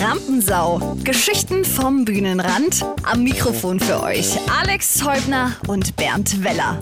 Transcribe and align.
Rampensau. 0.00 0.96
Geschichten 1.04 1.64
vom 1.64 2.04
Bühnenrand. 2.04 2.84
Am 3.02 3.22
Mikrofon 3.24 3.80
für 3.80 4.02
euch 4.02 4.38
Alex 4.60 5.04
Häubner 5.04 5.52
und 5.68 5.96
Bernd 5.96 6.44
Weller. 6.44 6.78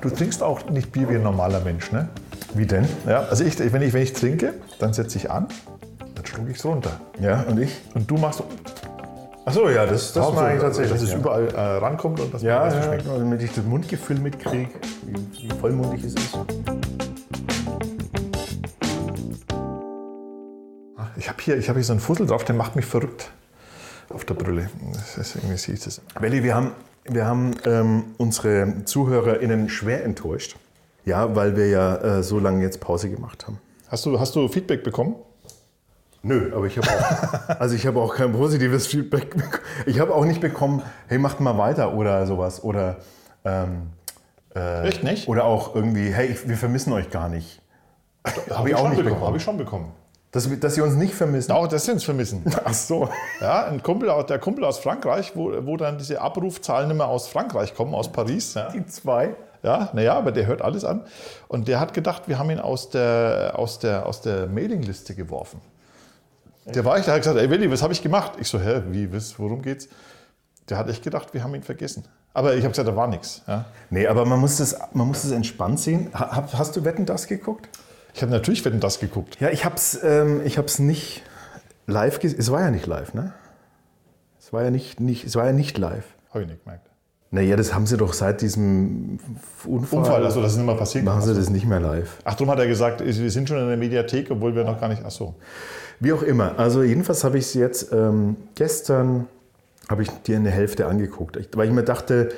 Du 0.00 0.10
trinkst 0.10 0.42
auch 0.42 0.68
nicht 0.70 0.92
Bier 0.92 1.08
wie 1.08 1.14
ein 1.16 1.22
normaler 1.22 1.60
Mensch, 1.60 1.92
ne? 1.92 2.08
Wie 2.54 2.66
denn? 2.66 2.86
Ja, 3.06 3.20
also 3.24 3.44
ich, 3.44 3.58
wenn, 3.72 3.82
ich, 3.82 3.92
wenn 3.92 4.02
ich 4.02 4.12
trinke, 4.12 4.54
dann 4.78 4.92
setze 4.92 5.18
ich 5.18 5.30
an, 5.30 5.46
dann 6.14 6.26
schlucke 6.26 6.50
ich 6.50 6.58
es 6.58 6.64
runter. 6.64 7.00
Ja, 7.20 7.42
und 7.48 7.60
ich? 7.60 7.70
Und 7.94 8.10
du 8.10 8.16
machst 8.16 8.38
so, 8.38 8.44
Achso, 9.46 9.68
ja, 9.68 9.84
das, 9.84 10.12
das 10.12 10.26
so, 10.26 10.32
mache 10.32 10.54
ich 10.54 10.60
tatsächlich. 10.60 10.92
dass 10.92 11.02
es 11.02 11.10
ja. 11.10 11.18
überall 11.18 11.48
äh, 11.48 11.60
rankommt 11.60 12.18
und 12.18 12.32
dass 12.32 12.42
Ja, 12.42 12.60
man 12.60 12.70
ja, 12.70 12.76
das 12.76 12.84
schmeckt. 12.86 13.04
genau, 13.04 13.18
damit 13.18 13.42
ich 13.42 13.52
das 13.52 13.64
Mundgefühl 13.64 14.18
mitkriege, 14.18 14.70
wie, 15.02 15.42
wie 15.42 15.50
vollmundig 15.60 16.02
es 16.04 16.14
ist. 16.14 16.38
Ich 21.24 21.30
habe 21.30 21.40
hier, 21.40 21.56
ich 21.56 21.70
hab 21.70 21.76
hier 21.76 21.84
so 21.84 21.94
einen 21.94 22.00
Fussel 22.00 22.26
drauf, 22.26 22.44
der 22.44 22.54
macht 22.54 22.76
mich 22.76 22.84
verrückt 22.84 23.30
auf 24.10 24.26
der 24.26 24.34
Brille. 24.34 24.68
Das 24.92 25.16
ist 25.16 25.36
irgendwie 25.36 25.56
sieht 25.56 25.86
es. 25.86 26.02
Welli, 26.20 26.42
wir 26.42 26.54
haben, 26.54 26.72
wir 27.04 27.24
haben 27.24 27.52
ähm, 27.64 28.04
unsere 28.18 28.84
ZuhörerInnen 28.84 29.70
schwer 29.70 30.04
enttäuscht. 30.04 30.56
Ja, 31.06 31.34
weil 31.34 31.56
wir 31.56 31.70
ja 31.70 31.96
äh, 32.18 32.22
so 32.22 32.38
lange 32.38 32.62
jetzt 32.62 32.78
Pause 32.78 33.08
gemacht 33.08 33.46
haben. 33.46 33.58
Hast 33.88 34.04
du, 34.04 34.20
hast 34.20 34.36
du 34.36 34.48
Feedback 34.48 34.84
bekommen? 34.84 35.14
Nö, 36.22 36.52
aber 36.54 36.66
ich 36.66 36.76
habe 36.76 36.88
auch, 36.88 37.58
also 37.58 37.74
ich 37.74 37.86
habe 37.86 38.00
auch 38.00 38.14
kein 38.14 38.32
positives 38.32 38.86
Feedback 38.86 39.30
bekommen. 39.30 39.64
Ich 39.86 40.00
habe 40.00 40.14
auch 40.14 40.26
nicht 40.26 40.42
bekommen, 40.42 40.82
hey, 41.06 41.16
macht 41.16 41.40
mal 41.40 41.56
weiter 41.56 41.94
oder 41.94 42.26
sowas. 42.26 42.62
Oder, 42.62 42.98
ähm, 43.46 43.92
äh, 44.54 44.88
Echt 44.88 45.02
nicht? 45.02 45.26
oder 45.26 45.44
auch 45.44 45.74
irgendwie, 45.74 46.10
hey, 46.10 46.26
ich, 46.26 46.46
wir 46.46 46.58
vermissen 46.58 46.92
euch 46.92 47.08
gar 47.08 47.30
nicht. 47.30 47.62
Habe 48.50 48.68
ich 48.68 48.74
auch 48.74 48.90
nicht 48.90 48.98
bekommen. 48.98 49.04
bekommen. 49.04 49.26
Habe 49.26 49.36
ich 49.38 49.42
schon 49.42 49.56
bekommen. 49.56 50.03
Dass, 50.34 50.48
dass 50.58 50.74
sie 50.74 50.80
uns 50.80 50.96
nicht 50.96 51.14
vermissen. 51.14 51.52
Auch 51.52 51.68
das 51.68 51.84
sind 51.84 52.02
vermissen. 52.02 52.42
Ach 52.64 52.74
so. 52.74 53.08
Ja, 53.40 53.66
ein 53.66 53.80
Kumpel, 53.84 54.12
der 54.28 54.40
Kumpel 54.40 54.64
aus 54.64 54.80
Frankreich, 54.80 55.30
wo, 55.36 55.52
wo 55.64 55.76
dann 55.76 55.96
diese 55.96 56.20
Abrufzahlen 56.20 56.90
immer 56.90 57.06
aus 57.06 57.28
Frankreich 57.28 57.72
kommen, 57.72 57.94
aus 57.94 58.10
Paris. 58.10 58.54
Ja. 58.54 58.68
Die 58.70 58.84
zwei. 58.86 59.36
Ja, 59.62 59.90
naja, 59.92 60.14
aber 60.14 60.32
der 60.32 60.46
hört 60.46 60.60
alles 60.60 60.84
an. 60.84 61.02
Und 61.46 61.68
der 61.68 61.78
hat 61.78 61.94
gedacht, 61.94 62.24
wir 62.26 62.36
haben 62.40 62.50
ihn 62.50 62.58
aus 62.58 62.90
der, 62.90 63.52
aus 63.54 63.78
der, 63.78 64.06
aus 64.06 64.22
der 64.22 64.48
Mailingliste 64.48 65.14
geworfen. 65.14 65.60
Der 66.66 66.84
war 66.84 66.96
echt, 66.96 67.06
der 67.06 67.14
hat 67.14 67.20
gesagt, 67.20 67.38
ey 67.38 67.48
Willi, 67.48 67.70
was 67.70 67.84
habe 67.84 67.92
ich 67.92 68.02
gemacht? 68.02 68.32
Ich 68.40 68.48
so, 68.48 68.58
hä, 68.58 68.82
wie, 68.88 69.12
was, 69.14 69.38
worum 69.38 69.62
geht's? 69.62 69.88
Der 70.68 70.78
hat 70.78 70.90
echt 70.90 71.04
gedacht, 71.04 71.32
wir 71.32 71.44
haben 71.44 71.54
ihn 71.54 71.62
vergessen. 71.62 72.04
Aber 72.32 72.54
ich 72.54 72.64
habe 72.64 72.70
gesagt, 72.70 72.88
da 72.88 72.96
war 72.96 73.06
nichts. 73.06 73.42
Ja. 73.46 73.66
Nee, 73.88 74.08
aber 74.08 74.24
man 74.24 74.40
muss 74.40 74.56
das, 74.56 74.76
man 74.92 75.06
muss 75.06 75.22
das 75.22 75.30
entspannt 75.30 75.78
sehen. 75.78 76.10
Hast 76.12 76.74
du 76.74 76.84
Wetten, 76.84 77.06
das 77.06 77.28
geguckt? 77.28 77.68
Ich 78.14 78.22
habe 78.22 78.30
natürlich 78.30 78.64
Wetten, 78.64 78.80
das 78.80 79.00
geguckt. 79.00 79.38
Ja, 79.40 79.50
ich 79.50 79.64
hab's, 79.64 79.98
ähm, 80.02 80.40
ich 80.44 80.56
hab's 80.56 80.78
nicht 80.78 81.22
live 81.86 82.20
gesehen. 82.20 82.38
Es 82.38 82.50
war 82.50 82.60
ja 82.60 82.70
nicht 82.70 82.86
live, 82.86 83.12
ne? 83.12 83.34
Es 84.38 84.52
war 84.52 84.62
ja 84.62 84.70
nicht, 84.70 85.00
nicht, 85.00 85.24
es 85.24 85.34
war 85.34 85.46
ja 85.46 85.52
nicht 85.52 85.76
live. 85.78 86.06
Habe 86.30 86.42
ich 86.42 86.48
nicht 86.48 86.62
gemerkt. 86.62 86.88
Naja, 87.32 87.56
das 87.56 87.74
haben 87.74 87.86
sie 87.86 87.96
doch 87.96 88.12
seit 88.12 88.42
diesem 88.42 89.18
Unfall. 89.66 89.98
Unfall, 89.98 90.24
also 90.24 90.40
das 90.40 90.52
ist 90.52 90.58
nicht 90.58 90.66
mehr 90.66 90.76
passiert. 90.76 91.04
machen 91.04 91.22
sie 91.22 91.34
das 91.34 91.50
nicht 91.50 91.66
mehr 91.66 91.80
live. 91.80 92.18
Ach, 92.24 92.34
darum 92.34 92.50
hat 92.50 92.60
er 92.60 92.68
gesagt, 92.68 93.04
wir 93.04 93.30
sind 93.30 93.48
schon 93.48 93.58
in 93.58 93.66
der 93.66 93.76
Mediathek, 93.76 94.30
obwohl 94.30 94.54
wir 94.54 94.62
noch 94.62 94.80
gar 94.80 94.88
nicht. 94.88 95.02
Ach 95.04 95.10
so. 95.10 95.34
Wie 95.98 96.12
auch 96.12 96.22
immer. 96.22 96.56
Also 96.56 96.84
jedenfalls 96.84 97.24
habe 97.24 97.38
ich 97.38 97.46
es 97.46 97.54
jetzt 97.54 97.92
ähm, 97.92 98.36
gestern 98.54 99.26
habe 99.88 100.02
ich 100.02 100.10
dir 100.22 100.36
eine 100.36 100.50
Hälfte 100.50 100.86
angeguckt, 100.86 101.36
weil 101.56 101.66
ich 101.66 101.74
mir 101.74 101.82
dachte, 101.82 102.30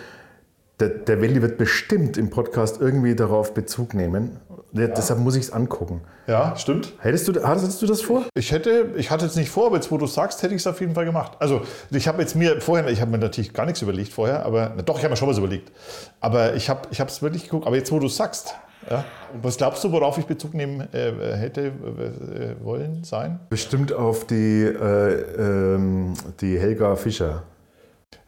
der, 0.80 0.90
der 0.90 1.22
Welli 1.22 1.40
wird 1.40 1.56
bestimmt 1.56 2.18
im 2.18 2.28
Podcast 2.28 2.80
irgendwie 2.80 3.14
darauf 3.14 3.54
Bezug 3.54 3.94
nehmen. 3.94 4.40
Der, 4.72 4.88
Deshalb 4.88 5.20
muss 5.20 5.34
ich 5.36 5.44
es 5.44 5.52
angucken. 5.52 6.02
Ja, 6.26 6.54
stimmt. 6.56 6.92
Hättest 6.98 7.28
du, 7.28 7.42
hattest 7.42 7.80
du 7.80 7.86
das 7.86 8.02
vor? 8.02 8.24
Ich 8.34 8.52
hätte, 8.52 8.90
ich 8.96 9.10
hatte 9.10 9.24
es 9.24 9.36
nicht 9.36 9.48
vor, 9.48 9.66
aber 9.66 9.76
jetzt, 9.76 9.90
wo 9.90 9.96
du 9.96 10.06
sagst, 10.06 10.42
hätte 10.42 10.54
ich 10.54 10.60
es 10.60 10.66
auf 10.66 10.80
jeden 10.80 10.94
Fall 10.94 11.06
gemacht. 11.06 11.32
Also, 11.38 11.62
ich 11.90 12.06
habe 12.06 12.20
jetzt 12.20 12.36
mir 12.36 12.60
vorher, 12.60 12.88
ich 12.88 13.00
habe 13.00 13.10
mir 13.10 13.18
natürlich 13.18 13.54
gar 13.54 13.64
nichts 13.64 13.80
überlegt 13.80 14.12
vorher, 14.12 14.44
aber 14.44 14.74
na 14.76 14.82
doch, 14.82 14.98
ich 14.98 15.04
habe 15.04 15.12
mir 15.12 15.16
schon 15.16 15.28
was 15.28 15.38
überlegt. 15.38 15.72
Aber 16.20 16.54
ich 16.54 16.68
habe 16.68 16.82
ich 16.90 17.00
es 17.00 17.22
wirklich 17.22 17.44
geguckt. 17.44 17.66
Aber 17.66 17.76
jetzt, 17.76 17.90
wo 17.90 17.98
du 17.98 18.08
sagst, 18.08 18.54
ja, 18.90 19.04
was 19.40 19.56
glaubst 19.56 19.82
du, 19.82 19.92
worauf 19.92 20.18
ich 20.18 20.26
Bezug 20.26 20.52
nehmen 20.52 20.86
äh, 20.92 21.36
hätte 21.36 21.68
äh, 21.68 22.62
wollen 22.62 23.02
sein? 23.02 23.40
Bestimmt 23.48 23.94
auf 23.94 24.26
die, 24.26 24.64
äh, 24.64 25.74
ähm, 25.74 26.14
die 26.40 26.58
Helga 26.58 26.96
Fischer. 26.96 27.44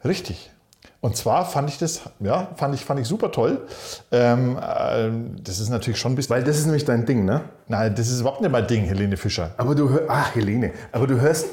Richtig. 0.03 0.51
Und 1.01 1.15
zwar 1.15 1.45
fand 1.45 1.69
ich 1.69 1.77
das, 1.77 2.01
ja, 2.19 2.49
fand 2.55 2.75
ich, 2.75 2.83
fand 2.83 2.99
ich 2.99 3.07
super 3.07 3.31
toll. 3.31 3.61
Ähm, 4.11 4.57
äh, 4.57 5.09
das 5.41 5.59
ist 5.59 5.69
natürlich 5.69 5.97
schon 5.97 6.11
ein 6.11 6.15
bisschen. 6.15 6.35
Weil 6.35 6.43
das 6.43 6.57
ist 6.57 6.65
nämlich 6.65 6.83
dein 6.83 7.05
Ding, 7.05 7.23
ne? 7.23 7.41
Nein, 7.67 7.95
das 7.95 8.09
ist 8.09 8.19
überhaupt 8.19 8.41
nicht 8.41 8.51
mein 8.51 8.67
Ding, 8.67 8.83
Helene 8.83 9.15
Fischer. 9.15 9.51
Aber 9.57 9.75
du 9.75 9.89
hörst, 9.89 10.09
ach 10.09 10.35
Helene, 10.35 10.73
aber 10.91 11.07
du 11.07 11.21
hörst, 11.21 11.45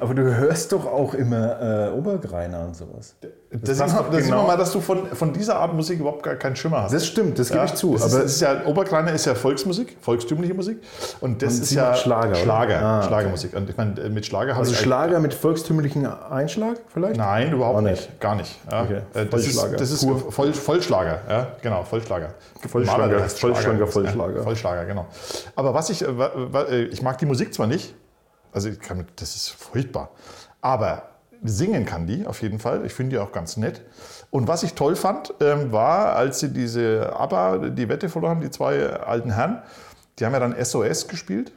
aber 0.00 0.14
du 0.14 0.22
hörst 0.36 0.72
doch 0.72 0.86
auch 0.86 1.14
immer 1.14 1.88
äh, 1.88 1.90
Obergreiner 1.92 2.64
und 2.64 2.76
sowas. 2.76 3.14
Das, 3.52 3.78
passt 3.78 3.94
ist, 3.96 4.12
das 4.12 4.24
genau. 4.24 4.36
man 4.38 4.46
mal, 4.46 4.56
dass 4.56 4.70
du 4.72 4.80
von, 4.80 5.06
von 5.08 5.32
dieser 5.32 5.56
Art 5.56 5.74
Musik 5.74 5.98
überhaupt 5.98 6.22
gar 6.22 6.36
keinen 6.36 6.54
Schimmer 6.54 6.84
hast. 6.84 6.94
Das 6.94 7.04
stimmt, 7.04 7.36
das 7.38 7.50
gebe 7.50 7.64
ich 7.64 7.74
zu. 7.74 7.94
Das 7.94 8.02
aber 8.02 8.22
ist, 8.22 8.24
das 8.24 8.32
ist 8.32 8.40
ja, 8.40 8.66
Oberkleiner 8.66 9.12
ist 9.12 9.26
ja 9.26 9.34
Volksmusik, 9.34 9.96
volkstümliche 10.00 10.54
Musik. 10.54 10.78
Und 11.20 11.42
das 11.42 11.56
Und 11.56 11.62
ist 11.62 11.72
ja 11.72 11.94
Schlager? 11.94 12.36
Schlager, 12.36 12.80
Ah, 12.80 12.98
okay. 12.98 13.06
Schlagermusik. 13.08 13.56
Und 13.56 13.68
ich 13.68 13.76
meine, 13.76 14.08
mit 14.10 14.24
Schlager 14.24 14.52
habe 14.52 14.60
also 14.60 14.72
ich 14.72 14.78
Schlager 14.78 15.18
mit 15.18 15.34
volkstümlichen 15.34 16.06
Einschlag 16.06 16.76
vielleicht? 16.92 17.16
Nein, 17.16 17.52
überhaupt 17.52 17.78
Auch 17.78 17.82
nicht. 17.82 18.20
Gar 18.20 18.36
nicht. 18.36 18.56
Ja. 18.70 18.82
Okay. 18.82 19.00
Äh, 19.14 19.26
Das 19.26 19.40
ist, 19.40 19.58
Vollschlager. 19.58 19.76
das 19.76 19.90
ist 19.90 20.06
Pur. 20.06 20.32
voll, 20.32 20.52
Vollschlager. 20.54 21.20
Ja, 21.28 21.46
genau, 21.60 21.82
Vollschlager. 21.82 22.34
Vollschlager. 22.68 23.28
Vollschlager, 23.28 23.86
Vollschlager. 23.86 24.42
Vollschlager, 24.42 24.84
genau. 24.84 25.06
Aber 25.56 25.74
was 25.74 25.90
ich, 25.90 26.02
äh, 26.02 26.06
äh, 26.06 26.82
ich 26.84 27.02
mag 27.02 27.18
die 27.18 27.26
Musik 27.26 27.52
zwar 27.52 27.66
nicht, 27.66 27.94
also 28.52 28.70
kann, 28.80 29.06
das 29.16 29.36
ist 29.36 29.50
furchtbar, 29.50 30.10
aber 30.60 31.10
singen 31.42 31.86
kann 31.86 32.06
die 32.06 32.26
auf 32.26 32.42
jeden 32.42 32.58
Fall. 32.58 32.84
Ich 32.84 32.92
finde 32.92 33.16
die 33.16 33.18
auch 33.18 33.32
ganz 33.32 33.56
nett. 33.56 33.82
Und 34.30 34.46
was 34.46 34.62
ich 34.62 34.74
toll 34.74 34.96
fand, 34.96 35.34
ähm, 35.40 35.72
war, 35.72 36.14
als 36.16 36.40
sie 36.40 36.52
diese 36.52 37.12
ABBA, 37.16 37.70
die 37.70 37.88
Wette 37.88 38.08
verloren 38.08 38.32
haben, 38.32 38.40
die 38.40 38.50
zwei 38.50 38.90
alten 38.90 39.32
Herren, 39.32 39.62
die 40.18 40.26
haben 40.26 40.32
ja 40.32 40.40
dann 40.40 40.54
SOS 40.62 41.08
gespielt. 41.08 41.52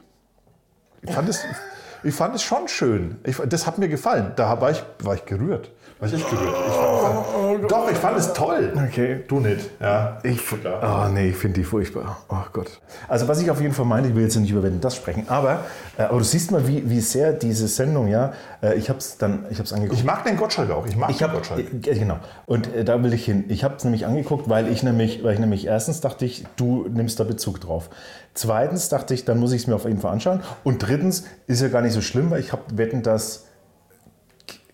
Ich 1.02 1.12
fand 1.12 1.28
es, 1.28 1.44
ich 2.02 2.14
fand 2.14 2.34
es 2.34 2.42
schon 2.42 2.66
schön. 2.68 3.18
Ich, 3.24 3.36
das 3.36 3.66
hat 3.66 3.78
mir 3.78 3.88
gefallen. 3.88 4.32
Da 4.36 4.60
war 4.60 4.70
ich, 4.70 4.82
war 5.00 5.14
ich 5.14 5.26
gerührt. 5.26 5.70
War 6.12 6.18
ich 6.18 6.30
gerührt. 6.30 6.54
Ich 6.68 6.74
fand, 6.74 7.26
fand, 7.26 7.70
doch, 7.70 7.90
ich 7.90 7.96
fand 7.96 8.18
es 8.18 8.32
toll. 8.32 8.72
Okay. 8.88 9.24
Du 9.26 9.40
nicht. 9.40 9.70
Ja. 9.80 10.18
Ich, 10.22 10.40
oh 10.52 11.08
nee, 11.12 11.30
ich 11.30 11.36
finde 11.36 11.60
die 11.60 11.64
furchtbar. 11.64 12.18
Oh 12.28 12.36
Gott. 12.52 12.80
Also 13.08 13.28
was 13.28 13.40
ich 13.40 13.50
auf 13.50 13.60
jeden 13.60 13.74
Fall 13.74 13.86
meine, 13.86 14.08
ich 14.08 14.14
will 14.14 14.22
jetzt 14.24 14.36
nicht 14.36 14.50
über 14.50 14.68
das 14.68 14.96
sprechen, 14.96 15.24
aber, 15.28 15.60
äh, 15.96 16.02
aber 16.02 16.18
du 16.18 16.24
siehst 16.24 16.50
mal, 16.50 16.66
wie, 16.66 16.88
wie 16.88 17.00
sehr 17.00 17.32
diese 17.32 17.68
Sendung, 17.68 18.08
ja, 18.08 18.32
äh, 18.62 18.74
ich 18.74 18.88
habe 18.88 18.98
es 18.98 19.16
dann, 19.18 19.46
ich 19.50 19.58
habe 19.58 19.64
es 19.64 19.72
angeguckt. 19.72 19.98
Ich 19.98 20.04
mag 20.04 20.24
den 20.24 20.36
Gottschalk 20.36 20.70
auch. 20.70 20.86
Ich 20.86 20.96
mag 20.96 21.10
Ich 21.10 21.18
den 21.18 21.28
habe 21.28 21.36
Gottschalk. 21.38 21.60
äh, 21.60 21.98
genau 21.98 22.18
und 22.46 22.68
da 22.84 23.02
will 23.02 23.12
ich 23.12 23.24
hin. 23.24 23.44
Ich 23.48 23.64
habe 23.64 23.76
es 23.76 23.84
nämlich 23.84 24.06
angeguckt, 24.06 24.48
weil 24.48 24.68
ich 24.68 24.82
nämlich, 24.82 25.24
weil 25.24 25.34
ich 25.34 25.40
nämlich 25.40 25.66
erstens 25.66 26.00
dachte 26.00 26.24
ich, 26.24 26.44
du 26.56 26.86
nimmst 26.88 27.18
da 27.20 27.24
Bezug 27.24 27.60
drauf. 27.60 27.88
Zweitens 28.34 28.88
dachte 28.88 29.14
ich, 29.14 29.24
dann 29.24 29.38
muss 29.38 29.52
ich 29.52 29.62
es 29.62 29.66
mir 29.68 29.76
auf 29.76 29.84
jeden 29.84 30.00
Fall 30.00 30.12
anschauen. 30.12 30.42
Und 30.64 30.78
drittens 30.86 31.24
ist 31.46 31.62
ja 31.62 31.68
gar 31.68 31.82
nicht 31.82 31.92
so 31.92 32.00
schlimm, 32.00 32.30
weil 32.30 32.40
ich 32.40 32.52
habe 32.52 32.62
wetten, 32.74 33.02
dass 33.02 33.43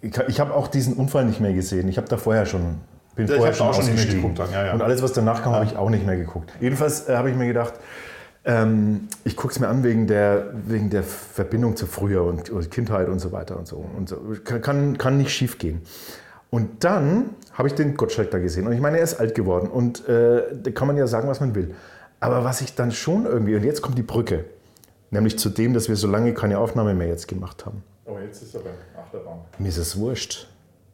ich, 0.02 0.16
ich 0.28 0.40
habe 0.40 0.54
auch 0.54 0.68
diesen 0.68 0.94
Unfall 0.94 1.24
nicht 1.24 1.40
mehr 1.40 1.52
gesehen. 1.52 1.88
Ich 1.88 1.96
habe 1.96 2.08
da 2.08 2.16
vorher 2.16 2.46
schon 2.46 2.78
bin 3.16 3.26
Ja, 3.26 3.34
vorher 3.36 3.52
hab's 3.52 3.60
auch 3.60 3.74
schon 3.74 3.92
nicht 3.92 4.06
mehr 4.06 4.14
geguckt 4.14 4.38
dann, 4.38 4.52
ja, 4.52 4.66
ja. 4.66 4.72
Und 4.72 4.82
alles, 4.82 5.02
was 5.02 5.12
danach 5.12 5.42
kam, 5.42 5.52
habe 5.52 5.64
ich 5.64 5.76
auch 5.76 5.90
nicht 5.90 6.06
mehr 6.06 6.16
geguckt. 6.16 6.52
Jedenfalls 6.60 7.08
äh, 7.08 7.16
habe 7.16 7.30
ich 7.30 7.36
mir 7.36 7.46
gedacht, 7.46 7.74
ähm, 8.44 9.08
ich 9.24 9.36
gucke 9.36 9.52
es 9.52 9.60
mir 9.60 9.68
an 9.68 9.84
wegen 9.84 10.06
der, 10.06 10.52
wegen 10.66 10.90
der 10.90 11.02
Verbindung 11.02 11.76
zu 11.76 11.86
früher 11.86 12.24
und, 12.24 12.50
und 12.50 12.70
Kindheit 12.70 13.08
und 13.08 13.18
so 13.18 13.32
weiter 13.32 13.58
und 13.58 13.66
so. 13.66 13.84
Und 13.96 14.08
so. 14.08 14.16
Kann, 14.44 14.96
kann 14.96 15.18
nicht 15.18 15.32
schief 15.32 15.58
gehen. 15.58 15.82
Und 16.48 16.84
dann 16.84 17.30
habe 17.52 17.68
ich 17.68 17.74
den 17.74 17.96
Gottschalk 17.96 18.30
da 18.30 18.38
gesehen. 18.38 18.66
Und 18.66 18.72
ich 18.72 18.80
meine, 18.80 18.98
er 18.98 19.04
ist 19.04 19.20
alt 19.20 19.34
geworden. 19.34 19.68
Und 19.68 20.08
äh, 20.08 20.42
da 20.62 20.70
kann 20.70 20.88
man 20.88 20.96
ja 20.96 21.06
sagen, 21.06 21.28
was 21.28 21.40
man 21.40 21.54
will. 21.54 21.74
Aber 22.18 22.44
was 22.44 22.60
ich 22.60 22.74
dann 22.74 22.92
schon 22.92 23.26
irgendwie, 23.26 23.54
und 23.54 23.64
jetzt 23.64 23.82
kommt 23.82 23.96
die 23.98 24.02
Brücke, 24.02 24.44
nämlich 25.10 25.38
zu 25.38 25.48
dem, 25.48 25.74
dass 25.74 25.88
wir 25.88 25.96
so 25.96 26.08
lange 26.08 26.34
keine 26.34 26.58
Aufnahme 26.58 26.94
mehr 26.94 27.08
jetzt 27.08 27.28
gemacht 27.28 27.66
haben. 27.66 27.82
Oh, 28.10 28.18
jetzt 28.18 28.42
ist 28.42 28.56
aber 28.56 28.70
Achterbahn. 28.98 29.40
Mir 29.58 29.68
ist 29.68 29.76
es 29.76 29.96
wurscht. 29.96 30.48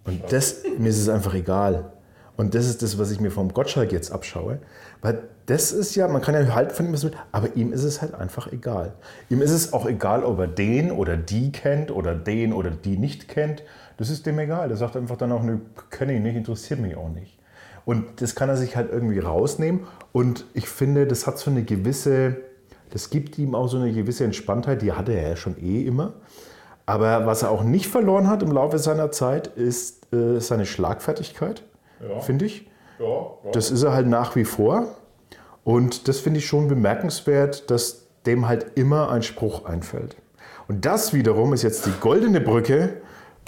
Und 0.05 0.21
das, 0.31 0.63
mir 0.79 0.89
ist 0.89 0.99
es 0.99 1.09
einfach 1.09 1.35
egal. 1.35 1.93
Und 2.37 2.55
das 2.55 2.67
ist 2.67 2.83
das, 2.83 2.99
was 2.99 3.11
ich 3.11 3.21
mir 3.21 3.31
vom 3.31 3.53
Gottschalk 3.53 3.93
jetzt 3.93 4.13
abschaue. 4.13 4.59
Weil 5.01 5.23
das 5.47 5.73
ist 5.73 5.95
ja, 5.95 6.07
man 6.09 6.21
kann 6.21 6.35
ja 6.35 6.55
halten 6.55 6.75
von 6.75 6.87
ihm, 6.87 6.93
was 6.93 7.05
will, 7.05 7.13
aber 7.33 7.57
ihm 7.57 7.73
ist 7.73 7.85
es 7.85 8.03
halt 8.03 8.15
einfach 8.15 8.53
egal. 8.53 8.93
Ihm 9.31 9.41
ist 9.41 9.53
es 9.53 9.73
auch 9.73 9.87
egal, 9.87 10.25
ob 10.25 10.39
er 10.39 10.47
den 10.47 10.91
oder 10.91 11.17
die 11.17 11.53
kennt 11.53 11.91
oder 11.91 12.15
den 12.15 12.53
oder 12.53 12.71
die 12.71 12.99
nicht 12.99 13.29
kennt. 13.29 13.63
Das 13.97 14.11
ist 14.11 14.27
dem 14.27 14.39
egal. 14.39 14.69
Der 14.69 14.77
sagt 14.77 14.97
einfach 14.97 15.17
dann 15.17 15.33
auch, 15.33 15.43
ne, 15.43 15.61
kenne 15.91 16.15
ich 16.15 16.21
nicht, 16.21 16.37
interessiert 16.37 16.81
mich 16.81 16.97
auch 16.97 17.09
nicht. 17.09 17.39
Und 17.87 18.21
das 18.21 18.35
kann 18.35 18.49
er 18.49 18.57
sich 18.57 18.77
halt 18.77 18.93
irgendwie 18.93 19.21
rausnehmen. 19.21 19.87
Und 20.13 20.45
ich 20.53 20.69
finde, 20.69 21.07
das 21.07 21.27
hat 21.27 21.39
so 21.39 21.51
eine 21.51 21.63
gewisse, 21.63 22.37
das 22.91 23.09
gibt 23.09 23.39
ihm 23.39 23.55
auch 23.55 23.69
so 23.69 23.79
eine 23.79 23.93
gewisse 23.93 24.25
Entspanntheit, 24.25 24.83
die 24.83 24.93
hatte 24.93 25.13
er 25.13 25.31
ja 25.31 25.37
schon 25.37 25.57
eh 25.59 25.87
immer. 25.87 26.15
Aber 26.87 27.27
was 27.27 27.43
er 27.43 27.51
auch 27.51 27.65
nicht 27.65 27.89
verloren 27.89 28.29
hat 28.29 28.43
im 28.43 28.53
Laufe 28.53 28.79
seiner 28.79 29.11
Zeit, 29.11 29.49
ist 29.49 30.13
äh, 30.13 30.39
seine 30.41 30.67
Schlagfertigkeit, 30.67 31.63
Ja. 32.01 32.21
finde 32.21 32.45
ich. 32.45 32.71
Ja, 32.99 33.07
ja. 33.07 33.51
Das 33.53 33.71
ist 33.71 33.83
er 33.83 33.93
halt 33.93 34.07
nach 34.07 34.37
wie 34.37 34.45
vor. 34.45 34.87
Und 35.65 36.07
das 36.07 36.21
finde 36.21 36.39
ich 36.39 36.47
schon 36.47 36.69
bemerkenswert, 36.69 37.71
dass 37.71 38.07
dem 38.25 38.47
halt 38.47 38.73
immer 38.77 39.11
ein 39.11 39.23
Spruch 39.23 39.65
einfällt. 39.65 40.17
Und 40.69 40.85
das 40.85 41.13
wiederum 41.13 41.53
ist 41.53 41.63
jetzt 41.63 41.87
die 41.87 41.93
goldene 42.01 42.41
Brücke 42.41 43.01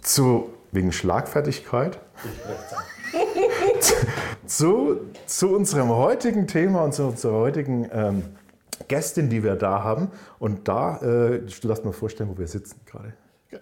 zu, 0.02 0.50
wegen 0.72 0.92
Schlagfertigkeit, 0.92 1.98
zu, 4.46 5.00
zu 5.26 5.54
unserem 5.54 5.88
heutigen 5.90 6.46
Thema 6.46 6.84
und 6.84 6.92
zu 6.92 7.04
unserer 7.06 7.34
heutigen 7.34 7.88
ähm, 7.92 8.22
Gästin, 8.88 9.30
die 9.30 9.42
wir 9.42 9.56
da 9.56 9.82
haben. 9.82 10.10
Und 10.38 10.68
da, 10.68 10.96
äh, 10.98 11.40
du 11.40 11.68
darfst 11.68 11.84
mir 11.84 11.92
vorstellen, 11.92 12.30
wo 12.30 12.38
wir 12.38 12.46
sitzen 12.46 12.80
gerade. 12.86 13.12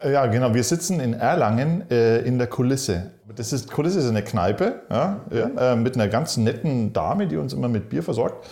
Ja, 0.03 0.27
genau. 0.27 0.53
Wir 0.53 0.65
sitzen 0.65 1.01
in 1.01 1.15
Erlangen 1.15 1.89
äh, 1.91 2.19
in 2.21 2.39
der 2.39 2.49
Kulisse. 2.49 3.13
Das 3.35 3.53
ist, 3.53 3.71
Kulisse 3.71 4.01
ist 4.01 4.09
eine 4.09 4.23
Kneipe 4.23 4.83
ja, 4.91 5.21
ja, 5.31 5.73
äh, 5.73 5.77
mit 5.77 5.95
einer 5.95 6.09
ganz 6.09 6.37
netten 6.37 6.93
Dame, 6.93 7.27
die 7.27 7.37
uns 7.37 7.53
immer 7.53 7.69
mit 7.69 7.89
Bier 7.89 8.03
versorgt. 8.03 8.47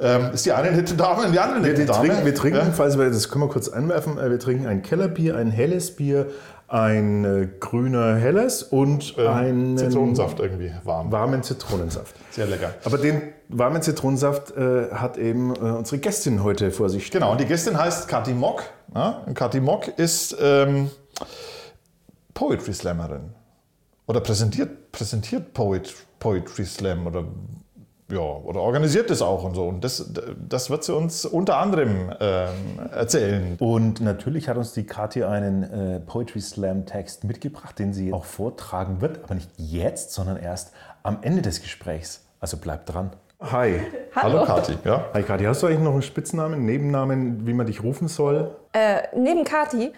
Ähm, 0.00 0.30
ist 0.32 0.46
die 0.46 0.52
eine 0.52 0.70
nette 0.70 0.94
Dame 0.94 1.24
und 1.24 1.32
die 1.32 1.40
andere 1.40 1.60
nette 1.60 1.72
Wir, 1.72 1.78
wir 1.78 1.86
Dame? 1.86 2.08
trinken, 2.08 2.24
wir 2.24 2.34
trinken 2.34 2.58
ja. 2.58 2.72
falls 2.72 2.96
wir, 2.96 3.10
das 3.10 3.28
können 3.30 3.44
wir 3.44 3.48
kurz 3.48 3.68
anwerfen, 3.68 4.16
äh, 4.16 4.30
wir 4.30 4.38
trinken 4.38 4.66
ein 4.66 4.82
Kellerbier, 4.82 5.36
ein 5.36 5.50
helles 5.50 5.96
Bier, 5.96 6.26
ein 6.68 7.24
äh, 7.24 7.48
grüner 7.58 8.14
Helles 8.14 8.62
und 8.62 9.18
einen 9.18 9.76
Zitronensaft 9.76 10.38
irgendwie 10.38 10.70
warm. 10.84 11.10
warmen 11.10 11.42
Zitronensaft. 11.42 12.14
Sehr 12.30 12.46
lecker. 12.46 12.74
Aber 12.84 12.98
den 12.98 13.22
warmen 13.48 13.82
Zitronensaft 13.82 14.56
äh, 14.56 14.90
hat 14.92 15.16
eben 15.16 15.54
äh, 15.56 15.58
unsere 15.58 15.98
Gästin 15.98 16.44
heute 16.44 16.70
vor 16.70 16.90
sich 16.90 17.06
stehen. 17.06 17.20
Genau, 17.20 17.32
und 17.32 17.40
die 17.40 17.46
Gästin 17.46 17.76
heißt 17.76 18.06
Kathi 18.06 18.34
Mock. 18.34 18.62
Ja? 18.94 19.24
Kathi 19.34 19.60
Mock 19.60 19.88
ist 19.98 20.36
ähm, 20.40 20.90
Poetry 22.34 22.72
Slammerin. 22.72 23.34
Oder 24.06 24.20
präsentiert, 24.20 24.90
präsentiert 24.90 25.52
Poet, 25.52 25.94
Poetry 26.18 26.64
Slam 26.64 27.06
oder, 27.06 27.24
ja, 28.10 28.20
oder 28.20 28.60
organisiert 28.60 29.10
das 29.10 29.20
auch 29.20 29.44
und 29.44 29.54
so. 29.54 29.66
Und 29.66 29.84
das, 29.84 30.12
das 30.48 30.70
wird 30.70 30.82
sie 30.82 30.94
uns 30.94 31.26
unter 31.26 31.58
anderem 31.58 32.10
ähm, 32.18 32.78
erzählen. 32.90 33.56
Und 33.58 34.00
natürlich 34.00 34.48
hat 34.48 34.56
uns 34.56 34.72
die 34.72 34.84
Kathi 34.84 35.24
einen 35.24 35.62
äh, 35.62 36.00
Poetry 36.00 36.40
Slam 36.40 36.86
Text 36.86 37.24
mitgebracht, 37.24 37.78
den 37.78 37.92
sie 37.92 38.12
auch 38.14 38.24
vortragen 38.24 39.02
wird, 39.02 39.24
aber 39.24 39.34
nicht 39.34 39.50
jetzt, 39.58 40.12
sondern 40.12 40.38
erst 40.38 40.72
am 41.02 41.18
Ende 41.20 41.42
des 41.42 41.60
Gesprächs. 41.60 42.24
Also 42.40 42.56
bleibt 42.56 42.88
dran. 42.88 43.10
Hi. 43.40 43.80
Hallo, 44.16 44.44
Kathi. 44.44 44.76
Ja? 44.84 45.10
Hi 45.14 45.22
Kathi, 45.22 45.44
hast 45.44 45.62
du 45.62 45.68
eigentlich 45.68 45.78
noch 45.78 45.92
einen 45.92 46.02
Spitznamen, 46.02 46.66
Nebennamen, 46.66 47.46
wie 47.46 47.52
man 47.52 47.66
dich 47.66 47.84
rufen 47.84 48.08
soll? 48.08 48.56
Äh, 48.72 49.02
neben 49.16 49.44
Kati. 49.44 49.92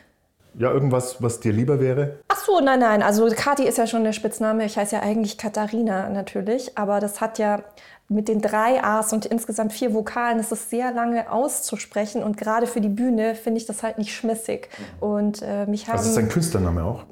Ja, 0.58 0.72
irgendwas, 0.72 1.22
was 1.22 1.40
dir 1.40 1.52
lieber 1.52 1.80
wäre? 1.80 2.18
Ach 2.28 2.38
so, 2.38 2.60
nein, 2.60 2.80
nein. 2.80 3.02
Also 3.02 3.28
Kati 3.34 3.64
ist 3.64 3.78
ja 3.78 3.86
schon 3.86 4.04
der 4.04 4.12
Spitzname. 4.12 4.64
Ich 4.64 4.76
heiße 4.76 4.96
ja 4.96 5.02
eigentlich 5.02 5.38
Katharina 5.38 6.08
natürlich. 6.08 6.76
Aber 6.76 7.00
das 7.00 7.20
hat 7.20 7.38
ja 7.38 7.62
mit 8.08 8.26
den 8.26 8.40
drei 8.40 8.82
A's 8.82 9.12
und 9.12 9.24
insgesamt 9.24 9.72
vier 9.72 9.94
Vokalen, 9.94 10.38
das 10.38 10.50
ist 10.50 10.68
sehr 10.68 10.90
lange 10.92 11.30
auszusprechen. 11.30 12.24
Und 12.24 12.36
gerade 12.36 12.66
für 12.66 12.80
die 12.80 12.88
Bühne 12.88 13.36
finde 13.36 13.60
ich 13.60 13.66
das 13.66 13.84
halt 13.84 13.98
nicht 13.98 14.12
schmissig. 14.12 14.68
Und 14.98 15.42
äh, 15.42 15.64
mich 15.66 15.86
haben... 15.86 15.98
Das 15.98 16.08
ist 16.08 16.16
dein 16.16 16.28
Künstlername 16.28 16.82
auch. 16.82 17.04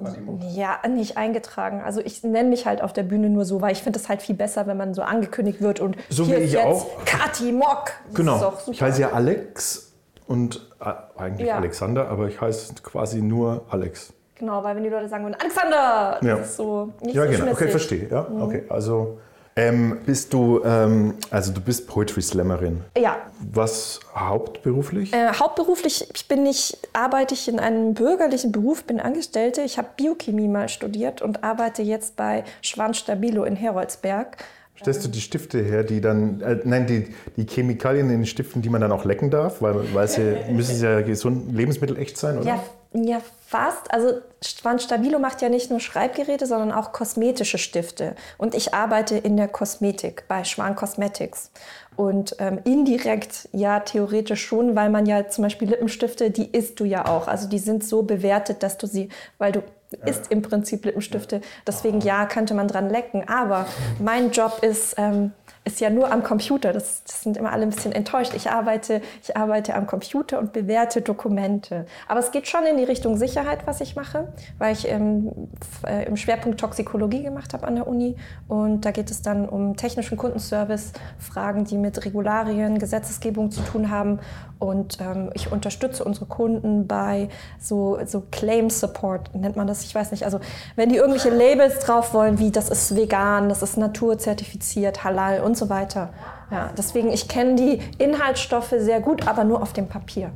Ja, 0.56 0.80
nicht 0.88 1.16
eingetragen. 1.16 1.82
Also 1.82 2.00
ich 2.00 2.24
nenne 2.24 2.48
mich 2.48 2.66
halt 2.66 2.82
auf 2.82 2.92
der 2.92 3.04
Bühne 3.04 3.30
nur 3.30 3.44
so, 3.44 3.60
weil 3.60 3.70
ich 3.70 3.82
finde 3.84 4.00
es 4.00 4.08
halt 4.08 4.22
viel 4.22 4.34
besser, 4.34 4.66
wenn 4.66 4.76
man 4.76 4.92
so 4.92 5.02
angekündigt 5.02 5.60
wird 5.60 5.78
und 5.78 5.96
So 6.10 6.24
hier 6.24 6.38
wie 6.38 6.42
ich 6.42 6.52
jetzt 6.54 6.64
auch. 6.64 6.88
Kati 7.04 7.52
Mock. 7.52 7.92
Das 8.08 8.14
Genau. 8.16 8.54
Ich 8.68 8.82
heiße 8.82 9.00
ja 9.00 9.12
Alex 9.12 9.92
und 10.26 10.67
eigentlich 11.16 11.48
Ja. 11.48 11.56
Alexander, 11.56 12.08
aber 12.08 12.28
ich 12.28 12.40
heiße 12.40 12.74
quasi 12.82 13.20
nur 13.20 13.62
Alex. 13.70 14.12
Genau, 14.36 14.62
weil 14.62 14.76
wenn 14.76 14.84
die 14.84 14.88
Leute 14.88 15.08
sagen 15.08 15.24
würden, 15.24 15.36
Alexander, 15.40 16.18
Ja. 16.22 16.36
das 16.36 16.50
ist 16.50 16.56
so 16.56 16.92
nicht 17.00 17.14
Ja, 17.16 17.24
so 17.24 17.30
genau. 17.38 17.52
Okay, 17.52 17.68
verstehe. 17.68 18.08
Ja, 18.08 18.26
okay. 18.40 18.62
Also 18.68 19.18
ähm, 19.56 19.98
bist 20.06 20.32
du, 20.32 20.62
ähm, 20.64 21.14
also 21.32 21.52
du 21.52 21.60
bist 21.60 21.88
Poetry 21.88 22.22
Slammerin. 22.22 22.84
Ja, 22.96 23.16
Was 23.52 23.98
hauptberuflich? 24.14 25.12
Äh, 25.12 25.32
hauptberuflich 25.32 26.08
ich 26.14 26.28
bin 26.28 26.46
ich, 26.46 26.78
arbeite 26.92 27.34
ich 27.34 27.48
in 27.48 27.58
einem 27.58 27.94
bürgerlichen 27.94 28.52
Beruf, 28.52 28.84
bin 28.84 29.00
Angestellte. 29.00 29.62
Ich 29.62 29.76
habe 29.76 29.88
Biochemie 29.96 30.46
mal 30.46 30.68
studiert 30.68 31.22
und 31.22 31.42
arbeite 31.42 31.82
jetzt 31.82 32.14
bei 32.14 32.44
Schwan 32.62 32.94
Stabilo 32.94 33.42
in 33.42 33.56
Heroldsberg. 33.56 34.36
Stellst 34.80 35.04
du 35.04 35.08
die 35.08 35.20
Stifte 35.20 35.58
her, 35.60 35.82
die 35.84 36.00
dann, 36.00 36.40
äh, 36.40 36.58
nein, 36.64 36.86
die, 36.86 37.14
die 37.36 37.46
Chemikalien 37.46 38.10
in 38.10 38.20
den 38.20 38.26
Stiften, 38.26 38.62
die 38.62 38.68
man 38.68 38.80
dann 38.80 38.92
auch 38.92 39.04
lecken 39.04 39.30
darf, 39.30 39.60
weil, 39.60 39.92
weil 39.92 40.08
sie 40.08 40.36
müssen 40.50 40.76
sie 40.76 40.84
ja 40.84 41.00
gesund, 41.00 41.54
Lebensmittel 41.54 41.98
echt 41.98 42.16
sein, 42.16 42.38
oder? 42.38 42.46
Ja, 42.46 42.62
ja, 42.92 43.20
fast. 43.46 43.92
Also 43.92 44.20
Schwan 44.42 44.78
Stabilo 44.78 45.18
macht 45.18 45.42
ja 45.42 45.48
nicht 45.48 45.70
nur 45.70 45.80
Schreibgeräte, 45.80 46.46
sondern 46.46 46.72
auch 46.72 46.92
kosmetische 46.92 47.58
Stifte. 47.58 48.14
Und 48.38 48.54
ich 48.54 48.72
arbeite 48.72 49.16
in 49.16 49.36
der 49.36 49.48
Kosmetik 49.48 50.24
bei 50.26 50.44
Schwan 50.44 50.74
Cosmetics. 50.74 51.50
Und 51.96 52.36
ähm, 52.38 52.60
indirekt 52.64 53.48
ja 53.52 53.80
theoretisch 53.80 54.46
schon, 54.46 54.76
weil 54.76 54.88
man 54.88 55.04
ja 55.04 55.28
zum 55.28 55.42
Beispiel 55.42 55.68
Lippenstifte, 55.68 56.30
die 56.30 56.46
isst 56.46 56.80
du 56.80 56.84
ja 56.84 57.06
auch. 57.06 57.26
Also 57.28 57.48
die 57.48 57.58
sind 57.58 57.84
so 57.84 58.04
bewertet, 58.04 58.62
dass 58.62 58.78
du 58.78 58.86
sie, 58.86 59.08
weil 59.36 59.52
du 59.52 59.62
isst 60.04 60.30
im 60.30 60.42
Prinzip 60.42 60.84
Lippenstifte. 60.84 61.40
Deswegen 61.66 62.00
ja, 62.00 62.26
könnte 62.26 62.54
man 62.54 62.68
dran 62.68 62.90
lecken. 62.90 63.28
Aber 63.28 63.66
mein 63.98 64.30
Job 64.30 64.58
ist, 64.62 64.94
ähm, 64.98 65.32
ist 65.64 65.80
ja 65.80 65.90
nur 65.90 66.10
am 66.10 66.22
Computer. 66.22 66.72
Das, 66.72 67.04
das 67.04 67.22
sind 67.22 67.36
immer 67.36 67.52
alle 67.52 67.62
ein 67.62 67.70
bisschen 67.70 67.92
enttäuscht. 67.92 68.32
Ich 68.34 68.50
arbeite, 68.50 69.00
ich 69.22 69.36
arbeite 69.36 69.74
am 69.74 69.86
Computer 69.86 70.38
und 70.38 70.52
bewerte 70.52 71.00
Dokumente. 71.00 71.86
Aber 72.06 72.20
es 72.20 72.30
geht 72.30 72.48
schon 72.48 72.64
in 72.66 72.76
die 72.76 72.84
Richtung 72.84 73.16
Sicherheit, 73.16 73.60
was 73.66 73.80
ich 73.80 73.96
mache, 73.96 74.32
weil 74.58 74.72
ich 74.72 74.88
ähm, 74.88 75.48
äh, 75.86 76.06
im 76.06 76.16
Schwerpunkt 76.16 76.60
Toxikologie 76.60 77.22
gemacht 77.22 77.54
habe 77.54 77.66
an 77.66 77.74
der 77.74 77.86
Uni. 77.86 78.16
Und 78.46 78.84
da 78.84 78.90
geht 78.90 79.10
es 79.10 79.22
dann 79.22 79.48
um 79.48 79.76
technischen 79.76 80.18
Kundenservice, 80.18 80.92
Fragen, 81.18 81.64
die 81.64 81.78
mit 81.78 82.04
Regularien, 82.04 82.78
Gesetzesgebung 82.78 83.50
zu 83.50 83.62
tun 83.62 83.90
haben. 83.90 84.20
Und 84.58 84.98
ähm, 85.00 85.30
ich 85.34 85.52
unterstütze 85.52 86.02
unsere 86.02 86.26
Kunden 86.26 86.88
bei 86.88 87.28
so, 87.60 87.98
so 88.06 88.24
Claim 88.30 88.70
Support, 88.70 89.34
nennt 89.34 89.56
man 89.56 89.66
das, 89.66 89.84
ich 89.84 89.94
weiß 89.94 90.10
nicht. 90.10 90.24
Also 90.24 90.40
wenn 90.74 90.88
die 90.88 90.96
irgendwelche 90.96 91.30
Labels 91.30 91.80
drauf 91.80 92.12
wollen, 92.12 92.38
wie 92.38 92.50
das 92.50 92.68
ist 92.68 92.96
vegan, 92.96 93.48
das 93.48 93.62
ist 93.62 93.76
naturzertifiziert, 93.76 95.04
halal 95.04 95.40
und 95.40 95.56
so 95.56 95.68
weiter. 95.68 96.10
Ja, 96.50 96.70
deswegen, 96.76 97.10
ich 97.10 97.28
kenne 97.28 97.54
die 97.54 97.80
Inhaltsstoffe 97.98 98.74
sehr 98.78 99.00
gut, 99.00 99.28
aber 99.28 99.44
nur 99.44 99.62
auf 99.62 99.72
dem 99.72 99.86
Papier. 99.86 100.30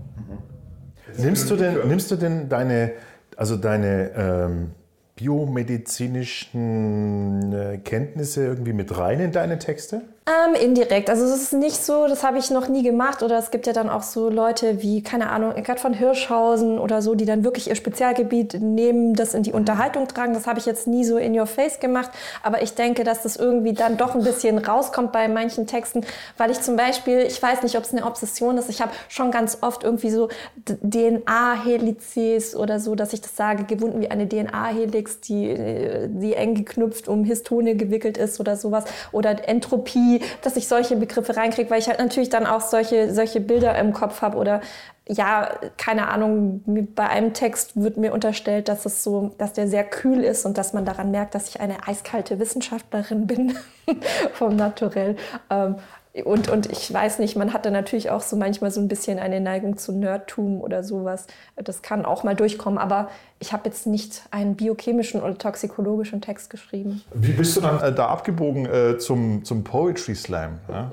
Nimmst 1.19 1.51
du 1.51 1.57
denn, 1.57 1.89
nimmst 1.89 2.11
du 2.11 2.17
denn 2.17 2.49
deine, 2.49 2.93
also 3.37 3.57
deine 3.57 4.11
ähm, 4.17 4.71
biomedizinischen 5.17 7.53
äh, 7.53 7.79
Kenntnisse 7.79 8.45
irgendwie 8.45 8.73
mit 8.73 8.97
rein 8.97 9.21
in 9.21 9.33
deine 9.33 9.59
Texte? 9.59 10.03
Ähm, 10.25 10.55
indirekt. 10.55 11.11
Also 11.11 11.25
es 11.25 11.33
ist 11.33 11.53
nicht 11.53 11.85
so, 11.85 12.07
das 12.07 12.23
habe 12.23 12.39
ich 12.39 12.49
noch 12.49 12.69
nie 12.69 12.85
gemacht. 12.85 13.25
Oder 13.25 13.39
es 13.39 13.51
gibt 13.51 13.67
ja 13.67 13.73
dann 13.73 13.91
auch 13.91 14.05
so 14.05 14.29
Leute 14.31 14.81
wie, 14.81 15.03
keine 15.03 15.31
Ahnung, 15.31 15.51
Eckart 15.57 15.81
von 15.81 15.95
Hirschhausen 15.95 16.79
oder 16.79 17.03
so, 17.03 17.17
die 17.17 17.25
dann 17.25 17.43
wirklich 17.43 17.69
ihr 17.69 17.75
Spezialgebiet 17.75 18.61
nehmen, 18.61 19.15
das 19.15 19.35
in 19.35 19.43
die 19.43 19.51
Unterhaltung 19.51 20.07
tragen. 20.07 20.33
Das 20.33 20.47
habe 20.47 20.61
ich 20.61 20.67
jetzt 20.67 20.87
nie 20.87 21.05
so 21.05 21.17
in 21.17 21.37
your 21.37 21.47
face 21.47 21.81
gemacht. 21.81 22.13
Aber 22.45 22.63
ich 22.63 22.77
denke, 22.77 23.03
dass 23.03 23.23
das 23.23 23.35
irgendwie 23.35 23.73
dann 23.73 23.97
doch 23.97 24.15
ein 24.15 24.23
bisschen 24.23 24.59
rauskommt 24.59 25.11
bei 25.11 25.27
manchen 25.27 25.67
Texten, 25.67 26.07
weil 26.37 26.53
ich 26.53 26.61
zum 26.61 26.77
Beispiel, 26.77 27.23
ich 27.23 27.43
weiß 27.43 27.65
nicht, 27.65 27.77
ob 27.77 27.83
es 27.83 27.93
eine 27.93 28.07
Obsession 28.07 28.59
ist, 28.59 28.71
ich 28.71 28.81
habe 28.81 28.93
schon 29.09 29.33
ganz 29.33 29.59
oft 29.61 29.83
irgendwie 29.83 30.11
so 30.11 30.29
DNA-Helices 30.69 32.55
oder 32.55 32.79
so, 32.79 32.95
dass 32.95 33.13
ich 33.13 33.23
das 33.23 33.35
sage, 33.35 33.65
gewunden 33.65 34.01
wie 34.01 34.11
eine 34.13 34.29
DNA-Helix, 34.29 35.19
die, 35.19 35.49
äh, 35.51 36.09
die 36.09 36.35
eng 36.35 36.55
geknüpft 36.55 37.09
um 37.09 37.25
Histone 37.25 37.75
gewickelt 37.75 38.19
ist 38.19 38.39
oder 38.39 38.57
sowas. 38.57 38.85
Oder 39.11 39.49
Entropie, 39.49 40.12
dass 40.43 40.57
ich 40.57 40.69
solche 40.69 40.97
Begriffe 40.97 41.37
reinkriege, 41.37 41.71
weil 41.71 41.79
ich 41.79 41.89
halt 41.89 41.99
natürlich 41.99 42.29
dann 42.29 42.47
auch 42.47 42.61
solche, 42.61 43.13
solche 43.15 43.41
Bilder 43.41 43.79
im 43.79 43.93
Kopf 43.93 44.23
habe 44.23 44.37
oder 44.37 44.61
ja, 45.09 45.51
keine 45.79 46.09
Ahnung, 46.09 46.63
bei 46.95 47.09
einem 47.09 47.35
Text 47.35 47.73
wird 47.75 47.97
mir 47.97 48.13
unterstellt, 48.13 48.69
dass 48.69 48.87
es 48.87 49.03
so, 49.03 49.35
dass 49.37 49.53
der 49.53 49.67
sehr 49.67 49.85
kühl 49.85 50.23
ist 50.23 50.47
und 50.47 50.59
dass 50.59 50.73
man 50.73 50.85
daran 50.85 51.11
merkt, 51.11 51.35
dass 51.35 51.49
ich 51.49 51.61
eine 51.61 51.89
eiskalte 51.89 52.39
Wissenschaftlerin 52.39 53.27
bin 53.27 53.59
vom 54.35 54.55
Naturell. 54.55 55.17
Ähm, 55.51 55.77
und, 56.25 56.51
und 56.51 56.71
ich 56.71 56.93
weiß 56.93 57.21
nicht, 57.21 57.37
man 57.37 57.55
hatte 57.55 57.71
natürlich 57.71 58.11
auch 58.11 58.21
so 58.21 58.37
manchmal 58.37 58.71
so 58.71 58.81
ein 58.81 58.89
bisschen 58.89 59.19
eine 59.19 59.41
Neigung 59.41 59.79
zu 59.79 59.93
Nerdtum 59.93 60.61
oder 60.61 60.85
sowas. 60.85 61.27
Das 61.57 61.81
kann 61.81 62.05
auch 62.05 62.23
mal 62.23 62.37
durchkommen, 62.37 62.79
aber 62.79 63.09
ich 63.39 63.55
habe 63.55 63.69
jetzt 63.71 63.87
nicht 63.87 64.23
einen 64.31 64.55
biochemischen 64.55 65.23
oder 65.23 65.39
toxikologischen 65.39 66.21
Text 66.21 66.51
geschrieben. 66.51 67.03
Wie 67.15 67.33
bist 67.33 67.57
du 67.57 67.63
dann 67.63 67.81
äh, 67.81 67.95
da 67.95 68.09
abgebogen 68.09 68.67
äh, 68.67 68.99
zum, 68.99 69.43
zum 69.45 69.65
Poetry 69.65 70.15
Slam? 70.15 70.59
Ja? 70.69 70.93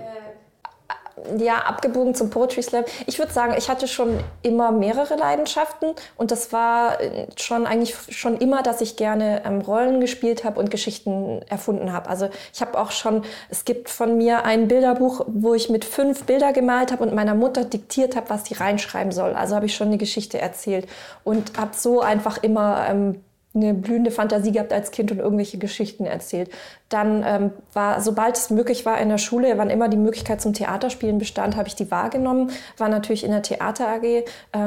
Ja, 1.38 1.59
abgebogen 1.59 2.15
zum 2.15 2.29
Poetry 2.29 2.61
Slam. 2.61 2.83
Ich 3.05 3.19
würde 3.19 3.31
sagen, 3.31 3.53
ich 3.57 3.69
hatte 3.69 3.88
schon 3.88 4.19
immer 4.41 4.71
mehrere 4.71 5.15
Leidenschaften 5.15 5.93
und 6.17 6.31
das 6.31 6.51
war 6.51 7.01
äh, 7.01 7.27
schon 7.38 7.65
eigentlich 7.65 7.95
schon 8.09 8.38
immer, 8.38 8.63
dass 8.63 8.81
ich 8.81 8.95
gerne 8.95 9.43
ähm, 9.45 9.61
Rollen 9.61 9.99
gespielt 9.99 10.43
habe 10.43 10.59
und 10.59 10.71
Geschichten 10.71 11.41
erfunden 11.49 11.93
habe. 11.93 12.09
Also 12.09 12.29
ich 12.53 12.61
habe 12.61 12.77
auch 12.79 12.91
schon, 12.91 13.23
es 13.49 13.65
gibt 13.65 13.89
von 13.89 14.17
mir 14.17 14.45
ein 14.45 14.67
Bilderbuch, 14.67 15.25
wo 15.27 15.53
ich 15.53 15.69
mit 15.69 15.85
fünf 15.85 16.23
Bilder 16.23 16.53
gemalt 16.53 16.91
habe 16.91 17.03
und 17.03 17.13
meiner 17.13 17.35
Mutter 17.35 17.65
diktiert 17.65 18.15
habe, 18.15 18.29
was 18.29 18.45
sie 18.45 18.55
reinschreiben 18.55 19.11
soll. 19.11 19.33
Also 19.33 19.55
habe 19.55 19.65
ich 19.65 19.75
schon 19.75 19.88
eine 19.88 19.97
Geschichte 19.97 20.39
erzählt 20.39 20.88
und 21.23 21.57
habe 21.57 21.71
so 21.75 22.01
einfach 22.01 22.41
immer 22.41 22.85
ähm, 22.89 23.23
eine 23.61 23.73
blühende 23.73 24.11
Fantasie 24.11 24.51
gehabt 24.51 24.73
als 24.73 24.91
Kind 24.91 25.11
und 25.11 25.19
irgendwelche 25.19 25.57
Geschichten 25.57 26.05
erzählt. 26.05 26.49
Dann 26.89 27.23
ähm, 27.25 27.51
war, 27.73 28.01
sobald 28.01 28.37
es 28.37 28.49
möglich 28.49 28.85
war 28.85 28.99
in 28.99 29.09
der 29.09 29.17
Schule, 29.17 29.57
wann 29.57 29.69
immer 29.69 29.89
die 29.89 29.97
Möglichkeit 29.97 30.41
zum 30.41 30.53
Theaterspielen 30.53 31.19
bestand, 31.19 31.55
habe 31.55 31.67
ich 31.67 31.75
die 31.75 31.91
wahrgenommen. 31.91 32.51
War 32.77 32.89
natürlich 32.89 33.23
in 33.23 33.31
der 33.31 33.43
Theater 33.43 33.87
AG 33.87 34.03
äh, 34.03 34.23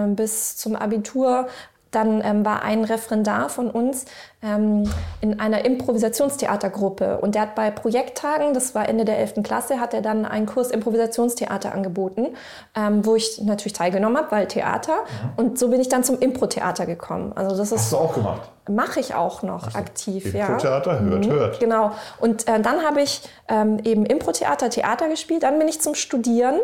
bis 0.08 0.56
zum 0.56 0.76
Abitur, 0.76 1.48
dann 1.92 2.22
ähm, 2.24 2.44
war 2.44 2.62
ein 2.62 2.84
Referendar 2.84 3.48
von 3.48 3.70
uns 3.70 4.06
ähm, 4.42 4.90
in 5.20 5.38
einer 5.38 5.64
Improvisationstheatergruppe 5.64 7.18
und 7.18 7.34
der 7.34 7.42
hat 7.42 7.54
bei 7.54 7.70
Projekttagen, 7.70 8.54
das 8.54 8.74
war 8.74 8.88
Ende 8.88 9.04
der 9.04 9.18
11. 9.18 9.42
Klasse, 9.44 9.78
hat 9.78 9.94
er 9.94 10.02
dann 10.02 10.24
einen 10.24 10.46
Kurs 10.46 10.70
Improvisationstheater 10.70 11.72
angeboten, 11.72 12.28
ähm, 12.74 13.06
wo 13.06 13.14
ich 13.14 13.40
natürlich 13.42 13.74
teilgenommen 13.74 14.16
habe, 14.16 14.30
weil 14.30 14.46
Theater. 14.48 14.94
Mhm. 14.94 15.30
Und 15.36 15.58
so 15.58 15.68
bin 15.68 15.80
ich 15.80 15.88
dann 15.88 16.02
zum 16.02 16.18
Impro-Theater 16.18 16.86
gekommen. 16.86 17.32
Also 17.34 17.56
das 17.56 17.70
ist, 17.70 17.80
Hast 17.80 17.92
du 17.92 17.98
auch 17.98 18.14
gemacht? 18.14 18.50
Mache 18.68 19.00
ich 19.00 19.14
auch 19.14 19.42
noch 19.42 19.66
also, 19.66 19.78
aktiv, 19.78 20.34
ja. 20.34 20.46
Impro-Theater, 20.46 21.00
hört, 21.00 21.26
mhm, 21.26 21.30
hört. 21.30 21.60
Genau. 21.60 21.92
Und 22.18 22.48
äh, 22.48 22.60
dann 22.60 22.82
habe 22.82 23.02
ich 23.02 23.22
ähm, 23.48 23.78
eben 23.84 24.06
Impro-Theater, 24.06 24.70
Theater 24.70 25.08
gespielt. 25.08 25.42
Dann 25.42 25.58
bin 25.58 25.68
ich 25.68 25.80
zum 25.80 25.94
Studieren 25.94 26.58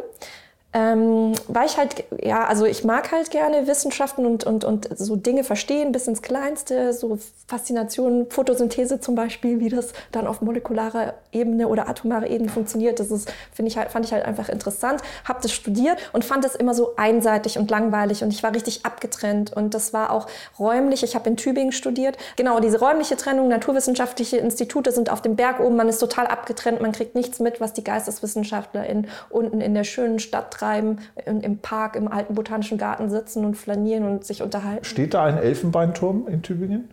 ähm, 0.75 1.33
weil 1.49 1.65
ich 1.65 1.79
halt, 1.79 2.05
ja, 2.23 2.45
also 2.45 2.67
ich 2.67 2.85
mag 2.85 3.11
halt 3.11 3.31
gerne 3.31 3.67
Wissenschaften 3.67 4.27
und, 4.27 4.45
und, 4.45 4.67
und 4.67 4.87
so 4.99 5.17
Dinge 5.17 5.43
verstehen, 5.43 5.93
bis 5.93 6.07
ins 6.07 6.21
Kleinste, 6.21 6.93
so 6.93 7.19
Faszination, 7.47 8.27
Photosynthese 8.29 9.01
zum 9.01 9.15
Beispiel, 9.15 9.61
wie 9.61 9.71
das 9.71 9.95
dann 10.13 10.27
auf 10.27 10.43
molekularer 10.43 11.15
Ebene 11.33 11.69
oder 11.69 11.89
atomarer 11.89 12.27
Ebene 12.27 12.51
funktioniert. 12.51 13.01
Das 13.01 13.11
ist, 13.11 13.33
ich 13.57 13.79
halt, 13.79 13.91
fand 13.91 14.05
ich 14.05 14.13
halt 14.13 14.27
einfach 14.27 14.51
interessant. 14.51 15.01
Habe 15.25 15.39
das 15.41 15.53
studiert 15.53 15.99
und 16.13 16.27
fand 16.27 16.45
es 16.45 16.55
immer 16.55 16.75
so 16.75 16.97
einseitig 16.97 17.59
und 17.59 17.71
langweilig 17.71 18.23
und 18.23 18.31
ich 18.31 18.43
war 18.43 18.55
richtig 18.55 18.85
abgetrennt 18.85 19.55
und 19.55 19.73
das 19.73 19.95
war 19.95 20.13
auch 20.13 20.27
räumlich. 20.59 21.03
Ich 21.03 21.15
habe 21.15 21.31
in 21.31 21.39
Tübingen 21.39 21.73
studiert. 21.73 22.19
Genau, 22.37 22.61
diese 22.61 22.79
räumliche 22.79 23.17
Trennung, 23.17 23.49
naturwissenschaftliche 23.49 24.37
Institute 24.37 24.93
sind 24.93 25.11
auf 25.11 25.23
dem 25.23 25.35
Berg 25.35 25.61
oben, 25.61 25.77
man 25.77 25.89
ist 25.89 25.99
total 25.99 26.27
abgetrennt, 26.27 26.83
man 26.83 26.93
kriegt 26.93 27.15
nichts 27.15 27.41
mit, 27.41 27.59
was 27.59 27.73
die 27.73 27.85
GeisteswissenschaftlerInnen 27.85 29.09
unten 29.31 29.63
in 29.63 29.73
der 29.73 29.85
schönen 29.85 30.19
Stadt 30.19 30.58
treiben, 30.59 30.99
im 31.25 31.59
Park, 31.59 31.97
im 31.97 32.09
alten 32.09 32.35
Botanischen 32.35 32.79
Garten 32.79 33.11
sitzen 33.11 33.45
und 33.45 33.57
flanieren 33.57 34.05
und 34.05 34.25
sich 34.25 34.43
unterhalten. 34.43 34.85
Steht 34.85 35.15
da 35.15 35.25
ein 35.25 35.39
Elfenbeinturm 35.39 36.27
in 36.29 36.43
Tübingen? 36.43 36.89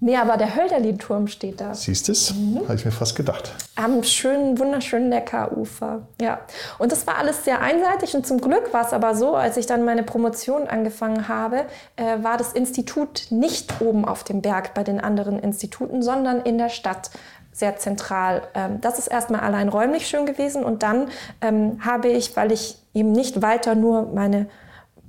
Nee, 0.00 0.16
aber 0.16 0.36
der 0.36 0.54
Hölderlin-Turm 0.54 1.26
steht 1.26 1.60
da. 1.60 1.74
Siehst 1.74 2.06
du 2.06 2.12
es? 2.12 2.32
Mhm. 2.32 2.60
Habe 2.62 2.76
ich 2.76 2.84
mir 2.84 2.92
fast 2.92 3.16
gedacht. 3.16 3.52
Am 3.74 4.04
schönen, 4.04 4.56
wunderschönen 4.56 5.08
Neckarufer. 5.08 6.06
Ja. 6.20 6.38
Und 6.78 6.92
das 6.92 7.08
war 7.08 7.18
alles 7.18 7.44
sehr 7.44 7.60
einseitig 7.60 8.14
und 8.14 8.24
zum 8.24 8.40
Glück 8.40 8.72
war 8.72 8.86
es 8.86 8.92
aber 8.92 9.16
so, 9.16 9.34
als 9.34 9.56
ich 9.56 9.66
dann 9.66 9.84
meine 9.84 10.04
Promotion 10.04 10.68
angefangen 10.68 11.26
habe, 11.26 11.64
äh, 11.96 12.22
war 12.22 12.36
das 12.36 12.52
Institut 12.52 13.26
nicht 13.30 13.80
oben 13.80 14.04
auf 14.04 14.22
dem 14.22 14.40
Berg 14.40 14.72
bei 14.74 14.84
den 14.84 15.00
anderen 15.00 15.40
Instituten, 15.40 16.00
sondern 16.00 16.42
in 16.42 16.58
der 16.58 16.68
Stadt 16.68 17.10
sehr 17.58 17.76
zentral. 17.76 18.42
Ähm, 18.54 18.80
das 18.80 19.00
ist 19.00 19.08
erstmal 19.08 19.40
allein 19.40 19.68
räumlich 19.68 20.06
schön 20.06 20.26
gewesen 20.26 20.62
und 20.62 20.84
dann 20.84 21.08
ähm, 21.40 21.84
habe 21.84 22.06
ich, 22.06 22.36
weil 22.36 22.52
ich 22.52 22.78
eben 22.98 23.12
nicht 23.12 23.42
weiter 23.42 23.74
nur 23.74 24.06
meine 24.14 24.46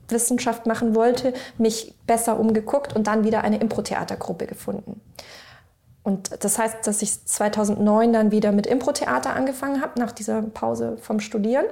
Wissenschaft 0.08 0.66
machen 0.66 0.96
wollte, 0.96 1.34
mich 1.58 1.96
besser 2.08 2.40
umgeguckt 2.40 2.96
und 2.96 3.08
dann 3.08 3.24
wieder 3.24 3.44
eine 3.44 3.60
Impro-Theatergruppe 3.60 4.48
gefunden. 4.48 5.02
Und 6.04 6.44
das 6.44 6.58
heißt, 6.58 6.88
dass 6.88 7.02
ich 7.02 7.26
2009 7.26 8.14
dann 8.14 8.32
wieder 8.32 8.52
mit 8.52 8.66
Impro-Theater 8.66 9.36
angefangen 9.36 9.82
habe, 9.82 10.00
nach 10.00 10.12
dieser 10.12 10.42
Pause 10.42 10.98
vom 11.02 11.20
Studieren. 11.20 11.66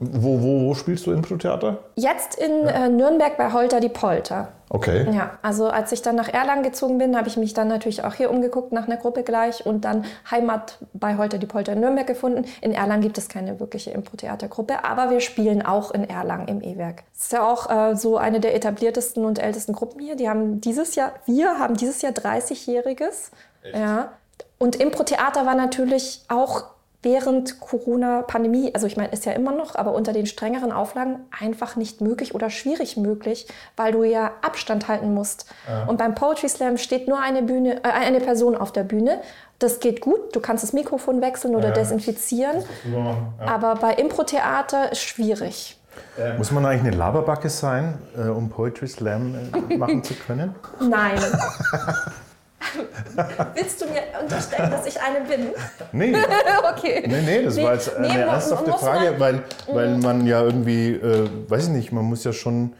Wo, 0.00 0.40
wo, 0.40 0.68
wo 0.68 0.74
spielst 0.74 1.06
du 1.06 1.12
Impro-Theater? 1.12 1.78
Jetzt 1.94 2.38
in 2.38 2.64
ja. 2.64 2.86
äh, 2.86 2.88
Nürnberg 2.88 3.36
bei 3.36 3.52
Holter 3.52 3.80
die 3.80 3.90
Polter. 3.90 4.48
Okay. 4.70 5.06
Ja, 5.12 5.38
also 5.42 5.68
als 5.68 5.92
ich 5.92 6.00
dann 6.00 6.14
nach 6.14 6.28
Erlangen 6.28 6.62
gezogen 6.62 6.96
bin, 6.96 7.16
habe 7.16 7.28
ich 7.28 7.36
mich 7.36 7.52
dann 7.52 7.68
natürlich 7.68 8.02
auch 8.04 8.14
hier 8.14 8.30
umgeguckt 8.30 8.72
nach 8.72 8.86
einer 8.86 8.96
Gruppe 8.96 9.24
gleich 9.24 9.66
und 9.66 9.84
dann 9.84 10.04
Heimat 10.30 10.78
bei 10.94 11.18
Holter 11.18 11.38
die 11.38 11.46
Polter 11.46 11.72
in 11.72 11.80
Nürnberg 11.80 12.06
gefunden. 12.06 12.44
In 12.62 12.72
Erlangen 12.72 13.02
gibt 13.02 13.18
es 13.18 13.28
keine 13.28 13.60
wirkliche 13.60 13.90
Impro-Theatergruppe, 13.90 14.84
aber 14.84 15.10
wir 15.10 15.20
spielen 15.20 15.66
auch 15.66 15.90
in 15.90 16.08
Erlangen 16.08 16.48
im 16.48 16.62
E-Werk. 16.62 17.02
Das 17.12 17.24
ist 17.24 17.32
ja 17.32 17.46
auch 17.46 17.68
äh, 17.68 17.96
so 17.96 18.16
eine 18.16 18.40
der 18.40 18.54
etabliertesten 18.54 19.24
und 19.24 19.38
ältesten 19.38 19.72
Gruppen 19.74 20.00
hier. 20.00 20.14
Die 20.14 20.28
haben 20.30 20.60
dieses 20.60 20.94
Jahr, 20.94 21.12
wir 21.26 21.58
haben 21.58 21.76
dieses 21.76 22.00
Jahr 22.00 22.12
30-jähriges. 22.12 23.32
Ja. 23.74 24.12
Und 24.56 24.76
Impro-Theater 24.76 25.44
war 25.46 25.56
natürlich 25.56 26.22
auch 26.28 26.64
während 27.02 27.60
Corona-Pandemie, 27.60 28.74
also 28.74 28.86
ich 28.86 28.96
meine, 28.96 29.10
ist 29.10 29.24
ja 29.24 29.32
immer 29.32 29.52
noch, 29.52 29.74
aber 29.74 29.94
unter 29.94 30.12
den 30.12 30.26
strengeren 30.26 30.70
Auflagen 30.70 31.20
einfach 31.38 31.76
nicht 31.76 32.00
möglich 32.00 32.34
oder 32.34 32.50
schwierig 32.50 32.96
möglich, 32.96 33.46
weil 33.76 33.92
du 33.92 34.04
ja 34.04 34.32
Abstand 34.42 34.88
halten 34.88 35.14
musst. 35.14 35.46
Ja. 35.68 35.84
Und 35.86 35.96
beim 35.96 36.14
Poetry 36.14 36.48
Slam 36.48 36.76
steht 36.76 37.08
nur 37.08 37.20
eine, 37.20 37.42
Bühne, 37.42 37.82
äh, 37.84 37.88
eine 37.88 38.20
Person 38.20 38.54
auf 38.56 38.72
der 38.72 38.84
Bühne. 38.84 39.20
Das 39.58 39.80
geht 39.80 40.00
gut, 40.00 40.34
du 40.34 40.40
kannst 40.40 40.62
das 40.62 40.72
Mikrofon 40.72 41.20
wechseln 41.20 41.54
oder 41.54 41.68
ja, 41.68 41.74
desinfizieren. 41.74 42.64
Ja. 42.92 43.16
Aber 43.46 43.74
bei 43.76 43.94
Impro-Theater 43.94 44.92
ist 44.92 45.02
schwierig. 45.02 45.78
Ähm. 46.18 46.38
Muss 46.38 46.50
man 46.50 46.64
eigentlich 46.66 46.92
eine 46.92 46.96
Laberbacke 46.96 47.48
sein, 47.48 47.98
äh, 48.16 48.28
um 48.28 48.48
Poetry 48.50 48.88
Slam 48.88 49.34
äh, 49.70 49.76
machen 49.76 50.02
zu 50.02 50.14
können? 50.14 50.54
Nein. 50.80 51.18
Willst 53.54 53.80
du 53.80 53.86
mir 53.86 54.02
unterstellen, 54.20 54.70
dass 54.70 54.86
ich 54.86 55.00
eine 55.00 55.20
bin? 55.20 55.48
Nee. 55.92 56.14
okay. 56.76 57.04
Nee, 57.06 57.22
nee, 57.22 57.42
das 57.42 57.56
nee, 57.56 57.64
war 57.64 57.74
jetzt 57.74 57.94
eine 57.94 58.08
nee, 58.08 58.20
ernsthafte 58.20 58.72
Frage, 58.72 59.12
man, 59.12 59.20
weil, 59.20 59.42
weil 59.72 59.88
mhm. 59.90 60.02
man 60.02 60.26
ja 60.26 60.42
irgendwie, 60.42 60.92
äh, 60.92 61.28
weiß 61.48 61.64
ich 61.64 61.70
nicht, 61.70 61.92
man 61.92 62.04
muss 62.04 62.24
ja 62.24 62.32
schon. 62.32 62.74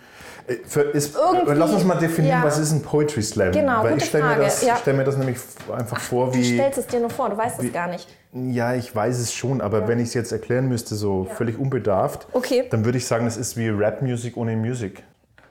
Äh, 0.46 0.56
für, 0.66 0.82
ist, 0.82 1.16
lass 1.46 1.72
uns 1.72 1.84
mal 1.84 1.96
definieren, 1.96 2.40
ja. 2.40 2.44
was 2.44 2.58
ist 2.58 2.72
ein 2.72 2.82
Poetry 2.82 3.22
Slam? 3.22 3.52
Genau, 3.52 3.82
Weil 3.84 3.98
ich 3.98 4.04
stelle 4.04 4.24
mir, 4.24 4.36
das, 4.36 4.62
ja. 4.62 4.76
stell 4.80 4.94
mir 4.94 5.04
das 5.04 5.16
nämlich 5.16 5.38
einfach 5.72 5.98
Ach, 5.98 6.02
vor, 6.02 6.34
wie. 6.34 6.38
Du 6.38 6.54
stellst 6.54 6.78
es 6.78 6.86
dir 6.86 7.00
nur 7.00 7.10
vor, 7.10 7.30
du 7.30 7.36
weißt 7.36 7.62
wie, 7.62 7.68
es 7.68 7.72
gar 7.72 7.88
nicht. 7.88 8.08
Ja, 8.32 8.74
ich 8.74 8.94
weiß 8.94 9.18
es 9.18 9.32
schon, 9.32 9.60
aber 9.60 9.80
ja. 9.80 9.88
wenn 9.88 9.98
ich 9.98 10.08
es 10.08 10.14
jetzt 10.14 10.32
erklären 10.32 10.68
müsste, 10.68 10.94
so 10.94 11.26
völlig 11.34 11.58
unbedarft, 11.58 12.28
okay. 12.32 12.66
dann 12.70 12.84
würde 12.84 12.98
ich 12.98 13.06
sagen, 13.06 13.24
das 13.24 13.36
ist 13.36 13.56
wie 13.56 13.68
Rap-Music 13.68 14.36
ohne 14.36 14.56
Musik. 14.56 15.02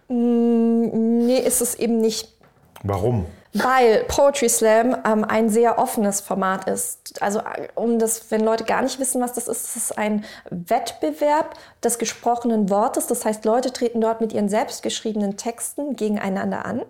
Mm, 0.08 1.25
nee, 1.25 1.39
ist 1.39 1.62
es 1.62 1.75
eben 1.75 2.00
nicht. 2.00 2.34
Warum? 2.84 3.25
Weil 3.53 4.03
Poetry 4.08 4.48
Slam 4.50 4.96
ähm, 5.06 5.25
ein 5.25 5.50
sehr 5.50 5.79
offenes 5.79 6.22
Format 6.22 6.70
ist. 6.70 7.22
Also 7.22 7.41
um 7.75 7.98
das, 7.98 8.29
wenn 8.29 8.41
Leute 8.41 8.63
gar 8.63 8.82
nicht 8.82 9.00
wissen, 9.00 9.22
was 9.22 9.34
das 9.34 9.48
ist, 9.48 9.63
das 9.65 9.75
ist 9.75 9.98
ein 9.98 10.24
Wettbewerb 10.50 11.56
des 11.84 11.98
gesprochenen 11.98 12.70
Wortes. 12.70 13.08
Das 13.08 13.25
heißt, 13.25 13.46
Leute 13.46 13.74
treten 13.74 14.01
dort 14.01 14.22
mit 14.22 14.34
ihren 14.34 14.50
selbstgeschriebenen 14.50 15.38
Texten 15.38 15.96
gegeneinander 15.96 16.65
an. 16.65 16.84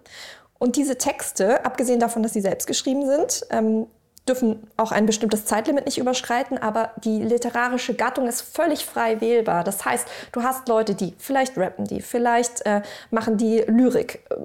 Und 0.57 0.75
diese 0.75 0.97
Texte, 0.97 1.65
abgesehen 1.65 2.01
davon, 2.01 2.21
dass 2.21 2.33
sie 2.33 2.41
selbst 2.41 2.67
geschrieben 2.67 3.05
sind, 3.05 3.45
ähm, 3.49 3.87
dürfen 4.29 4.67
auch 4.77 4.91
ein 4.91 5.07
bestimmtes 5.07 5.45
Zeitlimit 5.45 5.85
nicht 5.85 5.97
überschreiten, 5.97 6.57
aber 6.57 6.91
die 7.03 7.21
literarische 7.21 7.95
Gattung 7.95 8.27
ist 8.27 8.41
völlig 8.41 8.85
frei 8.85 9.19
wählbar. 9.19 9.63
Das 9.63 9.83
heißt, 9.83 10.07
du 10.31 10.43
hast 10.43 10.67
Leute, 10.67 10.93
die 10.93 11.15
vielleicht 11.17 11.57
rappen, 11.57 11.85
die 11.85 12.01
vielleicht 12.01 12.65
äh, 12.65 12.83
machen 13.09 13.37
die 13.37 13.63
Lyrik, 13.67 14.23
äh, 14.29 14.35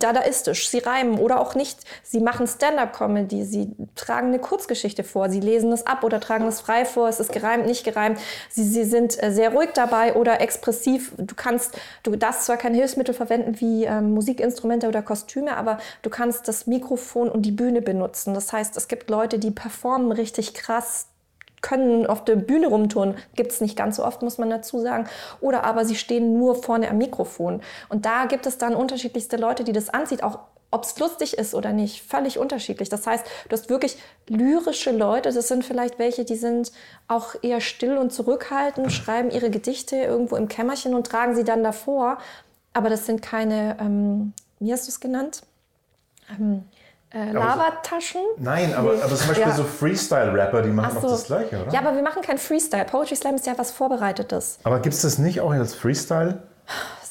dadaistisch, 0.00 0.68
sie 0.68 0.80
reimen 0.80 1.18
oder 1.18 1.40
auch 1.40 1.54
nicht. 1.54 1.78
Sie 2.02 2.20
machen 2.20 2.46
Stand-up-Comedy, 2.46 3.44
sie 3.44 3.70
tragen 3.94 4.28
eine 4.28 4.40
Kurzgeschichte 4.40 5.04
vor, 5.04 5.30
sie 5.30 5.40
lesen 5.40 5.72
es 5.72 5.86
ab 5.86 6.02
oder 6.02 6.20
tragen 6.20 6.46
es 6.46 6.60
frei 6.60 6.84
vor, 6.84 7.08
es 7.08 7.20
ist 7.20 7.32
gereimt, 7.32 7.66
nicht 7.66 7.84
gereimt. 7.84 8.18
Sie, 8.50 8.64
sie 8.64 8.84
sind 8.84 9.22
äh, 9.22 9.30
sehr 9.30 9.52
ruhig 9.52 9.70
dabei 9.74 10.14
oder 10.14 10.40
expressiv. 10.40 11.12
Du 11.16 11.34
kannst, 11.36 11.78
du 12.02 12.16
darfst 12.16 12.46
zwar 12.46 12.56
kein 12.56 12.74
Hilfsmittel 12.74 13.14
verwenden 13.14 13.60
wie 13.60 13.84
ähm, 13.84 14.12
Musikinstrumente 14.12 14.88
oder 14.88 15.02
Kostüme, 15.02 15.56
aber 15.56 15.78
du 16.02 16.10
kannst 16.10 16.48
das 16.48 16.66
Mikrofon 16.66 17.28
und 17.28 17.42
die 17.42 17.52
Bühne 17.52 17.80
benutzen. 17.80 18.34
Das 18.34 18.52
heißt, 18.52 18.76
es 18.76 18.88
gibt 18.88 19.03
gibt 19.04 19.10
Leute, 19.10 19.38
die 19.38 19.50
performen 19.50 20.12
richtig 20.12 20.54
krass, 20.54 21.08
können 21.60 22.06
auf 22.06 22.24
der 22.24 22.36
Bühne 22.36 22.68
rumtun. 22.68 23.16
Gibt 23.36 23.52
es 23.52 23.60
nicht 23.60 23.76
ganz 23.76 23.96
so 23.96 24.04
oft, 24.04 24.22
muss 24.22 24.38
man 24.38 24.48
dazu 24.48 24.80
sagen. 24.80 25.06
Oder 25.42 25.64
aber 25.64 25.84
sie 25.84 25.94
stehen 25.94 26.38
nur 26.38 26.54
vorne 26.54 26.88
am 26.88 26.96
Mikrofon. 26.96 27.60
Und 27.90 28.06
da 28.06 28.24
gibt 28.24 28.46
es 28.46 28.56
dann 28.56 28.74
unterschiedlichste 28.74 29.36
Leute, 29.36 29.62
die 29.62 29.72
das 29.72 29.90
anzieht, 29.90 30.22
auch 30.22 30.38
ob 30.70 30.84
es 30.84 30.98
lustig 30.98 31.36
ist 31.36 31.54
oder 31.54 31.72
nicht, 31.72 32.02
völlig 32.02 32.38
unterschiedlich. 32.38 32.88
Das 32.88 33.06
heißt, 33.06 33.24
du 33.48 33.52
hast 33.52 33.68
wirklich 33.68 33.98
lyrische 34.26 34.90
Leute, 34.90 35.30
das 35.32 35.48
sind 35.48 35.64
vielleicht 35.64 35.98
welche, 35.98 36.24
die 36.24 36.36
sind 36.36 36.72
auch 37.06 37.34
eher 37.42 37.60
still 37.60 37.98
und 37.98 38.10
zurückhaltend, 38.10 38.90
schreiben 38.90 39.30
ihre 39.30 39.50
Gedichte 39.50 39.96
irgendwo 39.96 40.36
im 40.36 40.48
Kämmerchen 40.48 40.94
und 40.94 41.06
tragen 41.06 41.36
sie 41.36 41.44
dann 41.44 41.62
davor. 41.62 42.18
Aber 42.72 42.88
das 42.88 43.06
sind 43.06 43.22
keine, 43.22 43.76
ähm, 43.80 44.32
wie 44.58 44.72
hast 44.72 44.86
du 44.86 44.90
es 44.90 44.98
genannt? 44.98 45.42
Ähm, 46.30 46.64
äh, 47.14 47.32
Lavataschen. 47.32 48.20
Nein, 48.38 48.74
aber, 48.74 48.94
aber 49.02 49.14
zum 49.14 49.28
Beispiel 49.28 49.46
ja. 49.46 49.54
so 49.54 49.64
Freestyle-Rapper, 49.64 50.62
die 50.62 50.70
machen 50.70 50.94
so. 50.94 51.02
doch 51.02 51.10
das 51.10 51.24
Gleiche, 51.26 51.62
oder? 51.62 51.72
Ja, 51.72 51.80
aber 51.80 51.94
wir 51.94 52.02
machen 52.02 52.22
kein 52.22 52.38
Freestyle. 52.38 52.84
Poetry 52.84 53.16
Slam 53.16 53.36
ist 53.36 53.46
ja 53.46 53.54
was 53.56 53.70
Vorbereitetes. 53.70 54.58
Aber 54.64 54.80
gibt 54.80 54.94
es 54.94 55.02
das 55.02 55.18
nicht 55.18 55.40
auch 55.40 55.52
als 55.52 55.74
Freestyle? 55.74 56.42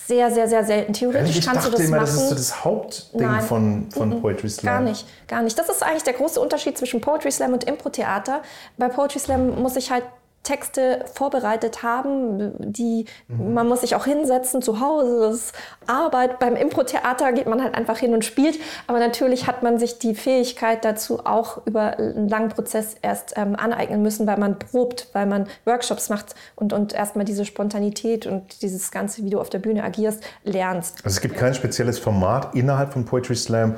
Sehr, 0.05 0.29
sehr, 0.31 0.49
sehr 0.49 0.65
selten. 0.65 0.91
Theoretisch 0.91 1.37
ich 1.37 1.45
kannst 1.45 1.65
du 1.65 1.71
das 1.71 1.79
immer, 1.79 1.97
machen. 1.97 2.07
Das 2.07 2.15
ist 2.15 2.29
so 2.29 2.35
das 2.35 2.65
Hauptding 2.65 3.21
Nein. 3.21 3.41
von, 3.41 3.87
von 3.89 4.09
mhm. 4.09 4.21
Poetry 4.21 4.49
Slam. 4.49 4.73
Gar 4.73 4.81
nicht, 4.81 5.07
gar 5.29 5.41
nicht. 5.41 5.57
Das 5.57 5.69
ist 5.69 5.81
eigentlich 5.81 6.03
der 6.03 6.13
große 6.13 6.41
Unterschied 6.41 6.77
zwischen 6.77 6.99
Poetry 6.99 7.31
Slam 7.31 7.53
und 7.53 7.63
Impro-Theater. 7.63 8.41
Bei 8.77 8.89
Poetry 8.89 9.19
Slam 9.19 9.61
muss 9.61 9.77
ich 9.77 9.91
halt 9.91 10.03
Texte 10.43 11.05
vorbereitet 11.13 11.83
haben, 11.83 12.53
die 12.59 13.05
man 13.29 13.67
muss 13.67 13.81
sich 13.81 13.95
auch 13.95 14.05
hinsetzen 14.05 14.61
zu 14.61 14.81
Hause, 14.81 15.21
das 15.21 15.35
ist 15.35 15.55
Arbeit. 15.87 16.39
Beim 16.39 16.55
Impro-Theater 16.55 17.31
geht 17.31 17.47
man 17.47 17.63
halt 17.63 17.75
einfach 17.75 17.97
hin 17.97 18.13
und 18.13 18.25
spielt, 18.25 18.59
aber 18.87 18.99
natürlich 18.99 19.47
hat 19.47 19.63
man 19.63 19.79
sich 19.79 19.99
die 19.99 20.15
Fähigkeit 20.15 20.83
dazu 20.83 21.25
auch 21.25 21.65
über 21.65 21.97
einen 21.97 22.27
langen 22.27 22.49
Prozess 22.49 22.95
erst 23.01 23.33
ähm, 23.37 23.55
aneignen 23.55 24.01
müssen, 24.01 24.27
weil 24.27 24.37
man 24.37 24.59
probt, 24.59 25.07
weil 25.13 25.25
man 25.25 25.47
Workshops 25.65 26.09
macht 26.09 26.35
und, 26.55 26.73
und 26.73 26.93
erstmal 26.93 27.25
diese 27.25 27.45
Spontanität 27.45 28.25
und 28.25 28.61
dieses 28.61 28.91
Ganze, 28.91 29.23
wie 29.23 29.29
du 29.29 29.39
auf 29.39 29.49
der 29.49 29.59
Bühne 29.59 29.83
agierst, 29.83 30.23
lernst. 30.43 30.97
Also 31.05 31.15
es 31.15 31.21
gibt 31.21 31.37
kein 31.37 31.53
spezielles 31.53 31.99
Format 31.99 32.53
innerhalb 32.53 32.93
von 32.93 33.05
Poetry 33.05 33.35
Slam, 33.35 33.75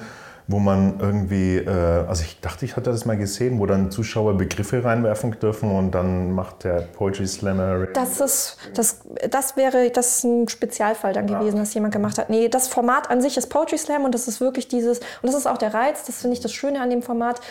wo 0.48 0.60
man 0.60 1.00
irgendwie, 1.00 1.58
äh, 1.58 1.70
also 2.08 2.24
ich 2.24 2.40
dachte, 2.40 2.66
ich 2.66 2.76
hatte 2.76 2.92
das 2.92 3.06
mal 3.06 3.18
gesehen, 3.18 3.60
wo 3.60 3.66
dann 3.66 3.90
Zuschauer 3.90 4.38
Begriffe 4.38 4.84
reinwerfen 4.84 5.32
dürfen 5.40 5.72
und 5.72 5.92
dann 5.92 6.32
macht 6.34 6.64
der 6.64 6.82
Poetry 6.82 7.28
Slammer. 7.28 7.88
Das 7.88 8.20
ist, 8.20 8.58
das, 8.76 9.02
das 9.30 9.58
wäre, 9.58 9.90
das 9.90 10.18
ist 10.18 10.24
ein 10.24 10.48
Spezialfall 10.48 11.14
dann 11.14 11.28
gewesen, 11.28 11.58
dass 11.58 11.74
jemand 11.74 11.94
gemacht 11.94 12.18
hat. 12.18 12.30
Nee, 12.30 12.48
das 12.50 12.68
Format 12.68 13.10
an 13.10 13.22
sich 13.22 13.38
ist 13.38 13.48
Poetry 13.48 13.78
Slam 13.78 14.04
und 14.04 14.14
das 14.14 14.28
ist 14.28 14.40
wirklich 14.40 14.68
dieses, 14.68 15.00
und 15.00 15.24
das 15.24 15.36
ist 15.36 15.48
auch 15.48 15.58
der 15.58 15.74
Reiz, 15.74 16.04
das 16.06 16.22
finde 16.22 16.36
ich 16.36 16.42
das 16.42 16.54
Schöne 16.54 16.80
an 16.82 16.90
dem 16.90 17.02
Format, 17.02 17.42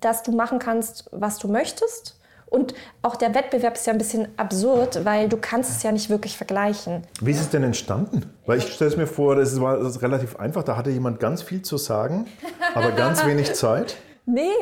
dass 0.00 0.22
du 0.22 0.32
machen 0.32 0.58
kannst, 0.58 1.08
was 1.12 1.38
du 1.38 1.48
möchtest. 1.48 2.18
Und 2.54 2.72
auch 3.02 3.16
der 3.16 3.34
Wettbewerb 3.34 3.74
ist 3.74 3.84
ja 3.86 3.92
ein 3.92 3.98
bisschen 3.98 4.28
absurd, 4.36 5.04
weil 5.04 5.28
du 5.28 5.36
kannst 5.36 5.70
es 5.72 5.82
ja 5.82 5.90
nicht 5.90 6.08
wirklich 6.08 6.36
vergleichen. 6.36 7.02
Wie 7.20 7.32
ist 7.32 7.40
es 7.40 7.50
denn 7.50 7.64
entstanden? 7.64 8.32
Weil 8.46 8.58
ich 8.58 8.72
stelle 8.72 8.92
es 8.92 8.96
mir 8.96 9.08
vor, 9.08 9.34
das 9.34 9.60
war 9.60 9.78
das 9.78 9.96
ist 9.96 10.02
relativ 10.02 10.36
einfach. 10.36 10.62
Da 10.62 10.76
hatte 10.76 10.90
jemand 10.90 11.18
ganz 11.18 11.42
viel 11.42 11.62
zu 11.62 11.78
sagen, 11.78 12.28
aber 12.74 12.92
ganz 12.92 13.26
wenig 13.26 13.54
Zeit. 13.54 13.96
Nee, 14.24 14.52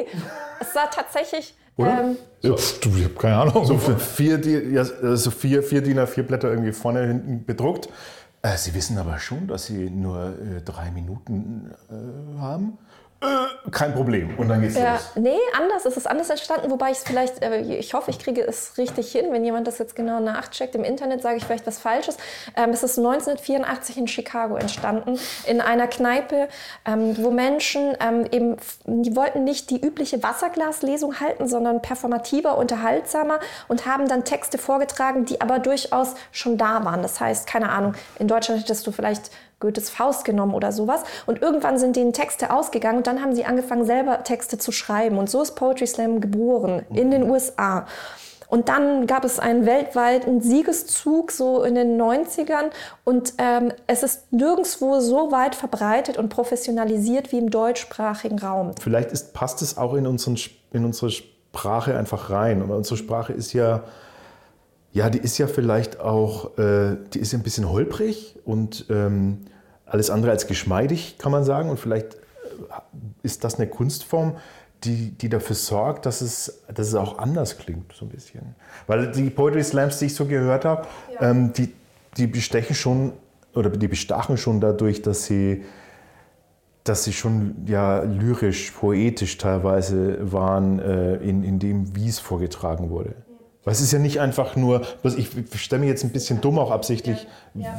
es 0.59 0.75
war 0.75 0.91
tatsächlich. 0.91 1.55
Oder? 1.77 2.01
Ähm, 2.01 2.17
Ja, 2.41 2.57
pf, 2.57 2.81
du, 2.81 2.89
ich 2.97 3.05
habe 3.05 3.15
keine 3.15 3.37
Ahnung. 3.37 3.67
So 3.67 3.77
vier, 3.77 4.41
ja, 4.71 4.85
so 4.85 5.31
vier, 5.31 5.63
vier 5.63 5.83
DIN 5.83 5.99
A4 5.99 6.23
Blätter 6.23 6.49
irgendwie 6.49 6.73
vorne 6.73 7.07
hinten 7.07 7.45
bedruckt. 7.45 7.91
Äh, 8.41 8.57
Sie 8.57 8.75
wissen 8.75 8.97
aber 8.97 9.19
schon, 9.19 9.47
dass 9.49 9.67
Sie 9.67 9.91
nur 9.91 10.35
äh, 10.41 10.63
drei 10.63 10.91
Minuten 10.91 11.71
äh, 11.91 12.41
haben. 12.41 12.79
Äh, 13.23 13.71
kein 13.71 13.95
Problem. 13.95 14.37
Und 14.37 14.49
dann 14.49 14.61
geht's 14.61 14.75
Ja, 14.77 14.95
los. 14.95 15.11
nee, 15.15 15.39
anders. 15.57 15.85
Es 15.87 15.97
ist 15.97 16.07
anders 16.09 16.29
entstanden, 16.29 16.71
wobei 16.71 16.91
ich 16.91 16.99
es 16.99 17.05
vielleicht, 17.05 17.41
äh, 17.43 17.61
ich 17.61 17.95
hoffe, 17.95 18.11
ich 18.11 18.19
kriege 18.19 18.43
es 18.43 18.77
richtig 18.79 19.13
hin. 19.13 19.27
Wenn 19.31 19.45
jemand 19.45 19.67
das 19.69 19.79
jetzt 19.79 19.95
genau 19.95 20.19
nachcheckt 20.19 20.75
im 20.75 20.83
Internet, 20.83 21.23
sage 21.23 21.37
ich 21.37 21.45
vielleicht 21.45 21.67
was 21.67 21.79
Falsches. 21.79 22.17
Ähm, 22.57 22.71
es 22.71 22.83
ist 22.83 22.99
1984 22.99 23.97
in 23.97 24.09
Chicago 24.09 24.57
entstanden, 24.57 25.19
in 25.47 25.61
einer 25.61 25.87
Kneipe, 25.87 26.49
ähm, 26.85 27.17
wo 27.23 27.31
Menschen 27.31 27.97
ähm, 28.01 28.27
eben, 28.33 28.57
die 28.87 29.15
wollten 29.15 29.45
nicht 29.45 29.71
die 29.71 29.81
übliche 29.81 30.21
Wasserglaslesung 30.23 31.21
halten, 31.21 31.47
sondern 31.47 31.81
performativer, 31.81 32.59
unterhaltsamer 32.59 33.39
und 33.69 33.87
haben 33.87 34.09
dann 34.09 34.25
Texte 34.25 34.59
vorgetragen, 34.59 35.27
die 35.27 35.41
aber 35.41 35.61
durchaus 35.61 36.15
schon 36.33 36.59
da 36.59 36.85
waren. 36.85 37.03
Das 37.03 37.21
heißt, 37.21 37.47
keine 37.47 37.71
Ahnung, 37.71 37.95
in 38.19 38.27
Deutschland 38.27 38.61
hättest 38.63 38.85
du 38.87 38.91
vielleicht 38.93 39.31
Goethes 39.63 39.89
Faust 39.89 40.27
genommen 40.27 40.53
oder 40.53 40.73
sowas. 40.73 41.03
Und 41.25 41.41
irgendwann 41.41 41.79
sind 41.79 41.97
denen 41.97 42.13
Texte 42.13 42.53
ausgegangen 42.53 42.99
und 42.99 43.07
dann 43.07 43.23
haben 43.23 43.35
sie 43.35 43.47
angefangen, 43.47 43.87
selber 43.87 44.23
Texte 44.25 44.59
zu 44.59 44.73
schreiben. 44.73 45.17
Und 45.17 45.31
so 45.31 45.41
ist 45.41 45.55
Poetry 45.55 45.87
Slam 45.87 46.21
geboren 46.21 46.83
in 46.93 47.11
den 47.11 47.23
USA. 47.31 47.87
Und 48.53 48.69
dann 48.69 49.07
gab 49.07 49.25
es 49.25 49.39
einen 49.39 49.65
weltweiten 49.65 50.43
Siegeszug 50.43 51.33
so 51.33 51.63
in 51.63 51.75
den 51.75 51.99
90ern 51.99 52.65
und 53.03 53.33
ähm, 53.39 53.73
es 53.87 54.03
ist 54.03 54.31
nirgendwo 54.31 55.01
so 55.01 55.33
weit 55.33 55.55
verbreitet 55.55 56.19
und 56.19 56.29
professionalisiert 56.29 57.33
wie 57.33 57.39
im 57.39 57.49
deutschsprachigen 57.49 58.39
Raum. 58.39 58.73
Vielleicht 58.79 59.11
ist, 59.11 59.33
passt 59.33 59.63
es 59.63 59.79
auch 59.79 59.95
in, 59.95 60.07
unseren, 60.07 60.37
in 60.71 60.85
unsere 60.85 61.11
Sprache 61.11 61.97
einfach 61.97 62.29
rein. 62.29 62.61
Und 62.61 62.71
unsere 62.71 62.99
Sprache 62.99 63.33
ist 63.33 63.55
ja, 63.55 63.85
ja, 64.93 65.09
die 65.09 65.21
ist 65.21 65.39
ja 65.39 65.47
vielleicht 65.47 65.99
auch, 66.01 66.59
äh, 66.59 66.99
die 67.15 67.21
ist 67.21 67.33
ja 67.33 67.39
ein 67.39 67.43
bisschen 67.43 67.71
holprig 67.71 68.37
und 68.45 68.85
ähm, 68.91 69.47
alles 69.93 70.09
andere 70.09 70.33
als 70.33 70.47
geschmeidig, 70.47 71.19
kann 71.19 71.31
man 71.31 71.45
sagen. 71.45 71.69
Und 71.69 71.79
vielleicht 71.79 72.15
äh, 72.15 72.19
ist 73.23 73.45
das 73.45 73.57
eine 73.57 73.69
Kunstform, 73.69 74.37
die, 74.85 75.11
die 75.11 75.29
dafür 75.29 75.55
sorgt, 75.55 76.07
dass 76.07 76.23
es, 76.23 76.63
dass 76.73 76.89
es 76.89 76.95
auch 76.95 77.19
anders 77.19 77.59
klingt, 77.59 77.93
so 77.93 78.07
ein 78.07 78.09
bisschen. 78.09 78.57
Weil 78.87 79.13
die 79.13 79.31
Poetry 79.31 79.63
Slams, 79.63 79.99
die 79.99 80.07
ich 80.07 80.15
so 80.15 80.25
gehört 80.25 80.65
habe, 80.65 80.89
ähm, 81.21 81.53
die, 81.53 81.73
die 82.17 82.27
bestechen 82.27 82.75
schon 82.75 83.13
oder 83.55 83.69
die 83.69 83.87
bestachen 83.87 84.39
schon 84.39 84.61
dadurch, 84.61 85.03
dass 85.03 85.27
sie 85.27 85.63
dass 86.85 87.05
sie 87.05 87.13
schon 87.13 87.65
ja, 87.67 88.03
lyrisch, 88.03 88.73
poetisch 88.73 89.39
teilweise 89.39 90.19
waren 90.33 90.81
äh, 90.81 91.15
in, 91.19 91.45
in 91.45 91.61
dem, 91.61 91.95
wie 91.95 92.09
es 92.09 92.19
vorgetragen 92.19 92.91
wurde. 92.91 93.15
Weil 93.65 93.73
es 93.73 93.81
ist 93.81 93.93
ja 93.93 94.01
nicht 94.01 94.21
einfach 94.21 94.57
nur, 94.57 94.83
bloß 95.03 95.17
ich 95.17 95.29
stelle 95.55 95.83
mir 95.83 95.89
jetzt 95.89 96.03
ein 96.03 96.11
bisschen 96.11 96.41
dumm 96.41 96.59
auch 96.59 96.73
absichtlich, 96.73 97.29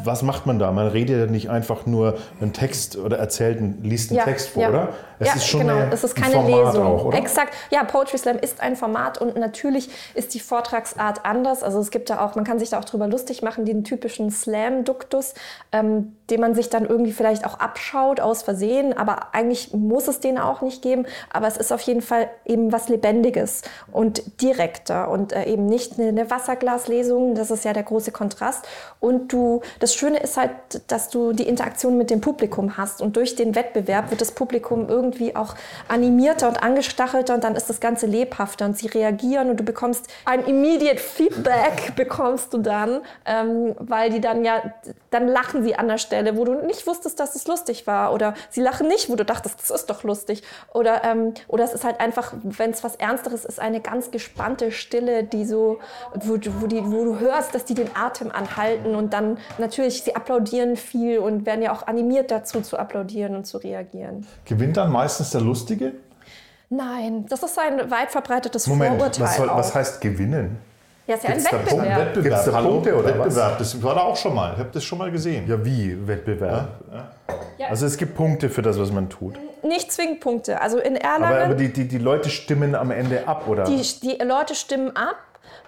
was 0.04 0.22
macht 0.22 0.46
man 0.46 0.58
da? 0.58 0.72
Man 0.72 0.88
redet 0.88 1.20
ja 1.20 1.26
nicht 1.26 1.50
einfach 1.50 1.86
nur 1.86 2.18
einen 2.40 2.54
Text 2.54 2.96
oder 2.96 3.18
erzählt, 3.18 3.58
einen, 3.58 3.84
liest 3.84 4.12
einen 4.12 4.22
Text 4.22 4.50
vor, 4.50 4.70
oder? 4.70 4.90
Es 5.20 5.28
ja, 5.28 5.36
ist 5.36 5.48
schon 5.48 5.62
genau. 5.62 5.76
eine, 5.76 5.92
es 5.92 6.04
ist 6.04 6.16
ein 6.16 6.24
keine 6.24 6.36
Format 6.36 6.74
Lesung. 6.74 6.86
auch, 6.86 7.06
oder? 7.06 7.18
Exakt. 7.18 7.54
Ja, 7.70 7.84
Poetry 7.84 8.18
Slam 8.18 8.38
ist 8.38 8.62
ein 8.62 8.76
Format 8.76 9.20
und 9.20 9.36
natürlich 9.36 9.90
ist 10.16 10.34
die 10.34 10.40
Vortragsart 10.40 11.26
anders. 11.26 11.64
Also 11.64 11.80
es 11.80 11.92
gibt 11.92 12.10
da 12.10 12.26
auch, 12.26 12.36
man 12.36 12.46
kann 12.46 12.60
sich 12.60 12.70
da 12.70 12.80
auch 12.80 12.86
drüber 12.86 13.08
lustig 13.08 13.42
machen, 13.42 13.66
den 13.66 13.84
typischen 13.84 14.32
Slam-Duktus, 14.32 15.34
ähm, 15.72 16.16
den 16.30 16.40
man 16.40 16.56
sich 16.56 16.70
dann 16.70 16.86
irgendwie 16.86 17.12
vielleicht 17.12 17.46
auch 17.46 17.60
abschaut 17.60 18.20
aus 18.20 18.44
Versehen, 18.44 18.98
aber 18.98 19.34
eigentlich 19.34 19.74
muss 19.74 20.08
es 20.08 20.20
den 20.20 20.38
auch 20.38 20.62
nicht 20.62 20.82
geben. 20.82 21.06
Aber 21.32 21.48
es 21.48 21.58
ist 21.58 21.72
auf 21.74 21.82
jeden 21.82 22.02
Fall 22.02 22.30
eben 22.46 22.72
was 22.72 22.88
Lebendiges 22.88 23.62
und 23.92 24.42
direkter 24.42 25.10
und 25.10 25.34
äh, 25.34 25.46
eben 25.46 25.66
nicht 25.66 26.00
eine, 26.00 26.24
Wasserglaslesung. 26.30 27.36
Das 27.36 27.52
ist 27.52 27.66
ja 27.66 27.74
der 27.74 27.84
große 27.84 28.12
Kontrast. 28.12 28.66
Und 29.02 29.34
du, 29.34 29.62
das 29.80 29.94
Schöne 29.94 30.20
ist 30.20 30.38
halt, 30.38 30.52
dass 30.88 31.10
du 31.10 31.34
die 31.34 31.48
Interaktion 31.48 31.98
mit 31.98 32.10
dem 32.10 32.22
Publikum 32.22 32.78
hast 32.78 33.02
und 33.02 33.18
durch 33.18 33.36
den 33.36 33.56
Wettbewerb 33.56 34.10
wird 34.10 34.22
das 34.22 34.32
Publikum 34.32 34.88
irgendwie 34.88 35.36
auch 35.36 35.56
animierter 35.90 36.48
und 36.48 36.64
angestachelter 36.64 37.36
und 37.36 37.44
dann 37.44 37.56
ist 37.56 37.70
das 37.70 37.82
Ganze 37.82 38.06
lebhafter 38.06 38.66
und 38.66 38.78
sie 38.78 38.88
reagieren 38.88 39.50
und 39.50 39.60
du 39.60 39.64
bekommst 39.64 40.08
ein 40.24 40.46
immediate 40.46 41.00
Feedback 41.00 41.94
bekommst 41.96 42.54
du 42.54 42.60
dann, 42.60 43.02
ähm, 43.26 43.76
weil 43.80 44.10
die 44.10 44.22
dann 44.22 44.46
ja, 44.46 44.62
dann 45.10 45.28
lachen 45.28 45.64
sie 45.64 45.76
an 45.76 45.88
der 45.88 45.98
Stelle, 45.98 46.13
wo 46.38 46.46
du 46.46 46.54
nicht 46.66 46.86
wusstest, 46.88 47.20
dass 47.20 47.36
es 47.36 47.48
lustig 47.48 47.86
war 47.88 48.14
oder 48.14 48.34
sie 48.50 48.62
lachen 48.62 48.88
nicht, 48.88 49.10
wo 49.10 49.16
du 49.16 49.26
dachtest, 49.26 49.60
das 49.60 49.70
ist 49.70 49.90
doch 49.90 50.04
lustig 50.04 50.44
oder, 50.74 51.04
ähm, 51.04 51.34
oder 51.48 51.64
es 51.64 51.74
ist 51.74 51.84
halt 51.84 52.00
einfach, 52.00 52.34
wenn 52.44 52.72
es 52.72 52.84
was 52.84 52.96
Ernsteres 52.96 53.46
ist, 53.46 53.60
eine 53.60 53.82
ganz 53.82 54.12
gespannte 54.12 54.72
Stille, 54.72 55.24
die 55.24 55.46
so, 55.46 55.80
wo, 56.16 56.38
du- 56.38 56.52
wo, 56.62 56.68
die, 56.68 56.84
wo 56.86 57.04
du 57.06 57.20
hörst, 57.20 57.54
dass 57.56 57.66
die 57.66 57.74
den 57.74 57.90
Atem 57.96 58.32
anhalten 58.32 58.96
und 58.96 59.14
dann 59.14 59.38
natürlich, 59.58 60.04
sie 60.04 60.16
applaudieren 60.16 60.76
viel 60.78 61.20
und 61.20 61.46
werden 61.46 61.62
ja 61.62 61.72
auch 61.74 61.88
animiert 61.88 62.32
dazu 62.32 62.62
zu 62.62 62.78
applaudieren 62.78 63.36
und 63.36 63.46
zu 63.46 63.58
reagieren. 63.58 64.26
Gewinnt 64.46 64.78
dann 64.78 64.92
meistens 64.92 65.32
der 65.32 65.42
Lustige? 65.42 65.94
Nein, 66.70 67.26
das 67.30 67.44
ist 67.44 67.58
ein 67.60 67.92
weit 67.92 68.10
verbreitetes 68.12 68.66
Moment, 68.68 68.98
Vorurteil. 68.98 69.24
was, 69.26 69.38
soll, 69.38 69.48
was 69.50 69.76
heißt 69.76 70.02
gewinnen? 70.02 70.58
Ja, 71.08 71.16
ist 71.16 71.24
ja 71.24 71.30
ein 71.30 71.36
gibt's 71.36 71.50
da 71.50 71.58
Punkte? 71.58 71.76
Wettbewerb. 71.76 72.00
Wettbewerb. 72.00 72.24
Gibt's 72.24 72.46
da 72.46 72.54
Hallo? 72.54 72.70
Punkte 72.70 72.96
oder 72.96 73.04
was? 73.04 73.26
Wettbewerb. 73.26 73.58
Das 73.58 73.84
war 73.84 73.96
da 73.96 74.02
auch 74.02 74.16
schon 74.16 74.36
mal. 74.36 74.54
Ich 74.54 74.60
habe 74.60 74.70
das 74.72 74.84
schon 74.84 74.98
mal 74.98 75.12
gesehen. 75.12 75.48
Ja, 75.48 75.64
wie 75.64 76.08
Wettbewerb? 76.08 76.70
Ja. 77.58 77.68
Also 77.70 77.86
es 77.86 77.98
gibt 77.98 78.16
Punkte 78.16 78.50
für 78.50 78.62
das, 78.62 78.80
was 78.80 78.92
man 78.92 79.10
tut. 79.10 79.40
Nicht 79.64 79.92
zwingend 79.92 80.20
Punkte. 80.20 80.62
Also 80.62 80.78
in 80.80 80.98
Aber, 80.98 81.26
aber 81.28 81.36
Erlangen, 81.36 81.58
die, 81.58 81.72
die, 81.72 81.88
die 81.88 81.98
Leute 81.98 82.30
stimmen 82.30 82.76
am 82.76 82.92
Ende 82.92 83.28
ab, 83.28 83.48
oder? 83.48 83.64
die, 83.64 83.82
die 83.82 84.18
Leute 84.24 84.56
stimmen 84.56 84.96
ab. 84.96 85.18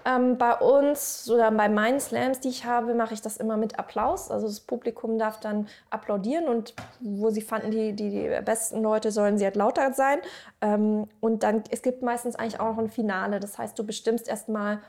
Ähm, 0.07 0.37
bei 0.37 0.53
uns 0.53 1.29
oder 1.31 1.49
bei 1.51 1.67
meinen 1.67 1.99
Slams, 1.99 2.39
die 2.39 2.49
ich 2.49 2.65
habe, 2.65 2.93
mache 2.93 3.15
ich 3.15 3.21
das 3.21 3.37
immer 3.37 3.57
mit 3.57 3.79
Applaus. 3.79 4.29
Also 4.29 4.45
das 4.45 4.59
Publikum 4.59 5.17
darf 5.17 5.39
dann 5.39 5.67
applaudieren 5.89 6.47
und 6.47 6.75
wo 6.99 7.31
sie 7.31 7.41
fanden, 7.41 7.71
die, 7.71 7.93
die, 7.93 8.11
die 8.11 8.29
besten 8.45 8.83
Leute 8.83 9.11
sollen 9.11 9.39
sie 9.39 9.45
halt 9.45 9.55
lauter 9.55 9.93
sein. 9.93 10.19
Ähm, 10.61 11.07
und 11.21 11.41
dann, 11.41 11.63
es 11.71 11.81
gibt 11.81 12.03
meistens 12.03 12.35
eigentlich 12.35 12.59
auch 12.59 12.75
noch 12.75 12.77
ein 12.77 12.89
Finale. 12.89 13.39
Das 13.39 13.57
heißt, 13.57 13.77
du 13.79 13.83
bestimmst 13.83 14.27
erstmal, 14.27 14.79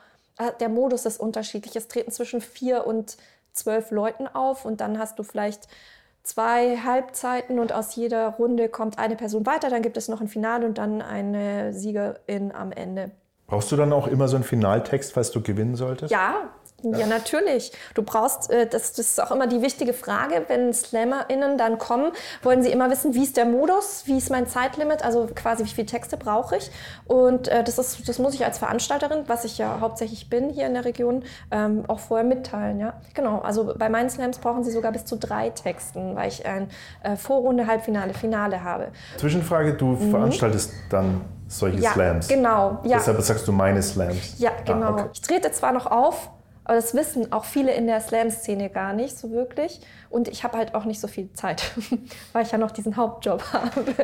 der 0.60 0.68
Modus 0.68 1.06
ist 1.06 1.18
unterschiedlich. 1.18 1.76
Es 1.76 1.88
treten 1.88 2.10
zwischen 2.10 2.40
vier 2.40 2.86
und 2.86 3.16
zwölf 3.52 3.90
Leuten 3.90 4.26
auf 4.26 4.64
und 4.64 4.80
dann 4.80 4.98
hast 4.98 5.18
du 5.18 5.22
vielleicht 5.22 5.68
zwei 6.22 6.78
Halbzeiten 6.78 7.58
und 7.58 7.72
aus 7.72 7.94
jeder 7.94 8.30
Runde 8.30 8.68
kommt 8.68 8.98
eine 8.98 9.16
Person 9.16 9.46
weiter. 9.46 9.70
Dann 9.70 9.82
gibt 9.82 9.96
es 9.96 10.08
noch 10.08 10.20
ein 10.20 10.28
Finale 10.28 10.66
und 10.66 10.78
dann 10.78 11.00
eine 11.00 11.72
Siegerin 11.72 12.52
am 12.52 12.72
Ende. 12.72 13.12
Brauchst 13.46 13.70
du 13.70 13.76
dann 13.76 13.92
auch 13.92 14.08
immer 14.08 14.26
so 14.26 14.36
einen 14.36 14.44
Finaltext, 14.44 15.12
falls 15.12 15.30
du 15.30 15.40
gewinnen 15.40 15.76
solltest? 15.76 16.10
Ja, 16.10 16.50
ja, 16.82 17.06
natürlich. 17.06 17.72
Du 17.94 18.02
brauchst, 18.02 18.50
äh, 18.50 18.66
das, 18.66 18.92
das 18.92 19.06
ist 19.10 19.22
auch 19.22 19.30
immer 19.30 19.46
die 19.46 19.62
wichtige 19.62 19.92
Frage, 19.92 20.44
wenn 20.48 20.72
SlammerInnen 20.72 21.58
dann 21.58 21.78
kommen, 21.78 22.12
wollen 22.42 22.62
sie 22.62 22.70
immer 22.70 22.90
wissen, 22.90 23.14
wie 23.14 23.22
ist 23.24 23.36
der 23.36 23.44
Modus, 23.46 24.02
wie 24.06 24.18
ist 24.18 24.30
mein 24.30 24.46
Zeitlimit, 24.46 25.02
also 25.04 25.26
quasi 25.34 25.64
wie 25.64 25.68
viele 25.68 25.86
Texte 25.86 26.16
brauche 26.16 26.56
ich. 26.58 26.70
Und 27.06 27.48
äh, 27.48 27.64
das, 27.64 27.78
ist, 27.78 28.08
das 28.08 28.18
muss 28.18 28.34
ich 28.34 28.44
als 28.44 28.58
Veranstalterin, 28.58 29.24
was 29.26 29.44
ich 29.44 29.58
ja 29.58 29.78
hauptsächlich 29.80 30.28
bin 30.30 30.50
hier 30.50 30.66
in 30.66 30.74
der 30.74 30.84
Region, 30.84 31.24
ähm, 31.50 31.84
auch 31.88 31.98
vorher 31.98 32.26
mitteilen. 32.26 32.78
Ja? 32.78 32.94
Genau, 33.14 33.40
also 33.40 33.74
bei 33.76 33.88
meinen 33.88 34.10
Slams 34.10 34.38
brauchen 34.38 34.62
sie 34.62 34.70
sogar 34.70 34.92
bis 34.92 35.04
zu 35.04 35.16
drei 35.16 35.50
Texten, 35.50 36.14
weil 36.14 36.28
ich 36.28 36.44
ein 36.46 36.68
äh, 37.02 37.16
Vorrunde, 37.16 37.66
Halbfinale, 37.66 38.14
Finale 38.14 38.62
habe. 38.62 38.88
Zwischenfrage, 39.16 39.74
du 39.74 39.86
Mhm. 39.86 40.10
veranstaltest 40.10 40.72
dann 40.90 41.22
solche 41.48 41.78
Ja, 41.78 41.92
Slams. 41.92 42.28
genau, 42.28 42.78
ja. 42.84 42.98
Deshalb 42.98 43.20
sagst 43.22 43.46
du 43.48 43.52
meine 43.52 43.82
Slams. 43.82 44.38
Ja, 44.38 44.50
genau. 44.64 44.86
Ah, 44.86 44.90
okay. 44.92 45.04
Ich 45.12 45.20
trete 45.20 45.50
zwar 45.52 45.72
noch 45.72 45.86
auf, 45.86 46.30
aber 46.66 46.74
das 46.74 46.94
wissen 46.94 47.32
auch 47.32 47.44
viele 47.44 47.72
in 47.72 47.86
der 47.86 48.00
Slam-Szene 48.00 48.70
gar 48.70 48.92
nicht 48.92 49.16
so 49.16 49.30
wirklich. 49.30 49.80
Und 50.10 50.26
ich 50.26 50.42
habe 50.42 50.58
halt 50.58 50.74
auch 50.74 50.84
nicht 50.84 51.00
so 51.00 51.06
viel 51.06 51.32
Zeit, 51.32 51.62
weil 52.32 52.44
ich 52.44 52.50
ja 52.50 52.58
noch 52.58 52.72
diesen 52.72 52.96
Hauptjob 52.96 53.40
habe. 53.52 53.94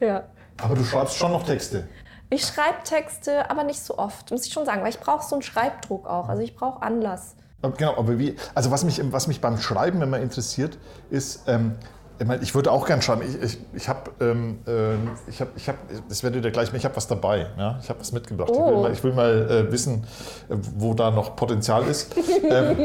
ja. 0.00 0.24
Aber 0.60 0.74
du 0.74 0.82
schreibst 0.82 1.16
schon 1.16 1.30
noch 1.30 1.44
Texte. 1.44 1.86
Ich 2.28 2.42
schreibe 2.42 2.82
Texte, 2.82 3.48
aber 3.48 3.62
nicht 3.62 3.80
so 3.80 3.96
oft, 3.96 4.32
muss 4.32 4.44
ich 4.44 4.52
schon 4.52 4.66
sagen, 4.66 4.82
weil 4.82 4.90
ich 4.90 4.98
brauche 4.98 5.24
so 5.24 5.36
einen 5.36 5.42
Schreibdruck 5.42 6.08
auch. 6.08 6.28
Also 6.28 6.42
ich 6.42 6.56
brauche 6.56 6.82
Anlass. 6.82 7.36
Genau, 7.76 7.96
aber 7.96 8.18
wie, 8.18 8.34
also 8.56 8.72
was 8.72 8.82
mich, 8.82 9.00
was 9.12 9.28
mich 9.28 9.40
beim 9.40 9.58
Schreiben 9.58 10.02
immer 10.02 10.18
interessiert, 10.18 10.78
ist, 11.10 11.44
ähm, 11.46 11.76
ich, 12.20 12.26
meine, 12.26 12.42
ich 12.42 12.54
würde 12.54 12.70
auch 12.70 12.86
gern 12.86 13.00
schreiben. 13.00 13.22
Ich, 13.22 13.42
ich, 13.42 13.58
ich 13.72 13.88
habe, 13.88 14.10
ähm, 14.20 14.58
ähm, 14.66 15.12
ich 15.26 15.40
habe, 15.40 15.50
ich 15.56 15.68
habe, 15.68 15.78
das 16.06 16.22
werdet 16.22 16.44
ihr 16.44 16.50
gleich, 16.50 16.70
ich 16.74 16.84
habe 16.84 16.94
was 16.94 17.08
dabei. 17.08 17.46
Ja? 17.56 17.78
Ich 17.82 17.88
habe 17.88 17.98
was 17.98 18.12
mitgebracht. 18.12 18.50
Ich 18.52 18.58
will 18.58 18.64
Oh. 18.74 18.82
mal, 18.82 18.92
ich 18.92 19.02
will 19.02 19.12
mal 19.14 19.50
äh, 19.50 19.72
wissen, 19.72 20.04
äh, 20.50 20.56
wo 20.76 20.92
da 20.92 21.10
noch 21.10 21.34
Potenzial 21.34 21.82
ist. 21.86 22.14
ähm, 22.50 22.76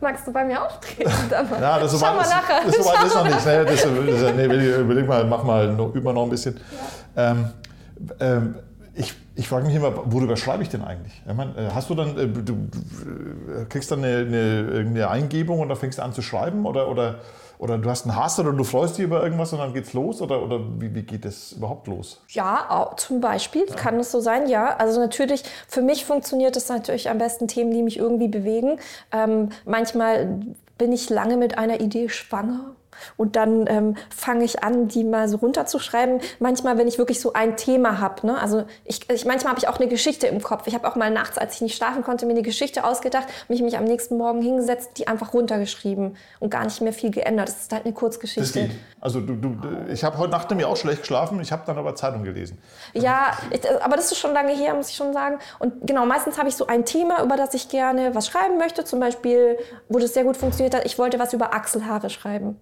Magst 0.00 0.26
du 0.26 0.32
bei 0.32 0.44
mir 0.44 0.64
auftreten? 0.64 1.10
Ja, 1.60 1.78
das 1.78 1.92
so 1.92 1.98
Schau 1.98 2.14
mal 2.14 2.22
ist, 2.22 2.30
nachher. 2.30 2.60
Das 2.64 2.78
weit 2.78 2.96
Schau 2.96 3.06
ist 3.06 3.14
noch 3.14 3.24
nicht. 3.24 3.46
Ne? 3.46 3.64
Das, 3.66 3.82
das, 3.82 4.34
nee, 4.34 4.74
überleg, 4.80 5.06
mal, 5.06 5.24
mach 5.24 5.44
mal 5.44 5.70
noch, 5.74 5.94
über 5.94 6.14
noch 6.14 6.24
ein 6.24 6.30
bisschen. 6.30 6.58
Ähm, 7.16 7.50
ähm, 8.18 8.54
ich 8.94 9.14
ich 9.40 9.48
frage 9.48 9.66
mich 9.66 9.74
immer, 9.74 10.12
worüber 10.12 10.36
schreibe 10.36 10.62
ich 10.62 10.68
denn 10.68 10.84
eigentlich? 10.84 11.22
Ich 11.26 11.34
mein, 11.34 11.56
äh, 11.56 11.70
hast 11.74 11.88
du 11.88 11.94
dann, 11.94 12.10
äh, 12.18 12.28
du, 12.28 12.42
du 12.42 12.52
äh, 12.52 13.64
kriegst 13.64 13.90
dann 13.90 14.04
eine, 14.04 14.18
eine, 14.18 14.60
irgendeine 14.70 15.08
Eingebung 15.08 15.60
und 15.60 15.70
dann 15.70 15.78
fängst 15.78 15.98
du 15.98 16.02
an 16.02 16.12
zu 16.12 16.20
schreiben? 16.20 16.66
Oder, 16.66 16.90
oder, 16.90 17.20
oder 17.58 17.78
du 17.78 17.88
hast 17.88 18.04
einen 18.04 18.16
Hass 18.16 18.38
oder 18.38 18.52
du 18.52 18.64
freust 18.64 18.98
dich 18.98 19.04
über 19.06 19.22
irgendwas 19.22 19.54
und 19.54 19.60
dann 19.60 19.72
geht's 19.72 19.94
los? 19.94 20.20
Oder, 20.20 20.42
oder 20.42 20.60
wie, 20.78 20.94
wie 20.94 21.02
geht 21.04 21.24
das 21.24 21.52
überhaupt 21.52 21.86
los? 21.86 22.22
Ja, 22.28 22.66
auch 22.68 22.96
zum 22.96 23.22
Beispiel 23.22 23.64
kann 23.64 23.98
es 23.98 24.12
so 24.12 24.20
sein, 24.20 24.46
ja. 24.46 24.76
Also 24.76 25.00
natürlich, 25.00 25.42
für 25.66 25.80
mich 25.80 26.04
funktioniert 26.04 26.54
es 26.54 26.68
natürlich 26.68 27.08
am 27.08 27.16
besten 27.16 27.48
Themen, 27.48 27.70
die 27.70 27.82
mich 27.82 27.96
irgendwie 27.96 28.28
bewegen. 28.28 28.78
Ähm, 29.10 29.48
manchmal 29.64 30.38
bin 30.76 30.92
ich 30.92 31.08
lange 31.08 31.38
mit 31.38 31.56
einer 31.56 31.80
Idee 31.80 32.10
schwanger. 32.10 32.76
Und 33.16 33.36
dann 33.36 33.66
ähm, 33.66 33.96
fange 34.14 34.44
ich 34.44 34.62
an, 34.62 34.88
die 34.88 35.04
mal 35.04 35.28
so 35.28 35.38
runterzuschreiben. 35.38 36.20
Manchmal, 36.38 36.78
wenn 36.78 36.88
ich 36.88 36.98
wirklich 36.98 37.20
so 37.20 37.32
ein 37.32 37.56
Thema 37.56 38.00
habe. 38.00 38.26
Ne? 38.26 38.40
Also 38.40 38.64
ich, 38.84 39.08
ich, 39.10 39.24
manchmal 39.24 39.52
habe 39.52 39.60
ich 39.60 39.68
auch 39.68 39.78
eine 39.78 39.88
Geschichte 39.88 40.26
im 40.26 40.42
Kopf. 40.42 40.66
Ich 40.66 40.74
habe 40.74 40.88
auch 40.88 40.96
mal 40.96 41.10
nachts, 41.10 41.38
als 41.38 41.56
ich 41.56 41.60
nicht 41.60 41.76
schlafen 41.76 42.02
konnte, 42.02 42.26
mir 42.26 42.32
eine 42.32 42.42
Geschichte 42.42 42.84
ausgedacht, 42.84 43.26
mich 43.48 43.62
mich 43.62 43.76
am 43.76 43.84
nächsten 43.84 44.16
Morgen 44.16 44.42
hingesetzt, 44.42 44.92
die 44.96 45.08
einfach 45.08 45.34
runtergeschrieben 45.34 46.16
und 46.38 46.50
gar 46.50 46.64
nicht 46.64 46.80
mehr 46.80 46.92
viel 46.92 47.10
geändert. 47.10 47.48
Das 47.48 47.60
ist 47.62 47.72
halt 47.72 47.84
eine 47.84 47.94
Kurzgeschichte. 47.94 48.40
Das 48.40 48.52
geht. 48.52 48.70
Also 49.00 49.20
du, 49.20 49.34
du, 49.34 49.56
ich 49.90 50.04
habe 50.04 50.18
heute 50.18 50.30
Nacht 50.30 50.50
nämlich 50.50 50.66
auch 50.66 50.76
schlecht 50.76 51.00
geschlafen, 51.00 51.40
ich 51.40 51.52
habe 51.52 51.62
dann 51.66 51.78
aber 51.78 51.94
Zeitung 51.94 52.22
gelesen. 52.22 52.58
Ja, 52.92 53.32
ich, 53.50 53.60
aber 53.82 53.96
das 53.96 54.12
ist 54.12 54.18
schon 54.18 54.32
lange 54.32 54.54
her, 54.54 54.74
muss 54.74 54.90
ich 54.90 54.96
schon 54.96 55.12
sagen. 55.12 55.38
Und 55.58 55.86
genau, 55.86 56.06
meistens 56.06 56.38
habe 56.38 56.48
ich 56.48 56.56
so 56.56 56.66
ein 56.66 56.84
Thema, 56.84 57.22
über 57.22 57.36
das 57.36 57.54
ich 57.54 57.68
gerne 57.68 58.14
was 58.14 58.26
schreiben 58.26 58.58
möchte. 58.58 58.84
Zum 58.84 59.00
Beispiel, 59.00 59.58
wo 59.88 59.98
das 59.98 60.14
sehr 60.14 60.24
gut 60.24 60.36
funktioniert 60.36 60.74
hat, 60.74 60.84
ich 60.84 60.98
wollte 60.98 61.18
was 61.18 61.32
über 61.32 61.54
Achselhaare 61.54 62.10
schreiben. 62.10 62.56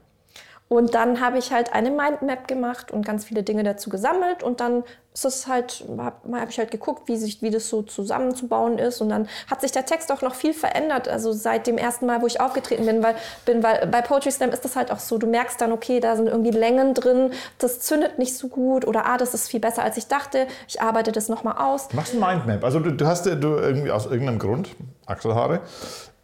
Und 0.69 0.95
dann 0.95 1.21
habe 1.21 1.39
ich 1.39 1.51
halt 1.51 1.73
eine 1.73 1.91
Mindmap 1.91 2.47
gemacht 2.47 2.91
und 2.91 3.05
ganz 3.05 3.25
viele 3.25 3.43
Dinge 3.43 3.63
dazu 3.63 3.89
gesammelt. 3.89 4.43
Und 4.43 4.61
dann 4.61 4.85
ist 5.15 5.25
es 5.25 5.47
halt, 5.47 5.85
habe 5.97 6.39
hab 6.39 6.51
ich 6.51 6.59
halt 6.59 6.71
geguckt, 6.71 7.09
wie, 7.09 7.17
sich, 7.17 7.41
wie 7.41 7.51
das 7.51 7.71
so 7.71 7.83
zusammenzubauen 7.83 8.79
ist. 8.79 9.01
Und 9.01 9.09
dann 9.09 9.29
hat 9.51 9.63
sich 9.63 9.73
der 9.73 9.87
Text 9.87 10.13
auch 10.13 10.21
noch 10.21 10.35
viel 10.35 10.53
verändert. 10.53 11.09
Also 11.09 11.33
seit 11.33 11.67
dem 11.67 11.79
ersten 11.79 12.05
Mal, 12.05 12.21
wo 12.21 12.27
ich 12.27 12.43
aufgetreten 12.43 12.85
bin, 12.85 13.03
weil, 13.03 13.15
bin, 13.47 13.63
weil 13.63 13.87
bei 13.87 14.03
Poetry 14.03 14.31
Slam 14.31 14.51
ist 14.51 14.63
das 14.63 14.77
halt 14.77 14.93
auch 14.93 14.99
so, 14.99 15.17
du 15.17 15.27
merkst 15.27 15.59
dann, 15.59 15.73
okay, 15.73 16.01
da 16.01 16.17
sind 16.17 16.27
irgendwie 16.27 16.51
Längen 16.51 16.93
drin, 16.93 17.33
das 17.57 17.81
zündet 17.81 18.19
nicht 18.19 18.37
so 18.37 18.49
gut 18.49 18.87
oder 18.87 19.07
ah, 19.07 19.17
das 19.17 19.33
ist 19.33 19.49
viel 19.49 19.61
besser, 19.61 19.83
als 19.83 19.97
ich 19.97 20.07
dachte. 20.07 20.47
Ich 20.69 20.83
arbeite 20.83 21.13
das 21.13 21.31
nochmal 21.31 21.57
aus. 21.57 21.89
Du 21.89 21.97
machst 21.97 22.13
ein 22.13 22.21
Mindmap. 22.21 22.63
Also 22.63 22.79
du, 22.79 22.93
du 22.93 23.07
hast 23.07 23.25
ja 23.25 23.37
du 23.37 23.57
irgendwie 23.57 23.91
aus 23.91 24.05
irgendeinem 24.05 24.39
Grund 24.39 24.69
Achselhaare 25.07 25.61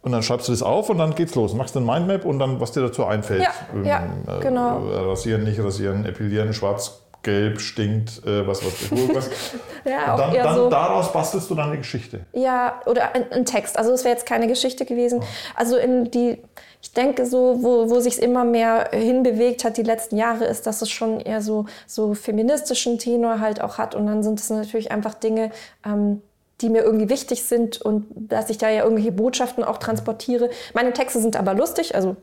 und 0.05 0.11
dann 0.11 0.21
schreibst 0.21 0.47
du 0.47 0.51
das 0.51 0.61
auf 0.61 0.91
und 0.91 0.99
dann 0.99 1.15
geht's 1.15 1.33
los. 1.33 1.55
Machst 1.55 1.75
ein 1.75 1.83
Mindmap 1.83 2.25
und 2.25 2.37
dann, 2.37 2.59
was 2.61 2.71
dir 2.71 2.81
dazu 2.81 3.05
einfällt. 3.05 3.41
Ja, 3.41 3.51
ja, 3.83 4.03
äh, 4.27 4.39
genau. 4.39 4.77
Rasieren, 5.09 5.43
nicht 5.43 5.59
rasieren, 5.59 6.05
epilieren, 6.05 6.53
schwarz, 6.53 7.01
gelb, 7.23 7.59
stinkt, 7.59 8.23
äh, 8.23 8.45
was, 8.45 8.63
was, 8.63 8.91
was. 9.15 9.29
Ja, 9.83 10.13
Und 10.13 10.21
auch 10.21 10.31
dann, 10.31 10.43
dann 10.43 10.55
so. 10.55 10.69
daraus 10.69 11.11
bastelst 11.11 11.49
du 11.49 11.55
dann 11.55 11.69
eine 11.69 11.79
Geschichte. 11.79 12.19
Ja, 12.33 12.81
oder 12.85 13.15
ein, 13.15 13.31
ein 13.31 13.45
Text. 13.45 13.79
Also 13.79 13.93
es 13.93 14.03
wäre 14.03 14.13
jetzt 14.13 14.27
keine 14.27 14.47
Geschichte 14.47 14.85
gewesen. 14.85 15.23
Also 15.55 15.75
in 15.75 16.11
die, 16.11 16.37
ich 16.83 16.93
denke 16.93 17.25
so, 17.25 17.63
wo, 17.63 17.89
wo 17.89 17.99
sich 17.99 18.21
immer 18.21 18.45
mehr 18.45 18.89
hinbewegt 18.93 19.63
hat 19.63 19.77
die 19.77 19.83
letzten 19.83 20.17
Jahre, 20.17 20.45
ist, 20.45 20.67
dass 20.67 20.83
es 20.83 20.91
schon 20.91 21.19
eher 21.19 21.41
so, 21.41 21.65
so 21.87 22.13
feministischen 22.13 22.99
Tenor 22.99 23.39
halt 23.39 23.59
auch 23.59 23.79
hat. 23.79 23.95
Und 23.95 24.05
dann 24.05 24.21
sind 24.21 24.39
es 24.39 24.51
natürlich 24.51 24.91
einfach 24.91 25.15
Dinge, 25.15 25.49
ähm, 25.83 26.21
die 26.61 26.69
mir 26.69 26.83
irgendwie 26.83 27.09
wichtig 27.09 27.43
sind 27.43 27.81
und 27.81 28.07
dass 28.15 28.49
ich 28.49 28.57
da 28.57 28.69
ja 28.69 28.83
irgendwelche 28.83 29.11
Botschaften 29.11 29.63
auch 29.63 29.77
transportiere. 29.77 30.49
Meine 30.73 30.93
Texte 30.93 31.19
sind 31.19 31.35
aber 31.35 31.53
lustig, 31.53 31.95
also 31.95 32.15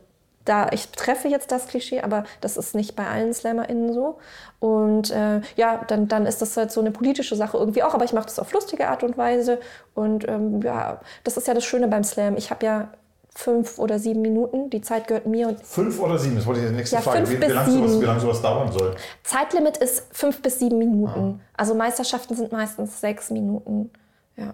da 0.45 0.67
ich 0.71 0.89
treffe 0.89 1.27
jetzt 1.29 1.51
das 1.51 1.67
Klischee, 1.67 2.01
aber 2.01 2.25
das 2.41 2.57
ist 2.57 2.75
nicht 2.75 2.95
bei 2.95 3.07
allen 3.07 3.33
SlammerInnen 3.33 3.93
so. 3.93 4.17
Und 4.59 5.11
äh, 5.11 5.41
ja, 5.55 5.85
dann, 5.87 6.07
dann 6.07 6.25
ist 6.25 6.41
das 6.41 6.57
halt 6.57 6.71
so 6.71 6.81
eine 6.81 6.91
politische 6.91 7.35
Sache 7.35 7.57
irgendwie 7.57 7.83
auch, 7.83 7.93
aber 7.93 8.03
ich 8.03 8.13
mache 8.13 8.25
das 8.25 8.39
auf 8.39 8.51
lustige 8.51 8.89
Art 8.89 9.03
und 9.03 9.17
Weise. 9.17 9.59
Und 9.93 10.27
ähm, 10.27 10.61
ja, 10.61 10.99
das 11.23 11.37
ist 11.37 11.47
ja 11.47 11.53
das 11.53 11.63
Schöne 11.63 11.87
beim 11.87 12.03
Slam. 12.03 12.35
Ich 12.35 12.49
habe 12.49 12.65
ja 12.65 12.89
fünf 13.35 13.79
oder 13.79 13.99
sieben 13.99 14.21
Minuten, 14.21 14.69
die 14.69 14.81
Zeit 14.81 15.07
gehört 15.07 15.25
mir 15.25 15.47
und 15.47 15.65
Fünf 15.65 15.99
oder 15.99 16.19
sieben, 16.19 16.35
das 16.35 16.45
wollte 16.45 16.61
ich 16.61 16.67
die 16.67 16.73
nächste 16.73 16.97
Ja, 16.97 17.01
Frage. 17.01 17.25
fünf 17.25 17.41
Wie, 17.41 17.47
wie 17.47 17.51
lange 17.51 17.71
sowas, 17.71 18.01
wie 18.01 18.05
lange 18.05 18.19
sowas 18.19 18.41
dauern 18.41 18.71
soll. 18.71 18.95
Zeitlimit 19.23 19.77
ist 19.77 20.05
fünf 20.11 20.41
bis 20.41 20.59
sieben 20.59 20.77
Minuten. 20.77 21.41
Also 21.57 21.73
Meisterschaften 21.73 22.35
sind 22.35 22.51
meistens 22.51 23.01
sechs 23.01 23.31
Minuten. 23.31 23.89
Ja. 24.37 24.53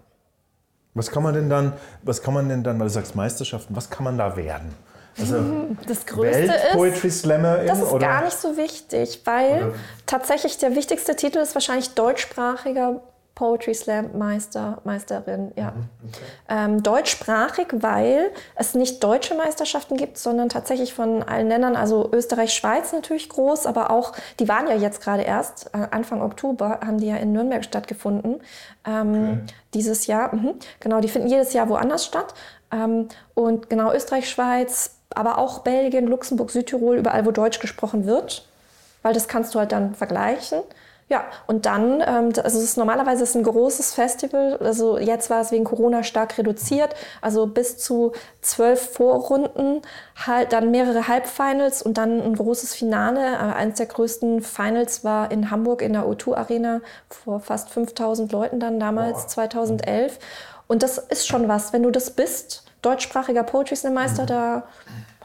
Was 0.94 1.12
kann 1.12 1.24
man 1.24 1.34
denn 1.34 1.50
dann, 1.50 1.74
was 2.04 2.22
kann 2.22 2.34
man 2.34 2.50
denn 2.50 2.64
dann, 2.64 2.80
weil 2.80 2.88
du 2.88 2.94
sagst 2.94 3.16
Meisterschaften, 3.16 3.76
was 3.76 3.90
kann 3.90 4.04
man 4.04 4.18
da 4.18 4.36
werden? 4.36 4.74
Also 5.18 5.38
Das 5.88 6.06
Größte 6.06 6.40
ist, 6.40 6.50
Welt-Poetry 6.50 7.12
Slammerin 7.12 7.68
Das 7.68 7.80
ist 7.80 7.92
oder? 7.92 8.08
gar 8.08 8.24
nicht 8.24 8.38
so 8.38 8.58
wichtig, 8.58 9.22
weil 9.26 9.74
tatsächlich 10.06 10.58
der 10.58 10.76
wichtigste 10.76 11.16
Titel 11.16 11.38
ist 11.40 11.54
wahrscheinlich 11.56 11.94
deutschsprachiger 11.94 13.02
Poetry 13.40 13.74
Slam 13.74 14.18
Meister, 14.18 14.82
Meisterin. 14.84 15.54
Ja. 15.56 15.72
Ähm, 16.50 16.84
deutschsprachig, 16.84 17.68
weil 17.72 18.32
es 18.56 18.76
nicht 18.76 19.02
deutsche 19.02 19.34
Meisterschaften 19.34 19.96
gibt, 19.96 20.18
sondern 20.18 20.50
tatsächlich 20.50 20.94
von 20.94 21.24
allen 21.24 21.48
Ländern, 21.48 21.78
also 21.78 22.10
Österreich, 22.12 22.54
Schweiz 22.54 22.92
natürlich 22.92 23.30
groß, 23.30 23.66
aber 23.66 23.92
auch, 23.92 24.12
die 24.42 24.50
waren 24.50 24.68
ja 24.68 24.76
jetzt 24.76 25.02
gerade 25.02 25.24
erst, 25.24 25.68
äh, 25.74 25.88
Anfang 25.90 26.22
Oktober 26.22 26.82
haben 26.86 26.98
die 26.98 27.08
ja 27.08 27.16
in 27.16 27.32
Nürnberg 27.32 27.64
stattgefunden. 27.64 28.42
Ähm, 28.86 29.46
Dieses 29.74 30.08
Jahr, 30.08 30.36
mhm. 30.36 30.56
genau, 30.82 31.00
die 31.00 31.08
finden 31.08 31.30
jedes 31.30 31.54
Jahr 31.54 31.70
woanders 31.70 32.06
statt. 32.06 32.34
Ähm, 32.74 33.08
und 33.36 33.70
genau 33.70 33.94
Österreich, 33.94 34.30
Schweiz, 34.30 34.98
aber 35.16 35.38
auch 35.38 35.60
Belgien, 35.60 36.08
Luxemburg, 36.08 36.52
Südtirol, 36.52 36.98
überall, 36.98 37.26
wo 37.26 37.32
Deutsch 37.32 37.60
gesprochen 37.60 38.06
wird, 38.06 38.46
weil 39.02 39.14
das 39.14 39.30
kannst 39.30 39.56
du 39.56 39.60
halt 39.60 39.72
dann 39.72 39.96
vergleichen. 39.96 40.60
Ja, 41.10 41.26
und 41.48 41.66
dann, 41.66 42.02
ähm, 42.06 42.32
also 42.44 42.60
es 42.60 42.64
ist 42.64 42.78
normalerweise 42.78 43.24
ist 43.24 43.36
ein 43.36 43.42
großes 43.42 43.96
Festival, 43.96 44.58
also 44.58 45.00
jetzt 45.00 45.32
war 45.32 45.42
es 45.42 45.52
wegen 45.52 45.64
Corona 45.64 46.04
stark 46.04 46.38
reduziert, 46.38 46.94
also 47.20 47.48
bis 47.48 47.80
zu 47.80 48.12
zwölf 48.42 48.92
Vorrunden, 48.92 49.82
halt 50.24 50.54
dann 50.54 50.70
mehrere 50.70 51.08
Halbfinals 51.08 51.82
und 51.82 51.98
dann 51.98 52.22
ein 52.22 52.36
großes 52.36 52.76
Finale. 52.76 53.22
Äh, 53.22 53.56
eines 53.56 53.78
der 53.78 53.88
größten 53.88 54.44
Finals 54.44 55.04
war 55.04 55.32
in 55.32 55.50
Hamburg 55.50 55.82
in 55.82 55.94
der 55.94 56.04
O2 56.06 56.36
Arena 56.36 56.82
vor 57.10 57.40
fast 57.40 57.70
5000 57.72 58.32
Leuten 58.32 58.60
dann 58.60 58.80
damals, 58.80 59.26
2011. 59.28 60.20
Und 60.68 60.84
das 60.84 61.00
ist 61.00 61.28
schon 61.28 61.48
was, 61.48 61.74
wenn 61.74 61.82
du 61.82 61.90
das 61.90 62.12
bist, 62.12 62.66
deutschsprachiger 62.84 63.42
Poetry 63.42 63.76
Slam 63.76 63.96
Meister, 63.96 64.28
da 64.28 64.64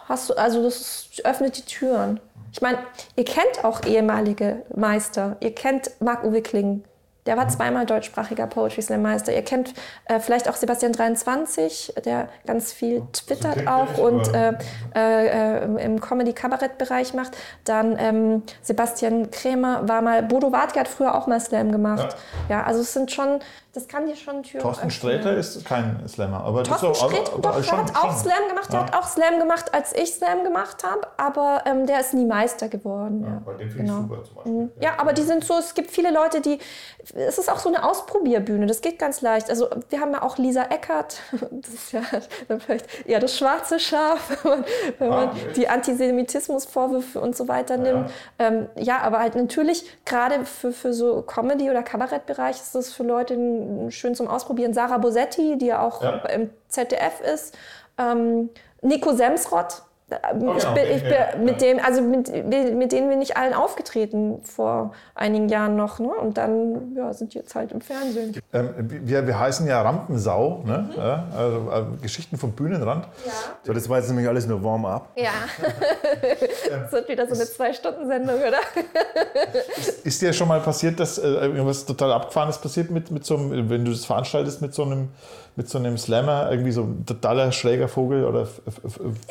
hast 0.08 0.30
du, 0.30 0.34
also 0.34 0.62
das 0.62 1.08
öffnet 1.24 1.58
die 1.58 1.66
Türen. 1.66 2.20
Ich 2.54 2.60
meine, 2.60 2.78
ihr 3.16 3.24
kennt 3.24 3.64
auch 3.64 3.84
ehemalige 3.84 4.62
Meister. 4.76 5.36
Ihr 5.40 5.52
kennt 5.52 5.90
Marc-Uwe 5.98 6.40
Kling. 6.40 6.84
Der 7.26 7.36
war 7.38 7.48
zweimal 7.48 7.86
deutschsprachiger 7.86 8.46
Poetry 8.46 8.82
Slam 8.82 9.00
Meister. 9.02 9.32
Ihr 9.34 9.42
kennt 9.42 9.72
äh, 10.04 10.20
vielleicht 10.20 10.48
auch 10.48 10.56
Sebastian 10.56 10.92
23, 10.92 11.94
der 12.04 12.28
ganz 12.46 12.72
viel 12.72 13.02
twittert 13.12 13.54
kennt 13.54 13.68
auch 13.68 13.92
ich, 13.94 13.98
und 13.98 14.28
aber- 14.34 14.58
äh, 14.94 15.26
äh, 15.58 15.84
im- 15.84 16.00
Comedy-Kabarett-Bereich 16.00 17.14
macht. 17.14 17.36
Dann 17.64 17.96
ähm, 17.98 18.42
Sebastian 18.62 19.30
Krämer 19.30 19.88
war 19.88 20.02
mal, 20.02 20.22
Bodo 20.22 20.52
Wartke 20.52 20.80
hat 20.80 20.88
früher 20.88 21.14
auch 21.14 21.26
mal 21.26 21.40
Slam 21.40 21.72
gemacht. 21.72 22.14
Ja, 22.50 22.64
also 22.64 22.80
es 22.80 22.92
sind 22.92 23.10
schon, 23.10 23.38
das 23.72 23.88
kann 23.88 24.06
dir 24.06 24.16
schon 24.16 24.42
Türen 24.42 24.62
Thorsten. 24.62 24.90
Sträter 24.90 25.34
ist 25.34 25.64
kein 25.64 26.06
Slammer. 26.06 26.44
Aber 26.44 26.62
das 26.62 26.78
Thorsten 26.80 26.92
ist 26.92 27.02
auch- 27.02 27.10
Sträter, 27.10 27.32
aber 27.32 27.40
doch, 27.42 27.56
der 27.56 27.62
schon- 27.64 27.78
hat 27.78 27.96
auch 27.96 28.02
schon. 28.10 28.16
Slam 28.18 28.48
gemacht. 28.48 28.72
Der 28.72 28.80
Ja. 28.80 28.86
hat 28.86 28.94
auch 28.96 29.06
Slam 29.08 29.38
gemacht, 29.38 29.72
als 29.74 29.94
ich 29.94 30.12
Slam 30.14 30.44
gemacht 30.44 30.84
habe, 30.84 31.06
aber 31.16 31.62
ähm, 31.64 31.86
der 31.86 32.00
ist 32.00 32.12
nie 32.12 32.26
Meister 32.26 32.68
geworden. 32.68 33.24
Ja, 33.24 33.42
Bei 33.44 33.54
dem 33.54 33.70
finde 33.70 33.84
genau. 33.84 34.00
ich 34.00 34.02
super 34.08 34.24
zum 34.24 34.34
Beispiel. 34.34 34.72
Ja, 34.80 34.90
aber 34.98 35.12
die 35.14 35.22
sind 35.22 35.42
so, 35.44 35.54
es 35.58 35.72
gibt 35.74 35.90
viele 35.90 36.12
Leute, 36.12 36.40
die 36.42 36.58
es 37.14 37.38
ist 37.38 37.50
auch 37.50 37.58
so 37.58 37.68
eine 37.68 37.84
Ausprobierbühne, 37.84 38.66
das 38.66 38.80
geht 38.80 38.98
ganz 38.98 39.20
leicht. 39.20 39.48
Also 39.50 39.68
wir 39.88 40.00
haben 40.00 40.12
ja 40.12 40.22
auch 40.22 40.36
Lisa 40.38 40.64
Eckert, 40.64 41.20
das 41.50 41.72
ist 41.74 41.92
ja 41.92 42.02
dann 42.48 42.60
vielleicht 42.60 42.86
eher 43.06 43.20
das 43.20 43.36
schwarze 43.36 43.78
Schaf, 43.78 44.38
wenn 44.42 44.50
man, 44.50 44.64
wenn 44.98 45.08
man 45.08 45.28
Ah, 45.28 45.34
die 45.56 45.68
Antisemitismusvorwürfe 45.68 47.20
und 47.20 47.36
so 47.36 47.48
weiter 47.48 47.76
nimmt. 47.76 48.10
Ähm, 48.38 48.68
ja, 48.76 48.98
aber 48.98 49.20
halt 49.20 49.34
natürlich, 49.36 49.84
gerade 50.04 50.44
für, 50.44 50.72
für 50.72 50.92
so 50.92 51.22
Comedy- 51.22 51.70
oder 51.70 51.82
Kabarettbereich 51.82 52.56
ist 52.56 52.74
das 52.74 52.92
für 52.92 53.04
Leute 53.04 53.36
schön 53.90 54.14
zum 54.14 54.28
Ausprobieren. 54.28 54.74
Sarah 54.74 54.98
Bosetti, 54.98 55.56
die 55.58 55.66
ja 55.66 55.82
auch 55.82 56.02
Ja. 56.02 56.16
im 56.26 56.50
ZDF 56.68 57.20
ist, 57.20 57.54
ähm, 57.98 58.50
Nico 58.82 59.12
Semsrott. 59.14 59.82
Ich 60.06 60.62
ja, 60.62 60.72
bin, 60.72 60.84
ich 60.96 61.02
bin 61.02 61.12
ja, 61.12 61.36
mit 61.38 61.60
dem, 61.62 61.78
also 61.78 62.02
mit, 62.02 62.28
mit 62.74 62.92
denen 62.92 63.08
bin 63.08 63.22
ich 63.22 63.38
allen 63.38 63.54
aufgetreten 63.54 64.42
vor 64.42 64.92
einigen 65.14 65.48
Jahren 65.48 65.76
noch. 65.76 65.98
Ne? 65.98 66.08
Und 66.08 66.36
dann 66.36 66.94
ja, 66.94 67.12
sind 67.14 67.32
die 67.32 67.38
jetzt 67.38 67.54
halt 67.54 67.72
im 67.72 67.80
Fernsehen. 67.80 68.36
Ähm, 68.52 68.74
wir, 68.76 69.26
wir 69.26 69.38
heißen 69.38 69.66
ja 69.66 69.80
Rampensau, 69.80 70.62
ne? 70.66 70.90
Ja, 70.94 71.26
also, 71.34 71.70
äh, 71.70 72.02
Geschichten 72.02 72.36
vom 72.36 72.52
Bühnenrand. 72.52 73.08
So, 73.62 73.72
das 73.72 73.88
war 73.88 73.98
jetzt 73.98 74.08
nämlich 74.08 74.28
alles 74.28 74.46
nur 74.46 74.62
Warm-up. 74.62 75.08
Ja. 75.16 75.30
das 76.68 76.92
wird 76.92 77.08
wieder 77.08 77.26
so 77.26 77.34
eine 77.34 77.44
Zwei-Stunden-Sendung, 77.44 78.36
oder? 78.36 78.58
Ist 80.04 80.20
dir 80.20 80.34
schon 80.34 80.48
mal 80.48 80.60
passiert, 80.60 81.00
dass 81.00 81.16
äh, 81.16 81.26
irgendwas 81.26 81.86
total 81.86 82.12
abgefahrenes 82.12 82.58
passiert 82.58 82.90
mit, 82.90 83.10
mit 83.10 83.24
so 83.24 83.36
einem, 83.36 83.70
wenn 83.70 83.84
du 83.84 83.90
das 83.90 84.04
veranstaltest 84.04 84.60
mit 84.60 84.74
so 84.74 84.82
einem, 84.82 85.08
mit 85.56 85.68
so 85.68 85.78
einem 85.78 85.96
Slammer, 85.98 86.50
irgendwie 86.50 86.72
so 86.72 86.82
ein 86.82 87.06
totaler 87.06 87.52
schräger 87.52 87.88
Vogel 87.88 88.24
oder 88.24 88.48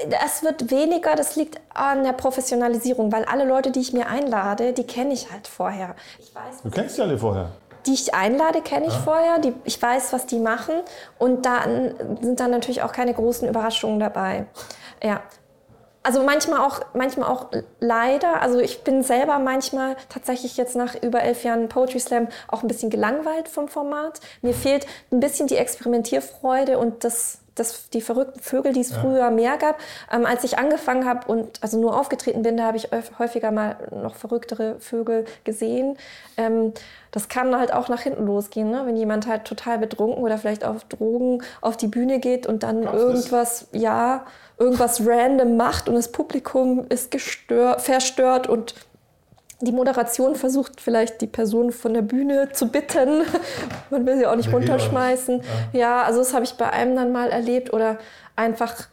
Das 0.09 0.43
wird 0.43 0.71
weniger, 0.71 1.15
das 1.15 1.35
liegt 1.35 1.59
an 1.73 2.03
der 2.03 2.13
Professionalisierung, 2.13 3.11
weil 3.11 3.25
alle 3.25 3.45
Leute, 3.45 3.71
die 3.71 3.81
ich 3.81 3.93
mir 3.93 4.07
einlade, 4.07 4.73
die 4.73 4.85
kenne 4.85 5.13
ich 5.13 5.31
halt 5.31 5.47
vorher. 5.47 5.95
Ich 6.19 6.33
weiß, 6.33 6.61
Du 6.63 6.69
kennst 6.69 6.97
die 6.97 7.01
alle 7.01 7.17
vorher. 7.17 7.49
die 7.85 7.93
ich 7.93 8.13
einlade, 8.13 8.61
kenne 8.61 8.85
ich 8.87 8.93
vorher, 8.93 9.39
die, 9.39 9.53
ich 9.65 9.81
weiß, 9.81 10.13
was 10.13 10.25
die 10.25 10.39
machen 10.39 10.75
und 11.19 11.45
dann 11.45 11.93
sind 12.21 12.39
dann 12.39 12.51
natürlich 12.51 12.81
auch 12.83 12.93
keine 12.93 13.13
großen 13.13 13.47
Überraschungen 13.49 13.99
dabei. 13.99 14.45
Ja. 15.03 15.21
Also 16.05 16.21
manchmal 16.21 16.59
auch, 16.59 16.81
manchmal 16.93 17.29
auch 17.29 17.47
leider, 17.79 18.41
also 18.41 18.59
ich 18.59 18.83
bin 18.83 19.03
selber 19.03 19.39
manchmal 19.39 19.95
tatsächlich 20.09 20.57
jetzt 20.57 20.75
nach 20.75 21.01
über 21.01 21.21
elf 21.21 21.45
Jahren 21.45 21.69
Poetry 21.69 22.01
Slam 22.01 22.27
auch 22.49 22.61
ein 22.61 22.67
bisschen 22.67 22.89
gelangweilt 22.89 23.47
vom 23.47 23.69
Format. 23.69 24.19
Mir 24.41 24.53
fehlt 24.53 24.85
ein 25.11 25.21
bisschen 25.21 25.47
die 25.47 25.55
Experimentierfreude 25.55 26.77
und 26.77 27.05
das, 27.05 27.39
das, 27.55 27.89
die 27.89 28.01
verrückten 28.01 28.41
Vögel, 28.41 28.73
die 28.73 28.81
es 28.81 28.91
früher 28.93 29.31
mehr 29.31 29.55
gab. 29.55 29.79
Ähm, 30.11 30.25
als 30.25 30.43
ich 30.43 30.57
angefangen 30.57 31.07
habe 31.07 31.25
und 31.31 31.63
also 31.63 31.79
nur 31.79 31.97
aufgetreten 31.97 32.41
bin, 32.41 32.57
da 32.57 32.65
habe 32.65 32.75
ich 32.75 32.89
häufiger 33.17 33.51
mal 33.51 33.77
noch 33.91 34.15
verrücktere 34.15 34.75
Vögel 34.81 35.23
gesehen. 35.45 35.97
Ähm, 36.35 36.73
das 37.11 37.29
kann 37.29 37.55
halt 37.55 37.71
auch 37.71 37.87
nach 37.87 38.01
hinten 38.01 38.25
losgehen, 38.25 38.71
ne? 38.71 38.81
wenn 38.85 38.97
jemand 38.97 39.25
halt 39.25 39.45
total 39.45 39.77
betrunken 39.77 40.21
oder 40.21 40.37
vielleicht 40.37 40.65
auf 40.65 40.83
Drogen 40.83 41.43
auf 41.61 41.77
die 41.77 41.87
Bühne 41.87 42.19
geht 42.19 42.45
und 42.45 42.63
dann 42.63 42.81
das? 42.81 42.93
irgendwas, 42.93 43.67
ja, 43.71 44.25
irgendwas 44.63 45.05
random 45.05 45.57
macht 45.57 45.89
und 45.89 45.95
das 45.95 46.11
Publikum 46.11 46.85
ist 46.89 47.11
gestört, 47.11 47.81
verstört 47.81 48.47
und 48.47 48.73
die 49.61 49.71
Moderation 49.71 50.35
versucht 50.35 50.81
vielleicht 50.81 51.21
die 51.21 51.27
Person 51.27 51.71
von 51.71 51.93
der 51.93 52.01
Bühne 52.01 52.49
zu 52.51 52.67
bitten. 52.67 53.23
Man 53.89 54.05
will 54.05 54.17
sie 54.17 54.25
auch 54.25 54.35
nicht 54.35 54.47
Ja, 54.47 54.51
auch 54.51 54.57
runterschmeißen. 54.59 55.41
Ja, 55.71 56.03
also 56.03 56.19
das 56.19 56.33
habe 56.33 56.43
ich 56.43 56.53
bei 56.55 56.69
einem 56.69 56.95
dann 56.95 57.11
mal 57.11 57.29
erlebt 57.29 57.71
oder 57.71 57.97
einfach 58.35 58.87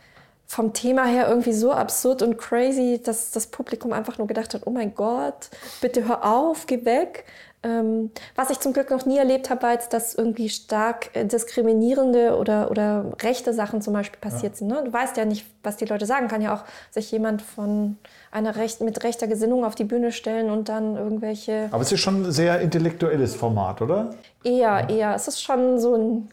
vom 0.47 0.73
Thema 0.73 1.05
her 1.07 1.29
irgendwie 1.29 1.53
so 1.53 1.73
absurd 1.73 2.23
und 2.23 2.37
crazy, 2.37 3.01
dass 3.03 3.31
das 3.31 3.47
Publikum 3.47 3.93
einfach 3.93 4.19
nur 4.19 4.27
gedacht 4.27 4.53
hat, 4.55 4.63
oh 4.67 4.71
mein 4.71 4.95
Gott, 4.95 5.49
bitte 5.81 6.07
hör 6.09 6.25
auf, 6.25 6.67
geh 6.67 6.85
weg. 6.85 7.25
Ähm, 7.63 8.11
was 8.37 8.49
ich 8.49 8.59
zum 8.61 8.73
Glück 8.73 8.91
noch 8.91 9.05
nie 9.05 9.19
erlebt 9.19 9.51
habe, 9.51 9.63
war 9.63 9.73
jetzt, 9.73 9.93
dass 9.93 10.15
irgendwie 10.15 10.49
stark 10.49 11.11
äh, 11.15 11.27
diskriminierende 11.27 12.39
oder, 12.39 12.71
oder 12.71 13.13
rechte 13.21 13.53
Sachen 13.53 13.83
zum 13.83 13.93
Beispiel 13.93 14.19
passiert 14.19 14.57
sind. 14.57 14.69
Ne? 14.69 14.83
Du 14.87 14.93
weißt 14.93 15.19
ja 15.19 15.27
nicht, 15.27 15.45
was 15.63 15.77
die 15.77 15.85
Leute 15.85 16.07
sagen. 16.07 16.29
Kann 16.29 16.41
ja 16.41 16.55
auch 16.55 16.65
sich 16.91 17.13
jemand 17.13 17.43
von 17.43 17.99
einer 18.31 18.57
Recht, 18.57 18.81
mit 18.81 19.05
rechter 19.05 19.27
Gesinnung 19.27 19.65
auf 19.67 19.75
die 19.75 19.85
Bühne 19.85 20.11
stellen 20.11 20.49
und 20.49 20.71
dann 20.71 20.97
irgendwelche 20.97 21.69
Aber 21.71 21.83
es 21.83 21.93
ist 21.93 22.01
schon 22.01 22.23
ein 22.23 22.33
sehr 22.33 22.61
intellektuelles 22.61 23.35
Format, 23.35 23.83
oder? 23.83 24.15
Eher, 24.43 24.89
eher. 24.89 25.15
Es 25.15 25.29
ist 25.29 25.43
schon 25.43 25.79
so 25.79 25.95
ein 25.95 26.29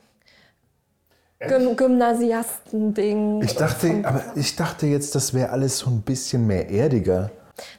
Gym 1.39 1.75
Gymnasiasten-Ding. 1.75 3.43
Ich 3.43 3.55
dachte, 3.55 4.01
aber 4.03 4.23
ich 4.35 4.55
dachte 4.55 4.87
jetzt, 4.87 5.13
das 5.13 5.33
wäre 5.33 5.49
alles 5.49 5.79
so 5.79 5.89
ein 5.89 6.01
bisschen 6.01 6.47
mehr 6.47 6.69
erdiger. 6.69 7.29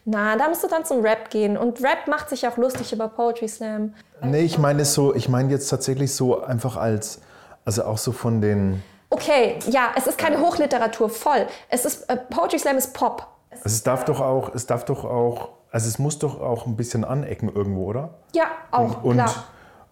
Na, 0.05 0.37
da 0.37 0.49
musst 0.49 0.63
du 0.65 0.69
dann 0.69 0.85
zum 0.85 1.01
Rap 1.03 1.31
gehen. 1.31 1.57
Und 1.57 1.83
Rap 1.83 2.09
macht 2.09 2.29
sich 2.29 2.47
auch 2.47 2.57
lustig 2.57 2.93
über 2.93 3.09
Poetry 3.09 3.49
Slam. 3.49 3.95
Nee, 4.23 4.41
ich 4.43 4.59
meine 4.59 4.83
es 4.83 4.95
so, 4.95 5.15
ich 5.15 5.29
meine 5.29 5.51
jetzt 5.51 5.69
tatsächlich 5.69 6.15
so 6.15 6.43
einfach 6.43 6.77
als, 6.77 7.21
also 7.65 7.85
auch 7.85 7.99
so 7.99 8.13
von 8.13 8.41
den, 8.41 8.83
Okay, 9.11 9.59
ja, 9.71 9.93
es 9.97 10.07
ist 10.07 10.19
keine 10.19 10.39
Hochliteratur, 10.41 11.09
voll. 11.09 11.47
Es 11.71 11.85
ist, 11.87 12.11
äh, 12.11 12.17
Poetry 12.17 12.59
Slam 12.59 12.77
ist 12.77 12.93
Pop. 12.93 13.27
also 13.51 13.63
es 13.65 13.83
darf 13.83 14.05
doch 14.05 14.21
auch, 14.21 14.55
es 14.55 14.67
darf 14.67 14.85
doch 14.85 15.05
auch, 15.05 15.51
also 15.71 15.89
es 15.89 15.99
muss 15.99 16.19
doch 16.19 16.41
auch 16.41 16.67
ein 16.67 16.77
bisschen 16.77 17.05
anecken 17.05 17.49
irgendwo, 17.55 17.87
oder? 17.87 18.11
Ja, 18.35 18.49
auch, 18.71 19.03
Und, 19.03 19.17
klar. 19.17 19.33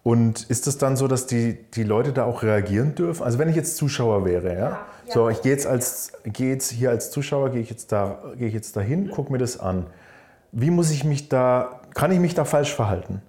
Und 0.07 0.49
ist 0.49 0.67
es 0.67 0.77
dann 0.77 0.95
so, 0.95 1.09
dass 1.09 1.27
die, 1.27 1.57
die 1.73 1.83
Leute 1.83 2.13
da 2.13 2.23
auch 2.23 2.41
reagieren 2.41 2.95
dürfen? 2.95 3.23
Also 3.23 3.39
wenn 3.39 3.49
ich 3.49 3.57
jetzt 3.57 3.75
Zuschauer 3.75 4.23
wäre, 4.23 4.57
ja? 4.57 4.79
So, 5.13 5.27
ich 5.27 5.41
gehe 5.41 5.51
jetzt, 5.51 5.67
als, 5.67 6.13
gehe 6.23 6.49
jetzt 6.49 6.71
hier 6.71 6.91
als 6.91 7.11
Zuschauer, 7.11 7.49
gehe 7.49 7.59
ich 7.59 7.69
jetzt 7.69 7.91
da, 7.91 8.23
gehe 8.37 8.47
ich 8.47 8.53
jetzt 8.53 8.77
dahin, 8.77 9.11
gucke 9.11 9.33
mir 9.33 9.37
das 9.37 9.59
an. 9.59 9.87
Wie 10.53 10.69
muss 10.69 10.91
ich 10.91 11.03
mich 11.03 11.27
da, 11.27 11.81
kann 11.93 12.09
ich 12.13 12.19
mich 12.19 12.35
da 12.35 12.45
falsch 12.45 12.73
verhalten? 12.73 13.21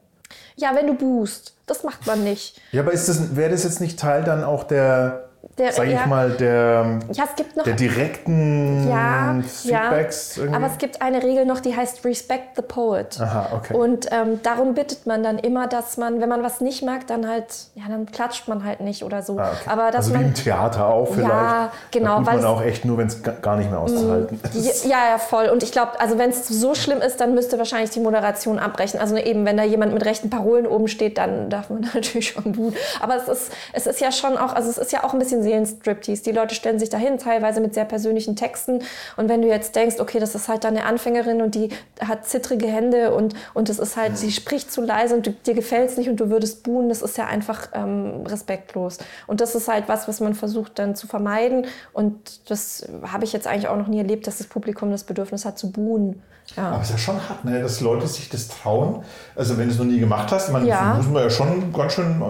Ja, 0.55 0.73
wenn 0.77 0.87
du 0.87 0.95
boost. 0.95 1.57
Das 1.67 1.83
macht 1.83 2.07
man 2.07 2.23
nicht. 2.23 2.61
Ja, 2.71 2.83
aber 2.83 2.93
ist 2.93 3.09
das, 3.09 3.35
wäre 3.35 3.51
das 3.51 3.64
jetzt 3.64 3.81
nicht 3.81 3.99
Teil 3.99 4.23
dann 4.23 4.45
auch 4.45 4.62
der, 4.62 5.28
Der- 5.59 5.73
sag 5.73 5.87
ich 5.87 5.94
ja. 5.94 6.07
mal, 6.07 6.31
der, 6.31 6.99
Ja, 7.12 7.25
es 7.25 7.35
gibt 7.37 7.57
noch 7.57 7.64
der 7.64 7.75
direkten 7.75 8.88
ja, 8.88 9.35
Feedbacks? 9.47 10.37
ja. 10.37 10.42
irgendwie? 10.42 10.57
Aber 10.57 10.73
es 10.73 10.79
gibt 10.79 11.03
eine 11.03 11.23
Regel 11.23 11.44
noch, 11.47 11.61
die 11.61 11.77
heißt 11.77 12.05
Respect 12.05 12.57
the 12.57 12.62
Poet. 12.62 13.18
Aha, 13.21 13.49
okay. 13.57 13.75
Und 13.75 14.07
ähm, 14.12 14.40
darum 14.42 14.75
bittet 14.75 15.07
man 15.07 15.23
dann 15.23 15.38
immer, 15.38 15.66
dass 15.66 15.97
man, 15.97 16.21
wenn 16.21 16.29
man 16.29 16.42
was 16.42 16.61
nicht 16.61 16.83
mag, 16.85 17.07
dann 17.07 17.29
halt, 17.29 17.47
ja, 17.75 17.83
dann 17.88 18.07
klatscht 18.07 18.49
man 18.49 18.64
halt 18.64 18.81
nicht 18.81 19.03
oder 19.05 19.23
so. 19.23 19.38
Ah, 19.38 19.51
okay. 19.53 19.71
Aber 19.71 19.87
dass 19.90 20.07
also 20.07 20.11
wie 20.14 20.18
man, 20.18 20.27
im 20.27 20.35
Theater 20.35 20.87
auch 20.87 21.07
vielleicht. 21.12 21.29
Ja, 21.29 21.73
genau, 21.90 22.11
Da 22.11 22.16
tut 22.18 22.27
weil 22.27 22.37
man 22.37 22.44
auch 22.47 22.62
echt 22.62 22.85
nur, 22.85 22.99
wenn 22.99 23.09
es 23.09 23.23
gar 23.42 23.57
nicht 23.57 23.71
mehr 23.71 23.81
auszuhalten 23.81 24.40
ist. 24.55 24.85
Ja, 24.85 25.09
ja, 25.11 25.18
voll. 25.18 25.47
Und 25.49 25.62
ich 25.62 25.73
glaube, 25.73 25.99
also 25.99 26.18
wenn 26.18 26.31
es 26.31 26.47
so 26.49 26.75
schlimm 26.75 27.01
ist, 27.01 27.21
dann 27.21 27.35
müsste 27.35 27.59
wahrscheinlich 27.59 27.90
die 27.90 28.01
Moderation 28.01 28.59
abbrechen. 28.59 29.01
Also 29.01 29.16
eben, 29.16 29.44
wenn 29.44 29.57
da 29.57 29.64
jemand 29.64 29.92
mit 29.92 30.05
rechten 30.05 30.31
Parolen 30.31 30.66
oben 30.66 30.88
steht, 30.88 31.18
dann 31.18 31.51
darf 31.51 31.71
man 31.71 31.81
natürlich 31.94 32.29
schon 32.31 32.53
buhen. 32.53 32.75
Aber 33.01 33.16
es 33.16 33.29
ist, 33.29 33.53
es 33.73 33.87
ist 33.87 34.01
ja 34.01 34.12
schon 34.12 34.37
auch, 34.37 34.55
also 34.55 34.71
es 34.71 34.79
ist 34.79 34.92
ja 34.92 35.05
auch 35.05 35.12
ein 35.12 35.18
bisschen 35.18 35.42
Seelenstriptease. 35.49 36.23
Die 36.23 36.33
Leute 36.33 36.55
stellen 36.55 36.79
sich 36.79 36.91
dahin, 36.91 37.19
teilweise 37.19 37.61
mit 37.61 37.75
sehr 37.75 37.85
persönlichen 37.85 38.37
Texten. 38.37 38.83
Und 39.17 39.29
wenn 39.29 39.43
du 39.43 39.49
jetzt 39.49 39.75
denkst, 39.75 39.97
okay, 39.99 40.19
das 40.19 40.35
ist 40.35 40.49
halt 40.49 40.65
da 40.65 40.69
eine 40.69 40.85
Anfängerin 40.85 41.41
und 41.41 41.55
die 41.55 41.71
hat 42.01 42.27
zittrige 42.27 42.67
Hände 42.67 43.15
und, 43.15 43.35
und 43.55 43.69
es 43.69 43.79
ist 43.79 43.97
halt, 43.97 44.19
sie 44.19 44.31
spricht 44.31 44.71
zu 44.71 44.83
leise 44.83 45.15
und 45.15 45.27
du, 45.27 45.31
dir 45.33 45.55
gefällt 45.55 45.91
es 45.91 45.97
nicht 45.97 46.09
und 46.09 46.21
du 46.21 46.31
würdest 46.31 46.63
buhen, 46.63 46.89
das 46.89 47.03
ist 47.03 47.17
ja 47.17 47.27
einfach 47.27 47.69
ähm, 47.73 48.25
respektlos. 48.27 48.99
Und 49.27 49.41
das 49.41 49.55
ist 49.55 49.69
halt 49.69 49.89
was, 49.89 50.07
was 50.09 50.21
man 50.21 50.35
versucht 50.35 50.79
dann 50.79 50.95
zu 50.95 51.07
vermeiden. 51.07 51.67
Und 51.93 52.51
das 52.51 52.87
habe 53.03 53.25
ich 53.25 53.33
jetzt 53.33 53.47
eigentlich 53.47 53.69
auch 53.69 53.77
noch 53.77 53.89
nie 53.89 53.99
erlebt, 53.99 54.27
dass 54.27 54.39
das 54.39 54.47
Publikum 54.47 54.91
das 54.91 55.05
Bedürfnis 55.05 55.45
hat 55.45 55.59
zu 55.59 55.73
buhen. 55.73 56.23
Ja. 56.59 56.71
Aber 56.71 56.81
es 56.83 56.88
ist 56.88 56.92
ja 56.92 56.99
schon 56.99 57.16
hart, 57.29 57.44
ne, 57.44 57.62
dass 57.62 57.81
Leute 57.81 58.07
sich 58.09 58.29
das 58.29 58.49
trauen. 58.49 59.03
Also 59.37 59.57
wenn 59.57 59.66
du 59.68 59.73
es 59.73 59.79
noch 59.79 59.85
nie 59.87 60.01
gemacht 60.01 60.31
hast, 60.33 60.51
man, 60.53 60.66
Ja. 60.66 60.94
muss 60.97 61.07
man 61.09 61.23
ja 61.23 61.31
schon 61.31 61.73
ganz 61.73 61.92
schön, 61.94 62.21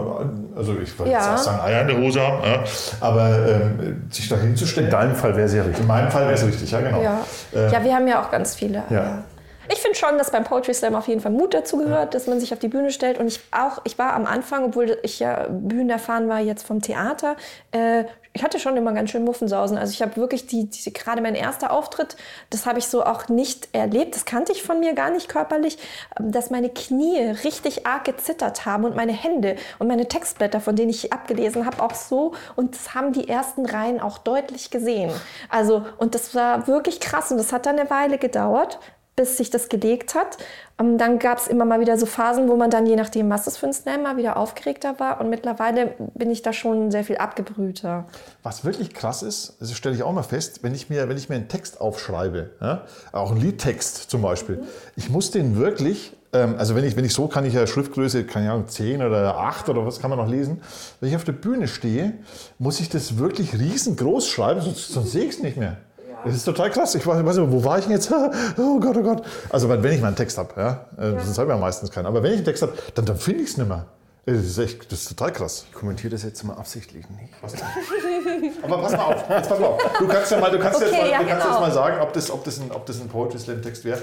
also 0.56 0.76
ich 0.82 0.98
würde 0.98 1.12
Ja. 1.12 1.18
jetzt 1.18 1.28
auch 1.28 1.38
sagen, 1.38 1.60
Eier 1.60 1.80
in 1.82 1.88
der 1.88 1.96
Hose 1.98 2.20
haben, 2.20 2.42
ja. 2.44 2.62
aber 3.00 3.28
ähm, 3.48 4.02
sich 4.10 4.28
da 4.28 4.36
hinzustellen. 4.36 4.88
In 4.88 4.92
deinem 4.92 5.14
Fall 5.14 5.34
wäre 5.34 5.46
es 5.46 5.54
ja 5.54 5.62
richtig. 5.62 5.80
In 5.80 5.86
meinem 5.86 6.10
Fall 6.10 6.22
wäre 6.24 6.34
es 6.34 6.44
richtig, 6.46 6.70
ja 6.70 6.80
genau. 6.80 7.00
Ja. 7.00 7.20
Äh, 7.54 7.72
ja, 7.72 7.82
wir 7.84 7.94
haben 7.94 8.06
ja 8.06 8.22
auch 8.22 8.30
ganz 8.30 8.54
viele. 8.54 8.82
Ja. 8.90 9.24
Ich 9.70 9.80
finde 9.80 9.98
schon, 9.98 10.16
dass 10.16 10.30
beim 10.30 10.44
Poetry 10.44 10.72
Slam 10.72 10.94
auf 10.94 11.08
jeden 11.08 11.20
Fall 11.20 11.32
Mut 11.32 11.52
dazu 11.52 11.76
gehört, 11.76 12.14
dass 12.14 12.26
man 12.26 12.40
sich 12.40 12.52
auf 12.54 12.58
die 12.58 12.68
Bühne 12.68 12.90
stellt. 12.90 13.18
Und 13.18 13.26
ich 13.26 13.40
auch, 13.50 13.82
ich 13.84 13.98
war 13.98 14.14
am 14.14 14.24
Anfang, 14.24 14.64
obwohl 14.64 14.96
ich 15.02 15.20
ja 15.20 15.46
Bühnen 15.50 15.90
erfahren 15.90 16.26
war 16.28 16.40
jetzt 16.40 16.66
vom 16.66 16.80
Theater, 16.80 17.36
äh, 17.72 18.04
ich 18.38 18.44
hatte 18.44 18.60
schon 18.60 18.76
immer 18.76 18.92
ganz 18.92 19.10
schön 19.10 19.24
Muffensausen. 19.24 19.76
Also 19.76 19.92
ich 19.92 20.00
habe 20.00 20.14
wirklich 20.16 20.46
die, 20.46 20.70
die 20.70 20.92
gerade 20.92 21.20
mein 21.20 21.34
erster 21.34 21.72
Auftritt, 21.72 22.16
das 22.50 22.66
habe 22.66 22.78
ich 22.78 22.86
so 22.86 23.04
auch 23.04 23.28
nicht 23.28 23.68
erlebt. 23.72 24.14
Das 24.14 24.26
kannte 24.26 24.52
ich 24.52 24.62
von 24.62 24.78
mir 24.78 24.94
gar 24.94 25.10
nicht 25.10 25.28
körperlich, 25.28 25.76
ähm, 26.18 26.30
dass 26.30 26.50
meine 26.50 26.68
Knie 26.70 27.18
richtig 27.42 27.84
arg 27.84 28.04
gezittert 28.04 28.64
haben 28.64 28.84
und 28.84 28.94
meine 28.94 29.10
Hände 29.10 29.56
und 29.80 29.88
meine 29.88 30.06
Textblätter, 30.06 30.60
von 30.60 30.76
denen 30.76 30.90
ich 30.90 31.12
abgelesen 31.12 31.66
habe, 31.66 31.82
auch 31.82 31.96
so. 31.96 32.32
Und 32.54 32.76
das 32.76 32.94
haben 32.94 33.12
die 33.12 33.28
ersten 33.28 33.66
Reihen 33.66 34.00
auch 34.00 34.18
deutlich 34.18 34.70
gesehen. 34.70 35.10
Also 35.48 35.84
und 35.96 36.14
das 36.14 36.36
war 36.36 36.68
wirklich 36.68 37.00
krass 37.00 37.32
und 37.32 37.38
das 37.38 37.52
hat 37.52 37.66
dann 37.66 37.76
eine 37.76 37.90
Weile 37.90 38.18
gedauert 38.18 38.78
bis 39.18 39.36
sich 39.36 39.50
das 39.50 39.68
gelegt 39.68 40.14
hat. 40.14 40.38
Ähm, 40.78 40.96
Dann 40.96 41.18
gab 41.18 41.38
es 41.38 41.48
immer 41.48 41.64
mal 41.64 41.80
wieder 41.80 41.98
so 41.98 42.06
Phasen, 42.06 42.48
wo 42.48 42.54
man 42.54 42.70
dann, 42.70 42.86
je 42.86 42.94
nachdem, 42.94 43.28
was 43.28 43.44
das 43.44 43.56
für 43.56 43.66
ein 43.66 43.72
Slam 43.72 44.04
war, 44.04 44.16
wieder 44.16 44.36
aufgeregter 44.36 45.00
war. 45.00 45.20
Und 45.20 45.28
mittlerweile 45.28 45.94
bin 46.14 46.30
ich 46.30 46.42
da 46.42 46.52
schon 46.52 46.92
sehr 46.92 47.02
viel 47.02 47.16
abgebrühter. 47.16 48.06
Was 48.44 48.64
wirklich 48.64 48.94
krass 48.94 49.22
ist, 49.22 49.56
das 49.58 49.72
stelle 49.72 49.96
ich 49.96 50.04
auch 50.04 50.12
mal 50.12 50.22
fest, 50.22 50.62
wenn 50.62 50.74
ich 50.74 50.88
mir, 50.88 51.08
wenn 51.08 51.16
ich 51.16 51.28
mir 51.28 51.34
einen 51.34 51.48
Text 51.48 51.80
aufschreibe, 51.80 52.50
ja, 52.60 52.82
auch 53.10 53.32
einen 53.32 53.40
Liedtext 53.40 54.08
zum 54.08 54.22
Beispiel, 54.22 54.62
ich 54.94 55.10
muss 55.10 55.32
den 55.32 55.56
wirklich 55.56 56.14
ähm, 56.32 56.56
also 56.58 56.74
wenn 56.74 56.84
ich, 56.84 56.94
wenn 56.94 57.04
ich 57.04 57.14
so 57.14 57.26
kann 57.26 57.44
ich 57.44 57.54
ja 57.54 57.66
Schriftgröße, 57.66 58.24
keine 58.24 58.52
Ahnung, 58.52 58.68
10 58.68 59.02
oder 59.02 59.36
8 59.38 59.68
oder 59.70 59.84
was 59.84 59.98
kann 59.98 60.10
man 60.10 60.18
noch 60.18 60.28
lesen. 60.28 60.60
Wenn 61.00 61.08
ich 61.08 61.16
auf 61.16 61.24
der 61.24 61.32
Bühne 61.32 61.66
stehe, 61.66 62.14
muss 62.58 62.80
ich 62.80 62.88
das 62.88 63.18
wirklich 63.18 63.58
riesengroß 63.58 64.28
schreiben, 64.28 64.60
sonst, 64.60 64.88
sonst 64.88 65.12
sehe 65.12 65.24
ich 65.24 65.30
es 65.30 65.42
nicht 65.42 65.56
mehr. 65.56 65.78
Das 66.24 66.34
ist 66.34 66.44
total 66.44 66.70
krass. 66.70 66.94
Ich 66.94 67.06
weiß, 67.06 67.36
nicht, 67.36 67.52
wo 67.52 67.64
war 67.64 67.78
ich 67.78 67.84
denn 67.84 67.94
jetzt? 67.94 68.10
Oh 68.58 68.80
Gott, 68.80 68.96
oh 68.96 69.02
Gott. 69.02 69.22
Also 69.50 69.68
wenn 69.68 69.84
ich 69.84 70.00
mal 70.00 70.08
einen 70.08 70.16
Text 70.16 70.38
habe, 70.38 70.50
ja, 70.56 70.86
äh, 70.96 71.10
sonst 71.22 71.38
habe 71.38 71.50
ich 71.50 71.54
ja 71.54 71.60
meistens 71.60 71.90
keinen. 71.90 72.06
Aber 72.06 72.22
wenn 72.22 72.32
ich 72.32 72.38
einen 72.38 72.44
Text 72.44 72.62
habe, 72.62 72.72
dann, 72.94 73.04
dann 73.04 73.16
finde 73.16 73.42
ich 73.42 73.50
es 73.50 73.56
nicht 73.56 73.68
mehr. 73.68 73.86
Das 74.26 74.44
ist 74.44 74.58
echt, 74.58 74.92
das 74.92 75.00
ist 75.00 75.08
total 75.08 75.32
krass. 75.32 75.64
Ich 75.70 75.74
kommentiere 75.74 76.10
das 76.10 76.22
jetzt 76.22 76.42
mal 76.44 76.54
absichtlich 76.54 77.06
nicht. 77.08 77.32
Aber 78.62 78.78
pass 78.82 78.92
mal 78.92 79.04
auf, 79.04 79.24
jetzt 79.30 79.48
pass 79.48 79.58
mal 79.58 79.66
auf. 79.66 79.82
Du 79.98 80.06
kannst 80.06 80.30
ja 80.30 80.38
mal, 80.38 80.50
du 80.50 80.58
kannst 80.58 80.82
Okay, 80.82 80.90
jetzt, 80.90 81.00
mal, 81.00 81.10
ja, 81.10 81.18
du 81.18 81.26
kannst 81.26 81.44
genau. 81.46 81.60
jetzt 81.60 81.68
mal 81.68 81.72
sagen, 81.72 82.00
ob 82.02 82.12
das, 82.12 82.30
ob 82.30 82.44
das 82.44 82.60
ein, 82.60 82.70
ob 82.70 82.84
das 82.84 83.00
ein 83.00 83.08
Poetry 83.08 83.38
Slam 83.38 83.62
Text 83.62 83.84
wäre 83.86 84.02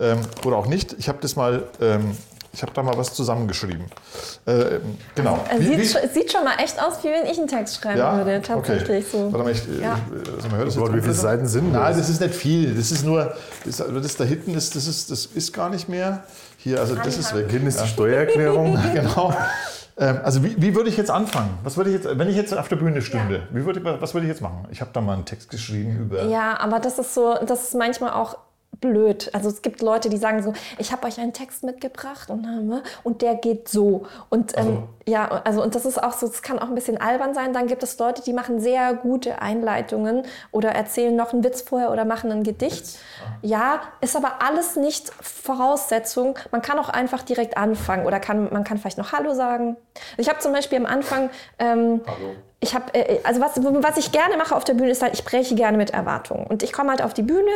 ähm, 0.00 0.20
oder 0.46 0.56
auch 0.56 0.66
nicht. 0.66 0.94
Ich 0.98 1.08
habe 1.10 1.18
das 1.20 1.36
mal, 1.36 1.64
ähm, 1.82 2.16
ich 2.56 2.62
habe 2.62 2.72
da 2.72 2.82
mal 2.82 2.96
was 2.96 3.12
zusammengeschrieben. 3.12 3.84
Äh, 4.46 4.80
genau. 5.14 5.44
Es 5.52 5.60
Wie- 5.60 5.84
sieht, 5.84 6.02
wie- 6.02 6.08
sieht 6.08 6.32
schon 6.32 6.42
mal 6.42 6.54
echt 6.58 6.82
aus, 6.82 7.04
wie 7.04 7.08
wenn 7.08 7.26
ich 7.26 7.38
einen 7.38 7.48
Text 7.48 7.76
schreiben 7.82 7.98
ja? 7.98 8.16
würde. 8.16 8.40
Tatsächlich 8.40 9.04
okay. 9.04 9.04
so. 9.12 9.30
Warte 9.32 9.44
mal, 9.44 9.52
ich, 9.52 9.62
Ja. 9.80 9.92
äh, 9.92 10.36
also 10.36 10.48
man 10.48 10.56
hört 10.56 10.68
das 10.68 10.76
Gott, 10.76 10.94
wie 10.94 11.02
viele 11.02 11.12
Seiten 11.12 11.46
sind 11.46 11.72
Nein, 11.72 11.94
das? 11.96 12.08
ist 12.08 12.18
nicht 12.20 12.34
viel. 12.34 12.74
Das 12.74 12.90
ist 12.90 13.04
nur, 13.04 13.34
das, 13.66 13.76
das 13.76 14.16
da 14.16 14.24
hinten 14.24 14.54
ist, 14.54 14.74
das 14.74 14.86
ist, 14.86 15.10
das 15.10 15.26
ist 15.26 15.52
gar 15.52 15.68
nicht 15.68 15.88
mehr. 15.90 16.24
Hier, 16.56 16.80
also 16.80 16.94
das 16.94 17.18
ist 17.18 17.34
weg. 17.34 17.50
Hinten 17.50 17.66
ist 17.66 17.78
die 17.80 17.88
Steuererklärung. 17.88 18.78
genau. 18.94 19.34
Ähm, 19.98 20.18
also 20.24 20.42
wie, 20.42 20.54
wie 20.60 20.74
würde 20.74 20.88
ich 20.88 20.96
jetzt 20.96 21.10
anfangen? 21.10 21.58
Was 21.62 21.76
würde 21.76 21.90
ich 21.90 21.96
jetzt, 22.02 22.18
wenn 22.18 22.28
ich 22.28 22.36
jetzt 22.36 22.56
auf 22.56 22.68
der 22.68 22.76
Bühne 22.76 23.02
stünde, 23.02 23.42
wie 23.50 23.64
würde 23.66 23.80
ich, 23.80 24.00
was 24.00 24.14
würde 24.14 24.26
ich 24.26 24.30
jetzt 24.30 24.40
machen? 24.42 24.66
Ich 24.70 24.80
habe 24.80 24.90
da 24.94 25.00
mal 25.02 25.12
einen 25.14 25.24
Text 25.26 25.50
geschrieben 25.50 25.98
über. 25.98 26.24
Ja, 26.24 26.58
aber 26.58 26.80
das 26.80 26.98
ist 26.98 27.12
so, 27.14 27.34
das 27.46 27.64
ist 27.64 27.74
manchmal 27.74 28.12
auch 28.12 28.36
blöd. 28.80 29.30
Also 29.32 29.48
es 29.48 29.62
gibt 29.62 29.82
Leute, 29.82 30.08
die 30.08 30.16
sagen 30.16 30.42
so, 30.42 30.52
ich 30.78 30.92
habe 30.92 31.06
euch 31.06 31.18
einen 31.18 31.32
Text 31.32 31.64
mitgebracht 31.64 32.30
und, 32.30 32.44
äh, 32.44 32.82
und 33.02 33.22
der 33.22 33.34
geht 33.34 33.68
so. 33.68 34.06
Und 34.28 34.56
ähm, 34.56 34.84
ja, 35.06 35.42
also 35.44 35.62
und 35.62 35.74
das 35.74 35.84
ist 35.84 36.02
auch 36.02 36.12
so, 36.12 36.26
das 36.26 36.42
kann 36.42 36.58
auch 36.58 36.68
ein 36.68 36.74
bisschen 36.74 37.00
albern 37.00 37.34
sein. 37.34 37.52
Dann 37.52 37.66
gibt 37.66 37.82
es 37.82 37.98
Leute, 37.98 38.22
die 38.22 38.32
machen 38.32 38.60
sehr 38.60 38.94
gute 38.94 39.40
Einleitungen 39.40 40.22
oder 40.52 40.70
erzählen 40.70 41.14
noch 41.14 41.32
einen 41.32 41.44
Witz 41.44 41.62
vorher 41.62 41.90
oder 41.90 42.04
machen 42.04 42.30
ein 42.32 42.42
Gedicht. 42.42 42.98
Ja, 43.42 43.80
ist 44.00 44.16
aber 44.16 44.42
alles 44.46 44.76
nicht 44.76 45.10
Voraussetzung. 45.20 46.38
Man 46.50 46.62
kann 46.62 46.78
auch 46.78 46.88
einfach 46.88 47.22
direkt 47.22 47.56
anfangen 47.56 48.06
oder 48.06 48.20
kann, 48.20 48.52
man 48.52 48.64
kann 48.64 48.78
vielleicht 48.78 48.98
noch 48.98 49.12
Hallo 49.12 49.34
sagen. 49.34 49.76
Ich 50.16 50.28
habe 50.28 50.38
zum 50.40 50.52
Beispiel 50.52 50.78
am 50.78 50.86
Anfang 50.86 51.30
ähm, 51.58 52.00
ich 52.60 52.74
habe, 52.74 52.94
äh, 52.94 53.20
also 53.22 53.40
was, 53.40 53.52
was 53.56 53.96
ich 53.96 54.12
gerne 54.12 54.36
mache 54.36 54.54
auf 54.54 54.64
der 54.64 54.74
Bühne 54.74 54.90
ist 54.90 55.02
halt, 55.02 55.14
ich 55.14 55.20
spreche 55.20 55.54
gerne 55.54 55.76
mit 55.76 55.90
Erwartungen. 55.90 56.46
Und 56.46 56.62
ich 56.62 56.72
komme 56.72 56.90
halt 56.90 57.02
auf 57.02 57.14
die 57.14 57.22
Bühne, 57.22 57.50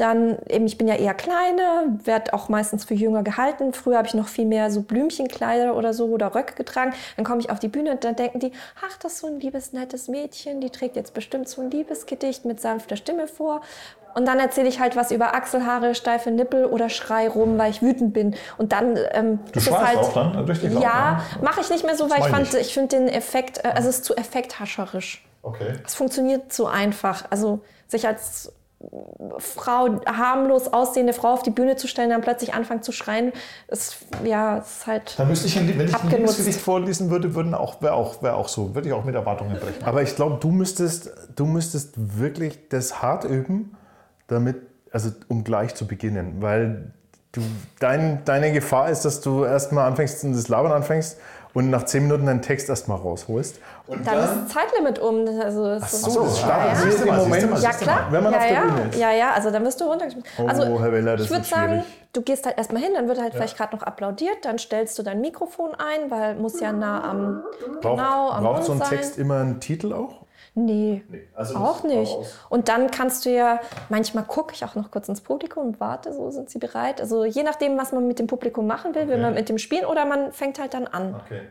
dann 0.00 0.38
eben, 0.48 0.66
ich 0.66 0.78
bin 0.78 0.88
ja 0.88 0.94
eher 0.94 1.14
kleiner, 1.14 1.84
werde 2.04 2.34
auch 2.34 2.48
meistens 2.48 2.84
für 2.84 2.94
jünger 2.94 3.22
gehalten. 3.22 3.72
Früher 3.72 3.98
habe 3.98 4.08
ich 4.08 4.14
noch 4.14 4.28
viel 4.28 4.46
mehr 4.46 4.70
so 4.70 4.82
Blümchenkleider 4.82 5.76
oder 5.76 5.92
so 5.92 6.06
oder 6.06 6.34
Röcke 6.34 6.54
getragen. 6.54 6.92
Dann 7.16 7.24
komme 7.24 7.40
ich 7.40 7.50
auf 7.50 7.58
die 7.58 7.68
Bühne 7.68 7.90
und 7.92 8.04
dann 8.04 8.16
denken 8.16 8.38
die, 8.40 8.52
ach, 8.86 8.96
das 8.98 9.14
ist 9.14 9.20
so 9.20 9.26
ein 9.26 9.40
liebes, 9.40 9.72
nettes 9.72 10.08
Mädchen, 10.08 10.60
die 10.60 10.70
trägt 10.70 10.96
jetzt 10.96 11.14
bestimmt 11.14 11.48
so 11.48 11.62
ein 11.62 11.70
Liebesgedicht 11.70 12.44
mit 12.44 12.60
sanfter 12.60 12.96
Stimme 12.96 13.28
vor. 13.28 13.60
Und 14.14 14.26
dann 14.26 14.40
erzähle 14.40 14.68
ich 14.68 14.80
halt 14.80 14.96
was 14.96 15.10
über 15.10 15.34
Achselhaare, 15.34 15.94
steife 15.94 16.30
Nippel 16.30 16.64
oder 16.64 16.88
schrei 16.88 17.28
rum, 17.28 17.58
weil 17.58 17.70
ich 17.70 17.82
wütend 17.82 18.14
bin. 18.14 18.34
Und 18.56 18.72
dann 18.72 18.98
ähm, 19.12 19.38
Du 19.52 19.58
ist 19.60 19.70
halt, 19.70 19.98
auch 19.98 20.12
dann 20.12 20.36
richtig 20.44 20.72
laut, 20.72 20.82
Ja, 20.82 21.22
ne? 21.36 21.44
mache 21.44 21.60
ich 21.60 21.70
nicht 21.70 21.84
mehr 21.84 21.94
so, 21.94 22.10
weil 22.10 22.20
ich 22.20 22.26
fand, 22.26 22.52
ich. 22.54 22.60
ich 22.60 22.74
finde 22.74 22.96
den 22.96 23.08
Effekt, 23.08 23.58
äh, 23.64 23.68
also 23.68 23.88
es 23.88 23.96
ist 23.96 24.04
zu 24.04 24.16
effekthascherisch. 24.16 25.24
Okay. 25.42 25.74
Es 25.86 25.94
funktioniert 25.94 26.52
zu 26.52 26.66
einfach. 26.66 27.26
Also 27.30 27.60
sich 27.86 28.06
als 28.06 28.52
Frau, 29.38 30.00
harmlos 30.06 30.72
aussehende 30.72 31.12
Frau 31.12 31.32
auf 31.32 31.42
die 31.42 31.50
Bühne 31.50 31.74
zu 31.76 31.88
stellen, 31.88 32.10
dann 32.10 32.20
plötzlich 32.20 32.54
anfangen 32.54 32.82
zu 32.82 32.92
schreien, 32.92 33.32
ist 33.66 33.96
ja 34.24 34.58
ist 34.58 34.86
halt. 34.86 35.18
Dann 35.18 35.28
müsste 35.28 35.48
ich, 35.48 35.58
ein- 35.58 35.66
wenn 35.76 35.88
ich 35.88 35.94
ein 35.94 36.00
Abgenutzt. 36.00 36.18
Liebesgedicht 36.38 36.60
vorlesen 36.60 37.10
würde, 37.10 37.34
würden 37.34 37.54
auch, 37.54 37.82
wäre 37.82 37.94
auch, 37.94 38.22
wär 38.22 38.36
auch 38.36 38.48
so, 38.48 38.74
würde 38.76 38.88
ich 38.88 38.94
auch 38.94 39.04
mit 39.04 39.14
Erwartungen 39.16 39.58
brechen. 39.58 39.84
Aber 39.84 40.02
ich 40.02 40.14
glaube, 40.14 40.38
du 40.40 40.50
müsstest, 40.50 41.10
du 41.34 41.44
müsstest 41.46 41.94
wirklich 42.18 42.68
das 42.68 43.02
hart 43.02 43.24
üben, 43.24 43.76
damit, 44.28 44.56
also 44.92 45.10
um 45.26 45.42
gleich 45.42 45.74
zu 45.74 45.86
beginnen. 45.88 46.36
Weil 46.40 46.92
du, 47.32 47.40
dein, 47.80 48.24
deine 48.24 48.52
Gefahr 48.52 48.90
ist, 48.90 49.04
dass 49.04 49.20
du 49.20 49.44
erstmal 49.44 49.88
anfängst 49.88 50.22
und 50.24 50.34
das 50.34 50.48
Labern 50.48 50.70
anfängst 50.72 51.18
und 51.58 51.70
nach 51.70 51.84
zehn 51.86 52.04
Minuten 52.04 52.26
deinen 52.26 52.40
Text 52.40 52.68
erstmal 52.68 52.98
rausholst. 52.98 53.58
Und 53.88 54.06
Dann 54.06 54.18
ist 54.20 54.30
das 54.30 54.48
Zeitlimit 54.48 55.00
um. 55.00 55.26
Also 55.42 55.70
es 55.70 55.92
ist 55.92 56.04
so, 56.04 56.22
das 56.22 56.38
startet 56.38 56.84
ja, 56.84 57.04
du 57.04 57.08
im 57.08 57.16
Moment, 57.16 57.50
mal, 57.50 57.60
Ja, 57.60 57.70
klar. 57.72 58.06
wenn 58.12 58.22
man 58.22 58.32
ja, 58.32 58.38
auf 58.38 58.46
der 58.46 58.54
ja. 58.54 58.62
Bühne 58.62 58.88
ist. 58.90 58.98
Ja, 59.00 59.10
ja, 59.10 59.32
also 59.32 59.50
dann 59.50 59.64
wirst 59.64 59.80
du 59.80 59.84
runtergeschmissen. 59.86 60.48
also, 60.48 60.80
Herr 60.80 60.92
Weller, 60.92 61.16
das 61.16 61.26
ich 61.26 61.32
würde 61.32 61.44
sagen, 61.44 61.84
du 62.12 62.22
gehst 62.22 62.46
halt 62.46 62.58
erstmal 62.58 62.80
hin, 62.80 62.92
dann 62.94 63.08
wird 63.08 63.20
halt 63.20 63.34
vielleicht 63.34 63.56
gerade 63.56 63.74
noch 63.74 63.82
applaudiert, 63.82 64.44
dann 64.44 64.58
stellst 64.60 64.96
du 65.00 65.02
dein 65.02 65.20
Mikrofon 65.20 65.70
ein, 65.74 66.12
weil 66.12 66.36
muss 66.36 66.60
ja 66.60 66.72
nah 66.72 67.02
am, 67.02 67.42
Braucht, 67.80 67.96
genau, 67.96 68.30
am 68.30 68.44
braucht 68.44 68.62
so 68.62 68.72
ein 68.72 68.78
sein. 68.78 68.90
Text 68.90 69.18
immer 69.18 69.40
einen 69.40 69.58
Titel 69.58 69.92
auch? 69.92 70.27
Nee, 70.64 71.02
also 71.34 71.56
auch 71.56 71.82
das- 71.82 71.84
nicht. 71.84 72.12
raus. 72.12 72.26
Und 72.48 72.68
dann 72.68 72.90
kannst 72.90 73.24
du 73.24 73.30
ja, 73.30 73.60
manchmal 73.88 74.24
gucke 74.24 74.54
ich 74.54 74.64
auch 74.64 74.74
noch 74.74 74.90
kurz 74.90 75.08
ins 75.08 75.20
Publikum 75.20 75.66
und 75.66 75.80
warte, 75.80 76.12
so 76.12 76.30
sind 76.30 76.50
sie 76.50 76.58
bereit. 76.58 77.00
Also 77.00 77.24
je 77.24 77.42
nachdem, 77.42 77.76
was 77.78 77.92
man 77.92 78.06
mit 78.08 78.18
dem 78.18 78.26
Publikum 78.26 78.66
machen 78.66 78.94
will, 78.94 79.06
will 79.08 79.18
man 79.18 79.34
mit 79.34 79.48
dem 79.48 79.58
spielen 79.58 79.84
oder 79.84 80.04
man 80.06 80.32
fängt 80.32 80.58
halt 80.58 80.74
dann 80.74 80.86
an. 80.86 81.14
Okay. 81.24 81.42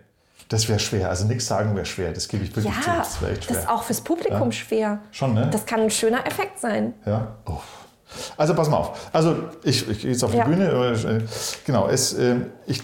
Das 0.50 0.68
wäre 0.70 0.80
schwer. 0.80 1.10
Also 1.10 1.26
nichts 1.26 1.48
sagen 1.48 1.76
wäre 1.76 1.86
schwer. 1.86 2.12
Das 2.12 2.28
gebe 2.28 2.44
ich 2.44 2.56
wirklich 2.56 2.74
zu. 2.82 2.90
Ja, 2.90 2.98
Das 2.98 3.22
wäre 3.22 3.32
echt 3.34 3.46
schwer. 3.46 3.56
das 3.56 3.66
ist 3.66 3.70
auch 3.70 3.84
fürs 3.84 4.02
Publikum 4.02 4.52
schwer. 4.52 5.00
Schon, 5.12 5.34
ne? 5.34 5.50
Das 5.52 5.66
kann 5.66 5.82
ein 5.82 5.90
schöner 5.92 6.26
Effekt 6.28 6.60
sein. 6.60 6.94
Ja. 7.06 7.36
Oh. 7.46 7.58
Also 8.38 8.56
pass 8.56 8.70
mal 8.70 8.78
auf. 8.78 9.10
Also 9.14 9.36
ich, 9.64 9.90
ich 9.90 10.02
gehe 10.02 10.12
jetzt 10.12 10.24
auf 10.24 10.32
die 10.32 10.38
Ja. 10.38 10.46
Bühne. 10.46 10.70
äh, 10.70 11.22
Genau, 11.66 11.88
es, 11.88 12.14
ähm, 12.18 12.52
ich, 12.66 12.82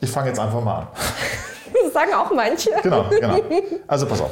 ich 0.00 0.10
fange 0.10 0.28
jetzt 0.28 0.38
einfach 0.40 0.62
mal 0.62 0.78
an. 0.80 0.88
Das 1.84 1.92
sagen 1.94 2.12
auch 2.14 2.30
manche. 2.32 2.70
Genau, 2.82 3.04
genau. 3.08 3.38
Also 3.86 4.06
pass 4.06 4.20
auf. 4.20 4.30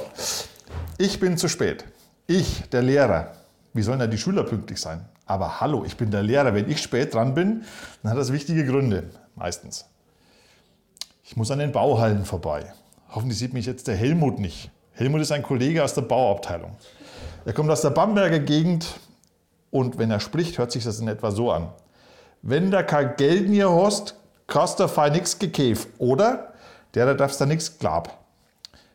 Ich 1.01 1.21
bin 1.21 1.39
zu 1.39 1.47
spät. 1.47 1.85
Ich, 2.27 2.69
der 2.71 2.83
Lehrer. 2.83 3.31
Wie 3.73 3.83
sollen 3.83 4.01
da 4.01 4.09
die 4.09 4.19
Schüler 4.19 4.43
pünktlich 4.43 4.81
sein? 4.81 5.09
Aber 5.27 5.61
hallo, 5.61 5.85
ich 5.87 5.97
bin 5.97 6.11
der 6.11 6.25
Lehrer. 6.25 6.55
Wenn 6.55 6.69
ich 6.69 6.83
spät 6.83 7.15
dran 7.15 7.35
bin, 7.35 7.63
dann 8.03 8.11
hat 8.11 8.19
das 8.19 8.33
wichtige 8.33 8.67
Gründe. 8.67 9.05
Meistens. 9.37 9.87
Ich 11.23 11.37
muss 11.37 11.53
an 11.53 11.61
den 11.61 11.71
Bauhallen 11.71 12.25
vorbei. 12.25 12.73
Hoffentlich 13.11 13.39
sieht 13.39 13.53
mich 13.53 13.65
jetzt 13.65 13.87
der 13.87 13.95
Helmut 13.95 14.41
nicht. 14.41 14.73
Helmut 14.91 15.21
ist 15.21 15.31
ein 15.31 15.45
Kollege 15.45 15.85
aus 15.85 15.95
der 15.95 16.03
Bauabteilung. 16.03 16.77
Er 17.45 17.53
kommt 17.53 17.71
aus 17.71 17.83
der 17.83 17.91
Bamberger 17.91 18.41
Gegend 18.41 18.99
und 19.71 19.99
wenn 19.99 20.11
er 20.11 20.19
spricht, 20.19 20.59
hört 20.59 20.73
sich 20.73 20.83
das 20.83 20.99
in 20.99 21.07
etwa 21.07 21.31
so 21.31 21.53
an. 21.53 21.69
Wenn 22.43 22.73
da 22.73 22.83
kein 22.83 23.15
Geld 23.17 23.49
mir 23.49 23.71
hast, 23.71 24.17
kannst 24.49 24.81
du 24.81 24.89
fein 24.89 25.13
nix 25.13 25.39
gekäft, 25.39 25.89
oder? 25.99 26.55
Der, 26.95 27.07
da 27.07 27.15
darfst 27.15 27.41
da 27.41 27.47
nix 27.47 27.79
glab. 27.79 28.19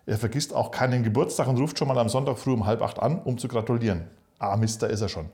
Er 0.05 0.17
vergisst 0.17 0.53
auch 0.53 0.71
keinen 0.71 1.03
Geburtstag 1.03 1.47
und 1.47 1.57
ruft 1.57 1.79
schon 1.79 1.87
mal 1.87 1.97
am 1.97 2.09
Sonntag 2.09 2.37
früh 2.37 2.51
um 2.51 2.65
halb 2.65 2.81
acht 2.81 2.99
an, 2.99 3.21
um 3.23 3.37
zu 3.37 3.47
gratulieren. 3.47 4.07
Ah, 4.37 4.57
Mist, 4.57 4.81
da 4.81 4.87
ist 4.87 4.99
er 4.99 5.07
schon. 5.07 5.29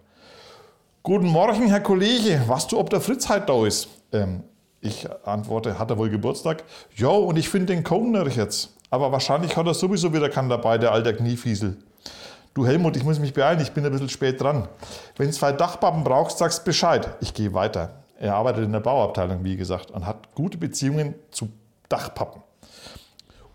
Guten 1.01 1.25
Morgen, 1.25 1.67
Herr 1.67 1.79
Kollege. 1.79 2.43
Weißt 2.45 2.71
du, 2.71 2.77
ob 2.77 2.91
der 2.91 3.01
Fritz 3.01 3.27
halt 3.29 3.49
da 3.49 3.65
ist? 3.65 3.87
Ähm, 4.11 4.43
ich 4.79 5.07
antworte, 5.25 5.79
hat 5.79 5.89
er 5.89 5.97
wohl 5.97 6.09
Geburtstag? 6.09 6.63
Jo, 6.95 7.15
und 7.15 7.37
ich 7.37 7.49
finde 7.49 7.73
den 7.73 7.83
Kogner 7.83 8.27
jetzt. 8.27 8.75
Aber 8.91 9.11
wahrscheinlich 9.11 9.57
hat 9.57 9.65
er 9.65 9.73
sowieso 9.73 10.13
wieder 10.13 10.29
keinen 10.29 10.49
dabei, 10.49 10.77
der 10.77 10.91
alter 10.91 11.13
Kniefiesel. 11.13 11.77
Du 12.53 12.67
Helmut, 12.67 12.95
ich 12.95 13.03
muss 13.03 13.17
mich 13.17 13.33
beeilen, 13.33 13.61
ich 13.61 13.71
bin 13.71 13.83
ein 13.85 13.91
bisschen 13.91 14.09
spät 14.09 14.39
dran. 14.39 14.67
Wenn 15.17 15.31
zwei 15.31 15.51
Dachpappen 15.51 16.03
brauchst, 16.03 16.37
sagst 16.37 16.63
Bescheid. 16.63 17.09
Ich 17.21 17.33
gehe 17.33 17.53
weiter. 17.53 18.03
Er 18.19 18.35
arbeitet 18.35 18.65
in 18.65 18.71
der 18.71 18.81
Bauabteilung, 18.81 19.43
wie 19.43 19.57
gesagt, 19.57 19.89
und 19.89 20.05
hat 20.05 20.35
gute 20.35 20.59
Beziehungen 20.59 21.15
zu 21.31 21.49
Dachpappen. 21.87 22.43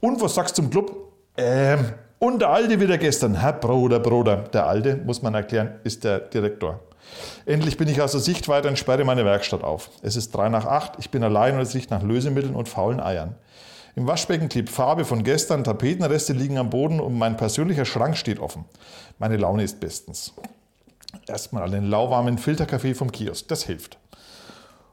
Und 0.01 0.21
was 0.21 0.35
sagst 0.35 0.59
du 0.59 0.63
zum 0.63 0.71
Club? 0.71 1.04
Ähm, 1.37 1.93
und 2.19 2.41
der 2.41 2.51
Alte 2.51 2.81
wieder 2.81 2.99
gestern. 2.99 3.35
Herr 3.35 3.53
Bruder, 3.53 4.01
Bruder. 4.01 4.37
Der 4.53 4.67
Alte, 4.67 4.97
muss 4.97 5.23
man 5.23 5.35
erklären, 5.35 5.75
ist 5.85 6.05
der 6.05 6.21
Direktor. 6.21 6.81
Endlich 7.47 7.77
bin 7.77 7.89
ich 7.89 8.01
aus 8.01 8.13
der 8.13 8.21
Sichtweite 8.21 8.69
und 8.69 8.79
sperre 8.79 9.05
meine 9.05 9.25
Werkstatt 9.25 9.63
auf. 9.63 9.91
Es 10.03 10.17
ist 10.17 10.35
drei 10.35 10.49
nach 10.49 10.65
acht, 10.65 10.95
ich 10.99 11.11
bin 11.11 11.23
allein 11.23 11.55
und 11.55 11.61
es 11.61 11.75
riecht 11.75 11.91
nach 11.91 12.03
Lösemitteln 12.03 12.55
und 12.55 12.69
faulen 12.69 13.01
Eiern. 13.01 13.35
Im 13.97 14.07
Waschbecken 14.07 14.49
klebt 14.49 14.71
Farbe 14.71 15.05
von 15.05 15.23
gestern, 15.23 15.63
Tapetenreste 15.63 16.33
liegen 16.33 16.59
am 16.59 16.71
Boden 16.71 16.99
und 17.01 17.17
mein 17.17 17.37
persönlicher 17.37 17.85
Schrank 17.85 18.17
steht 18.17 18.41
offen. 18.41 18.65
Meine 19.19 19.37
Laune 19.37 19.63
ist 19.63 19.79
bestens. 19.79 20.35
Erstmal 21.29 21.63
einen 21.63 21.89
lauwarmen 21.89 22.39
Filterkaffee 22.39 22.95
vom 22.95 23.13
Kiosk, 23.13 23.47
das 23.49 23.65
hilft. 23.65 23.99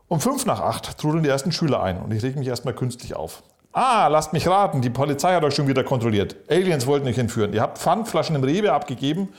Um 0.07 0.19
fünf 0.19 0.45
nach 0.45 0.59
acht 0.59 0.97
trudeln 0.99 1.23
die 1.23 1.29
ersten 1.29 1.51
Schüler 1.51 1.81
ein 1.81 1.99
und 2.01 2.13
ich 2.13 2.21
reg 2.21 2.35
mich 2.35 2.47
erstmal 2.47 2.75
künstlich 2.75 3.15
auf. 3.15 3.41
Ah, 3.73 4.07
lasst 4.07 4.33
mich 4.33 4.47
raten, 4.47 4.81
die 4.81 4.89
Polizei 4.89 5.33
hat 5.33 5.43
euch 5.45 5.55
schon 5.55 5.67
wieder 5.67 5.83
kontrolliert. 5.83 6.35
Aliens 6.49 6.85
wollten 6.87 7.07
euch 7.07 7.17
entführen. 7.17 7.53
Ihr 7.53 7.61
habt 7.61 7.77
Pfandflaschen 7.77 8.35
im 8.35 8.43
Rewe 8.43 8.73
abgegeben 8.73 9.29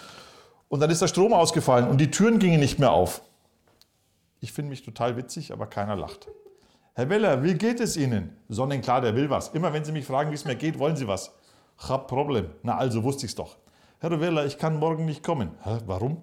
und 0.68 0.81
dann 0.81 0.88
ist 0.88 1.03
der 1.03 1.09
Strom 1.09 1.35
ausgefallen 1.35 1.87
und 1.87 1.99
die 1.99 2.11
Türen 2.11 2.38
gingen 2.38 2.59
nicht 2.59 2.79
mehr 2.79 2.92
auf. 2.92 3.21
Ich 4.40 4.53
finde 4.53 4.71
mich 4.71 4.83
total 4.83 5.16
witzig, 5.18 5.53
aber 5.53 5.66
keiner 5.66 5.97
lacht. 5.97 6.29
Herr 6.95 7.11
Weller, 7.11 7.42
wie 7.42 7.55
geht 7.55 7.79
es 7.81 7.97
Ihnen? 7.97 8.37
Sonnenklar, 8.49 9.03
der 9.03 9.14
will 9.14 9.29
was. 9.29 9.49
Immer 9.49 9.73
wenn 9.75 9.85
Sie 9.85 9.92
mich 9.92 10.07
fragen, 10.07 10.31
wie 10.31 10.35
es 10.35 10.47
mir 10.47 10.57
geht, 10.57 10.79
wollen 10.79 10.96
Sie 10.96 11.06
was. 11.06 11.35
Hab 11.88 12.09
Problem. 12.09 12.46
Na 12.63 12.77
also 12.77 13.04
wusste 13.04 13.27
ich's 13.27 13.35
doch. 13.35 13.56
Herr 14.00 14.19
Weller, 14.19 14.46
ich 14.46 14.56
kann 14.56 14.79
morgen 14.79 15.04
nicht 15.04 15.23
kommen. 15.23 15.52
Hä, 15.63 15.79
warum? 15.87 16.23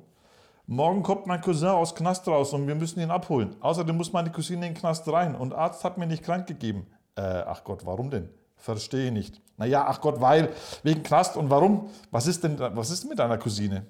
Morgen 0.66 1.04
kommt 1.04 1.28
mein 1.28 1.42
Cousin 1.42 1.70
aus 1.70 1.96
Knast 1.96 2.28
raus 2.28 2.54
und 2.54 2.68
wir 2.68 2.76
müssen 2.76 3.00
ihn 3.00 3.12
abholen. 3.12 3.56
Außerdem 3.60 3.96
muss 3.96 4.14
meine 4.14 4.32
Cousine 4.32 4.68
in 4.68 4.74
den 4.74 4.80
Knast 4.80 5.08
rein 5.08 5.36
und 5.36 5.54
Arzt 5.54 5.84
hat 5.84 5.98
mir 5.98 6.08
nicht 6.08 6.24
krank 6.24 6.48
gegeben. 6.48 6.88
Äh, 7.20 7.44
ach 7.46 7.64
Gott, 7.66 7.86
warum 7.86 8.10
denn? 8.10 8.30
Verstehe 8.56 9.12
nicht. 9.12 9.42
Naja, 9.58 9.86
ach 9.88 10.00
Gott, 10.00 10.22
weil, 10.22 10.50
wegen 10.84 11.04
Knast 11.04 11.36
und 11.36 11.50
warum? 11.50 11.90
Was 12.12 12.28
ist 12.28 12.44
denn, 12.44 12.58
was 12.58 12.92
ist 12.92 13.08
mit 13.10 13.20
deiner 13.20 13.38
Cousine? 13.38 13.86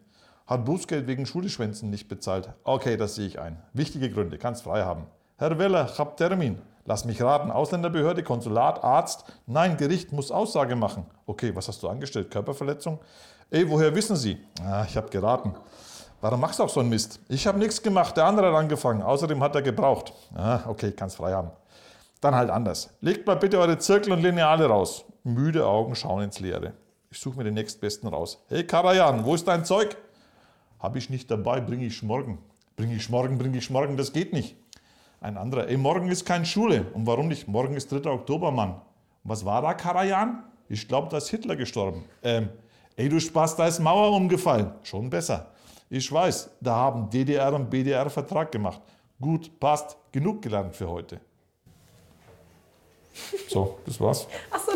Hat 0.48 0.66
Bußgeld 0.66 1.06
wegen 1.06 1.28
Schuleschwänzen 1.28 1.92
nicht 1.92 2.08
bezahlt. 2.08 2.50
Okay, 2.64 2.98
das 2.98 3.14
sehe 3.14 3.28
ich 3.28 3.40
ein. 3.40 3.62
Wichtige 3.74 4.10
Gründe, 4.10 4.40
kannst 4.40 4.64
frei 4.64 4.82
haben. 4.82 5.06
Herr 5.38 5.60
Weller, 5.60 5.88
ich 5.92 6.00
hab 6.00 6.18
Termin. 6.18 6.60
Lass 6.86 7.06
mich 7.06 7.22
raten, 7.22 7.52
Ausländerbehörde, 7.52 8.24
Konsulat, 8.24 8.84
Arzt. 8.84 9.26
Nein, 9.46 9.78
Gericht 9.78 10.12
muss 10.12 10.32
Aussage 10.32 10.76
machen. 10.76 11.06
Okay, 11.28 11.56
was 11.56 11.68
hast 11.68 11.84
du 11.84 11.88
angestellt? 11.88 12.32
Körperverletzung? 12.32 13.00
Ey, 13.52 13.70
woher 13.70 13.94
wissen 13.94 14.16
Sie? 14.16 14.40
Ah, 14.66 14.86
ich 14.88 14.98
habe 14.98 15.10
geraten. 15.10 15.54
Warum 16.20 16.40
machst 16.40 16.58
du 16.58 16.64
auch 16.64 16.70
so 16.70 16.80
einen 16.80 16.90
Mist? 16.90 17.20
Ich 17.30 17.46
habe 17.46 17.60
nichts 17.60 17.82
gemacht, 17.82 18.18
der 18.18 18.26
andere 18.26 18.48
hat 18.48 18.56
angefangen. 18.56 19.04
Außerdem 19.04 19.42
hat 19.44 19.54
er 19.54 19.62
gebraucht. 19.62 20.14
Ah, 20.36 20.62
okay, 20.68 20.92
kannst 20.92 21.18
frei 21.18 21.34
haben. 21.34 21.52
Dann 22.22 22.36
halt 22.36 22.50
anders. 22.50 22.94
Legt 23.02 23.26
mal 23.26 23.36
bitte 23.36 23.60
eure 23.60 23.78
Zirkel 23.78 24.12
und 24.12 24.22
Lineale 24.22 24.66
raus. 24.66 25.06
Müde 25.24 25.66
Augen 25.66 25.96
schauen 25.96 26.24
ins 26.24 26.40
Leere. 26.40 26.74
Ich 27.12 27.20
suche 27.20 27.38
mir 27.38 27.46
den 27.46 27.54
nächstbesten 27.54 28.10
raus. 28.10 28.44
Hey 28.50 28.66
Karajan, 28.66 29.24
wo 29.26 29.36
ist 29.36 29.48
dein 29.48 29.64
Zeug? 29.64 29.96
Habe 30.80 30.98
ich 30.98 31.10
nicht 31.10 31.32
dabei, 31.32 31.62
bringe 31.62 31.86
ich 31.86 32.04
morgen. 32.04 32.40
Bringe 32.76 32.96
ich 32.96 33.10
morgen, 33.10 33.38
bringe 33.38 33.58
ich 33.58 33.70
morgen, 33.70 33.98
das 33.98 34.14
geht 34.14 34.34
nicht. 34.34 34.56
Ein 35.22 35.38
anderer, 35.38 35.68
ey, 35.68 35.76
morgen 35.76 36.10
ist 36.10 36.26
keine 36.26 36.46
Schule. 36.46 36.86
Und 36.94 37.06
warum 37.06 37.28
nicht? 37.28 37.48
Morgen 37.48 37.76
ist 37.76 37.92
3. 37.92 38.10
Oktober, 38.10 38.52
Mann. 38.52 38.72
Und 38.72 38.82
was 39.24 39.44
war 39.44 39.62
da, 39.62 39.74
Karajan? 39.74 40.44
Ich 40.70 40.88
glaube, 40.88 41.10
da 41.10 41.18
ist 41.18 41.30
Hitler 41.30 41.56
gestorben. 41.56 42.06
Ähm, 42.24 42.50
ey, 42.96 43.10
du 43.10 43.20
Spaß, 43.20 43.56
da 43.58 43.68
ist 43.68 43.80
Mauer 43.80 44.16
umgefallen. 44.16 44.72
Schon 44.84 45.10
besser. 45.10 45.52
Ich 45.90 46.10
weiß, 46.12 46.52
da 46.62 46.76
haben 46.76 47.10
DDR 47.10 47.54
und 47.54 47.70
BDR 47.70 48.10
Vertrag 48.10 48.52
gemacht. 48.52 48.82
Gut, 49.20 49.60
passt. 49.60 49.98
Genug 50.12 50.42
gelernt 50.42 50.76
für 50.76 50.88
heute. 50.88 51.20
So, 53.48 53.80
das 53.86 54.00
war's. 54.00 54.28
Achso, 54.52 54.72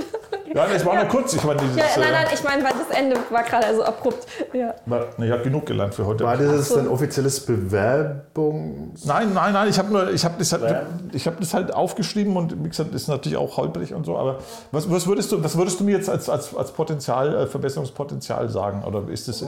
Ja, 0.54 0.68
das 0.68 0.86
war 0.86 0.96
nur 0.96 1.06
kurz. 1.06 1.34
Ich 1.34 1.44
meine, 1.44 1.60
dieses, 1.60 1.76
ja, 1.78 1.86
nein, 1.98 2.10
äh, 2.10 2.12
nein, 2.12 2.26
ich 2.34 2.44
meine, 2.44 2.64
weil 2.64 2.72
das 2.72 2.98
Ende 2.98 3.18
war 3.30 3.44
gerade 3.44 3.76
so 3.76 3.84
abrupt. 3.84 4.28
Ja. 4.54 4.74
Ich 5.18 5.32
habe 5.32 5.44
genug 5.44 5.66
gelernt 5.66 5.96
für 5.96 6.06
heute. 6.06 6.24
War 6.24 6.38
das 6.38 6.70
so. 6.70 6.80
ein 6.80 6.88
offizielles 6.88 7.46
Bewerbungs... 7.46 9.06
Nein, 9.06 9.34
nein, 9.34 9.54
nein, 9.54 9.70
ich 9.70 9.80
habe 9.80 9.92
nur, 9.92 10.12
ich 10.12 10.24
habe 10.24 10.36
das, 10.38 10.54
halt, 10.54 10.86
ich 11.12 11.28
hab 11.28 11.40
das 11.40 11.54
halt 11.54 11.74
aufgeschrieben 11.74 12.36
und 12.38 12.64
wie 12.64 12.70
gesagt, 12.70 12.94
ist 12.94 13.08
natürlich 13.08 13.38
auch 13.38 13.58
holprig 13.58 13.94
und 13.94 14.06
so, 14.06 14.18
aber 14.18 14.40
was, 14.72 14.90
was, 14.90 15.08
würdest, 15.08 15.32
du, 15.32 15.44
was 15.44 15.58
würdest 15.58 15.80
du 15.80 15.84
mir 15.84 15.98
jetzt 15.98 16.10
als, 16.10 16.30
als, 16.30 16.56
als 16.56 16.72
Potenzial, 16.72 17.36
äh, 17.36 17.48
Verbesserungspotenzial 17.48 18.50
sagen? 18.50 18.84
Oder 18.84 19.08
ist 19.10 19.28
das, 19.28 19.46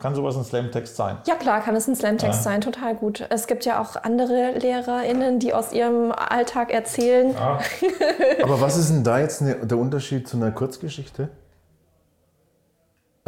kann 0.00 0.14
sowas 0.14 0.36
ein 0.36 0.44
Slam-Text 0.44 0.96
sein? 0.96 1.18
ja, 1.26 1.34
klar, 1.34 1.60
kann 1.60 1.76
es 1.76 1.86
ein 1.86 1.96
Slamtext 1.96 2.42
sein, 2.42 2.60
total 2.60 2.94
gut. 2.94 3.24
Es 3.30 3.46
gibt 3.46 3.64
ja 3.64 3.80
auch 3.80 3.96
andere 4.02 4.52
LehrerInnen, 4.58 5.38
die 5.38 5.54
aus 5.54 5.72
ihrem 5.72 6.12
Alltag 6.12 6.72
erzählen. 6.72 7.34
Aber 8.42 8.60
was 8.60 8.76
ist 8.76 8.90
denn 8.90 9.04
da 9.04 9.18
jetzt 9.18 9.42
ne, 9.42 9.56
der 9.62 9.78
Unterschied 9.78 10.29
zu 10.30 10.36
einer 10.36 10.52
Kurzgeschichte? 10.52 11.28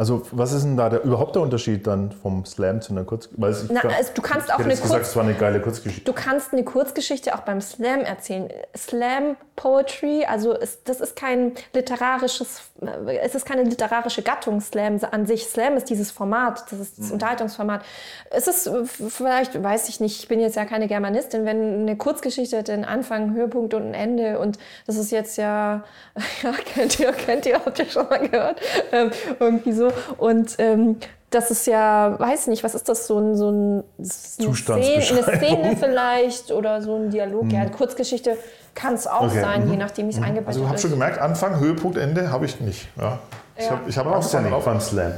Also 0.03 0.21
was 0.33 0.51
ist 0.51 0.65
denn 0.65 0.75
da 0.75 0.89
der, 0.89 1.05
überhaupt 1.05 1.33
der 1.35 1.41
Unterschied 1.41 1.87
dann 1.87 2.11
vom 2.11 2.43
Slam 2.43 2.81
zu 2.81 2.91
einer 2.91 3.05
Kurzgeschichte? 3.05 3.73
Na, 3.73 3.89
also 3.95 4.11
du 4.13 4.21
kannst 4.21 4.53
auch 4.53 4.59
eine 4.59 4.75
gesagt, 4.75 5.05
es 5.05 5.15
war 5.15 5.23
eine 5.23 5.33
geile 5.33 5.61
Kurzgeschichte. 5.61 6.03
Du 6.03 6.11
kannst 6.11 6.51
eine 6.51 6.65
Kurzgeschichte 6.65 7.33
auch 7.33 7.39
beim 7.39 7.61
Slam 7.61 8.01
erzählen. 8.01 8.49
Slam 8.75 9.37
Poetry, 9.55 10.25
also 10.27 10.53
es, 10.59 10.83
das 10.83 10.99
ist 10.99 11.15
kein 11.15 11.53
literarisches, 11.73 12.63
äh, 12.81 13.17
es 13.19 13.33
ist 13.33 13.45
keine 13.45 13.63
literarische 13.63 14.23
Gattung 14.23 14.59
Slam 14.59 14.99
an 15.09 15.25
sich. 15.25 15.45
Slam 15.45 15.77
ist 15.77 15.89
dieses 15.89 16.11
Format, 16.11 16.65
das 16.69 16.81
ist 16.81 16.99
das 16.99 17.11
Unterhaltungsformat. 17.11 17.81
Es 18.29 18.47
ist 18.47 18.67
äh, 18.67 18.83
vielleicht, 18.83 19.63
weiß 19.63 19.87
ich 19.87 20.01
nicht, 20.01 20.19
ich 20.19 20.27
bin 20.27 20.41
jetzt 20.41 20.57
ja 20.57 20.65
keine 20.65 20.89
Germanistin, 20.89 21.45
wenn 21.45 21.83
eine 21.83 21.95
Kurzgeschichte 21.95 22.57
hat 22.57 22.69
einen 22.69 22.83
Anfang, 22.83 23.33
Höhepunkt 23.35 23.73
und 23.73 23.83
ein 23.83 23.93
Ende 23.93 24.37
und 24.39 24.59
das 24.85 24.97
ist 24.97 25.11
jetzt 25.11 25.37
ja, 25.37 25.85
ja 26.43 26.51
kennt 26.51 26.99
ihr, 26.99 27.13
kennt 27.13 27.45
ihr, 27.45 27.55
habt 27.55 27.79
ihr 27.79 27.85
schon 27.85 28.09
mal 28.09 28.27
gehört, 28.27 28.59
ähm, 28.91 29.11
irgendwie 29.39 29.71
so 29.71 29.92
und 30.17 30.55
ähm, 30.59 30.97
das 31.29 31.49
ist 31.49 31.65
ja, 31.65 32.19
weiß 32.19 32.47
nicht, 32.47 32.63
was 32.63 32.75
ist 32.75 32.87
das, 32.87 33.07
so 33.07 33.17
ein, 33.19 33.35
so 33.35 33.49
ein 33.51 33.83
eine 33.97 34.07
Szene, 34.07 34.83
eine. 34.83 35.37
Szene 35.37 35.75
vielleicht 35.79 36.51
oder 36.51 36.81
so 36.81 36.95
ein 36.95 37.09
Dialog. 37.09 37.51
Ja, 37.51 37.61
eine 37.61 37.71
Kurzgeschichte 37.71 38.37
kann 38.75 38.93
es 38.93 39.07
auch 39.07 39.23
Okay, 39.23 39.41
sein, 39.41 39.69
je 39.69 39.77
nachdem, 39.77 40.07
wie 40.07 40.11
es 40.11 40.17
eingebettet 40.17 40.47
Also 40.47 40.59
ich 40.61 40.65
habe 40.67 40.75
ist. 40.75 40.81
schon 40.81 40.91
gemerkt, 40.91 41.17
Anfang, 41.19 41.59
Höhepunkt, 41.59 41.97
Ende 41.97 42.31
habe 42.31 42.45
ich 42.45 42.59
nicht. 42.59 42.87
Ja. 42.99 43.17
Ich 43.55 43.65
Ja. 43.65 43.71
habe 43.71 43.81
ich 43.89 43.97
hab 43.97 44.05
ja 44.05 44.11
angefangen 44.13 44.43
nicht 44.43 44.53
drauf. 44.53 44.65
beim 44.65 44.79
Slam. 44.79 45.13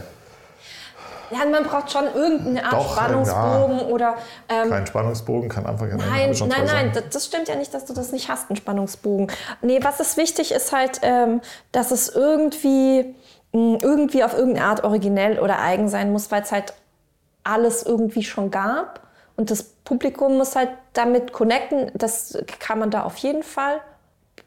Ja, 1.32 1.40
man 1.50 1.64
braucht 1.64 1.92
schon 1.92 2.04
irgendeine 2.14 2.64
Art 2.64 2.74
Doch, 2.74 2.92
Spannungsbogen 2.96 3.80
oder. 3.92 4.16
Ähm, 4.48 4.70
Kein 4.70 4.86
Spannungsbogen, 4.88 5.50
kein 5.50 5.66
Anfang, 5.66 5.90
kein 5.90 6.00
Ende. 6.00 6.12
Nein, 6.12 6.24
habe 6.26 6.36
schon 6.36 6.48
nein, 6.50 6.66
nein, 6.66 6.92
das, 6.94 7.04
das 7.12 7.26
stimmt 7.26 7.48
ja 7.48 7.56
nicht, 7.56 7.74
dass 7.74 7.86
du 7.86 7.94
das 7.94 8.12
nicht 8.12 8.30
hast, 8.30 8.50
einen 8.50 8.58
Spannungsbogen. 8.58 9.28
Nee, 9.62 9.80
was 9.82 10.00
ist 10.00 10.18
wichtig, 10.18 10.52
ist 10.52 10.72
halt, 10.72 11.00
ähm, 11.02 11.42
dass 11.72 11.90
es 11.92 12.10
irgendwie, 12.10 13.16
irgendwie 13.56 14.24
auf 14.24 14.34
irgendeine 14.38 14.68
Art 14.68 14.84
originell 14.84 15.40
oder 15.40 15.60
eigen 15.60 15.90
sein 15.90 16.12
muss, 16.12 16.32
weil 16.32 16.42
es 16.42 16.52
halt 16.52 16.74
alles 17.44 17.84
irgendwie 17.84 18.24
schon 18.24 18.52
gab. 18.52 19.02
Und 19.38 19.52
das 19.52 19.64
Publikum 19.64 20.38
muss 20.38 20.56
halt 20.56 20.70
damit 20.94 21.34
connecten. 21.34 21.92
Das 21.94 22.38
kann 22.60 22.80
man 22.80 22.92
da 22.92 23.04
auf 23.04 23.18
jeden 23.18 23.44
Fall. 23.44 23.80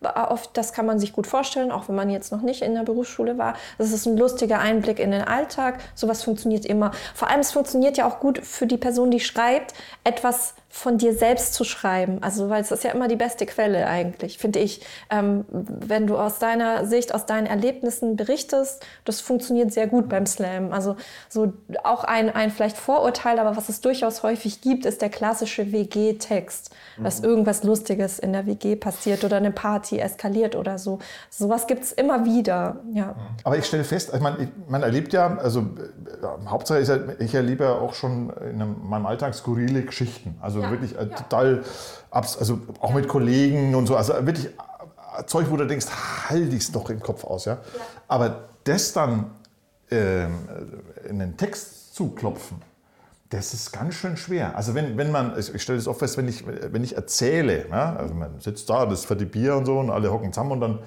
Auf, 0.03 0.47
das 0.53 0.73
kann 0.73 0.87
man 0.87 1.01
sich 1.01 1.13
gut 1.13 1.27
vorstellen, 1.27 1.73
auch 1.73 1.89
wenn 1.89 1.97
man 1.97 2.09
jetzt 2.09 2.31
noch 2.31 2.41
nicht 2.41 2.63
in 2.63 2.75
der 2.75 2.83
Berufsschule 2.83 3.37
war. 3.37 3.55
Das 3.79 3.91
ist 3.91 4.07
ein 4.07 4.17
lustiger 4.17 4.61
Einblick 4.61 5.01
in 5.01 5.11
den 5.11 5.23
Alltag. 5.23 5.81
Sowas 5.95 6.23
funktioniert 6.23 6.65
immer. 6.65 6.93
Vor 7.15 7.29
allem, 7.29 7.41
es 7.41 7.51
funktioniert 7.51 7.97
ja 7.97 8.07
auch 8.07 8.21
gut 8.21 8.39
für 8.39 8.67
die 8.67 8.77
Person, 8.77 9.11
die 9.11 9.21
schreibt, 9.21 9.75
etwas 10.05 10.55
von 10.71 10.99
dir 10.99 11.14
selbst 11.14 11.55
zu 11.55 11.64
schreiben. 11.64 12.19
Also, 12.23 12.51
weil 12.51 12.61
es 12.61 12.71
ist 12.71 12.85
ja 12.85 12.93
immer 12.93 13.09
die 13.09 13.16
beste 13.16 13.47
Quelle 13.47 13.87
eigentlich, 13.87 14.39
finde 14.39 14.59
ich. 14.59 14.85
Ähm, 15.11 15.45
wenn 15.51 16.07
du 16.07 16.19
aus 16.19 16.39
deiner 16.39 16.87
Sicht, 16.87 17.14
aus 17.14 17.27
deinen 17.27 17.47
Erlebnissen 17.47 18.16
berichtest, 18.16 18.85
das 19.05 19.21
funktioniert 19.21 19.73
sehr 19.73 19.87
gut 19.87 20.09
beim 20.09 20.27
Slam. 20.27 20.73
Also, 20.73 20.97
so 21.29 21.55
auch 21.85 22.05
ein, 22.05 22.35
ein 22.35 22.51
vielleicht 22.51 22.77
Vorurteil, 22.77 23.39
aber 23.39 23.57
was 23.57 23.69
es 23.69 23.81
durchaus 23.81 24.23
häufig 24.23 24.61
gibt, 24.61 24.85
ist 24.85 25.01
der 25.01 25.09
klassische 25.09 25.73
WG-Text. 25.73 26.71
Dass 27.03 27.21
irgendwas 27.21 27.62
Lustiges 27.62 28.19
in 28.19 28.33
der 28.33 28.47
WG 28.47 28.77
passiert 28.77 29.25
oder 29.25 29.37
eine 29.37 29.53
Party 29.53 29.99
eskaliert 29.99 30.57
oder 30.57 30.79
so. 30.79 30.99
Sowas 31.31 31.66
gibt 31.66 31.85
es 31.85 31.93
immer 31.93 32.25
wieder, 32.25 32.81
ja. 32.93 33.14
Aber 33.45 33.57
ich 33.57 33.66
stelle 33.66 33.85
fest, 33.85 34.12
ich 34.14 34.21
meine, 34.21 34.49
man 34.69 34.83
erlebt 34.83 35.12
ja, 35.12 35.37
also 35.39 35.61
äh, 35.61 36.47
Hauptsache 36.49 36.81
ist 36.81 36.89
ja, 36.89 36.99
ich 37.21 37.35
erlebe 37.35 37.64
ja 37.64 37.73
auch 37.73 37.95
schon 37.95 38.31
in 38.31 38.61
einem, 38.61 38.77
meinem 38.83 39.07
Alltag 39.07 39.35
skurrile 39.35 39.83
Geschichten. 39.83 40.37
Also 40.41 40.58
Ja, 40.63 40.71
wirklich 40.71 40.97
äh, 40.97 41.07
total, 41.07 41.63
abs, 42.11 42.37
also 42.39 42.61
auch 42.81 42.93
mit 42.95 43.09
Kollegen 43.09 43.75
und 43.75 43.87
so. 43.87 43.97
Also 43.97 44.15
wirklich 44.27 44.47
äh, 44.47 45.25
Zeug, 45.27 45.47
wo 45.51 45.57
du 45.57 45.67
denkst, 45.67 45.87
halt 46.29 46.53
dich's 46.53 46.73
doch 46.73 46.91
im 46.91 47.01
Kopf 47.01 47.25
aus. 47.25 47.45
Ja? 47.45 47.59
Aber 48.07 48.49
das 48.65 48.93
dann 48.93 49.31
ähm, 49.91 50.49
in 51.09 51.19
den 51.19 51.37
Text 51.37 51.95
zu 51.95 52.11
klopfen, 52.11 52.63
das 53.31 53.53
ist 53.53 53.73
ganz 53.73 53.95
schön 53.95 54.17
schwer. 54.17 54.57
Also 54.57 54.75
wenn, 54.75 54.97
wenn 54.97 55.11
man, 55.11 55.39
ich 55.39 55.55
ich 55.55 55.63
stelle 55.63 55.79
das 55.79 55.87
oft 55.87 55.99
fest, 55.99 56.17
wenn 56.17 56.29
ich, 56.29 56.45
wenn 56.47 56.83
ich 56.83 56.97
erzähle, 56.97 57.69
ja, 57.69 57.95
also 57.97 58.15
man 58.15 58.41
sitzt 58.41 58.71
da, 58.71 58.87
das 58.87 59.07
die 59.07 59.25
Bier 59.27 59.57
und 59.57 59.67
so 59.67 59.79
und 59.79 59.91
alle 59.91 60.11
hocken 60.11 60.33
zusammen 60.33 60.53
und 60.53 60.61
dann 60.61 60.79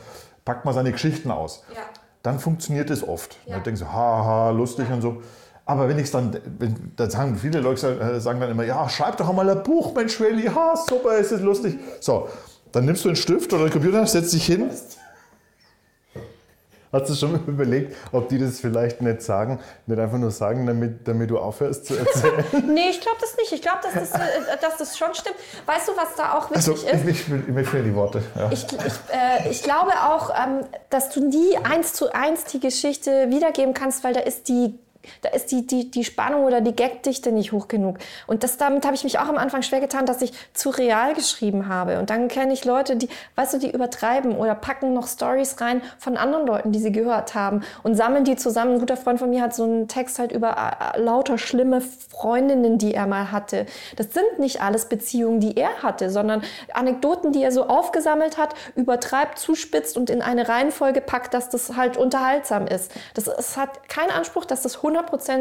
packt 0.44 0.66
man 0.66 0.74
seine 0.74 0.92
Geschichten 0.92 1.30
aus. 1.30 1.64
Ja. 1.74 1.82
Dann 2.24 2.40
funktioniert 2.40 2.90
es 2.90 3.08
oft. 3.08 3.38
Ja. 3.46 3.56
Dann 3.56 3.64
denkst 3.64 3.82
du, 3.82 3.88
haha, 3.88 4.52
lustig 4.52 4.90
und 4.90 5.02
so. 5.02 5.22
Aber 5.66 5.88
wenn 5.88 5.98
ich 5.98 6.06
es 6.06 6.12
dann, 6.12 6.36
wenn, 6.60 6.92
dann 6.96 7.10
sagen 7.10 7.38
viele 7.38 7.60
Leute 7.60 8.00
äh, 8.00 8.20
sagen 8.20 8.40
dann 8.40 8.52
immer, 8.52 8.64
ja, 8.64 8.90
schreib 8.90 9.18
doch 9.18 9.32
mal 9.32 9.50
ein 9.50 9.64
Buch, 9.64 9.94
Mensch, 9.94 10.20
Welli, 10.20 10.48
ha, 10.48 10.76
super, 10.76 11.18
ist 11.18 11.32
es 11.32 11.42
lustig. 11.42 11.80
So, 12.00 12.28
dann 12.72 12.86
nimmst 12.86 13.06
du 13.06 13.10
einen 13.10 13.16
Stift 13.16 13.54
oder 13.54 13.64
einen 13.64 13.72
Computer, 13.72 14.06
setzt 14.06 14.34
dich 14.34 14.46
hin. 14.46 14.70
Hast 16.94 17.10
du 17.10 17.16
schon 17.16 17.36
überlegt, 17.48 17.96
ob 18.12 18.28
die 18.28 18.38
das 18.38 18.60
vielleicht 18.60 19.02
nicht 19.02 19.22
sagen, 19.22 19.60
nicht 19.86 19.98
einfach 19.98 20.18
nur 20.18 20.30
sagen, 20.32 20.66
damit, 20.68 21.08
damit 21.08 21.30
du 21.30 21.40
aufhörst 21.40 21.86
zu 21.86 21.96
erzählen? 21.96 22.44
Nee, 22.68 22.90
ich 22.90 23.00
glaube 23.00 23.16
das 23.22 23.38
nicht. 23.38 23.54
Ich 23.54 23.62
glaube, 23.62 23.78
dass, 23.82 23.94
das, 23.94 24.12
äh, 24.12 24.58
dass 24.60 24.76
das 24.78 24.98
schon 24.98 25.14
stimmt. 25.14 25.38
Weißt 25.66 25.88
du, 25.88 25.94
was 25.96 26.16
da 26.18 26.38
auch 26.38 26.52
Also, 26.52 26.74
wichtig 26.74 26.92
ist? 26.92 27.08
ich, 27.08 27.10
ich, 27.30 27.34
ich, 27.48 27.48
mir 27.48 27.64
fehlen 27.64 27.86
die 27.86 27.96
Worte. 27.96 28.22
Ja. 28.36 28.52
Ich, 28.52 28.66
ich, 28.66 28.76
äh, 28.78 29.50
ich 29.50 29.64
glaube 29.64 29.92
auch, 29.92 30.32
ähm, 30.32 30.66
dass 30.90 31.10
du 31.12 31.26
nie 31.26 31.56
eins 31.64 31.94
zu 31.94 32.14
eins 32.14 32.44
die 32.46 32.60
Geschichte 32.60 33.30
wiedergeben 33.30 33.74
kannst, 33.74 34.04
weil 34.04 34.14
da 34.14 34.20
ist 34.20 34.50
die 34.50 34.78
da 35.22 35.30
ist 35.30 35.52
die, 35.52 35.66
die, 35.66 35.92
die 35.92 36.04
Spannung 36.04 36.44
oder 36.44 36.62
die 36.62 36.76
Gagdichte 36.76 37.32
nicht 37.32 37.52
hoch 37.52 37.68
genug. 37.68 37.98
Und 38.28 38.44
das, 38.44 38.58
damit 38.58 38.86
habe 38.86 38.96
ich 38.96 39.04
mich 39.04 39.20
auch 39.20 39.28
am 39.28 39.38
Anfang 39.38 39.62
schwer 39.62 39.80
getan, 39.80 40.06
dass 40.06 40.22
ich 40.22 40.34
zu 40.54 40.70
real 40.70 41.14
geschrieben 41.14 41.68
habe. 41.68 42.00
Und 42.00 42.10
dann 42.10 42.28
kenne 42.28 42.54
ich 42.54 42.66
Leute, 42.66 42.96
die, 42.96 43.10
weißt 43.36 43.54
du, 43.54 43.58
die 43.58 43.72
übertreiben 43.72 44.36
oder 44.36 44.56
packen 44.56 44.94
noch 44.94 45.08
Stories 45.08 45.60
rein 45.62 45.82
von 45.98 46.18
anderen 46.18 46.48
Leuten, 46.48 46.72
die 46.72 46.80
sie 46.80 46.92
gehört 46.92 47.36
haben 47.36 47.64
und 47.84 47.96
sammeln 47.96 48.24
die 48.24 48.36
zusammen. 48.36 48.74
Ein 48.74 48.80
guter 48.80 48.98
Freund 48.98 49.20
von 49.20 49.30
mir 49.30 49.42
hat 49.42 49.56
so 49.56 49.64
einen 49.64 49.88
Text 49.88 50.20
halt 50.20 50.32
über 50.32 50.56
äh, 50.96 51.00
lauter 51.00 51.38
schlimme 51.38 51.82
Freundinnen, 51.82 52.78
die 52.78 52.94
er 52.94 53.08
mal 53.08 53.32
hatte. 53.32 53.66
Das 53.96 54.14
sind 54.14 54.40
nicht 54.40 54.62
alles 54.62 54.86
Beziehungen, 54.86 55.40
die 55.40 55.58
er 55.58 55.82
hatte, 55.84 56.10
sondern 56.10 56.44
Anekdoten, 56.74 57.32
die 57.32 57.44
er 57.44 57.52
so 57.52 57.68
aufgesammelt 57.68 58.38
hat, 58.38 58.54
übertreibt, 58.76 59.40
zuspitzt 59.40 59.98
und 59.98 60.10
in 60.10 60.22
eine 60.22 60.48
Reihenfolge 60.48 61.02
packt, 61.02 61.34
dass 61.34 61.50
das 61.50 61.76
halt 61.76 61.98
unterhaltsam 61.98 62.68
ist. 62.68 62.92
Das 63.14 63.28
es 63.28 63.58
hat 63.58 63.90
keinen 63.90 64.12
Anspruch, 64.12 64.46
dass 64.46 64.62
das 64.62 64.80
100% 64.80 64.91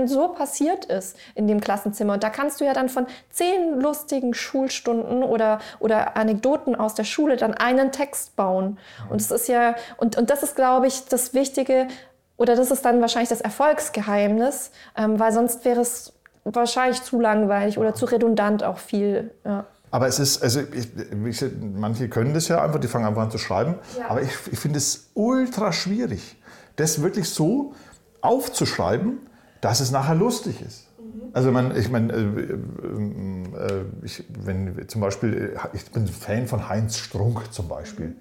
so 0.06 0.28
passiert 0.28 0.84
ist 0.86 1.16
in 1.34 1.46
dem 1.46 1.60
Klassenzimmer. 1.60 2.14
Und 2.14 2.22
da 2.22 2.30
kannst 2.30 2.60
du 2.60 2.64
ja 2.64 2.72
dann 2.72 2.88
von 2.88 3.06
zehn 3.30 3.80
lustigen 3.80 4.34
Schulstunden 4.34 5.22
oder, 5.22 5.60
oder 5.78 6.16
Anekdoten 6.16 6.74
aus 6.74 6.94
der 6.94 7.04
Schule 7.04 7.36
dann 7.36 7.54
einen 7.54 7.92
Text 7.92 8.36
bauen. 8.36 8.78
Und 9.08 9.20
es 9.20 9.30
ist 9.30 9.48
ja, 9.48 9.74
und, 9.96 10.16
und 10.16 10.30
das 10.30 10.42
ist, 10.42 10.56
glaube 10.56 10.86
ich, 10.86 11.06
das 11.06 11.34
Wichtige, 11.34 11.88
oder 12.36 12.56
das 12.56 12.70
ist 12.70 12.84
dann 12.84 13.00
wahrscheinlich 13.00 13.28
das 13.28 13.40
Erfolgsgeheimnis, 13.40 14.70
ähm, 14.96 15.18
weil 15.18 15.32
sonst 15.32 15.64
wäre 15.64 15.80
es 15.80 16.12
wahrscheinlich 16.44 17.02
zu 17.02 17.20
langweilig 17.20 17.78
oder 17.78 17.94
zu 17.94 18.06
redundant 18.06 18.64
auch 18.64 18.78
viel. 18.78 19.30
Ja. 19.44 19.66
Aber 19.90 20.06
es 20.06 20.18
ist, 20.18 20.42
also 20.42 20.60
ich, 20.60 20.88
ich, 20.96 21.44
manche 21.60 22.08
können 22.08 22.32
das 22.32 22.48
ja 22.48 22.62
einfach, 22.62 22.78
die 22.78 22.88
fangen 22.88 23.06
einfach 23.06 23.22
an 23.22 23.30
zu 23.30 23.38
schreiben. 23.38 23.74
Ja. 23.98 24.08
Aber 24.08 24.22
ich, 24.22 24.30
ich 24.50 24.58
finde 24.58 24.78
es 24.78 25.10
ultra 25.14 25.72
schwierig, 25.72 26.36
das 26.76 27.02
wirklich 27.02 27.28
so 27.28 27.74
aufzuschreiben, 28.20 29.18
dass 29.60 29.80
es 29.80 29.90
nachher 29.90 30.14
lustig 30.14 30.62
ist. 30.62 30.86
Mhm. 30.98 31.20
Also 31.32 31.52
man, 31.52 31.76
ich 31.76 31.90
meine, 31.90 32.12
äh, 32.12 32.18
äh, 32.18 33.84
ich, 34.02 34.24
wenn 34.42 34.88
zum 34.88 35.00
Beispiel, 35.00 35.58
ich 35.72 35.90
bin 35.90 36.06
Fan 36.06 36.46
von 36.46 36.68
Heinz 36.68 36.96
Strunk 36.96 37.52
zum 37.52 37.68
Beispiel. 37.68 38.14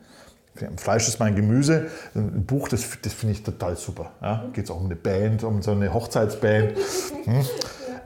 Fleisch 0.78 1.08
ist 1.08 1.20
mein 1.20 1.36
Gemüse. 1.36 1.88
Ein 2.16 2.46
Buch, 2.46 2.68
das, 2.68 2.86
das 3.02 3.14
finde 3.14 3.34
ich 3.34 3.44
total 3.44 3.78
super. 3.78 4.12
Ja? 4.22 4.46
Geht 4.52 4.66
es 4.66 4.72
auch 4.72 4.80
um 4.80 4.86
eine 4.86 4.96
Band, 4.96 5.44
um 5.44 5.62
so 5.62 5.72
eine 5.72 5.94
Hochzeitsband. 5.94 6.74
Hm? 7.26 7.46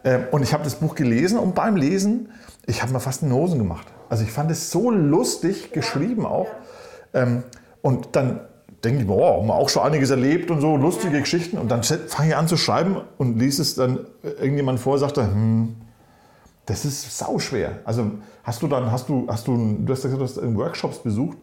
Ähm, 0.06 0.26
und 0.32 0.44
ich 0.44 0.54
habe 0.54 0.66
das 0.66 0.76
Buch 0.76 0.96
gelesen 0.96 1.40
und 1.40 1.56
beim 1.56 1.78
Lesen, 1.78 2.30
ich 2.66 2.82
habe 2.82 2.92
mir 2.92 3.00
fast 3.00 3.24
eine 3.24 3.34
Hosen 3.34 3.58
gemacht. 3.58 3.88
Also 4.10 4.24
ich 4.26 4.32
fand 4.32 4.52
es 4.52 4.70
so 4.70 4.92
lustig 4.92 5.72
geschrieben 5.72 6.26
auch. 6.26 6.50
Ähm, 7.14 7.44
und 7.82 8.16
dann 8.18 8.42
denke 8.84 9.02
ich, 9.02 9.08
boah, 9.08 9.38
haben 9.38 9.48
wir 9.48 9.56
auch 9.56 9.70
schon 9.70 9.84
einiges 9.84 10.10
erlebt 10.10 10.52
und 10.52 10.60
so, 10.62 10.76
lustige 10.76 11.20
Geschichten. 11.20 11.58
Und 11.58 11.70
dann 11.72 11.84
fange 11.84 12.30
ich 12.30 12.36
an 12.36 12.48
zu 12.48 12.58
schreiben 12.58 12.98
und 13.18 13.40
liest 13.40 13.60
es 13.60 13.76
dann 13.76 14.00
irgendjemand 14.22 14.80
vor, 14.80 14.98
sagt 15.00 15.18
er, 15.18 15.28
hm, 15.28 15.76
das 16.66 16.86
ist 16.86 17.18
sauschwer. 17.18 17.80
Also 17.86 18.12
hast 18.44 18.62
du 18.62 18.68
dann, 18.68 18.92
hast 18.92 19.10
du, 19.10 19.26
hast 19.30 19.48
du, 19.48 19.78
du 19.80 19.92
hast 19.94 20.04
gesagt, 20.04 20.20
du 20.20 20.24
hast 20.24 20.56
Workshops 20.56 21.00
besucht. 21.00 21.38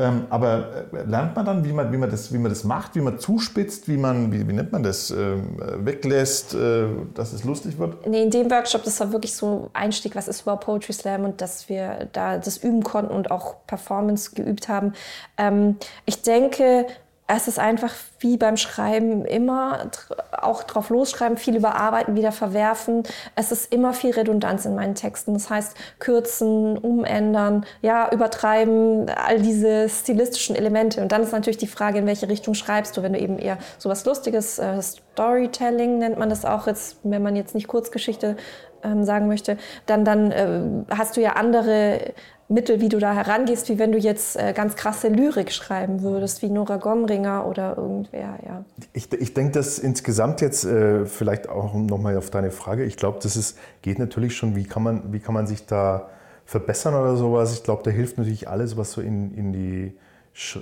Ähm, 0.00 0.26
aber 0.30 0.86
äh, 0.92 1.02
lernt 1.04 1.34
man 1.34 1.44
dann, 1.44 1.64
wie 1.64 1.72
man, 1.72 1.92
wie, 1.92 1.96
man 1.96 2.08
das, 2.08 2.32
wie 2.32 2.38
man 2.38 2.50
das 2.50 2.62
macht, 2.62 2.94
wie 2.94 3.00
man 3.00 3.18
zuspitzt, 3.18 3.88
wie 3.88 3.96
man, 3.96 4.30
wie, 4.30 4.46
wie 4.46 4.52
nennt 4.52 4.70
man 4.70 4.84
das, 4.84 5.10
ähm, 5.10 5.56
weglässt, 5.78 6.54
äh, 6.54 6.86
dass 7.14 7.32
es 7.32 7.42
lustig 7.42 7.78
wird? 7.78 8.06
Nee, 8.06 8.22
in 8.22 8.30
dem 8.30 8.48
Workshop, 8.48 8.84
das 8.84 9.00
war 9.00 9.10
wirklich 9.10 9.34
so 9.34 9.70
Einstieg, 9.72 10.14
was 10.14 10.28
ist 10.28 10.42
überhaupt 10.42 10.64
Poetry 10.64 10.92
Slam 10.92 11.24
und 11.24 11.40
dass 11.40 11.68
wir 11.68 12.08
da 12.12 12.38
das 12.38 12.58
üben 12.58 12.84
konnten 12.84 13.12
und 13.12 13.32
auch 13.32 13.56
Performance 13.66 14.30
geübt 14.34 14.68
haben. 14.68 14.92
Ähm, 15.36 15.76
ich 16.06 16.22
denke, 16.22 16.86
es 17.30 17.46
ist 17.46 17.58
einfach 17.58 17.92
wie 18.20 18.38
beim 18.38 18.56
Schreiben 18.56 19.26
immer 19.26 19.90
auch 20.32 20.62
drauf 20.62 20.88
losschreiben, 20.88 21.36
viel 21.36 21.56
überarbeiten, 21.56 22.16
wieder 22.16 22.32
verwerfen. 22.32 23.02
Es 23.36 23.52
ist 23.52 23.70
immer 23.70 23.92
viel 23.92 24.12
Redundanz 24.12 24.64
in 24.64 24.74
meinen 24.74 24.94
Texten. 24.94 25.34
Das 25.34 25.50
heißt, 25.50 25.76
kürzen, 25.98 26.78
umändern, 26.78 27.66
ja, 27.82 28.10
übertreiben, 28.10 29.10
all 29.10 29.40
diese 29.40 29.90
stilistischen 29.90 30.56
Elemente. 30.56 31.02
Und 31.02 31.12
dann 31.12 31.22
ist 31.22 31.32
natürlich 31.32 31.58
die 31.58 31.66
Frage, 31.66 31.98
in 31.98 32.06
welche 32.06 32.30
Richtung 32.30 32.54
schreibst 32.54 32.96
du, 32.96 33.02
wenn 33.02 33.12
du 33.12 33.20
eben 33.20 33.38
eher 33.38 33.58
sowas 33.76 34.06
Lustiges, 34.06 34.58
äh, 34.58 34.80
Storytelling 34.80 35.98
nennt 35.98 36.18
man 36.18 36.30
das 36.30 36.46
auch 36.46 36.66
jetzt, 36.66 36.96
wenn 37.02 37.22
man 37.22 37.36
jetzt 37.36 37.54
nicht 37.54 37.68
Kurzgeschichte 37.68 38.36
ähm, 38.82 39.04
sagen 39.04 39.28
möchte, 39.28 39.58
dann, 39.84 40.06
dann 40.06 40.30
äh, 40.30 40.94
hast 40.94 41.18
du 41.18 41.20
ja 41.20 41.32
andere 41.32 42.14
Mittel, 42.48 42.80
wie 42.80 42.88
du 42.88 42.98
da 42.98 43.12
herangehst, 43.12 43.68
wie 43.68 43.78
wenn 43.78 43.92
du 43.92 43.98
jetzt 43.98 44.36
äh, 44.36 44.54
ganz 44.54 44.74
krasse 44.74 45.08
Lyrik 45.08 45.52
schreiben 45.52 46.02
würdest, 46.02 46.40
wie 46.40 46.48
Nora 46.48 46.78
Gomringer 46.78 47.46
oder 47.46 47.76
irgendwer, 47.76 48.38
ja. 48.46 48.64
Ich, 48.94 49.12
ich 49.12 49.34
denke, 49.34 49.52
dass 49.52 49.78
insgesamt 49.78 50.40
jetzt, 50.40 50.64
äh, 50.64 51.04
vielleicht 51.04 51.48
auch 51.48 51.74
nochmal 51.74 52.16
auf 52.16 52.30
deine 52.30 52.50
Frage, 52.50 52.84
ich 52.84 52.96
glaube, 52.96 53.18
das 53.22 53.36
ist, 53.36 53.58
geht 53.82 53.98
natürlich 53.98 54.34
schon, 54.34 54.56
wie 54.56 54.64
kann, 54.64 54.82
man, 54.82 55.12
wie 55.12 55.20
kann 55.20 55.34
man 55.34 55.46
sich 55.46 55.66
da 55.66 56.08
verbessern 56.46 56.94
oder 56.94 57.16
sowas. 57.16 57.52
Ich 57.52 57.62
glaube, 57.62 57.82
da 57.84 57.90
hilft 57.90 58.16
natürlich 58.16 58.48
alles, 58.48 58.78
was 58.78 58.92
so 58.92 59.02
in, 59.02 59.34
in, 59.34 59.52
die, 59.52 59.92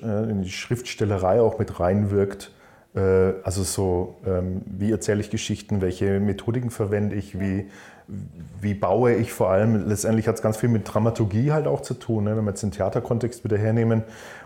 äh, 0.03 0.31
in 0.31 0.43
die 0.43 0.51
Schriftstellerei 0.51 1.41
auch 1.41 1.61
mit 1.61 1.79
reinwirkt. 1.79 2.51
Äh, 2.97 3.35
also 3.45 3.63
so, 3.63 4.17
ähm, 4.27 4.63
wie 4.67 4.91
erzähle 4.91 5.21
ich 5.21 5.31
Geschichten, 5.31 5.81
welche 5.81 6.19
Methodiken 6.19 6.71
verwende 6.71 7.15
ich, 7.15 7.39
wie 7.39 7.69
wie 8.61 8.75
baue 8.75 9.15
ich 9.15 9.33
vor 9.33 9.51
allem, 9.51 9.89
letztendlich 9.89 10.29
hat 10.29 10.37
es 10.37 10.43
ganz 10.43 10.57
viel 10.57 10.69
mit 10.69 10.93
Dramaturgie 10.93 11.53
halt 11.53 11.67
auch 11.67 11.83
zu 11.83 11.95
tun, 11.95 12.25
ne, 12.25 12.37
wenn 12.37 12.45
wir 12.45 12.51
jetzt 12.51 12.63
den 12.63 12.71
Theaterkontext 12.71 13.45
wieder 13.45 13.59
hernehmen 13.59 14.03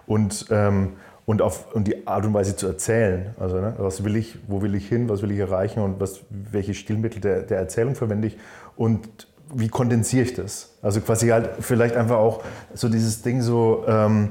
und, 0.07 0.47
ähm, 0.51 0.95
und, 1.27 1.43
auf, 1.43 1.75
und 1.75 1.87
die 1.87 2.07
Art 2.07 2.25
und 2.25 2.33
Weise 2.33 2.57
zu 2.57 2.67
erzählen. 2.67 3.35
Also 3.39 3.61
ne, 3.61 3.75
was 3.79 4.03
will 4.05 4.17
ich, 4.17 4.39
wo 4.49 4.63
will 4.63 4.75
ich 4.75 4.89
hin, 4.89 5.09
was 5.09 5.23
will 5.23 5.31
ich 5.31 5.39
erreichen 5.39 5.81
und 5.81 6.01
was, 6.01 6.21
welche 6.31 6.75
Stilmittel 6.75 7.21
der, 7.21 7.43
der 7.43 7.59
Erzählung 7.59 7.95
verwende 7.95 8.29
ich 8.29 8.39
und 8.77 9.09
wie 9.53 9.69
kondensiere 9.69 10.23
ich 10.25 10.35
das? 10.35 10.77
Also 10.81 11.01
quasi 11.01 11.29
halt 11.29 11.51
vielleicht 11.61 11.97
einfach 11.97 12.17
auch 12.17 12.43
so 12.73 12.89
dieses 12.89 13.23
Ding 13.23 13.43
so, 13.43 13.85
ähm, 13.87 14.31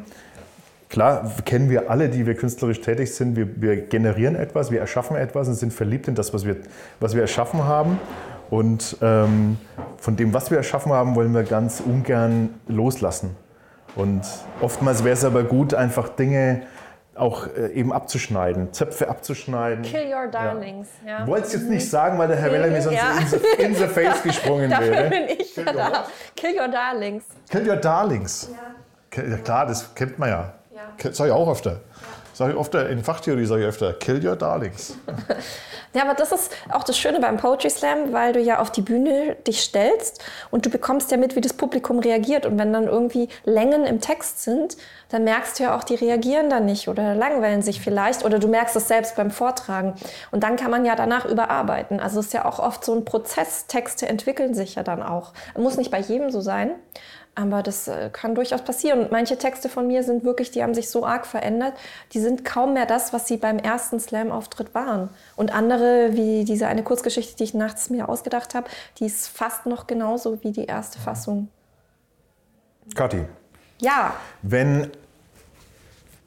Klar 0.89 1.31
kennen 1.45 1.69
wir 1.69 1.91
alle, 1.91 2.09
die 2.09 2.25
wir 2.25 2.33
künstlerisch 2.33 2.81
tätig 2.81 3.13
sind, 3.13 3.35
wir, 3.35 3.61
wir, 3.61 3.75
generieren 3.77 4.35
etwas, 4.35 4.71
wir 4.71 4.79
erschaffen 4.79 5.15
etwas 5.17 5.47
und 5.47 5.53
sind 5.53 5.71
verliebt 5.71 6.07
in 6.07 6.15
das, 6.15 6.33
was 6.33 6.45
wir, 6.45 6.55
was 6.99 7.13
wir 7.13 7.21
erschaffen 7.21 7.65
haben. 7.65 7.99
Und 8.49 8.97
ähm, 9.01 9.57
von 9.97 10.15
dem, 10.15 10.33
was 10.33 10.49
wir 10.49 10.57
erschaffen 10.57 10.91
haben, 10.91 11.15
wollen 11.15 11.33
wir 11.33 11.43
ganz 11.43 11.81
ungern 11.81 12.55
loslassen. 12.67 13.35
Und 13.95 14.21
oftmals 14.61 15.03
wäre 15.03 15.13
es 15.13 15.25
aber 15.25 15.43
gut, 15.43 15.73
einfach 15.73 16.09
Dinge 16.09 16.63
auch 17.15 17.47
äh, 17.47 17.73
eben 17.73 17.91
abzuschneiden, 17.91 18.71
Zöpfe 18.73 19.09
abzuschneiden. 19.09 19.83
Kill 19.83 20.07
your 20.07 20.27
darlings. 20.27 20.87
Ja. 21.05 21.19
ja. 21.19 21.27
Wollte 21.27 21.47
es 21.47 21.53
jetzt 21.53 21.69
nicht 21.69 21.89
sagen, 21.89 22.17
weil 22.17 22.29
der 22.29 22.37
Herr 22.37 22.51
Weller 22.51 22.67
mir 22.67 22.81
sonst 22.81 22.95
ja. 22.95 23.17
in, 23.19 23.27
the, 23.27 23.63
in 23.63 23.75
the 23.75 23.87
face 23.87 24.23
gesprungen 24.23 24.69
Dafür 24.69 24.91
wäre. 24.91 25.09
bin 25.09 25.27
ich 25.37 25.55
ja 25.55 25.63
da. 25.65 26.05
Kill 26.35 26.57
your 26.59 26.67
darlings. 26.69 27.25
Kill 27.49 27.67
your 27.67 27.75
darlings. 27.75 28.49
Ja. 29.13 29.23
ja 29.23 29.37
klar, 29.37 29.65
das 29.65 29.93
kennt 29.93 30.17
man 30.17 30.29
ja. 30.29 30.53
ja. 30.73 31.11
Sag 31.11 31.27
ich 31.27 31.33
auch 31.33 31.51
öfter. 31.51 31.81
Sag 32.39 32.51
ich 32.51 32.57
öfter, 32.57 32.87
in 32.87 33.03
Fachtheorie 33.03 33.43
sage 33.43 33.63
ich 33.63 33.67
öfter, 33.67 33.91
kill 33.91 34.25
your 34.25 34.37
darlings. 34.37 34.95
Ja, 35.91 36.03
aber 36.03 36.13
das 36.13 36.31
ist 36.31 36.55
auch 36.71 36.83
das 36.83 36.99
Schöne 36.99 37.19
beim 37.19 37.37
Poetry 37.37 37.71
Slam, 37.71 38.13
weil 38.13 38.31
du 38.31 38.39
ja 38.39 38.59
auf 38.59 38.71
die 38.71 38.83
Bühne 38.83 39.35
dich 39.47 39.61
stellst 39.61 40.23
und 40.51 40.63
du 40.63 40.69
bekommst 40.69 41.09
ja 41.09 41.17
mit, 41.17 41.35
wie 41.35 41.41
das 41.41 41.53
Publikum 41.53 41.97
reagiert. 41.97 42.45
Und 42.45 42.59
wenn 42.59 42.71
dann 42.71 42.83
irgendwie 42.83 43.27
Längen 43.43 43.87
im 43.87 43.99
Text 43.99 44.43
sind, 44.43 44.77
dann 45.09 45.23
merkst 45.23 45.57
du 45.57 45.63
ja 45.63 45.75
auch, 45.75 45.83
die 45.83 45.95
reagieren 45.95 46.51
dann 46.51 46.65
nicht 46.65 46.89
oder 46.89 47.15
langweilen 47.15 47.63
sich 47.63 47.81
vielleicht 47.81 48.23
oder 48.23 48.37
du 48.37 48.47
merkst 48.47 48.75
es 48.75 48.87
selbst 48.87 49.15
beim 49.15 49.31
Vortragen. 49.31 49.95
Und 50.29 50.43
dann 50.43 50.57
kann 50.57 50.69
man 50.69 50.85
ja 50.85 50.95
danach 50.95 51.25
überarbeiten. 51.25 51.99
Also 51.99 52.19
es 52.19 52.27
ist 52.27 52.33
ja 52.33 52.45
auch 52.45 52.59
oft 52.59 52.85
so 52.85 52.93
ein 52.93 53.03
Prozess. 53.03 53.65
Texte 53.65 54.07
entwickeln 54.07 54.53
sich 54.53 54.75
ja 54.75 54.83
dann 54.83 55.01
auch. 55.01 55.33
Muss 55.57 55.77
nicht 55.77 55.89
bei 55.89 55.99
jedem 55.99 56.29
so 56.29 56.39
sein. 56.39 56.75
Aber 57.39 57.63
das 57.63 57.87
äh, 57.87 58.09
kann 58.11 58.35
durchaus 58.35 58.63
passieren. 58.63 58.99
Und 58.99 59.11
manche 59.11 59.37
Texte 59.37 59.69
von 59.69 59.87
mir 59.87 60.03
sind 60.03 60.25
wirklich, 60.25 60.51
die 60.51 60.61
haben 60.61 60.73
sich 60.73 60.89
so 60.89 61.05
arg 61.05 61.25
verändert, 61.25 61.73
die 62.11 62.19
sind 62.19 62.43
kaum 62.43 62.73
mehr 62.73 62.85
das, 62.85 63.13
was 63.13 63.29
sie 63.29 63.37
beim 63.37 63.59
ersten 63.59 63.97
Slam-Auftritt 63.97 64.75
waren. 64.75 65.09
Und 65.37 65.53
andere, 65.53 66.09
wie 66.11 66.43
diese 66.43 66.67
eine 66.67 66.83
Kurzgeschichte, 66.83 67.37
die 67.37 67.45
ich 67.45 67.53
nachts 67.53 67.89
mir 67.89 68.09
ausgedacht 68.09 68.55
habe, 68.55 68.67
die 68.97 69.05
ist 69.05 69.29
fast 69.29 69.67
noch 69.67 69.87
genauso 69.87 70.43
wie 70.43 70.51
die 70.51 70.65
erste 70.65 70.99
Fassung. 70.99 71.47
Kathi. 72.93 73.23
Ja. 73.79 74.15
Wenn 74.41 74.91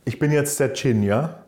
ich 0.06 0.18
bin 0.18 0.32
jetzt 0.32 0.58
der 0.60 0.72
Chin, 0.72 1.02
ja? 1.02 1.42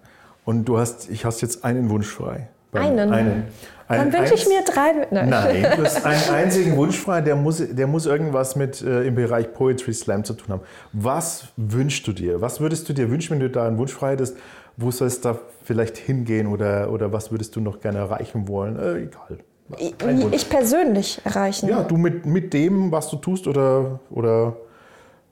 Und 0.44 0.66
du 0.66 0.76
hast, 0.76 1.08
ich 1.08 1.24
hast 1.24 1.40
jetzt 1.40 1.64
einen 1.64 1.88
Wunsch 1.88 2.08
frei. 2.08 2.48
Einen? 2.74 3.12
Einen. 3.12 3.44
Dann 3.88 4.12
wünsche 4.12 4.34
ich 4.34 4.48
mir 4.48 4.62
drei. 4.62 5.06
Nein. 5.10 5.28
Nein, 5.28 5.66
du 5.76 5.84
hast 5.84 6.04
einen 6.04 6.30
einzigen 6.34 6.76
Wunsch 6.76 6.98
frei, 6.98 7.20
der 7.20 7.36
muss, 7.36 7.62
der 7.68 7.86
muss 7.86 8.06
irgendwas 8.06 8.56
mit 8.56 8.80
äh, 8.82 9.02
im 9.04 9.14
Bereich 9.14 9.52
Poetry 9.52 9.92
Slam 9.92 10.24
zu 10.24 10.34
tun 10.34 10.54
haben. 10.54 10.62
Was 10.92 11.48
wünschst 11.56 12.06
du 12.06 12.12
dir? 12.12 12.40
Was 12.40 12.60
würdest 12.60 12.88
du 12.88 12.92
dir 12.92 13.10
wünschen, 13.10 13.32
wenn 13.32 13.40
du 13.40 13.50
da 13.50 13.66
einen 13.66 13.78
Wunsch 13.78 13.92
frei 13.92 14.12
hättest? 14.12 14.36
Wo 14.76 14.90
soll 14.90 15.08
es 15.08 15.20
da 15.20 15.38
vielleicht 15.62 15.98
hingehen 15.98 16.46
oder, 16.46 16.90
oder 16.90 17.12
was 17.12 17.30
würdest 17.30 17.54
du 17.56 17.60
noch 17.60 17.80
gerne 17.80 17.98
erreichen 17.98 18.48
wollen? 18.48 18.78
Äh, 18.78 19.02
egal. 19.02 19.38
Ich, 19.78 19.94
ich 20.32 20.48
persönlich 20.48 21.20
erreichen? 21.24 21.68
Ja, 21.68 21.82
du 21.82 21.96
mit, 21.96 22.26
mit 22.26 22.52
dem, 22.52 22.92
was 22.92 23.08
du 23.08 23.16
tust 23.16 23.46
oder, 23.46 24.00
oder 24.10 24.56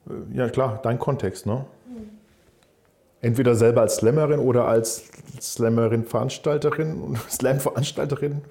äh, 0.09 0.39
ja 0.39 0.49
klar, 0.49 0.81
dein 0.83 0.99
Kontext, 0.99 1.47
ne? 1.47 1.65
Entweder 3.23 3.55
selber 3.55 3.83
als 3.83 3.97
Slammerin 3.97 4.41
oder 4.41 4.67
als 4.67 5.05
Slammerin-Veranstalterin 5.41 7.19
Slam-Veranstalterin? 7.31 8.43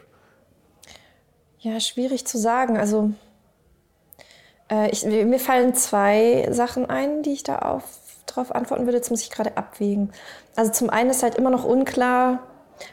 Ja, 1.59 1.79
schwierig 1.79 2.25
zu 2.25 2.37
sagen. 2.37 2.77
Also 2.77 3.11
äh, 4.71 4.89
ich, 4.89 5.05
mir 5.05 5.39
fallen 5.39 5.75
zwei 5.75 6.47
Sachen 6.51 6.89
ein, 6.89 7.21
die 7.21 7.33
ich 7.33 7.43
da 7.43 7.59
auf, 7.59 7.83
drauf 8.25 8.55
antworten 8.55 8.85
würde. 8.85 8.97
Jetzt 8.97 9.11
muss 9.11 9.21
ich 9.21 9.29
gerade 9.29 9.57
abwägen. 9.57 10.11
Also 10.55 10.71
zum 10.71 10.89
einen 10.89 11.09
ist 11.09 11.21
halt 11.21 11.35
immer 11.35 11.49
noch 11.49 11.65
unklar, 11.65 12.47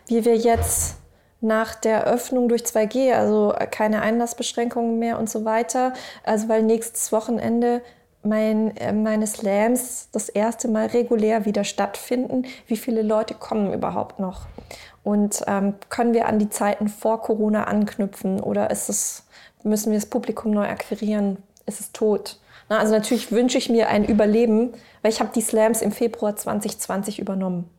wie 0.06 0.24
wir 0.24 0.36
jetzt 0.36 0.96
nach 1.40 1.76
der 1.76 2.04
Öffnung 2.04 2.48
durch 2.48 2.62
2G, 2.62 3.14
also 3.14 3.54
keine 3.70 4.02
Einlassbeschränkungen 4.02 4.98
mehr 4.98 5.18
und 5.18 5.30
so 5.30 5.44
weiter, 5.44 5.92
also 6.24 6.48
weil 6.48 6.64
nächstes 6.64 7.12
Wochenende 7.12 7.80
mein, 8.28 8.76
äh, 8.76 8.92
meine 8.92 9.26
Slams 9.26 10.08
das 10.12 10.28
erste 10.28 10.68
Mal 10.68 10.86
regulär 10.86 11.44
wieder 11.44 11.64
stattfinden. 11.64 12.44
Wie 12.66 12.76
viele 12.76 13.02
Leute 13.02 13.34
kommen 13.34 13.72
überhaupt 13.72 14.18
noch? 14.18 14.42
Und 15.02 15.42
ähm, 15.46 15.74
können 15.88 16.12
wir 16.12 16.26
an 16.26 16.38
die 16.38 16.50
Zeiten 16.50 16.88
vor 16.88 17.22
Corona 17.22 17.64
anknüpfen 17.64 18.40
oder 18.40 18.70
ist 18.70 18.88
es, 18.88 19.24
müssen 19.62 19.92
wir 19.92 19.98
das 19.98 20.08
Publikum 20.08 20.52
neu 20.52 20.66
akquirieren? 20.66 21.38
Ist 21.66 21.80
es 21.80 21.92
tot? 21.92 22.38
Na, 22.68 22.78
also 22.78 22.92
natürlich 22.92 23.32
wünsche 23.32 23.58
ich 23.58 23.70
mir 23.70 23.88
ein 23.88 24.04
Überleben, 24.04 24.72
weil 25.02 25.12
ich 25.12 25.20
habe 25.20 25.30
die 25.34 25.40
Slams 25.40 25.80
im 25.80 25.92
Februar 25.92 26.36
2020 26.36 27.18
übernommen. 27.18 27.70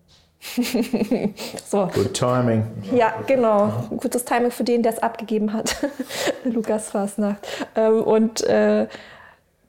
so. 1.65 1.89
Good 1.93 2.13
timing. 2.13 2.63
Ja, 2.93 3.13
genau. 3.27 3.73
Gutes 3.97 4.23
Timing 4.23 4.51
für 4.51 4.63
den, 4.63 4.83
der 4.83 4.93
es 4.93 4.99
abgegeben 4.99 5.51
hat. 5.53 5.75
Lukas 6.45 6.91
Fasnacht. 6.91 7.45
Ähm, 7.75 8.01
und 8.03 8.41
äh, 8.45 8.87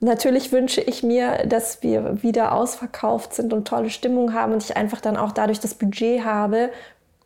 natürlich 0.01 0.51
wünsche 0.51 0.81
ich 0.81 1.03
mir, 1.03 1.45
dass 1.47 1.81
wir 1.81 2.21
wieder 2.21 2.51
ausverkauft 2.53 3.33
sind 3.33 3.53
und 3.53 3.67
tolle 3.67 3.89
Stimmung 3.89 4.33
haben 4.33 4.53
und 4.53 4.63
ich 4.63 4.75
einfach 4.75 4.99
dann 4.99 5.15
auch 5.15 5.31
dadurch 5.31 5.59
das 5.59 5.75
Budget 5.75 6.25
habe, 6.25 6.71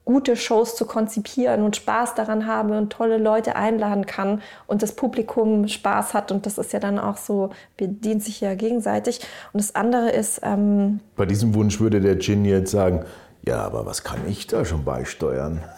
gute 0.05 0.36
Shows 0.36 0.76
zu 0.76 0.86
konzipieren 0.86 1.63
und 1.63 1.76
Spaß 1.76 2.13
daran 2.13 2.45
habe 2.45 2.78
und 2.78 2.91
tolle 2.91 3.17
Leute 3.17 3.55
einladen 3.55 4.05
kann 4.05 4.41
und 4.67 4.84
das 4.84 4.91
Publikum 4.91 5.67
Spaß 5.67 6.13
hat. 6.13 6.32
Und 6.32 6.45
das 6.45 6.59
ist 6.59 6.73
ja 6.73 6.80
dann 6.80 6.99
auch 6.99 7.17
so, 7.17 7.49
bedient 7.76 8.23
sich 8.23 8.39
ja 8.39 8.53
gegenseitig. 8.53 9.21
Und 9.51 9.61
das 9.61 9.73
andere 9.73 10.11
ist. 10.11 10.41
Ähm, 10.43 10.99
Bei 11.15 11.26
diesem 11.26 11.55
Wunsch 11.55 11.80
würde 11.80 11.99
der 11.99 12.19
Gin 12.19 12.45
jetzt 12.45 12.71
sagen: 12.71 13.03
Ja, 13.43 13.63
aber 13.63 13.86
was 13.88 14.03
kann 14.03 14.19
ich 14.28 14.45
da 14.47 14.63
schon 14.63 14.86
beisteuern? 14.86 15.63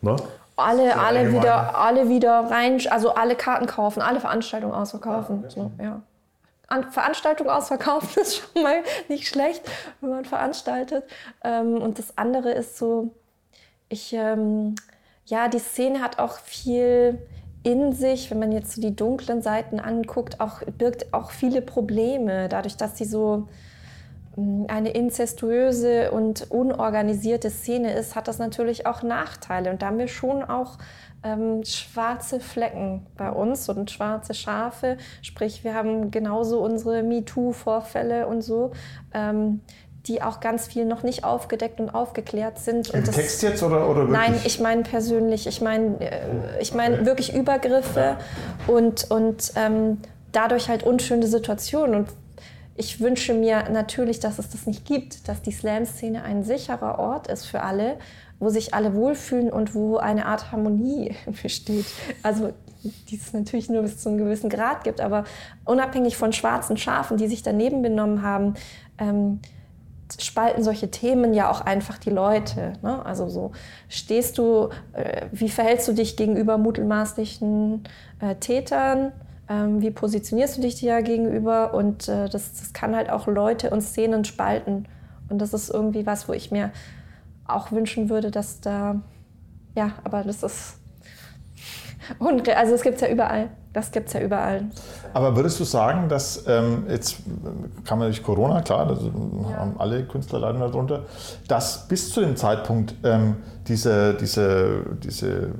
Ne? 0.00 0.14
Alle, 0.58 0.96
alle 0.98 1.32
wieder, 1.32 1.78
alle 1.78 2.08
wieder 2.08 2.50
rein, 2.50 2.80
also 2.90 3.14
alle 3.14 3.36
Karten 3.36 3.66
kaufen, 3.66 4.02
alle 4.02 4.18
Veranstaltungen 4.18 4.74
ausverkaufen. 4.74 5.44
Ja, 5.44 5.50
so, 5.50 5.70
ja. 5.80 6.02
An 6.66 6.90
Veranstaltungen 6.90 7.48
ausverkaufen 7.48 8.08
ist 8.22 8.36
schon 8.36 8.62
mal 8.64 8.82
nicht 9.08 9.28
schlecht, 9.28 9.62
wenn 10.00 10.10
man 10.10 10.24
veranstaltet. 10.24 11.04
Ähm, 11.44 11.80
und 11.80 12.00
das 12.00 12.18
andere 12.18 12.50
ist 12.50 12.76
so, 12.76 13.14
ich, 13.88 14.12
ähm, 14.12 14.74
ja, 15.26 15.46
die 15.46 15.60
Szene 15.60 16.02
hat 16.02 16.18
auch 16.18 16.38
viel 16.38 17.18
in 17.62 17.92
sich, 17.92 18.30
wenn 18.30 18.40
man 18.40 18.50
jetzt 18.50 18.72
so 18.72 18.80
die 18.80 18.96
dunklen 18.96 19.42
Seiten 19.42 19.78
anguckt, 19.78 20.40
auch, 20.40 20.62
birgt 20.76 21.14
auch 21.14 21.30
viele 21.30 21.62
Probleme, 21.62 22.48
dadurch, 22.48 22.76
dass 22.76 22.98
sie 22.98 23.04
so 23.04 23.48
eine 24.68 24.90
inzestuöse 24.90 26.10
und 26.10 26.50
unorganisierte 26.50 27.50
Szene 27.50 27.92
ist, 27.94 28.14
hat 28.14 28.28
das 28.28 28.38
natürlich 28.38 28.86
auch 28.86 29.02
Nachteile. 29.02 29.70
Und 29.70 29.82
da 29.82 29.86
haben 29.86 29.98
wir 29.98 30.08
schon 30.08 30.42
auch 30.42 30.78
ähm, 31.24 31.64
schwarze 31.64 32.38
Flecken 32.38 33.06
bei 33.16 33.30
uns 33.30 33.68
und 33.68 33.90
schwarze 33.90 34.34
Schafe. 34.34 34.96
Sprich, 35.22 35.64
wir 35.64 35.74
haben 35.74 36.10
genauso 36.10 36.60
unsere 36.60 37.02
MeToo-Vorfälle 37.02 38.26
und 38.26 38.42
so. 38.42 38.70
Ähm, 39.12 39.60
die 40.06 40.22
auch 40.22 40.40
ganz 40.40 40.66
viel 40.66 40.86
noch 40.86 41.02
nicht 41.02 41.24
aufgedeckt 41.24 41.80
und 41.80 41.90
aufgeklärt 41.90 42.58
sind. 42.58 42.88
Im 42.90 43.00
und 43.00 43.12
Text 43.12 43.42
jetzt 43.42 43.62
oder, 43.62 43.90
oder 43.90 44.08
wirklich? 44.08 44.18
Nein, 44.18 44.40
ich 44.44 44.58
meine 44.58 44.82
persönlich. 44.82 45.46
Ich 45.46 45.60
meine 45.60 46.00
äh, 46.00 46.60
ich 46.60 46.72
mein 46.72 46.94
okay. 46.94 47.06
wirklich 47.06 47.34
Übergriffe 47.34 48.00
ja. 48.00 48.18
und, 48.66 49.10
und 49.10 49.52
ähm, 49.56 49.98
dadurch 50.32 50.68
halt 50.68 50.82
unschöne 50.82 51.26
Situationen. 51.26 51.94
Und 51.94 52.08
ich 52.78 53.00
wünsche 53.00 53.34
mir 53.34 53.68
natürlich, 53.70 54.20
dass 54.20 54.38
es 54.38 54.50
das 54.50 54.66
nicht 54.66 54.84
gibt, 54.84 55.28
dass 55.28 55.42
die 55.42 55.52
Slam-Szene 55.52 56.22
ein 56.22 56.44
sicherer 56.44 56.98
Ort 56.98 57.26
ist 57.26 57.44
für 57.46 57.62
alle 57.62 57.96
wo 58.40 58.50
sich 58.50 58.74
alle 58.74 58.94
wohlfühlen 58.94 59.50
und 59.50 59.74
wo 59.74 59.96
eine 59.96 60.26
Art 60.26 60.52
Harmonie 60.52 61.14
besteht. 61.42 61.86
Also 62.22 62.52
die 62.82 63.16
es 63.16 63.32
natürlich 63.32 63.68
nur 63.68 63.82
bis 63.82 63.98
zu 63.98 64.08
einem 64.08 64.18
gewissen 64.18 64.48
Grad 64.48 64.84
gibt, 64.84 65.00
aber 65.00 65.24
unabhängig 65.64 66.16
von 66.16 66.32
schwarzen 66.32 66.76
Schafen, 66.76 67.16
die 67.16 67.26
sich 67.26 67.42
daneben 67.42 67.82
benommen 67.82 68.22
haben, 68.22 68.54
ähm, 68.98 69.40
spalten 70.18 70.62
solche 70.62 70.88
Themen 70.88 71.34
ja 71.34 71.50
auch 71.50 71.60
einfach 71.60 71.98
die 71.98 72.10
Leute. 72.10 72.74
Ne? 72.82 73.04
Also 73.04 73.28
so 73.28 73.50
stehst 73.88 74.38
du, 74.38 74.68
äh, 74.92 75.26
wie 75.32 75.48
verhältst 75.48 75.88
du 75.88 75.92
dich 75.92 76.16
gegenüber 76.16 76.56
mutmaßlichen 76.56 77.82
äh, 78.20 78.36
Tätern? 78.36 79.12
Ähm, 79.48 79.80
wie 79.80 79.90
positionierst 79.90 80.58
du 80.58 80.60
dich 80.62 80.76
dir 80.76 81.02
gegenüber? 81.02 81.74
Und 81.74 82.08
äh, 82.08 82.28
das, 82.28 82.52
das 82.52 82.72
kann 82.72 82.94
halt 82.94 83.10
auch 83.10 83.26
Leute 83.26 83.70
und 83.70 83.80
Szenen 83.80 84.24
spalten. 84.24 84.86
Und 85.28 85.38
das 85.38 85.54
ist 85.54 85.70
irgendwie 85.70 86.06
was, 86.06 86.28
wo 86.28 86.32
ich 86.32 86.50
mir 86.50 86.70
auch 87.46 87.72
wünschen 87.72 88.10
würde, 88.10 88.30
dass 88.30 88.60
da, 88.60 89.00
ja, 89.74 89.92
aber 90.04 90.22
das 90.22 90.42
ist 90.42 90.78
unreal. 92.18 92.56
Also 92.56 92.74
es 92.74 92.82
gibt 92.82 92.96
es 92.96 93.00
ja 93.00 93.08
überall. 93.08 93.50
Das 93.72 93.90
gibt 93.90 94.08
es 94.08 94.14
ja 94.14 94.20
überall. 94.20 94.64
Aber 95.12 95.36
würdest 95.36 95.60
du 95.60 95.64
sagen, 95.64 96.08
dass 96.08 96.44
ähm, 96.46 96.84
jetzt 96.88 97.16
kam 97.84 98.00
ja 98.00 98.06
durch 98.06 98.22
Corona, 98.22 98.62
klar, 98.62 98.86
das 98.86 99.00
ja. 99.02 99.56
haben 99.56 99.74
alle 99.78 100.04
Künstler 100.04 100.38
leiden 100.38 100.60
darunter, 100.60 101.04
dass 101.48 101.86
bis 101.86 102.10
zu 102.12 102.20
dem 102.20 102.34
Zeitpunkt 102.36 102.94
ähm, 103.04 103.36
diese, 103.66 104.14
diese, 104.14 104.84
diese 105.02 105.52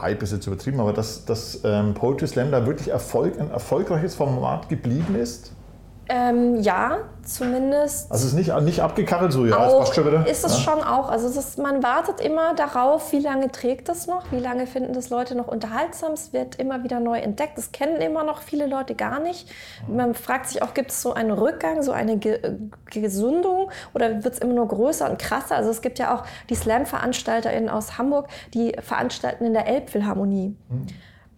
Hype 0.00 0.22
ist 0.22 0.32
jetzt 0.32 0.46
übertrieben, 0.46 0.80
aber 0.80 0.94
dass, 0.94 1.26
dass 1.26 1.60
ähm, 1.64 1.92
Poetry 1.94 2.26
Slam 2.26 2.50
da 2.50 2.64
wirklich 2.64 2.88
Erfolg, 2.88 3.38
ein 3.38 3.50
erfolgreiches 3.50 4.14
Format 4.14 4.68
geblieben 4.68 5.14
ist? 5.14 5.52
Ähm, 6.08 6.60
ja, 6.60 6.98
zumindest. 7.22 8.10
Also 8.10 8.26
es 8.26 8.32
ist 8.32 8.36
nicht, 8.36 8.54
nicht 8.62 8.80
abgekachelt 8.80 9.32
so, 9.32 9.46
ja, 9.46 9.56
auch, 9.56 9.80
passt 9.80 9.94
schon 9.94 10.06
wieder. 10.06 10.26
Ist 10.26 10.44
es 10.44 10.58
ja? 10.58 10.72
schon 10.72 10.82
auch. 10.82 11.08
Also 11.08 11.28
ist, 11.28 11.58
man 11.58 11.82
wartet 11.82 12.20
immer 12.20 12.54
darauf, 12.54 13.12
wie 13.12 13.20
lange 13.20 13.50
trägt 13.52 13.88
das 13.88 14.06
noch, 14.06 14.32
wie 14.32 14.38
lange 14.38 14.66
finden 14.66 14.92
das 14.92 15.10
Leute 15.10 15.36
noch 15.36 15.46
unterhaltsam. 15.46 16.12
Es 16.12 16.32
wird 16.32 16.56
immer 16.56 16.82
wieder 16.82 16.98
neu 16.98 17.18
entdeckt. 17.18 17.56
Das 17.56 17.70
kennen 17.70 18.00
immer 18.00 18.24
noch 18.24 18.42
viele 18.42 18.66
Leute 18.66 18.94
gar 18.94 19.20
nicht. 19.20 19.48
Man 19.86 20.14
fragt 20.14 20.48
sich 20.48 20.62
auch, 20.62 20.74
gibt 20.74 20.90
es 20.90 21.00
so 21.02 21.12
einen 21.12 21.30
Rückgang, 21.30 21.82
so 21.82 21.92
eine 21.92 22.16
Ge 22.18 22.40
Gesundung 22.90 23.70
oder 23.94 24.22
wird 24.22 24.34
es 24.34 24.38
immer 24.40 24.54
nur 24.54 24.68
größer 24.68 25.08
und 25.08 25.18
krasser? 25.18 25.56
Also 25.56 25.70
es 25.70 25.80
gibt 25.80 25.98
ja 25.98 26.14
auch 26.14 26.24
die 26.50 26.54
Slam-VeranstalterInnen 26.54 27.70
aus 27.70 27.96
Hamburg, 27.96 28.28
die 28.52 28.72
veranstalten 28.82 29.44
in 29.44 29.54
der 29.54 29.66
Elbphilharmonie. 29.66 30.56
Hm. 30.68 30.86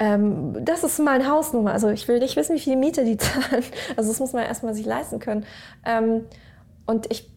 Ähm, 0.05 0.65
das 0.65 0.85
ist 0.85 0.99
meine 0.99 1.29
Hausnummer. 1.31 1.73
Also 1.73 1.89
ich 1.89 2.07
will 2.09 2.19
nicht 2.19 2.37
wissen, 2.37 2.57
wie 2.57 2.61
viel 2.61 2.77
Miete 2.77 3.05
die 3.05 3.17
zahlen. 3.19 3.65
Also 3.97 4.11
das 4.11 4.21
muss 4.21 4.33
man 4.35 4.45
erstmal 4.45 4.75
sich 4.75 4.85
leisten 4.85 5.19
können. 5.19 5.47
Ähm, 5.85 6.27
und 6.85 7.11
ich, 7.11 7.31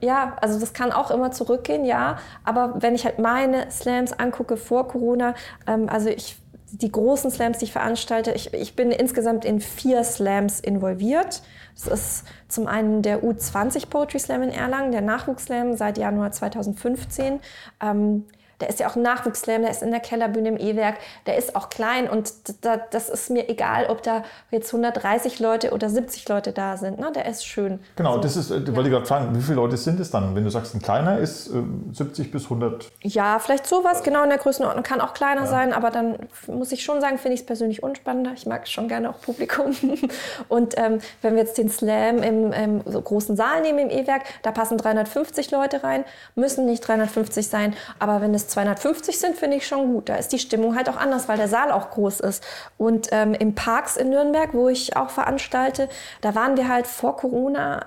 ja, 0.00 0.36
also 0.42 0.60
das 0.60 0.74
kann 0.74 0.92
auch 0.92 1.10
immer 1.10 1.30
zurückgehen, 1.30 1.86
ja. 1.86 2.18
Aber 2.44 2.82
wenn 2.82 2.94
ich 2.94 3.06
halt 3.06 3.18
meine 3.18 3.70
Slams 3.70 4.12
angucke 4.12 4.58
vor 4.58 4.88
Corona, 4.88 5.34
ähm, 5.66 5.88
also 5.88 6.10
ich 6.10 6.36
die 6.74 6.90
großen 6.90 7.30
Slams, 7.30 7.58
die 7.58 7.66
ich 7.66 7.72
veranstalte, 7.72 8.32
ich, 8.32 8.52
ich 8.54 8.76
bin 8.76 8.92
insgesamt 8.92 9.44
in 9.44 9.60
vier 9.60 10.04
Slams 10.04 10.58
involviert. 10.58 11.42
Das 11.74 11.86
ist 11.86 12.24
zum 12.48 12.66
einen 12.66 13.02
der 13.02 13.22
U20 13.22 13.88
Poetry 13.88 14.18
Slam 14.18 14.42
in 14.42 14.50
Erlangen, 14.50 14.90
der 14.90 15.02
Nachwuchsslam 15.02 15.76
seit 15.76 15.98
Januar 15.98 16.32
2015. 16.32 17.40
Ähm, 17.82 18.24
der 18.62 18.68
ist 18.68 18.78
ja 18.78 18.88
auch 18.88 18.94
ein 18.94 19.02
Nachwuchsslam, 19.02 19.62
der 19.62 19.72
ist 19.72 19.82
in 19.82 19.90
der 19.90 19.98
Kellerbühne 19.98 20.50
im 20.50 20.56
E-Werk, 20.56 20.98
der 21.26 21.36
ist 21.36 21.56
auch 21.56 21.68
klein 21.68 22.08
und 22.08 22.32
da, 22.64 22.76
das 22.76 23.08
ist 23.08 23.28
mir 23.28 23.48
egal, 23.48 23.86
ob 23.88 24.04
da 24.04 24.22
jetzt 24.52 24.72
130 24.72 25.40
Leute 25.40 25.72
oder 25.72 25.90
70 25.90 26.28
Leute 26.28 26.52
da 26.52 26.76
sind. 26.76 27.00
Ne? 27.00 27.10
Der 27.12 27.26
ist 27.26 27.44
schön. 27.44 27.80
Genau, 27.96 28.14
so. 28.14 28.20
das 28.20 28.36
ist, 28.36 28.52
äh, 28.52 28.58
ja. 28.58 28.76
wollte 28.76 28.88
ich 28.88 28.94
gerade 28.94 29.06
fragen, 29.06 29.36
wie 29.36 29.42
viele 29.42 29.56
Leute 29.56 29.76
sind 29.76 29.98
es 29.98 30.12
dann? 30.12 30.36
Wenn 30.36 30.44
du 30.44 30.50
sagst, 30.50 30.76
ein 30.76 30.80
kleiner 30.80 31.18
ist 31.18 31.48
äh, 31.48 31.62
70 31.90 32.30
bis 32.30 32.44
100? 32.44 32.88
Ja, 33.00 33.40
vielleicht 33.40 33.66
sowas, 33.66 34.04
genau 34.04 34.22
in 34.22 34.28
der 34.28 34.38
Größenordnung. 34.38 34.84
Kann 34.84 35.00
auch 35.00 35.12
kleiner 35.12 35.42
ja. 35.42 35.46
sein, 35.48 35.72
aber 35.72 35.90
dann 35.90 36.16
muss 36.46 36.70
ich 36.70 36.84
schon 36.84 37.00
sagen, 37.00 37.18
finde 37.18 37.34
ich 37.34 37.40
es 37.40 37.46
persönlich 37.46 37.82
unspannender. 37.82 38.30
Ich 38.34 38.46
mag 38.46 38.68
schon 38.68 38.86
gerne 38.86 39.10
auch 39.10 39.20
Publikum. 39.20 39.74
und 40.48 40.78
ähm, 40.78 41.00
wenn 41.20 41.34
wir 41.34 41.42
jetzt 41.42 41.58
den 41.58 41.68
Slam 41.68 42.22
im, 42.22 42.52
im 42.52 42.82
so 42.86 43.02
großen 43.02 43.34
Saal 43.34 43.62
nehmen, 43.62 43.80
im 43.80 43.90
E-Werk, 43.90 44.22
da 44.42 44.52
passen 44.52 44.78
350 44.78 45.50
Leute 45.50 45.82
rein, 45.82 46.04
müssen 46.36 46.64
nicht 46.64 46.86
350 46.86 47.48
sein, 47.48 47.74
aber 47.98 48.20
wenn 48.20 48.34
es 48.34 48.46
250 48.52 49.18
sind, 49.18 49.36
finde 49.36 49.56
ich 49.56 49.66
schon 49.66 49.92
gut. 49.92 50.08
Da 50.08 50.16
ist 50.16 50.32
die 50.32 50.38
Stimmung 50.38 50.76
halt 50.76 50.88
auch 50.88 50.96
anders, 50.96 51.28
weil 51.28 51.36
der 51.36 51.48
Saal 51.48 51.72
auch 51.72 51.90
groß 51.90 52.20
ist. 52.20 52.44
Und 52.78 53.08
ähm, 53.12 53.34
im 53.34 53.54
Parks 53.54 53.96
in 53.96 54.10
Nürnberg, 54.10 54.54
wo 54.54 54.68
ich 54.68 54.96
auch 54.96 55.10
veranstalte, 55.10 55.88
da 56.20 56.34
waren 56.34 56.56
wir 56.56 56.68
halt 56.68 56.86
vor 56.86 57.16
Corona 57.16 57.86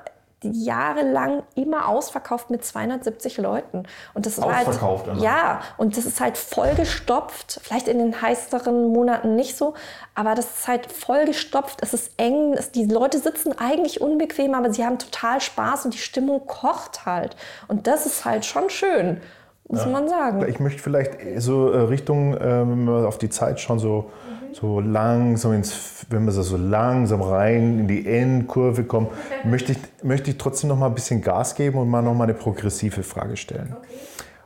jahrelang 0.53 1.43
immer 1.55 1.87
ausverkauft 1.87 2.49
mit 2.49 2.63
270 2.63 3.37
Leuten. 3.37 3.83
Und 4.13 4.25
das 4.25 4.39
war 4.39 4.59
ausverkauft, 4.61 5.07
halt, 5.07 5.21
ja, 5.21 5.61
und 5.77 5.97
das 5.97 6.05
ist 6.05 6.19
halt 6.19 6.37
vollgestopft. 6.37 7.59
Vielleicht 7.63 7.87
in 7.87 7.99
den 7.99 8.21
heißeren 8.21 8.91
Monaten 8.91 9.35
nicht 9.35 9.57
so, 9.57 9.73
aber 10.13 10.35
das 10.35 10.45
ist 10.45 10.67
halt 10.67 10.91
vollgestopft. 10.91 11.81
Es 11.81 11.93
ist 11.93 12.11
eng. 12.17 12.53
Es, 12.53 12.71
die 12.71 12.85
Leute 12.85 13.19
sitzen 13.19 13.57
eigentlich 13.57 14.01
unbequem, 14.01 14.53
aber 14.53 14.73
sie 14.73 14.85
haben 14.85 14.99
total 14.99 15.41
Spaß 15.41 15.85
und 15.85 15.93
die 15.93 15.99
Stimmung 15.99 16.45
kocht 16.45 17.05
halt. 17.05 17.35
Und 17.67 17.87
das 17.87 18.05
ist 18.05 18.25
halt 18.25 18.45
schon 18.45 18.69
schön 18.69 19.21
muss 19.67 19.85
ja. 19.85 19.87
man 19.87 20.07
sagen. 20.07 20.45
Ich 20.47 20.59
möchte 20.59 20.81
vielleicht 20.81 21.17
so 21.37 21.71
äh, 21.71 21.79
Richtung, 21.81 22.35
äh, 22.35 22.39
wenn 22.39 22.85
wir 22.85 23.07
auf 23.07 23.17
die 23.17 23.29
Zeit 23.29 23.59
schauen, 23.59 23.79
so, 23.79 24.11
mhm. 24.49 24.53
so 24.53 24.79
langsam 24.79 25.53
ins, 25.53 26.05
wenn 26.09 26.25
wir 26.25 26.31
so 26.31 26.57
langsam 26.57 27.21
rein 27.21 27.79
in 27.79 27.87
die 27.87 28.07
Endkurve 28.07 28.83
kommen, 28.83 29.07
okay. 29.07 29.15
möchte, 29.47 29.71
ich, 29.73 29.79
möchte 30.03 30.31
ich 30.31 30.37
trotzdem 30.37 30.69
noch 30.69 30.77
mal 30.77 30.87
ein 30.87 30.95
bisschen 30.95 31.21
Gas 31.21 31.55
geben 31.55 31.79
und 31.79 31.89
mal 31.89 32.01
noch 32.01 32.13
mal 32.13 32.25
eine 32.25 32.33
progressive 32.33 33.03
Frage 33.03 33.37
stellen. 33.37 33.75
Okay. 33.77 33.87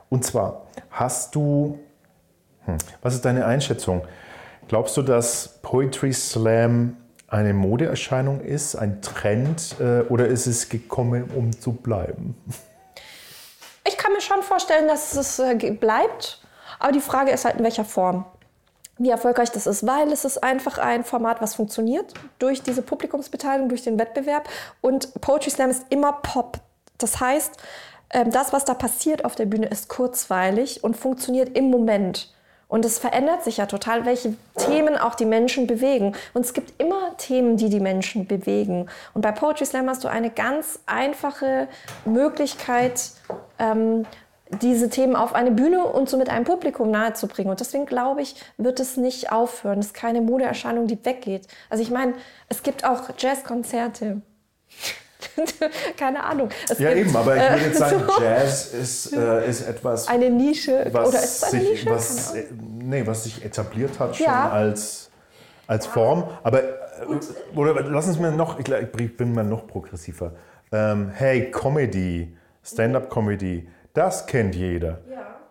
Und 0.08 0.24
zwar, 0.24 0.66
hast 0.90 1.34
du, 1.34 1.78
hm, 2.64 2.78
was 3.02 3.14
ist 3.14 3.24
deine 3.24 3.44
Einschätzung? 3.46 4.02
Glaubst 4.68 4.96
du, 4.96 5.02
dass 5.02 5.58
Poetry 5.62 6.12
Slam 6.12 6.96
eine 7.28 7.52
Modeerscheinung 7.54 8.40
ist, 8.40 8.74
ein 8.74 9.02
Trend, 9.02 9.76
äh, 9.80 10.00
oder 10.08 10.26
ist 10.26 10.46
es 10.46 10.68
gekommen, 10.68 11.24
um 11.34 11.52
zu 11.52 11.72
bleiben? 11.72 12.34
schon 14.30 14.42
vorstellen, 14.42 14.88
dass 14.88 15.14
es 15.14 15.38
äh, 15.38 15.54
bleibt. 15.72 16.40
Aber 16.78 16.92
die 16.92 17.00
Frage 17.00 17.30
ist 17.30 17.44
halt, 17.44 17.56
in 17.56 17.64
welcher 17.64 17.84
Form. 17.84 18.24
Wie 18.98 19.10
erfolgreich 19.10 19.50
das 19.50 19.66
ist, 19.66 19.86
weil 19.86 20.12
es 20.12 20.24
ist 20.24 20.42
einfach 20.42 20.78
ein 20.78 21.04
Format, 21.04 21.40
was 21.40 21.54
funktioniert 21.54 22.12
durch 22.38 22.62
diese 22.62 22.82
Publikumsbeteiligung, 22.82 23.68
durch 23.68 23.82
den 23.82 23.98
Wettbewerb. 23.98 24.48
Und 24.82 25.14
Poetry 25.20 25.50
Slam 25.50 25.70
ist 25.70 25.86
immer 25.88 26.12
Pop. 26.12 26.58
Das 26.98 27.18
heißt, 27.18 27.56
ähm, 28.10 28.30
das, 28.30 28.52
was 28.52 28.66
da 28.66 28.74
passiert 28.74 29.24
auf 29.24 29.34
der 29.34 29.46
Bühne, 29.46 29.68
ist 29.68 29.88
kurzweilig 29.88 30.84
und 30.84 30.96
funktioniert 30.96 31.56
im 31.56 31.70
Moment. 31.70 32.32
Und 32.70 32.84
es 32.84 33.00
verändert 33.00 33.42
sich 33.42 33.56
ja 33.56 33.66
total, 33.66 34.06
welche 34.06 34.36
Themen 34.56 34.96
auch 34.96 35.16
die 35.16 35.26
Menschen 35.26 35.66
bewegen. 35.66 36.14
Und 36.34 36.46
es 36.46 36.54
gibt 36.54 36.80
immer 36.80 37.16
Themen, 37.18 37.56
die 37.56 37.68
die 37.68 37.80
Menschen 37.80 38.26
bewegen. 38.26 38.86
Und 39.12 39.22
bei 39.22 39.32
Poetry 39.32 39.66
Slam 39.66 39.88
hast 39.88 40.04
du 40.04 40.08
eine 40.08 40.30
ganz 40.30 40.78
einfache 40.86 41.66
Möglichkeit, 42.04 43.10
ähm, 43.58 44.06
diese 44.62 44.88
Themen 44.88 45.16
auf 45.16 45.34
eine 45.34 45.50
Bühne 45.50 45.84
und 45.84 46.08
somit 46.08 46.28
einem 46.28 46.44
Publikum 46.44 46.92
nahezubringen. 46.92 47.50
Und 47.50 47.58
deswegen 47.58 47.86
glaube 47.86 48.22
ich, 48.22 48.36
wird 48.56 48.78
es 48.78 48.96
nicht 48.96 49.32
aufhören. 49.32 49.80
Es 49.80 49.86
ist 49.86 49.94
keine 49.94 50.20
Modeerscheinung, 50.20 50.86
die 50.86 51.04
weggeht. 51.04 51.48
Also 51.70 51.82
ich 51.82 51.90
meine, 51.90 52.14
es 52.48 52.62
gibt 52.62 52.84
auch 52.84 53.02
Jazzkonzerte. 53.18 54.22
keine 55.96 56.22
Ahnung. 56.24 56.48
Es 56.68 56.78
Ja, 56.78 56.92
gibt, 56.94 57.08
eben, 57.08 57.16
aber 57.16 57.36
ich 57.36 57.42
würde 57.42 57.62
äh, 57.62 57.66
jetzt 57.66 57.78
sagen, 57.78 58.02
so 58.16 58.22
Jazz 58.22 58.74
ist, 58.74 59.12
äh, 59.12 59.48
ist 59.48 59.62
etwas, 59.68 60.08
eine 60.08 60.30
Nische. 60.30 60.86
was, 60.92 61.08
oder 61.08 61.18
ist 61.18 61.42
es 61.42 61.44
eine 61.44 61.60
sich, 61.62 61.70
Nische? 61.70 61.90
was, 61.90 62.34
äh, 62.34 62.44
nee, 62.78 63.06
was 63.06 63.24
sich 63.24 63.44
etabliert 63.44 63.98
hat 63.98 64.16
schon 64.16 64.26
Ja. 64.26 64.50
als, 64.50 65.10
als 65.66 65.86
Form. 65.86 66.24
Aber, 66.42 66.62
äh, 66.62 66.66
oder 67.56 67.82
lass 67.82 68.06
uns 68.06 68.18
mal 68.18 68.32
noch, 68.32 68.58
ich, 68.58 69.16
bin 69.16 69.34
mal 69.34 69.44
noch 69.44 69.66
progressiver. 69.66 70.32
Ähm, 70.72 71.10
hey, 71.14 71.50
Comedy, 71.50 72.36
Stand-up-Comedy, 72.64 73.68
das 73.94 74.26
kennt 74.26 74.54
jeder. 74.54 74.98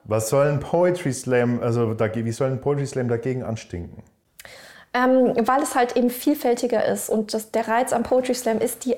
Was 0.06 0.30
soll 0.30 0.48
ein 0.48 0.60
Poetry 0.60 1.14
Slam, 1.14 1.62
also 1.62 1.94
dagegen, 1.94 2.26
wie 2.26 2.32
soll 2.32 2.50
ein 2.50 2.62
Poetry 2.62 2.88
Slam 2.88 3.10
dagegen 3.10 3.44
anstinken? 3.44 4.02
Ähm, 4.92 5.34
weil 5.46 5.62
es 5.62 5.76
halt 5.76 5.96
eben 5.96 6.10
vielfältiger 6.10 6.84
ist 6.86 7.10
und 7.10 7.34
das, 7.36 7.52
der 7.52 7.68
Reiz 7.68 7.94
am 7.94 8.02
Poetry 8.02 8.34
Slam 8.34 8.60
ist 8.60 8.86
die, 8.86 8.96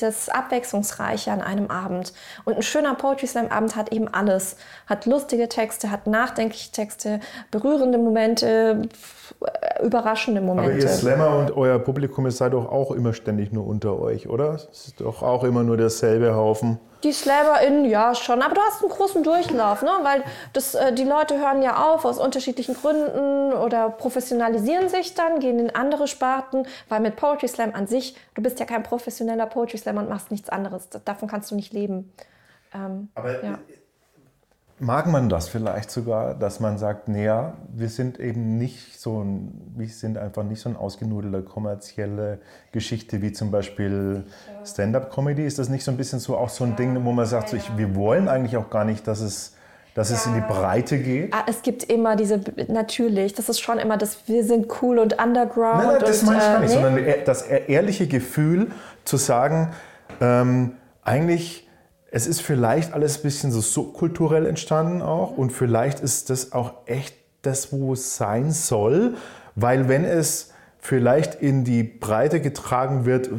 das 0.00 0.28
Abwechslungsreiche 0.28 1.30
an 1.30 1.40
einem 1.40 1.70
Abend. 1.70 2.12
Und 2.44 2.56
ein 2.56 2.62
schöner 2.62 2.94
Poetry 2.94 3.26
Slam 3.26 3.48
Abend 3.48 3.76
hat 3.76 3.92
eben 3.92 4.08
alles. 4.08 4.56
Hat 4.86 5.06
lustige 5.06 5.48
Texte, 5.48 5.90
hat 5.90 6.06
nachdenkliche 6.06 6.72
Texte, 6.72 7.20
berührende 7.50 7.98
Momente, 7.98 8.88
äh, 9.40 9.84
überraschende 9.84 10.40
Aber 10.40 10.54
Momente. 10.54 10.86
ihr 10.86 10.88
Slammer 10.88 11.38
und 11.38 11.56
euer 11.56 11.78
Publikum, 11.78 12.26
ihr 12.26 12.32
seid 12.32 12.52
doch 12.52 12.70
auch 12.70 12.92
immer 12.92 13.12
ständig 13.12 13.52
nur 13.52 13.66
unter 13.66 13.98
euch, 14.00 14.28
oder? 14.28 14.54
Es 14.54 14.88
ist 14.88 15.00
doch 15.00 15.22
auch 15.22 15.44
immer 15.44 15.62
nur 15.62 15.76
derselbe 15.76 16.34
Haufen. 16.34 16.78
Die 17.02 17.12
SlammerInnen, 17.12 17.86
ja 17.86 18.14
schon, 18.14 18.42
aber 18.42 18.54
du 18.54 18.60
hast 18.60 18.82
einen 18.82 18.90
großen 18.90 19.22
Durchlauf, 19.22 19.82
ne? 19.82 19.90
weil 20.02 20.22
das, 20.52 20.74
äh, 20.74 20.92
die 20.92 21.04
Leute 21.04 21.38
hören 21.38 21.62
ja 21.62 21.82
auf 21.92 22.04
aus 22.04 22.18
unterschiedlichen 22.18 22.74
Gründen 22.74 23.54
oder 23.54 23.88
professionalisieren 23.88 24.88
sich 24.88 25.14
dann, 25.14 25.40
gehen 25.40 25.58
in 25.58 25.74
andere 25.74 26.06
Sparten, 26.06 26.66
weil 26.88 27.00
mit 27.00 27.16
Poetry 27.16 27.48
Slam 27.48 27.74
an 27.74 27.86
sich, 27.86 28.16
du 28.34 28.42
bist 28.42 28.60
ja 28.60 28.66
kein 28.66 28.82
professioneller 28.82 29.46
Poetry 29.46 29.78
Slammer 29.78 30.02
und 30.02 30.10
machst 30.10 30.30
nichts 30.30 30.50
anderes. 30.50 30.88
Davon 31.04 31.28
kannst 31.28 31.50
du 31.50 31.54
nicht 31.54 31.72
leben. 31.72 32.12
Ähm, 32.74 33.08
Aber 33.14 33.42
Ja. 33.42 33.58
Mag 34.80 35.06
man 35.06 35.28
das 35.28 35.48
vielleicht 35.48 35.90
sogar, 35.90 36.34
dass 36.34 36.58
man 36.58 36.78
sagt, 36.78 37.08
naja, 37.08 37.52
wir 37.72 37.88
sind 37.88 38.18
eben 38.18 38.56
nicht 38.56 38.98
so 38.98 39.22
ein, 39.22 39.72
wir 39.76 39.88
sind 39.88 40.16
einfach 40.16 40.42
nicht 40.42 40.60
so 40.60 40.70
eine 40.70 40.78
ausgenudelte 40.78 41.42
kommerzielle 41.42 42.38
Geschichte 42.72 43.20
wie 43.22 43.32
zum 43.32 43.50
Beispiel 43.50 44.24
Stand-up-Comedy. 44.64 45.44
Ist 45.44 45.58
das 45.58 45.68
nicht 45.68 45.84
so 45.84 45.90
ein 45.90 45.96
bisschen 45.96 46.18
so 46.18 46.36
auch 46.36 46.48
so 46.48 46.64
ein 46.64 46.76
Ding, 46.76 47.04
wo 47.04 47.12
man 47.12 47.26
sagt, 47.26 47.50
so, 47.50 47.56
ich, 47.56 47.76
wir 47.76 47.94
wollen 47.94 48.28
eigentlich 48.28 48.56
auch 48.56 48.70
gar 48.70 48.84
nicht, 48.84 49.06
dass 49.06 49.20
es, 49.20 49.54
dass 49.94 50.10
es 50.10 50.24
in 50.26 50.34
die 50.34 50.40
Breite 50.40 50.98
geht? 50.98 51.34
ah, 51.34 51.44
es 51.46 51.60
gibt 51.62 51.84
immer 51.84 52.16
diese, 52.16 52.40
natürlich, 52.68 53.34
das 53.34 53.48
ist 53.48 53.60
schon 53.60 53.78
immer 53.78 53.98
das, 53.98 54.26
wir 54.28 54.44
sind 54.44 54.68
cool 54.82 54.98
und 54.98 55.22
underground. 55.22 55.78
Nein, 55.78 55.86
nein, 55.88 56.00
das 56.00 56.22
meine 56.22 56.38
ich 56.38 56.44
gar 56.44 56.56
äh, 56.56 56.60
nicht, 56.60 56.68
nee. 56.74 56.74
sondern 56.82 56.98
eher 56.98 57.24
das 57.24 57.42
ehr- 57.42 57.68
ehrliche 57.68 58.06
Gefühl 58.06 58.70
zu 59.04 59.18
sagen, 59.18 59.70
ähm, 60.20 60.72
eigentlich, 61.04 61.68
es 62.10 62.26
ist 62.26 62.42
vielleicht 62.42 62.92
alles 62.92 63.18
ein 63.18 63.22
bisschen 63.22 63.52
so 63.52 63.60
subkulturell 63.60 64.46
entstanden 64.46 65.02
auch 65.02 65.36
und 65.36 65.50
vielleicht 65.50 66.00
ist 66.00 66.30
das 66.30 66.52
auch 66.52 66.72
echt 66.86 67.14
das, 67.42 67.72
wo 67.72 67.92
es 67.92 68.16
sein 68.16 68.50
soll, 68.50 69.14
weil 69.54 69.88
wenn 69.88 70.04
es 70.04 70.52
vielleicht 70.78 71.36
in 71.36 71.64
die 71.64 71.82
Breite 71.82 72.40
getragen 72.40 73.04
wird, 73.04 73.30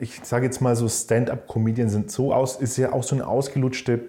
ich 0.00 0.20
sage 0.24 0.46
jetzt 0.46 0.60
mal 0.60 0.74
so, 0.74 0.88
Stand-up-Comedien 0.88 1.88
sind 1.88 2.10
so 2.10 2.32
aus, 2.32 2.56
ist 2.56 2.76
ja 2.76 2.92
auch 2.92 3.02
so 3.02 3.14
eine 3.14 3.26
ausgelutschte 3.26 4.00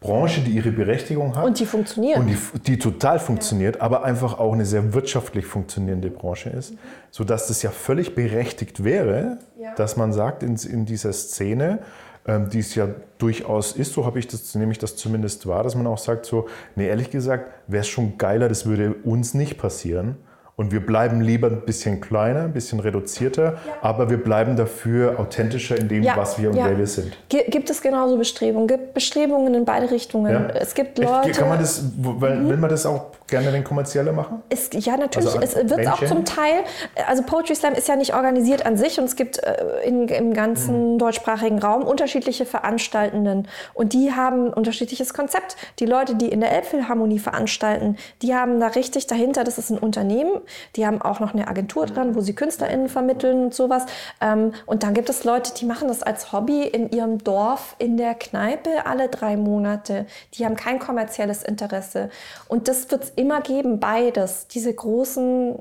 Branche, 0.00 0.40
die 0.40 0.50
ihre 0.50 0.72
Berechtigung 0.72 1.36
hat. 1.36 1.44
Und 1.44 1.60
die 1.60 1.66
funktionieren. 1.66 2.20
Und 2.20 2.26
die, 2.28 2.58
die 2.60 2.78
total 2.78 3.20
funktioniert, 3.20 3.80
aber 3.80 4.02
einfach 4.04 4.38
auch 4.38 4.52
eine 4.52 4.66
sehr 4.66 4.92
wirtschaftlich 4.94 5.46
funktionierende 5.46 6.10
Branche 6.10 6.50
ist, 6.50 6.74
sodass 7.10 7.46
das 7.46 7.62
ja 7.62 7.70
völlig 7.70 8.14
berechtigt 8.14 8.84
wäre, 8.84 9.38
dass 9.76 9.96
man 9.96 10.12
sagt, 10.12 10.42
in, 10.42 10.56
in 10.56 10.86
dieser 10.86 11.12
Szene, 11.12 11.78
ähm, 12.26 12.48
die 12.48 12.60
es 12.60 12.74
ja 12.74 12.88
durchaus 13.18 13.72
ist, 13.72 13.92
so 13.92 14.04
habe 14.06 14.18
ich 14.18 14.26
das, 14.26 14.54
nehme 14.54 14.72
ich 14.72 14.78
das 14.78 14.96
zumindest 14.96 15.46
wahr, 15.46 15.62
dass 15.62 15.74
man 15.74 15.86
auch 15.86 15.98
sagt, 15.98 16.26
so, 16.26 16.48
nee, 16.76 16.86
ehrlich 16.86 17.10
gesagt, 17.10 17.50
wäre 17.66 17.82
es 17.82 17.88
schon 17.88 18.18
geiler, 18.18 18.48
das 18.48 18.66
würde 18.66 18.94
uns 19.04 19.34
nicht 19.34 19.58
passieren. 19.58 20.16
Und 20.54 20.70
wir 20.70 20.84
bleiben 20.84 21.22
lieber 21.22 21.46
ein 21.48 21.62
bisschen 21.62 22.02
kleiner, 22.02 22.42
ein 22.42 22.52
bisschen 22.52 22.78
reduzierter, 22.78 23.56
aber 23.80 24.10
wir 24.10 24.22
bleiben 24.22 24.54
dafür 24.54 25.18
authentischer 25.18 25.78
in 25.78 25.88
dem, 25.88 26.02
Ja, 26.02 26.14
was 26.16 26.38
wir 26.38 26.50
und 26.50 26.56
ja. 26.56 26.66
wer 26.66 26.76
wir 26.76 26.86
sind. 26.86 27.16
Gi- 27.30 27.44
Gibt 27.48 27.70
es 27.70 27.80
genauso 27.80 28.18
Bestrebungen? 28.18 28.68
Gibt 28.68 28.92
Bestrebungen 28.92 29.54
in 29.54 29.64
beide 29.64 29.90
Richtungen? 29.90 30.30
Ja? 30.30 30.48
Es 30.54 30.74
gibt? 30.74 30.98
Leute. 30.98 31.30
Kann 31.30 31.48
man 31.48 31.58
das, 31.58 31.82
weil, 31.96 32.46
will 32.46 32.58
man 32.58 32.68
das 32.68 32.84
auch 32.84 33.06
gerne 33.28 33.50
den 33.50 33.64
kommerzieller 33.64 34.12
machen? 34.12 34.42
Es, 34.50 34.68
ja, 34.72 34.98
natürlich. 34.98 35.34
Also 35.34 35.58
es 35.58 35.70
wird 35.70 35.88
auch 35.88 36.04
zum 36.04 36.26
Teil, 36.26 36.64
also 37.08 37.22
Poetry 37.22 37.54
Slam 37.54 37.72
ist 37.72 37.88
ja 37.88 37.96
nicht 37.96 38.14
organisiert 38.14 38.66
an 38.66 38.76
sich 38.76 38.98
und 38.98 39.06
es 39.06 39.16
gibt 39.16 39.38
äh, 39.42 39.54
in, 39.86 40.06
im 40.08 40.28
Mhm. 40.28 40.34
ganzen 40.34 40.98
deutschsprachigen 40.98 41.60
Raum 41.60 41.82
unterschiedliche 41.82 42.44
Veranstaltenden 42.44 43.48
und 43.72 43.94
die 43.94 44.12
haben 44.12 44.48
ein 44.48 44.52
unterschiedliches 44.52 45.14
Konzept. 45.14 45.56
Die 45.78 45.86
Leute, 45.86 46.14
die 46.14 46.28
in 46.28 46.40
der 46.40 46.52
Elbphilharmonie 46.52 47.18
veranstalten, 47.18 47.96
die 48.20 48.34
haben 48.34 48.60
da 48.60 48.66
richtig 48.66 49.06
dahinter, 49.06 49.44
das 49.44 49.56
ist 49.56 49.70
ein 49.70 49.78
Unternehmen, 49.78 50.41
die 50.76 50.86
haben 50.86 51.00
auch 51.00 51.20
noch 51.20 51.34
eine 51.34 51.48
Agentur 51.48 51.86
dran, 51.86 52.14
wo 52.14 52.20
sie 52.20 52.34
KünstlerInnen 52.34 52.88
vermitteln 52.88 53.44
und 53.44 53.54
sowas. 53.54 53.86
Ähm, 54.20 54.52
und 54.66 54.82
dann 54.82 54.94
gibt 54.94 55.08
es 55.08 55.24
Leute, 55.24 55.52
die 55.54 55.64
machen 55.64 55.88
das 55.88 56.02
als 56.02 56.32
Hobby 56.32 56.62
in 56.62 56.90
ihrem 56.90 57.18
Dorf 57.18 57.76
in 57.78 57.96
der 57.96 58.14
Kneipe 58.14 58.86
alle 58.86 59.08
drei 59.08 59.36
Monate. 59.36 60.06
Die 60.34 60.44
haben 60.44 60.56
kein 60.56 60.78
kommerzielles 60.78 61.42
Interesse. 61.42 62.10
Und 62.48 62.68
das 62.68 62.90
wird 62.90 63.04
es 63.04 63.10
immer 63.10 63.40
geben, 63.40 63.80
beides. 63.80 64.46
Diese 64.48 64.72
großen 64.72 65.58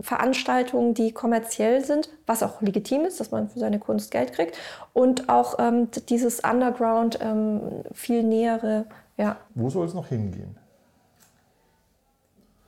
Veranstaltungen, 0.00 0.94
die 0.94 1.12
kommerziell 1.12 1.84
sind, 1.84 2.08
was 2.26 2.42
auch 2.42 2.60
legitim 2.60 3.04
ist, 3.04 3.20
dass 3.20 3.30
man 3.30 3.48
für 3.48 3.58
seine 3.58 3.78
Kunst 3.78 4.10
Geld 4.10 4.32
kriegt. 4.32 4.56
Und 4.92 5.28
auch 5.28 5.58
ähm, 5.58 5.88
dieses 6.08 6.40
Underground, 6.40 7.18
ähm, 7.20 7.60
viel 7.92 8.22
nähere, 8.22 8.86
ja. 9.16 9.36
Wo 9.54 9.70
soll 9.70 9.86
es 9.86 9.94
noch 9.94 10.08
hingehen? 10.08 10.56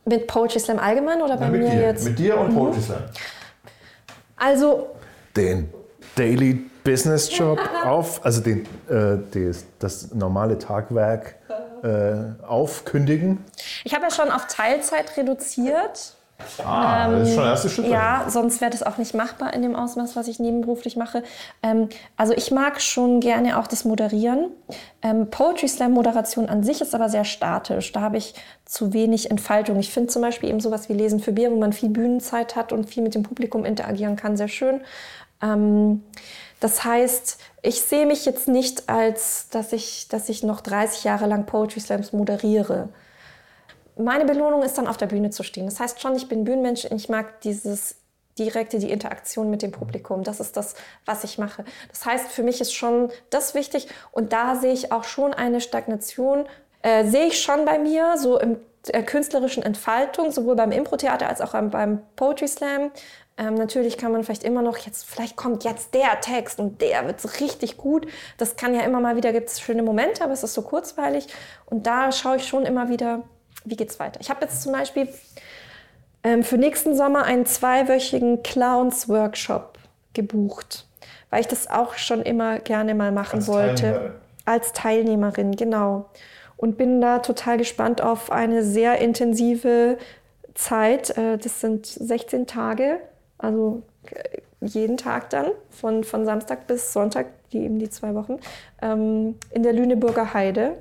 Mit 0.07 0.25
Poetry 0.27 0.59
Slam 0.59 0.79
allgemein 0.79 1.21
oder 1.21 1.37
bei 1.37 1.49
mit 1.49 1.61
mir 1.61 1.69
dir, 1.69 1.81
jetzt? 1.81 2.05
mit 2.05 2.17
dir 2.17 2.37
und 2.37 2.55
Poetry 2.55 2.81
Slam. 2.81 3.03
Also, 4.37 4.95
den 5.35 5.69
Daily 6.15 6.69
Business 6.83 7.35
Job 7.37 7.59
auf, 7.83 8.23
also 8.25 8.41
den, 8.41 8.61
äh, 8.89 9.17
das, 9.31 9.65
das 9.79 10.13
normale 10.13 10.57
Tagwerk 10.57 11.35
äh, 11.83 12.43
aufkündigen. 12.45 13.43
ich 13.83 13.93
habe 13.93 14.05
ja 14.05 14.11
schon 14.11 14.31
auf 14.31 14.47
Teilzeit 14.47 15.17
reduziert. 15.17 16.16
Ah, 16.63 17.09
das 17.09 17.29
ist 17.29 17.33
schon 17.33 17.43
der 17.43 17.51
erste 17.51 17.69
Schritt. 17.69 17.87
Ja, 17.87 18.25
sonst 18.29 18.61
wäre 18.61 18.69
das 18.69 18.83
auch 18.83 18.97
nicht 18.97 19.13
machbar 19.15 19.53
in 19.53 19.63
dem 19.63 19.75
Ausmaß, 19.75 20.15
was 20.15 20.27
ich 20.27 20.39
nebenberuflich 20.39 20.95
mache. 20.95 21.23
Ähm, 21.63 21.89
also 22.15 22.33
ich 22.33 22.51
mag 22.51 22.79
schon 22.79 23.19
gerne 23.19 23.59
auch 23.59 23.67
das 23.67 23.85
Moderieren. 23.85 24.51
Ähm, 25.01 25.29
Poetry 25.29 25.67
Slam 25.67 25.93
Moderation 25.93 26.47
an 26.47 26.63
sich 26.63 26.81
ist 26.81 26.93
aber 26.93 27.09
sehr 27.09 27.25
statisch. 27.25 27.91
Da 27.91 28.01
habe 28.01 28.17
ich 28.17 28.35
zu 28.65 28.93
wenig 28.93 29.31
Entfaltung. 29.31 29.79
Ich 29.79 29.91
finde 29.91 30.09
zum 30.09 30.21
Beispiel 30.21 30.49
eben 30.49 30.59
sowas 30.59 30.89
wie 30.89 30.93
Lesen 30.93 31.19
für 31.19 31.31
Bier, 31.31 31.51
wo 31.51 31.57
man 31.57 31.73
viel 31.73 31.89
Bühnenzeit 31.89 32.55
hat 32.55 32.71
und 32.71 32.87
viel 32.87 33.03
mit 33.03 33.15
dem 33.15 33.23
Publikum 33.23 33.65
interagieren 33.65 34.15
kann, 34.15 34.37
sehr 34.37 34.47
schön. 34.47 34.81
Ähm, 35.41 36.03
das 36.59 36.83
heißt, 36.83 37.39
ich 37.61 37.81
sehe 37.81 38.05
mich 38.05 38.25
jetzt 38.25 38.47
nicht 38.47 38.89
als, 38.89 39.49
dass 39.49 39.73
ich, 39.73 40.07
dass 40.09 40.29
ich 40.29 40.43
noch 40.43 40.61
30 40.61 41.03
Jahre 41.03 41.27
lang 41.27 41.45
Poetry 41.45 41.79
Slams 41.79 42.13
moderiere. 42.13 42.89
Meine 43.97 44.25
Belohnung 44.25 44.63
ist 44.63 44.77
dann 44.77 44.87
auf 44.87 44.97
der 44.97 45.07
Bühne 45.07 45.29
zu 45.29 45.43
stehen. 45.43 45.65
Das 45.65 45.79
heißt 45.79 46.01
schon, 46.01 46.15
ich 46.15 46.27
bin 46.27 46.43
Bühnenmensch 46.43 46.85
und 46.85 46.97
ich 46.97 47.09
mag 47.09 47.41
dieses 47.41 47.95
direkte, 48.37 48.79
die 48.79 48.91
Interaktion 48.91 49.49
mit 49.49 49.61
dem 49.61 49.71
Publikum. 49.71 50.23
Das 50.23 50.39
ist 50.39 50.57
das, 50.57 50.75
was 51.05 51.23
ich 51.23 51.37
mache. 51.37 51.65
Das 51.89 52.05
heißt, 52.05 52.29
für 52.29 52.43
mich 52.43 52.61
ist 52.61 52.73
schon 52.73 53.09
das 53.29 53.55
wichtig 53.55 53.87
und 54.11 54.33
da 54.33 54.55
sehe 54.55 54.73
ich 54.73 54.91
auch 54.91 55.03
schon 55.03 55.33
eine 55.33 55.61
Stagnation, 55.61 56.45
äh, 56.81 57.05
sehe 57.05 57.27
ich 57.27 57.41
schon 57.41 57.65
bei 57.65 57.79
mir, 57.79 58.17
so 58.17 58.39
im 58.39 58.57
äh, 58.87 59.03
künstlerischen 59.03 59.63
Entfaltung, 59.63 60.31
sowohl 60.31 60.55
beim 60.55 60.71
Impro-Theater 60.71 61.27
als 61.27 61.41
auch 61.41 61.51
beim, 61.51 61.69
beim 61.69 62.01
Poetry 62.15 62.47
Slam. 62.47 62.91
Ähm, 63.37 63.53
natürlich 63.53 63.97
kann 63.97 64.11
man 64.11 64.23
vielleicht 64.23 64.43
immer 64.43 64.61
noch 64.61 64.77
jetzt, 64.77 65.05
vielleicht 65.05 65.35
kommt 65.35 65.63
jetzt 65.63 65.93
der 65.93 66.19
Text 66.21 66.59
und 66.59 66.81
der 66.81 67.05
wird 67.05 67.21
so 67.21 67.29
richtig 67.39 67.77
gut. 67.77 68.07
Das 68.37 68.55
kann 68.55 68.73
ja 68.73 68.81
immer 68.81 68.99
mal 68.99 69.15
wieder, 69.15 69.31
gibt 69.31 69.49
es 69.49 69.59
schöne 69.59 69.83
Momente, 69.83 70.23
aber 70.23 70.33
es 70.33 70.43
ist 70.43 70.53
so 70.53 70.63
kurzweilig. 70.63 71.27
Und 71.65 71.85
da 71.85 72.11
schaue 72.11 72.37
ich 72.37 72.47
schon 72.47 72.65
immer 72.65 72.89
wieder, 72.89 73.23
wie 73.69 73.75
geht's 73.75 73.99
weiter. 73.99 74.19
Ich 74.21 74.29
habe 74.29 74.41
jetzt 74.41 74.61
zum 74.61 74.71
Beispiel 74.71 75.07
ähm, 76.23 76.43
für 76.43 76.57
nächsten 76.57 76.95
Sommer 76.95 77.23
einen 77.23 77.45
zweiwöchigen 77.45 78.43
Clowns-Workshop 78.43 79.77
gebucht, 80.13 80.85
weil 81.29 81.41
ich 81.41 81.47
das 81.47 81.69
auch 81.69 81.95
schon 81.95 82.21
immer 82.21 82.59
gerne 82.59 82.95
mal 82.95 83.11
machen 83.11 83.39
Als 83.39 83.47
wollte. 83.47 83.81
Teilnehmerin. 83.81 84.11
Als 84.45 84.73
Teilnehmerin, 84.73 85.55
genau. 85.55 86.05
Und 86.55 86.77
bin 86.77 87.01
da 87.01 87.19
total 87.19 87.57
gespannt 87.57 88.01
auf 88.01 88.31
eine 88.31 88.63
sehr 88.63 88.97
intensive 88.99 89.97
Zeit. 90.55 91.15
Äh, 91.17 91.37
Das 91.37 91.61
sind 91.61 91.85
16 91.85 92.47
Tage, 92.47 92.99
also 93.37 93.83
äh, 94.11 94.39
jeden 94.61 94.97
Tag 94.97 95.29
dann, 95.29 95.51
von, 95.69 96.03
von 96.03 96.25
Samstag 96.25 96.65
bis 96.65 96.91
Sonntag, 96.93 97.27
die 97.51 97.59
eben 97.59 97.77
die 97.77 97.89
zwei 97.89 98.15
Wochen, 98.15 98.39
ähm, 98.81 99.35
in 99.51 99.63
der 99.63 99.73
Lüneburger 99.73 100.33
Heide. 100.33 100.77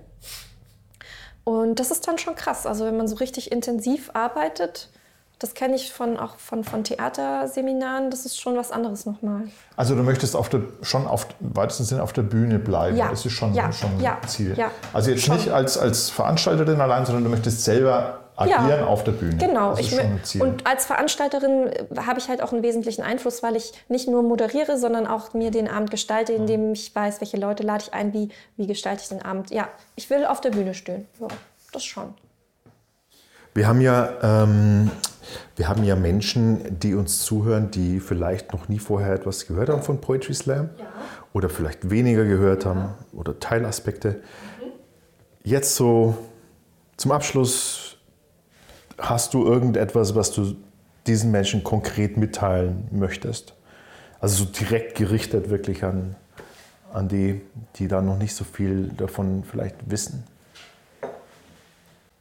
Und 1.49 1.79
das 1.79 1.93
ist 1.93 2.09
dann 2.09 2.19
schon 2.19 2.35
krass. 2.35 2.67
Also 2.67 2.85
wenn 2.87 2.97
man 2.97 3.07
so 3.07 3.15
richtig 3.17 3.53
intensiv 3.53 4.11
arbeitet, 4.15 4.89
das 5.39 5.55
kenne 5.55 5.77
ich 5.77 5.93
von, 5.93 6.17
auch 6.17 6.39
von, 6.39 6.65
von 6.65 6.83
Theaterseminaren, 6.83 8.11
das 8.11 8.27
ist 8.27 8.41
schon 8.41 8.57
was 8.57 8.73
anderes 8.73 9.07
nochmal. 9.07 9.43
Also 9.77 9.95
du 9.95 10.03
möchtest 10.03 10.35
auf 10.35 10.49
der, 10.49 10.63
schon 10.83 11.07
auf, 11.07 11.29
im 11.41 11.55
weitesten 11.57 11.85
Sinne 11.85 12.03
auf 12.03 12.13
der 12.13 12.23
Bühne 12.23 12.59
bleiben. 12.59 12.97
Ja. 12.97 13.11
Das 13.11 13.25
ist 13.25 13.33
schon, 13.35 13.55
Ja. 13.55 13.71
schon 13.71 14.01
Ja. 14.01 14.19
ein 14.21 14.29
Ziel. 14.29 14.55
Ja. 14.57 14.73
Also 14.93 15.11
jetzt 15.13 15.23
Schon. 15.23 15.37
nicht 15.37 15.51
als, 15.53 15.79
als 15.79 16.11
Veranstalterin 16.11 16.81
allein, 16.81 17.07
sondern 17.07 17.23
du 17.23 17.31
möchtest 17.31 17.63
selber 17.63 18.21
agieren 18.37 18.69
Ja. 18.69 18.87
auf 18.87 19.05
der 19.05 19.13
Bühne. 19.13 19.37
Genau, 19.37 19.77
ich 19.77 19.99
und 20.41 20.67
als 20.67 20.87
Veranstalterin 20.87 21.69
äh, 21.69 21.85
habe 22.07 22.19
ich 22.19 22.29
halt 22.29 22.43
auch 22.43 22.53
einen 22.53 22.63
wesentlichen 22.63 23.03
Einfluss, 23.03 23.43
weil 23.43 23.57
ich 23.57 23.73
nicht 23.89 24.09
nur 24.09 24.23
moderiere, 24.23 24.79
sondern 24.79 25.07
auch 25.07 25.35
mir 25.35 25.51
den 25.51 25.69
Abend 25.69 25.91
gestalte, 25.91 26.33
indem 26.33 26.73
ich 26.73 26.95
weiß, 26.95 27.21
welche 27.21 27.37
Leute 27.37 27.63
lade 27.63 27.85
ich 27.87 27.95
ein, 27.95 28.13
wie, 28.13 28.29
wie 28.57 28.67
gestalte 28.67 29.03
ich 29.03 29.09
den 29.09 29.23
Abend. 29.23 29.51
Ja, 29.51 29.69
ich 29.95 30.09
will 30.11 30.25
auf 30.27 30.41
der 30.41 30.51
Bühne 30.51 30.75
stehen. 30.75 31.07
Ja, 31.21 31.29
das 31.73 31.85
schon. 31.85 32.15
Wir 33.55 33.67
haben 33.67 33.81
ja, 33.81 34.11
ähm, 34.23 34.91
wir 35.57 35.67
haben 35.69 35.83
ja 35.83 35.97
Menschen, 35.97 36.79
die 36.79 36.95
uns 36.95 37.25
zuhören, 37.25 37.71
die 37.71 38.01
vielleicht 38.01 38.53
noch 38.53 38.69
nie 38.69 38.79
vorher 38.79 39.15
etwas 39.15 39.47
gehört 39.47 39.71
haben 39.71 39.83
von 39.83 39.99
Poetry 40.01 40.35
Slam 40.35 40.69
oder 41.33 41.49
vielleicht 41.49 41.89
weniger 41.89 42.25
gehört 42.25 42.67
haben 42.67 42.91
oder 43.15 43.41
Teilaspekte. 43.41 44.21
Jetzt 45.43 45.77
so 45.77 46.17
zum 46.97 47.13
Abschluss, 47.13 47.86
hast 48.99 49.35
du 49.35 49.47
irgendetwas, 49.47 50.15
was 50.15 50.33
du 50.33 50.57
diesen 51.07 51.31
Menschen 51.31 51.65
konkret 51.65 52.17
mitteilen 52.17 52.89
möchtest? 52.91 53.55
Also 54.21 54.45
so 54.45 54.51
direkt 54.51 54.97
gerichtet 54.97 55.51
wirklich 55.51 55.85
an, 55.85 56.17
an 56.93 57.09
die, 57.09 57.41
die 57.77 57.89
da 57.89 58.01
noch 58.01 58.19
nicht 58.19 58.35
so 58.35 58.45
viel 58.45 58.89
davon 58.97 59.45
vielleicht 59.45 59.77
wissen. 59.91 60.25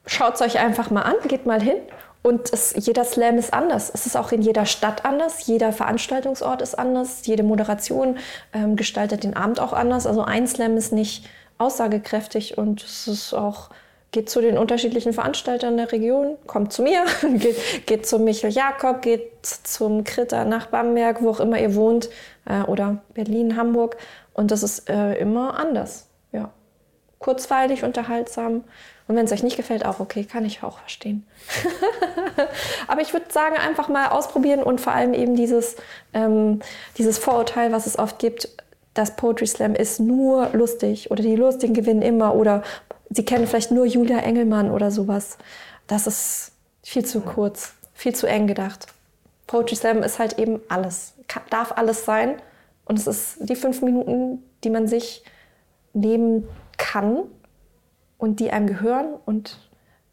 Schaut 0.06 0.36
es 0.36 0.42
euch 0.42 0.60
einfach 0.60 0.92
mal 0.92 1.02
an, 1.02 1.16
geht 1.28 1.46
mal 1.46 1.62
hin. 1.62 1.78
Und 2.22 2.52
es, 2.52 2.74
jeder 2.76 3.04
Slam 3.06 3.38
ist 3.38 3.54
anders. 3.54 3.92
Es 3.94 4.08
ist 4.08 4.18
auch 4.18 4.32
in 4.32 4.42
jeder 4.42 4.66
Stadt 4.66 5.06
anders. 5.06 5.46
Jeder 5.46 5.72
Veranstaltungsort 5.72 6.62
ist 6.62 6.78
anders. 6.78 7.26
Jede 7.26 7.44
Moderation 7.44 8.18
ähm, 8.52 8.76
gestaltet 8.76 9.24
den 9.24 9.36
Abend 9.36 9.60
auch 9.60 9.74
anders. 9.74 10.08
Also 10.08 10.24
ein 10.24 10.48
Slam 10.48 10.76
ist 10.76 10.92
nicht 10.92 11.28
aussagekräftig 11.60 12.58
und 12.58 12.84
es 12.84 13.08
ist 13.08 13.34
auch 13.34 13.70
geht 14.12 14.30
zu 14.30 14.42
den 14.42 14.58
unterschiedlichen 14.58 15.14
Veranstaltern 15.14 15.78
der 15.78 15.92
Region, 15.92 16.38
kommt 16.48 16.72
zu 16.72 16.84
mir, 16.84 17.06
geht, 17.38 17.86
geht 17.86 18.08
zum 18.08 18.24
Michael 18.24 18.54
Jakob, 18.54 19.02
geht 19.02 19.32
zum 19.44 20.04
Kritter 20.04 20.46
nach 20.46 20.68
Bamberg, 20.68 21.22
wo 21.22 21.30
auch 21.32 21.40
immer 21.40 21.60
ihr 21.60 21.76
wohnt, 21.76 22.10
äh, 22.46 22.62
oder 22.62 23.02
Berlin, 23.14 23.58
Hamburg. 23.58 23.98
Und 24.34 24.52
das 24.52 24.64
ist 24.64 24.90
äh, 24.90 25.16
immer 25.16 25.58
anders. 25.60 26.08
Ja 26.32 26.52
kurzweilig, 27.26 27.84
unterhaltsam. 27.84 28.64
Und 29.08 29.16
wenn 29.16 29.26
es 29.26 29.32
euch 29.32 29.42
nicht 29.42 29.58
gefällt, 29.58 29.84
auch 29.84 30.00
okay, 30.00 30.26
kann 30.26 30.46
ich 30.46 30.62
auch 30.62 30.78
verstehen. 30.78 31.26
Aber 32.88 33.02
ich 33.02 33.14
würde 33.14 33.26
sagen, 33.30 33.56
einfach 33.56 33.88
mal 33.88 34.10
ausprobieren 34.10 34.62
und 34.62 34.80
vor 34.80 34.94
allem 34.94 35.14
eben 35.16 35.36
dieses, 35.36 35.76
ähm, 36.14 36.60
dieses 37.00 37.18
Vorurteil, 37.18 37.72
was 37.72 37.88
es 37.88 37.98
oft 37.98 38.20
gibt, 38.20 38.50
dass 38.94 39.16
Poetry 39.16 39.48
Slam 39.48 39.74
ist 39.74 40.00
nur 40.00 40.50
lustig 40.54 41.10
oder 41.10 41.24
die 41.24 41.36
Lustigen 41.36 41.74
gewinnen 41.74 42.04
immer 42.04 42.36
oder 42.36 42.62
sie 43.10 43.26
kennen 43.26 43.48
vielleicht 43.48 43.72
nur 43.72 43.86
Julia 43.86 44.20
Engelmann 44.20 44.72
oder 44.72 44.92
sowas. 44.92 45.38
Das 45.88 46.08
ist 46.08 46.52
viel 46.84 47.06
zu 47.06 47.22
kurz, 47.22 47.74
viel 47.94 48.16
zu 48.16 48.28
eng 48.28 48.48
gedacht. 48.48 48.88
Poetry 49.48 49.76
Slam 49.76 50.04
ist 50.04 50.20
halt 50.20 50.40
eben 50.40 50.60
alles, 50.70 51.14
Ka- 51.28 51.44
darf 51.50 51.74
alles 51.78 52.06
sein 52.06 52.42
und 52.86 52.98
es 52.98 53.08
ist 53.08 53.38
die 53.42 53.56
fünf 53.56 53.82
Minuten, 53.82 54.44
die 54.64 54.70
man 54.70 54.88
sich 54.88 55.24
nehmen 55.94 56.48
kann 56.78 57.24
und 58.18 58.40
die 58.40 58.52
einem 58.52 58.68
gehören 58.68 59.14
und 59.26 59.60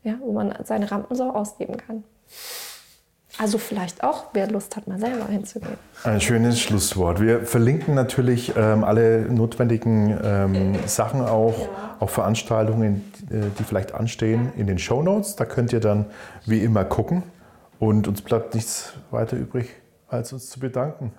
ja, 0.03 0.15
wo 0.21 0.33
man 0.33 0.55
seine 0.65 0.91
Rampensau 0.91 1.31
ausleben 1.31 1.77
kann. 1.77 2.05
Also 3.39 3.59
vielleicht 3.59 4.05
auch, 4.05 4.27
wer 4.35 4.47
Lust 4.51 4.77
hat, 4.77 4.87
mal 4.87 4.99
selber 4.99 5.27
hinzugehen. 5.27 5.79
Ein 6.05 6.21
schönes 6.21 6.61
Schlusswort. 6.61 7.21
Wir 7.21 7.47
verlinken 7.47 7.95
natürlich 7.95 8.53
ähm, 8.57 8.85
alle 8.85 9.23
notwendigen 9.23 10.19
ähm, 10.23 10.75
Sachen 10.87 11.23
auch, 11.23 11.69
auch 11.99 12.11
Veranstaltungen, 12.11 13.11
äh, 13.31 13.49
die 13.59 13.65
vielleicht 13.65 13.95
anstehen, 13.95 14.53
in 14.57 14.67
den 14.67 14.79
Show 14.79 15.03
Notes. 15.03 15.35
Da 15.37 15.47
könnt 15.47 15.73
ihr 15.73 15.81
dann 15.81 16.07
wie 16.45 16.63
immer 16.63 16.85
gucken. 16.85 17.23
Und 17.79 18.07
uns 18.07 18.23
bleibt 18.23 18.55
nichts 18.55 18.93
weiter 19.11 19.37
übrig, 19.37 19.71
als 20.09 20.33
uns 20.33 20.51
zu 20.51 20.61
bedanken. 20.61 21.13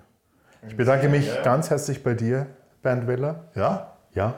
Ich 0.68 0.76
bedanke 0.76 1.08
mich 1.08 1.28
ganz 1.42 1.68
herzlich 1.68 2.02
bei 2.02 2.14
dir, 2.14 2.46
Bernd 2.82 3.06
Weller. 3.06 3.44
ja, 3.54 3.92
Ja, 4.14 4.34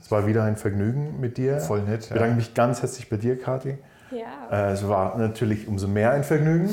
es 0.00 0.10
war 0.10 0.26
wieder 0.26 0.44
ein 0.44 0.56
Vergnügen 0.56 1.20
mit 1.20 1.36
dir. 1.36 1.58
Voll 1.60 1.82
nett, 1.82 2.04
Ich 2.04 2.10
ja. 2.10 2.14
bedanke 2.14 2.36
mich 2.36 2.54
ganz 2.54 2.80
herzlich 2.82 3.10
bei 3.10 3.16
dir, 3.16 3.38
Kathi. 3.38 3.78
Ja. 4.10 4.68
Äh, 4.68 4.72
es 4.72 4.86
war 4.86 5.16
natürlich 5.18 5.66
umso 5.66 5.88
mehr 5.88 6.12
ein 6.12 6.24
Vergnügen. 6.24 6.70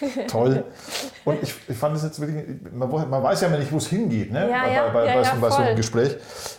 toll. 0.28 0.64
Und 1.24 1.42
ich, 1.42 1.54
ich 1.68 1.76
fand 1.76 1.96
es 1.96 2.04
jetzt 2.04 2.20
wirklich, 2.20 2.44
man, 2.72 2.90
man 3.10 3.22
weiß 3.22 3.40
ja 3.40 3.48
immer 3.48 3.58
nicht, 3.58 3.72
wo 3.72 3.78
es 3.78 3.88
hingeht, 3.88 4.30
ne? 4.32 4.48
Ja, 4.50 4.62
bei, 4.62 4.72
ja, 4.72 4.88
bei, 4.88 5.22
bei, 5.22 5.40
bei 5.40 5.50
so 5.50 5.56
einem 5.56 5.76
Gespräch. 5.76 6.16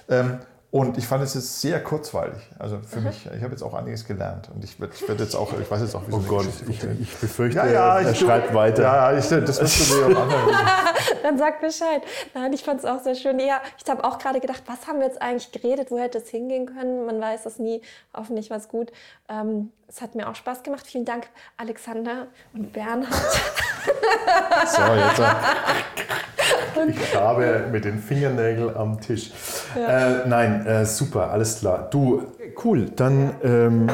Ähm, 0.09 0.39
und 0.71 0.97
ich 0.99 1.07
fand 1.07 1.23
es 1.23 1.33
jetzt 1.33 1.61
sehr 1.61 1.83
kurzweilig. 1.83 2.41
Also 2.59 2.79
für 2.87 3.01
mich, 3.01 3.25
ich 3.25 3.41
habe 3.41 3.51
jetzt 3.51 3.63
auch 3.63 3.73
einiges 3.73 4.05
gelernt. 4.05 4.49
Und 4.53 4.63
ich 4.63 4.79
werde 4.79 4.93
ich 4.95 5.07
werd 5.07 5.19
jetzt 5.19 5.35
auch, 5.35 5.51
ich 5.59 5.69
weiß 5.69 5.81
jetzt 5.81 5.95
auch, 5.95 6.05
wie 6.07 6.11
so 6.11 6.17
Oh 6.17 6.21
Gott, 6.27 6.45
ich, 6.67 6.83
ich 6.83 7.15
befürchte, 7.17 7.57
Ja, 7.57 7.65
ja, 7.65 7.99
er 8.01 8.11
ich- 8.11 8.19
schreibt 8.19 8.53
weiter. 8.53 8.83
Ja, 8.83 9.17
ich, 9.17 9.27
das 9.27 9.57
du 9.57 9.65
dir 9.65 10.05
auch 10.17 10.21
anhören. 10.21 10.57
Dann 11.23 11.37
sagt 11.39 11.61
Bescheid. 11.61 12.03
Nein, 12.35 12.53
ich 12.53 12.63
fand 12.63 12.79
es 12.81 12.85
auch 12.85 13.01
sehr 13.01 13.15
schön. 13.15 13.39
Ja, 13.39 13.61
ich 13.83 13.89
habe 13.89 14.03
auch 14.03 14.19
gerade 14.19 14.39
gedacht, 14.39 14.61
was 14.67 14.87
haben 14.87 14.99
wir 14.99 15.07
jetzt 15.07 15.21
eigentlich 15.21 15.51
geredet? 15.51 15.89
Wo 15.89 15.97
hätte 15.97 16.19
es 16.19 16.29
hingehen 16.29 16.67
können? 16.67 17.05
Man 17.05 17.19
weiß 17.19 17.47
es 17.47 17.57
nie. 17.57 17.81
Hoffentlich 18.15 18.49
war 18.51 18.57
es 18.57 18.67
gut. 18.67 18.91
Ähm, 19.27 19.71
es 19.87 20.01
hat 20.01 20.13
mir 20.13 20.29
auch 20.29 20.35
Spaß 20.35 20.61
gemacht. 20.61 20.85
Vielen 20.85 21.05
Dank, 21.05 21.27
Alexander 21.57 22.27
und 22.53 22.73
Bernhard. 22.73 23.09
So, 24.67 24.81
jetzt. 24.93 25.19
äh, 25.19 26.89
Ich 26.89 27.15
habe 27.15 27.67
mit 27.71 27.85
den 27.85 27.99
Fingernägeln 27.99 28.75
am 28.75 28.99
Tisch. 29.01 29.31
Äh, 29.75 30.27
nein, 30.27 30.65
äh, 30.65 30.85
super, 30.85 31.31
alles 31.31 31.59
klar. 31.59 31.87
Du, 31.89 32.23
cool. 32.63 32.89
Dann 32.95 33.33
ähm, 33.43 33.89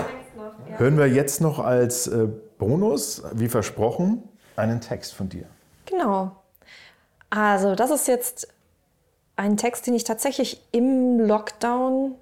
hören 0.77 0.97
wir 0.97 1.07
jetzt 1.07 1.41
noch 1.41 1.59
als 1.59 2.07
äh, 2.07 2.27
Bonus, 2.57 3.23
wie 3.33 3.47
versprochen, 3.49 4.23
einen 4.55 4.81
Text 4.81 5.13
von 5.13 5.29
dir. 5.29 5.45
Genau. 5.85 6.31
Also, 7.29 7.75
das 7.75 7.91
ist 7.91 8.07
jetzt 8.07 8.47
ein 9.35 9.57
Text, 9.57 9.87
den 9.87 9.93
ich 9.93 10.03
tatsächlich 10.03 10.61
im 10.71 11.19
Lockdown 11.19 12.15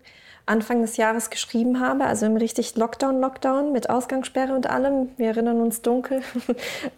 Anfang 0.46 0.82
des 0.82 0.98
Jahres 0.98 1.30
geschrieben 1.30 1.80
habe, 1.80 2.06
also 2.06 2.26
im 2.26 2.36
richtig 2.36 2.76
Lockdown-Lockdown 2.76 3.72
mit 3.72 3.90
Ausgangssperre 3.90 4.54
und 4.54 4.70
allem. 4.70 5.10
Wir 5.18 5.28
erinnern 5.28 5.62
uns 5.62 5.82
dunkel. 5.82 6.22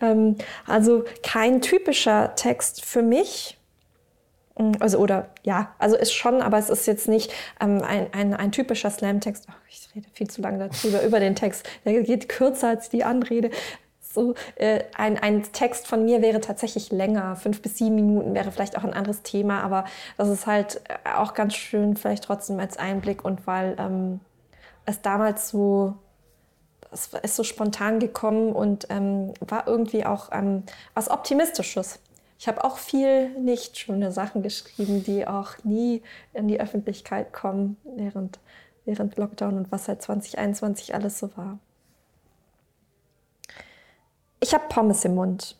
Ähm, 0.02 0.36
also 0.68 1.06
kein 1.24 1.62
typischer 1.62 2.36
Text 2.36 2.84
für 2.84 3.02
mich. 3.02 3.58
Also, 4.80 4.98
oder 5.00 5.30
ja, 5.44 5.74
also 5.80 5.96
ist 5.96 6.14
schon, 6.14 6.42
aber 6.42 6.58
es 6.58 6.70
ist 6.70 6.86
jetzt 6.88 7.08
nicht 7.08 7.32
ähm, 7.62 7.82
ein, 7.82 8.08
ein, 8.14 8.34
ein 8.34 8.52
typischer 8.52 8.90
Slam-Text. 8.90 9.48
Ich 9.70 9.90
rede 9.96 10.08
viel 10.14 10.30
zu 10.30 10.42
lange 10.42 10.70
darüber, 10.70 11.04
über 11.04 11.20
den 11.20 11.36
Text. 11.36 11.68
Der 11.84 12.02
geht 12.04 12.30
kürzer 12.30 12.70
als 12.70 12.90
die 12.90 13.04
Anrede. 13.04 13.52
So, 14.16 14.34
äh, 14.56 14.84
ein, 14.96 15.20
ein 15.20 15.44
Text 15.52 15.88
von 15.88 16.06
mir 16.06 16.22
wäre 16.22 16.42
tatsächlich 16.42 16.92
länger, 16.92 17.36
fünf 17.36 17.62
bis 17.62 17.78
sieben 17.78 17.96
Minuten 17.96 18.34
wäre 18.34 18.52
vielleicht 18.52 18.78
auch 18.78 18.84
ein 18.84 18.94
anderes 18.94 19.22
Thema, 19.22 19.62
aber 19.62 19.86
das 20.18 20.30
ist 20.30 20.48
halt 20.48 20.82
äh, 20.88 21.18
auch 21.18 21.34
ganz 21.34 21.54
schön, 21.54 21.98
vielleicht 21.98 22.24
trotzdem 22.24 22.60
als 22.60 22.78
Einblick 22.78 23.24
und 23.24 23.46
weil 23.46 23.76
ähm, 23.78 24.22
es 24.86 25.02
damals 25.02 25.50
so, 25.50 25.96
es 26.92 27.10
ist 27.22 27.36
so 27.36 27.44
spontan 27.44 28.00
gekommen 28.00 28.54
und 28.54 28.88
ähm, 28.90 29.34
war 29.42 29.68
irgendwie 29.68 30.06
auch 30.06 30.30
ähm, 30.32 30.64
was 30.94 31.10
Optimistisches. 31.10 32.00
Ich 32.40 32.48
habe 32.48 32.64
auch 32.64 32.78
viel 32.78 33.30
nicht 33.40 33.78
schöne 33.78 34.12
Sachen 34.12 34.44
geschrieben, 34.44 35.04
die 35.04 35.28
auch 35.28 35.52
nie 35.64 36.04
in 36.34 36.48
die 36.48 36.60
Öffentlichkeit 36.60 37.34
kommen 37.34 37.78
während, 37.84 38.40
während 38.86 39.18
Lockdown 39.18 39.58
und 39.58 39.72
was 39.72 39.86
seit 39.86 40.02
2021 40.02 40.94
alles 40.94 41.20
so 41.20 41.36
war. 41.38 41.60
Ich 44.46 44.54
habe 44.54 44.66
Pommes 44.70 45.04
im 45.04 45.16
Mund. 45.16 45.58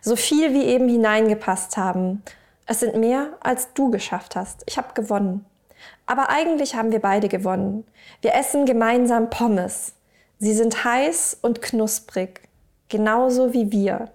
So 0.00 0.16
viel 0.16 0.54
wie 0.54 0.64
eben 0.64 0.88
hineingepasst 0.88 1.76
haben. 1.76 2.22
Es 2.64 2.80
sind 2.80 2.96
mehr, 2.96 3.28
als 3.40 3.74
du 3.74 3.90
geschafft 3.90 4.36
hast. 4.36 4.62
Ich 4.64 4.78
habe 4.78 4.94
gewonnen. 4.94 5.44
Aber 6.06 6.30
eigentlich 6.30 6.74
haben 6.74 6.92
wir 6.92 7.00
beide 7.00 7.28
gewonnen. 7.28 7.84
Wir 8.22 8.34
essen 8.34 8.64
gemeinsam 8.64 9.28
Pommes. 9.28 9.92
Sie 10.38 10.54
sind 10.54 10.82
heiß 10.82 11.40
und 11.42 11.60
knusprig, 11.60 12.48
genauso 12.88 13.52
wie 13.52 13.70
wir. 13.70 14.08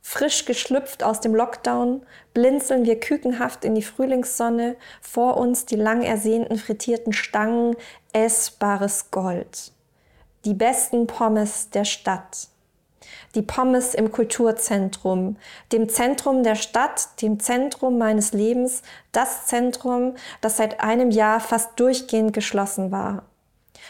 Frisch 0.00 0.44
geschlüpft 0.44 1.02
aus 1.02 1.20
dem 1.20 1.34
Lockdown, 1.34 2.06
blinzeln 2.34 2.84
wir 2.84 3.00
kükenhaft 3.00 3.64
in 3.64 3.74
die 3.74 3.82
Frühlingssonne, 3.82 4.76
vor 5.00 5.38
uns 5.38 5.66
die 5.66 5.74
lang 5.74 6.02
ersehnten 6.02 6.56
frittierten 6.56 7.12
Stangen, 7.12 7.74
essbares 8.12 9.10
Gold. 9.10 9.72
Die 10.44 10.54
besten 10.54 11.08
Pommes 11.08 11.70
der 11.70 11.84
Stadt. 11.84 12.46
Die 13.34 13.42
Pommes 13.42 13.94
im 13.94 14.12
Kulturzentrum, 14.12 15.36
dem 15.72 15.88
Zentrum 15.88 16.42
der 16.42 16.54
Stadt, 16.54 17.20
dem 17.22 17.40
Zentrum 17.40 17.98
meines 17.98 18.32
Lebens, 18.32 18.82
das 19.12 19.46
Zentrum, 19.46 20.14
das 20.40 20.56
seit 20.56 20.80
einem 20.80 21.10
Jahr 21.10 21.40
fast 21.40 21.78
durchgehend 21.78 22.32
geschlossen 22.32 22.90
war. 22.90 23.24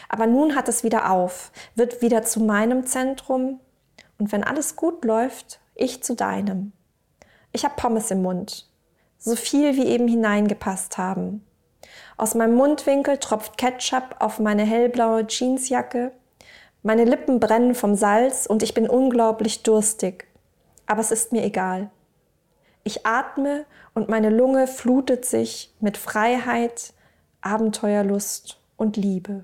Aber 0.07 0.27
nun 0.27 0.55
hat 0.55 0.69
es 0.69 0.83
wieder 0.83 1.11
auf, 1.11 1.51
wird 1.75 2.01
wieder 2.01 2.23
zu 2.23 2.39
meinem 2.41 2.85
Zentrum 2.85 3.59
und 4.17 4.31
wenn 4.31 4.43
alles 4.43 4.75
gut 4.75 5.03
läuft, 5.05 5.59
ich 5.75 6.03
zu 6.03 6.15
deinem. 6.15 6.73
Ich 7.51 7.63
habe 7.63 7.75
Pommes 7.77 8.11
im 8.11 8.21
Mund, 8.21 8.69
so 9.17 9.35
viel 9.35 9.75
wie 9.75 9.85
eben 9.85 10.07
hineingepasst 10.07 10.97
haben. 10.97 11.45
Aus 12.17 12.35
meinem 12.35 12.55
Mundwinkel 12.55 13.17
tropft 13.17 13.57
Ketchup 13.57 14.17
auf 14.19 14.39
meine 14.39 14.63
hellblaue 14.63 15.25
Jeansjacke. 15.27 16.11
Meine 16.81 17.03
Lippen 17.03 17.41
brennen 17.41 17.75
vom 17.75 17.95
Salz 17.95 18.45
und 18.45 18.63
ich 18.63 18.73
bin 18.73 18.89
unglaublich 18.89 19.63
durstig. 19.63 20.27
Aber 20.85 21.01
es 21.01 21.11
ist 21.11 21.33
mir 21.33 21.43
egal. 21.43 21.91
Ich 22.85 23.05
atme 23.05 23.65
und 23.93 24.07
meine 24.07 24.29
Lunge 24.29 24.65
flutet 24.65 25.25
sich 25.25 25.73
mit 25.81 25.97
Freiheit, 25.97 26.93
Abenteuerlust 27.41 28.61
und 28.77 28.95
Liebe. 28.95 29.43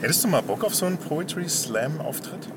Hättest 0.00 0.22
du 0.22 0.28
mal 0.28 0.42
Bock 0.42 0.62
auf 0.64 0.74
so 0.74 0.86
einen 0.86 0.96
Poetry 0.96 1.48
Slam 1.48 2.00
Auftritt? 2.00 2.48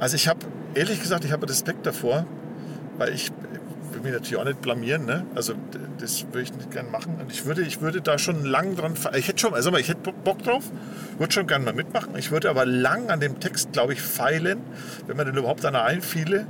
Also 0.00 0.16
ich 0.16 0.26
habe, 0.26 0.40
ehrlich 0.74 1.00
gesagt, 1.00 1.24
ich 1.24 1.30
habe 1.30 1.48
Respekt 1.48 1.86
davor, 1.86 2.26
weil 2.98 3.14
ich 3.14 3.30
will 4.02 4.10
mich 4.10 4.20
natürlich 4.20 4.36
auch 4.38 4.44
nicht 4.44 4.60
blamieren. 4.60 5.04
Ne? 5.04 5.24
Also 5.34 5.54
das 5.98 6.24
würde 6.24 6.42
ich 6.42 6.54
nicht 6.54 6.70
gerne 6.70 6.90
machen. 6.90 7.16
Und 7.20 7.30
ich 7.30 7.44
würde, 7.44 7.62
ich 7.62 7.80
würde 7.80 8.00
da 8.00 8.18
schon 8.18 8.44
lang 8.44 8.76
dran, 8.76 8.94
ich 9.16 9.28
hätte 9.28 9.38
schon, 9.38 9.54
also 9.54 9.74
ich 9.76 9.88
hätte 9.88 10.12
Bock 10.12 10.42
drauf, 10.42 10.64
würde 11.18 11.32
schon 11.32 11.46
gerne 11.46 11.64
mal 11.64 11.74
mitmachen. 11.74 12.16
Ich 12.16 12.30
würde 12.30 12.50
aber 12.50 12.66
lang 12.66 13.10
an 13.10 13.20
dem 13.20 13.40
Text, 13.40 13.72
glaube 13.72 13.92
ich, 13.92 14.02
feilen, 14.02 14.60
wenn 15.06 15.16
man 15.16 15.26
denn 15.26 15.36
überhaupt 15.36 15.64
einer 15.64 15.84
einfiele, 15.84 16.46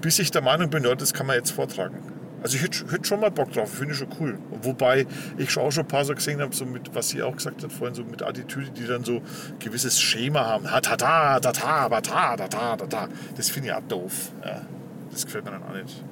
bis 0.00 0.18
ich 0.18 0.30
der 0.30 0.42
Meinung 0.42 0.70
bin, 0.70 0.84
ja, 0.84 0.94
das 0.94 1.12
kann 1.12 1.26
man 1.26 1.36
jetzt 1.36 1.50
vortragen. 1.50 1.98
Also 2.40 2.56
ich 2.56 2.62
hätte, 2.62 2.90
hätte 2.92 3.04
schon 3.04 3.20
mal 3.20 3.30
Bock 3.30 3.52
drauf, 3.52 3.72
finde 3.72 3.94
ich 3.94 3.98
schon 3.98 4.08
cool. 4.20 4.38
Wobei 4.62 5.06
ich 5.38 5.50
schon 5.50 5.64
auch 5.64 5.72
schon 5.72 5.84
ein 5.84 5.88
paar 5.88 6.04
so 6.04 6.14
gesehen 6.14 6.40
habe, 6.40 6.54
so 6.54 6.64
mit, 6.64 6.94
was 6.94 7.08
sie 7.08 7.22
auch 7.22 7.34
gesagt 7.36 7.64
hat 7.64 7.72
vorhin, 7.72 7.96
so 7.96 8.04
mit 8.04 8.22
Attitüde, 8.22 8.70
die 8.70 8.86
dann 8.86 9.04
so 9.04 9.16
ein 9.16 9.58
gewisses 9.58 10.00
Schema 10.00 10.46
haben. 10.46 10.70
Ha, 10.70 10.80
ta, 10.80 10.96
ta, 10.96 11.40
ta, 11.40 11.52
ta, 11.52 11.88
ta, 11.88 12.36
ta, 12.36 12.48
ta, 12.48 12.76
ta, 12.76 12.86
ta. 12.86 13.08
Das 13.36 13.50
finde 13.50 13.70
ich 13.70 13.74
auch 13.74 13.82
doof. 13.82 14.30
Ja, 14.44 14.62
das 15.10 15.26
gefällt 15.26 15.44
mir 15.46 15.50
dann 15.50 15.64
auch 15.64 15.74
nicht. 15.74 16.04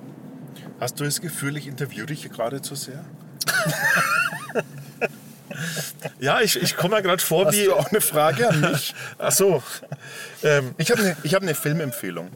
Hast 0.80 1.00
du 1.00 1.04
das 1.04 1.20
Gefühl, 1.20 1.56
ich 1.56 1.66
interviewe 1.66 2.06
dich 2.06 2.30
gerade 2.30 2.60
zu 2.60 2.74
sehr? 2.74 3.04
ja, 6.20 6.40
ich, 6.40 6.60
ich 6.60 6.76
komme 6.76 6.96
mir 6.96 7.02
gerade 7.02 7.22
vor 7.22 7.46
Hast 7.46 7.56
wie... 7.56 7.64
du 7.64 7.74
auch 7.74 7.90
eine 7.90 8.00
Frage 8.00 8.48
an 8.48 8.60
mich? 8.60 8.94
Ach 9.18 9.32
so. 9.32 9.62
Ähm, 10.42 10.74
Ich 10.76 10.90
habe 10.90 11.02
eine 11.02 11.14
hab 11.32 11.42
ne 11.42 11.54
Filmempfehlung. 11.54 12.28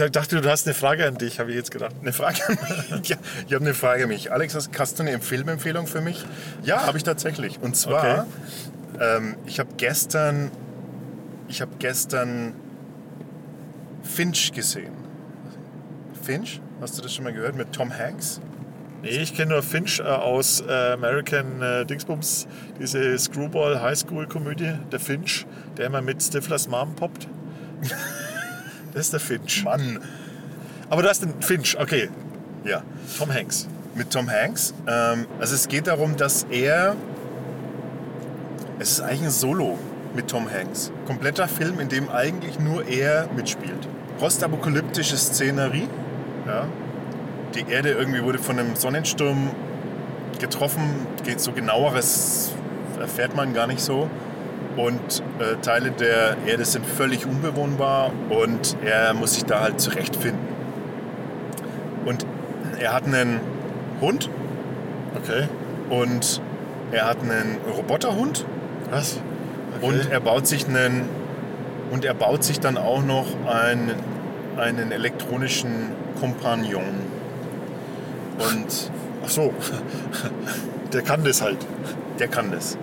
ich 0.00 0.10
dachte, 0.10 0.40
du 0.40 0.48
hast 0.48 0.66
eine 0.66 0.74
Frage 0.74 1.06
an 1.06 1.16
dich, 1.18 1.40
habe 1.40 1.50
ich 1.50 1.56
jetzt 1.56 1.72
gedacht. 1.72 1.94
Eine 2.00 2.12
Frage 2.12 2.40
an 2.46 2.58
mich. 3.00 3.08
Ja, 3.08 3.16
ich 3.48 3.54
habe 3.54 3.64
eine 3.64 3.74
Frage 3.74 4.04
an 4.04 4.08
mich. 4.10 4.30
Alex, 4.30 4.54
hast, 4.54 4.98
du 4.98 5.02
eine 5.02 5.20
Filmempfehlung 5.20 5.88
für 5.88 6.00
mich? 6.00 6.24
Ja, 6.62 6.86
habe 6.86 6.98
ich 6.98 7.04
tatsächlich. 7.04 7.60
Und 7.60 7.76
zwar, 7.76 8.26
ähm, 9.00 9.36
ich 9.46 9.58
habe 9.58 9.70
gestern, 9.76 10.52
ich 11.48 11.60
habe 11.60 11.72
gestern 11.80 12.54
Finch 14.04 14.52
gesehen. 14.52 14.92
Finch? 16.22 16.60
Hast 16.80 16.96
du 16.96 17.02
das 17.02 17.14
schon 17.14 17.24
mal 17.24 17.32
gehört 17.34 17.56
mit 17.56 17.72
Tom 17.72 17.92
Hanks? 17.92 18.40
Nee, 19.02 19.10
ich 19.10 19.34
kenne 19.34 19.52
nur 19.52 19.62
Finch 19.62 20.00
äh, 20.00 20.02
aus 20.02 20.62
äh, 20.66 20.92
American 20.92 21.60
äh, 21.60 21.84
Dingsbums, 21.84 22.46
diese 22.78 23.18
Screwball 23.18 23.80
High 23.82 23.98
School 23.98 24.26
Komödie, 24.26 24.72
der 24.90 24.98
Finch, 24.98 25.46
der 25.76 25.86
immer 25.86 26.00
mit 26.00 26.22
Stiflers 26.22 26.68
Mom 26.68 26.94
poppt. 26.94 27.28
das 28.94 29.06
ist 29.06 29.12
der 29.12 29.20
Finch. 29.20 29.62
Mann. 29.64 30.00
Aber 30.88 31.02
das 31.02 31.18
ist 31.18 31.24
ein 31.24 31.42
Finch, 31.42 31.78
okay. 31.78 32.08
Ja. 32.64 32.82
Tom 33.18 33.32
Hanks. 33.32 33.68
mit 33.94 34.10
Tom 34.10 34.30
Hanks. 34.30 34.72
Ähm, 34.86 35.26
also 35.38 35.54
es 35.54 35.68
geht 35.68 35.86
darum, 35.86 36.16
dass 36.16 36.46
er. 36.50 36.96
Es 38.78 38.92
ist 38.92 39.00
eigentlich 39.02 39.24
ein 39.24 39.30
Solo 39.30 39.78
mit 40.14 40.28
Tom 40.28 40.50
Hanks. 40.50 40.92
Kompletter 41.06 41.46
Film, 41.46 41.78
in 41.80 41.90
dem 41.90 42.08
eigentlich 42.08 42.58
nur 42.58 42.86
er 42.86 43.28
mitspielt. 43.36 43.86
Postapokalyptische 44.18 45.16
Szenerie. 45.18 45.88
Ja. 46.50 46.66
Die 47.54 47.70
Erde 47.70 47.90
irgendwie 47.90 48.22
wurde 48.22 48.38
von 48.38 48.58
einem 48.58 48.74
Sonnensturm 48.76 49.50
getroffen. 50.40 51.06
Geht 51.24 51.40
so 51.40 51.52
genaueres 51.52 52.52
erfährt 53.00 53.34
man 53.34 53.54
gar 53.54 53.66
nicht 53.66 53.80
so. 53.80 54.08
Und 54.76 55.22
äh, 55.38 55.56
Teile 55.62 55.90
der 55.90 56.36
Erde 56.46 56.64
sind 56.64 56.86
völlig 56.86 57.26
unbewohnbar 57.26 58.12
und 58.28 58.76
er 58.84 59.14
muss 59.14 59.34
sich 59.34 59.44
da 59.44 59.60
halt 59.60 59.80
zurechtfinden. 59.80 60.40
Und 62.04 62.24
er 62.78 62.92
hat 62.92 63.04
einen 63.06 63.40
Hund 64.00 64.30
Okay. 65.16 65.48
und 65.90 66.40
er 66.92 67.06
hat 67.06 67.18
einen 67.20 67.58
Roboterhund 67.76 68.46
Was? 68.90 69.20
Okay. 69.76 69.86
und 69.86 70.10
er 70.10 70.20
baut 70.20 70.46
sich 70.46 70.66
einen 70.68 71.08
und 71.90 72.04
er 72.04 72.14
baut 72.14 72.44
sich 72.44 72.60
dann 72.60 72.78
auch 72.78 73.02
noch 73.02 73.26
einen, 73.46 73.90
einen 74.56 74.92
elektronischen 74.92 75.92
Kompagnon. 76.20 76.82
Und 78.38 78.90
Ach 79.24 79.28
so. 79.28 79.52
Der 80.92 81.02
kann 81.02 81.22
das 81.24 81.40
halt. 81.40 81.58
der 82.18 82.26
kann 82.28 82.50
das. 82.50 82.76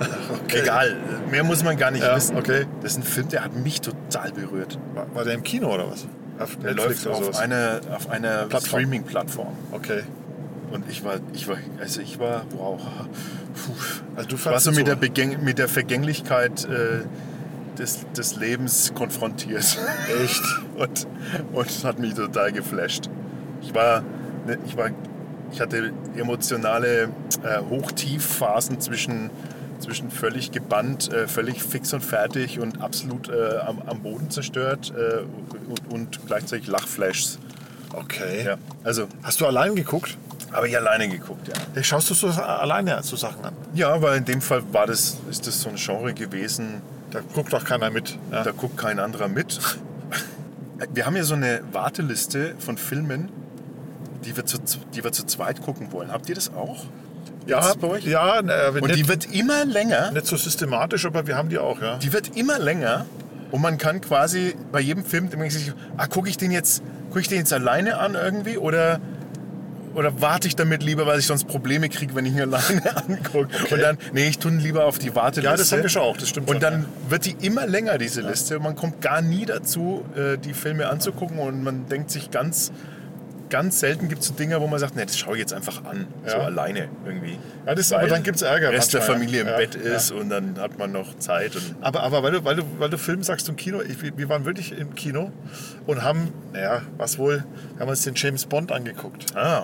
Okay. 0.45 0.61
Egal, 0.61 0.95
mehr 1.29 1.43
muss 1.43 1.61
man 1.63 1.75
gar 1.77 1.91
nicht 1.91 2.03
Ja, 2.03 2.15
wissen. 2.15 2.37
okay. 2.37 2.65
Das 2.81 2.93
ist 2.93 2.97
ein 2.99 3.03
Film, 3.03 3.27
der 3.27 3.43
hat 3.43 3.53
mich 3.53 3.81
total 3.81 4.31
berührt. 4.31 4.79
War, 4.95 5.13
war 5.13 5.23
der 5.25 5.33
im 5.33 5.43
Kino 5.43 5.73
oder 5.73 5.91
was? 5.91 6.07
Auf 6.39 6.55
Der 6.57 6.73
Netflix 6.73 7.03
läuft 7.05 7.21
auf 7.29 7.39
einer, 7.39 7.81
auf 7.93 8.07
Plattform. 8.07 8.59
Streaming-Plattform. 8.61 9.53
Okay. 9.73 10.03
Und 10.71 10.89
ich 10.89 11.03
war, 11.03 11.15
ich 11.33 11.47
war, 11.47 11.57
also 11.79 11.99
ich 12.01 12.17
war, 12.17 12.45
wow. 12.55 12.79
Puh. 12.79 13.73
Also 14.15 14.29
du 14.29 14.35
Ich 14.35 14.45
war 14.45 14.53
fandst 14.53 14.65
so 14.65 14.71
mit 14.71 14.87
der, 14.87 14.95
Begäng 14.95 15.43
mit 15.43 15.57
der 15.59 15.67
Vergänglichkeit 15.67 16.65
äh, 16.65 17.05
des, 17.77 18.05
des 18.15 18.37
Lebens 18.37 18.93
konfrontiert. 18.95 19.77
Echt? 20.23 20.41
und, 20.77 21.07
und 21.53 21.83
hat 21.83 21.99
mich 21.99 22.13
total 22.13 22.51
geflasht. 22.53 23.09
Ich 23.67 23.75
war, 23.75 24.01
ne, 24.45 24.57
ich 24.65 24.77
war, 24.77 24.89
ich 25.51 25.59
hatte 25.59 25.91
emotionale 26.15 27.09
äh, 27.43 27.59
Hoch-Tief-Phasen 27.69 28.79
zwischen, 28.79 29.29
zwischen 29.79 30.09
völlig 30.09 30.51
gebannt, 30.51 31.11
äh, 31.11 31.27
völlig 31.27 31.61
fix 31.61 31.93
und 31.93 32.01
fertig 32.03 32.59
und 32.59 32.81
absolut 32.81 33.29
äh, 33.29 33.57
am, 33.57 33.81
am 33.85 34.01
Boden 34.01 34.29
zerstört 34.31 34.93
äh, 34.95 35.19
und, 35.69 35.91
und 35.93 36.25
gleichzeitig 36.25 36.67
Lachflashs. 36.67 37.39
Okay. 37.93 38.45
Ja, 38.45 38.55
also 38.83 39.07
Hast 39.23 39.41
du 39.41 39.45
allein 39.45 39.75
geguckt? 39.75 40.17
habe 40.53 40.69
ich 40.69 40.77
alleine 40.77 41.09
geguckt, 41.09 41.49
ja. 41.75 41.83
Schaust 41.83 42.09
du 42.09 42.13
so 42.13 42.27
alleine 42.27 43.03
so 43.03 43.17
Sachen 43.17 43.43
an? 43.43 43.53
Ja, 43.73 44.01
weil 44.01 44.17
in 44.19 44.25
dem 44.25 44.41
Fall 44.41 44.63
war 44.71 44.87
das, 44.87 45.17
ist 45.29 45.45
das 45.45 45.59
so 45.61 45.69
ein 45.69 45.75
Genre 45.75 46.13
gewesen, 46.13 46.81
Da 47.11 47.19
guckt 47.33 47.51
doch 47.51 47.65
keiner 47.65 47.89
mit. 47.89 48.17
Ja. 48.31 48.43
da 48.43 48.51
guckt 48.51 48.77
kein 48.77 48.99
anderer 48.99 49.27
mit. 49.27 49.59
Wir 50.93 51.05
haben 51.05 51.15
ja 51.17 51.23
so 51.23 51.33
eine 51.33 51.61
Warteliste 51.73 52.55
von 52.59 52.77
Filmen, 52.77 53.29
die 54.27 54.35
wir 54.37 54.45
zu, 54.45 54.57
die 54.93 55.03
wir 55.03 55.11
zu 55.11 55.25
zweit 55.25 55.61
gucken 55.61 55.91
wollen. 55.91 56.11
Habt 56.11 56.29
ihr 56.29 56.35
das 56.35 56.53
auch? 56.53 56.85
ja, 57.47 57.61
Gibt's 57.61 57.77
bei 57.77 57.87
euch? 57.87 58.05
ja 58.05 58.39
äh, 58.39 58.69
Und 58.69 58.87
nicht, 58.87 58.95
die 58.95 59.07
wird 59.07 59.33
immer 59.33 59.65
länger. 59.65 60.11
nicht 60.11 60.25
so 60.25 60.35
systematisch, 60.35 61.05
aber 61.05 61.27
wir 61.27 61.37
haben 61.37 61.49
die 61.49 61.57
auch, 61.57 61.81
ja. 61.81 61.97
Die 61.97 62.11
wird 62.13 62.35
immer 62.35 62.59
länger. 62.59 63.05
Und 63.51 63.61
man 63.61 63.77
kann 63.77 64.01
quasi 64.01 64.55
bei 64.71 64.81
jedem 64.81 65.05
Film 65.05 65.29
sich, 65.49 65.71
ah, 65.95 66.07
gucke 66.07 66.29
ich 66.29 66.35
den 66.37 66.51
jetzt, 66.51 66.83
gucke 67.07 67.21
ich 67.21 67.29
den 67.29 67.39
jetzt 67.39 67.53
alleine 67.53 67.97
an 67.97 68.15
irgendwie 68.15 68.57
oder 68.57 68.99
oder 69.95 70.21
warte 70.21 70.47
ich 70.47 70.55
damit 70.55 70.83
lieber, 70.83 71.07
weil 71.07 71.17
ich 71.17 71.25
sonst 71.25 71.47
Probleme 71.47 71.89
kriege, 71.89 72.13
wenn 72.13 72.23
ich 72.25 72.33
ihn 72.33 72.41
alleine 72.41 72.95
angucke. 73.07 73.47
Und 73.71 73.81
dann, 73.81 73.97
nee, 74.13 74.27
ich 74.27 74.37
tue 74.37 74.51
lieber 74.51 74.85
auf 74.85 74.99
die 74.99 75.15
Warteliste. 75.15 75.49
Ja, 75.49 75.57
das 75.57 75.71
haben 75.71 75.81
wir 75.81 75.89
schon 75.89 76.03
auch, 76.03 76.15
das 76.15 76.29
stimmt 76.29 76.47
Und 76.49 76.55
schon, 76.55 76.61
dann 76.61 76.81
ja. 76.81 77.11
wird 77.11 77.25
die 77.25 77.35
immer 77.41 77.65
länger, 77.65 77.97
diese 77.97 78.21
Liste. 78.21 78.57
Und 78.57 78.63
man 78.63 78.75
kommt 78.75 79.01
gar 79.01 79.23
nie 79.23 79.47
dazu, 79.47 80.05
äh, 80.15 80.37
die 80.37 80.53
Filme 80.53 80.87
anzugucken. 80.89 81.39
Und 81.39 81.63
man 81.63 81.87
denkt 81.87 82.11
sich 82.11 82.29
ganz 82.29 82.71
ganz 83.49 83.79
selten 83.79 84.09
gibt 84.09 84.21
es 84.21 84.27
so 84.27 84.33
Dinge, 84.33 84.59
wo 84.61 84.67
man 84.67 84.79
sagt, 84.79 84.95
nee, 84.95 85.05
das 85.05 85.17
schaue 85.17 85.35
ich 85.35 85.39
jetzt 85.39 85.53
einfach 85.53 85.83
an, 85.85 86.07
so 86.25 86.35
Ja. 86.37 86.43
alleine 86.43 86.89
irgendwie. 87.05 87.37
Ja, 87.65 87.75
das- 87.75 87.91
aber 87.93 88.07
dann 88.07 88.23
gibt's 88.23 88.41
Ärger 88.41 88.71
Rest 88.71 88.93
der 88.93 89.01
Familie 89.01 89.41
im 89.41 89.47
ja. 89.47 89.57
Bett 89.57 89.75
ist 89.75 90.11
und 90.11 90.29
dann 90.29 90.59
hat 90.59 90.77
man 90.77 90.91
noch 90.91 91.17
Zeit. 91.19 91.55
Und 91.55 91.75
Aber, 91.81 92.03
aber 92.03 92.23
weil, 92.23 92.31
du, 92.33 92.43
weil, 92.43 92.55
du, 92.57 92.63
weil 92.77 92.89
du 92.89 92.97
Film 92.97 93.23
sagst 93.23 93.47
im 93.49 93.55
Kino, 93.55 93.81
ich, 93.81 94.01
wir 94.17 94.29
waren 94.29 94.45
wirklich 94.45 94.77
im 94.77 94.95
Kino 94.95 95.31
und 95.85 96.03
haben, 96.03 96.31
naja, 96.53 96.81
was 96.97 97.17
wohl, 97.17 97.43
wir 97.75 97.79
haben 97.81 97.89
uns 97.89 98.03
den 98.03 98.15
James 98.15 98.45
Bond 98.45 98.71
angeguckt. 98.71 99.35
Ah, 99.35 99.59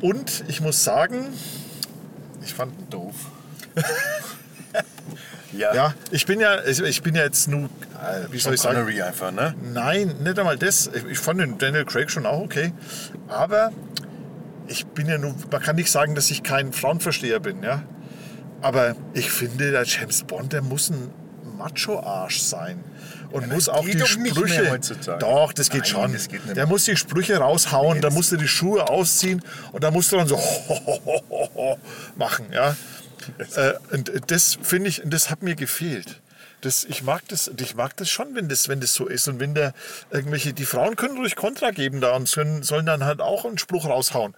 und? 0.00 0.10
Und 0.10 0.44
ich 0.48 0.60
muss 0.60 0.82
sagen, 0.84 1.26
ich 2.44 2.54
fand 2.54 2.72
ihn 2.78 2.90
doof. 2.90 3.14
ja, 5.52 5.74
Ja, 5.74 5.94
ich 6.10 6.26
bin 6.26 6.40
ja, 6.40 6.62
ich 6.64 7.02
bin 7.02 7.14
ja 7.14 7.22
jetzt 7.24 7.48
nur, 7.48 7.64
äh, 7.64 8.30
wie 8.30 8.38
soll 8.38 8.54
ich 8.54 8.60
sagen, 8.60 8.76
Connery 8.76 9.02
einfach, 9.02 9.32
ne? 9.32 9.54
Nein, 9.72 10.14
nicht 10.22 10.38
einmal 10.38 10.56
das. 10.56 10.90
Ich- 11.10 11.18
fand 11.18 11.40
den 11.40 11.58
Daniel 11.58 11.84
Craig 11.84 12.10
schon 12.10 12.26
auch 12.26 12.40
okay. 12.40 12.72
Aber 13.28 13.70
ich 14.66 14.86
bin 14.86 15.06
ja 15.08 15.18
nur, 15.18 15.34
man 15.50 15.62
kann 15.62 15.76
nicht 15.76 15.90
sagen, 15.90 16.14
dass 16.14 16.30
ich 16.30 16.42
kein 16.42 16.72
Frauenversteher 16.72 17.40
bin, 17.40 17.62
ja. 17.62 17.82
Aber 18.62 18.96
ich 19.12 19.30
finde, 19.30 19.70
der 19.70 19.84
James 19.84 20.22
Bond, 20.24 20.52
der 20.52 20.62
muss 20.62 20.90
ein 20.90 21.10
Macho-Arsch 21.56 22.40
sein. 22.40 22.82
Und 23.32 23.48
muss 23.52 23.68
auch 23.68 23.84
die 23.84 23.96
doch 23.98 24.06
Sprüche. 24.06 24.78
Doch, 25.18 25.52
das 25.52 25.68
geht 25.68 25.82
Nein, 25.82 25.90
schon. 25.90 26.12
das 26.12 26.28
geht 26.28 26.40
der 26.56 26.66
muss 26.66 26.84
die 26.84 26.96
Sprüche 26.96 27.36
raushauen, 27.38 28.00
da 28.00 28.08
musst 28.10 28.30
du 28.32 28.36
die 28.36 28.48
Schuhe 28.48 28.88
ausziehen 28.88 29.42
und 29.72 29.82
da 29.84 29.90
musst 29.90 30.12
du 30.12 30.16
dann 30.16 30.28
so 30.28 30.38
machen, 32.16 32.46
ja. 32.52 32.76
Äh, 33.56 33.74
und 33.92 34.10
das 34.30 34.58
finde 34.62 34.88
ich, 34.90 35.02
das 35.04 35.30
hat 35.30 35.42
mir 35.42 35.54
gefehlt. 35.54 36.20
Das, 36.62 36.84
ich, 36.84 37.02
mag 37.02 37.22
das, 37.28 37.50
ich 37.58 37.74
mag 37.74 37.96
das 37.96 38.08
schon, 38.10 38.34
wenn 38.34 38.48
das, 38.48 38.68
wenn 38.68 38.80
das 38.80 38.94
so 38.94 39.06
ist. 39.06 39.28
Und 39.28 39.40
wenn 39.40 39.54
da 39.54 39.72
irgendwelche, 40.10 40.52
die 40.52 40.64
Frauen 40.64 40.96
können 40.96 41.16
ruhig 41.18 41.36
Kontra 41.36 41.70
geben 41.70 42.00
da 42.00 42.16
und 42.16 42.28
sollen, 42.28 42.62
sollen 42.62 42.86
dann 42.86 43.04
halt 43.04 43.20
auch 43.20 43.44
einen 43.44 43.58
Spruch 43.58 43.84
raushauen. 43.86 44.34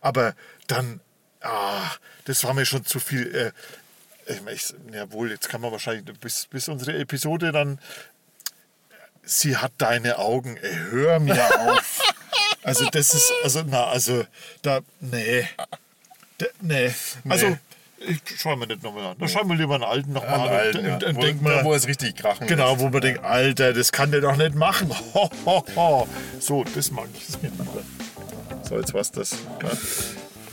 Aber 0.00 0.34
dann, 0.66 1.00
ah, 1.40 1.90
das 2.26 2.44
war 2.44 2.54
mir 2.54 2.66
schon 2.66 2.84
zu 2.84 3.00
viel. 3.00 3.34
Äh, 3.34 3.52
ich, 4.52 4.74
jawohl, 4.92 5.30
jetzt 5.30 5.48
kann 5.48 5.60
man 5.60 5.72
wahrscheinlich 5.72 6.04
bis, 6.20 6.46
bis 6.46 6.68
unsere 6.68 6.96
Episode 6.98 7.50
dann. 7.52 7.78
Sie 9.22 9.56
hat 9.56 9.72
deine 9.78 10.18
Augen, 10.18 10.56
ey, 10.58 10.74
hör 10.90 11.18
mir 11.18 11.42
auf. 11.68 12.00
Also 12.62 12.86
das 12.90 13.14
ist, 13.14 13.32
also 13.42 13.62
na, 13.66 13.86
also 13.86 14.24
da, 14.62 14.80
nee, 15.00 15.48
Da- 16.38 16.46
nee, 16.60 16.92
also 17.28 17.58
ich 18.06 18.20
schau 18.36 18.56
mir 18.56 18.66
nicht 18.66 18.82
nochmal 18.82 19.06
an. 19.06 19.16
Da 19.18 19.28
schauen 19.28 19.48
wir 19.48 19.56
lieber 19.56 19.74
einen 19.74 19.84
alten 19.84 20.12
nochmal 20.12 20.40
an 20.40 20.48
Alten, 20.48 20.78
und, 20.78 21.02
ja. 21.02 21.08
und, 21.08 21.18
und 21.18 21.42
mal, 21.42 21.64
wo 21.64 21.74
es 21.74 21.86
richtig 21.86 22.16
krachen 22.16 22.46
genau, 22.46 22.78
wo 22.78 22.88
man 22.88 23.00
denkt, 23.00 23.24
Alter, 23.24 23.72
das 23.72 23.92
kann 23.92 24.10
der 24.10 24.20
doch 24.20 24.36
nicht 24.36 24.54
machen. 24.54 24.90
Ho, 25.14 25.30
ho, 25.44 25.64
ho. 25.76 26.08
So, 26.40 26.64
das 26.74 26.90
mag 26.90 27.08
ich. 27.14 27.26
Das. 27.26 28.68
So, 28.68 28.76
jetzt 28.78 28.94
war's 28.94 29.10
das. 29.10 29.36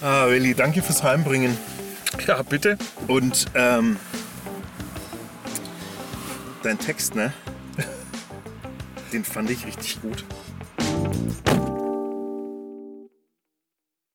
Ah, 0.02 0.28
Willi, 0.28 0.54
danke 0.54 0.82
fürs 0.82 1.04
Heimbringen. 1.04 1.58
Ja, 2.28 2.41
bitte. 2.43 2.78
Und 3.08 3.47
ähm, 3.56 3.97
dein 6.64 6.80
Text, 6.80 7.16
ne? 7.16 7.34
Den 9.14 9.24
fand 9.24 9.49
ich 9.49 9.66
richtig 9.66 10.02
gut. 10.02 10.26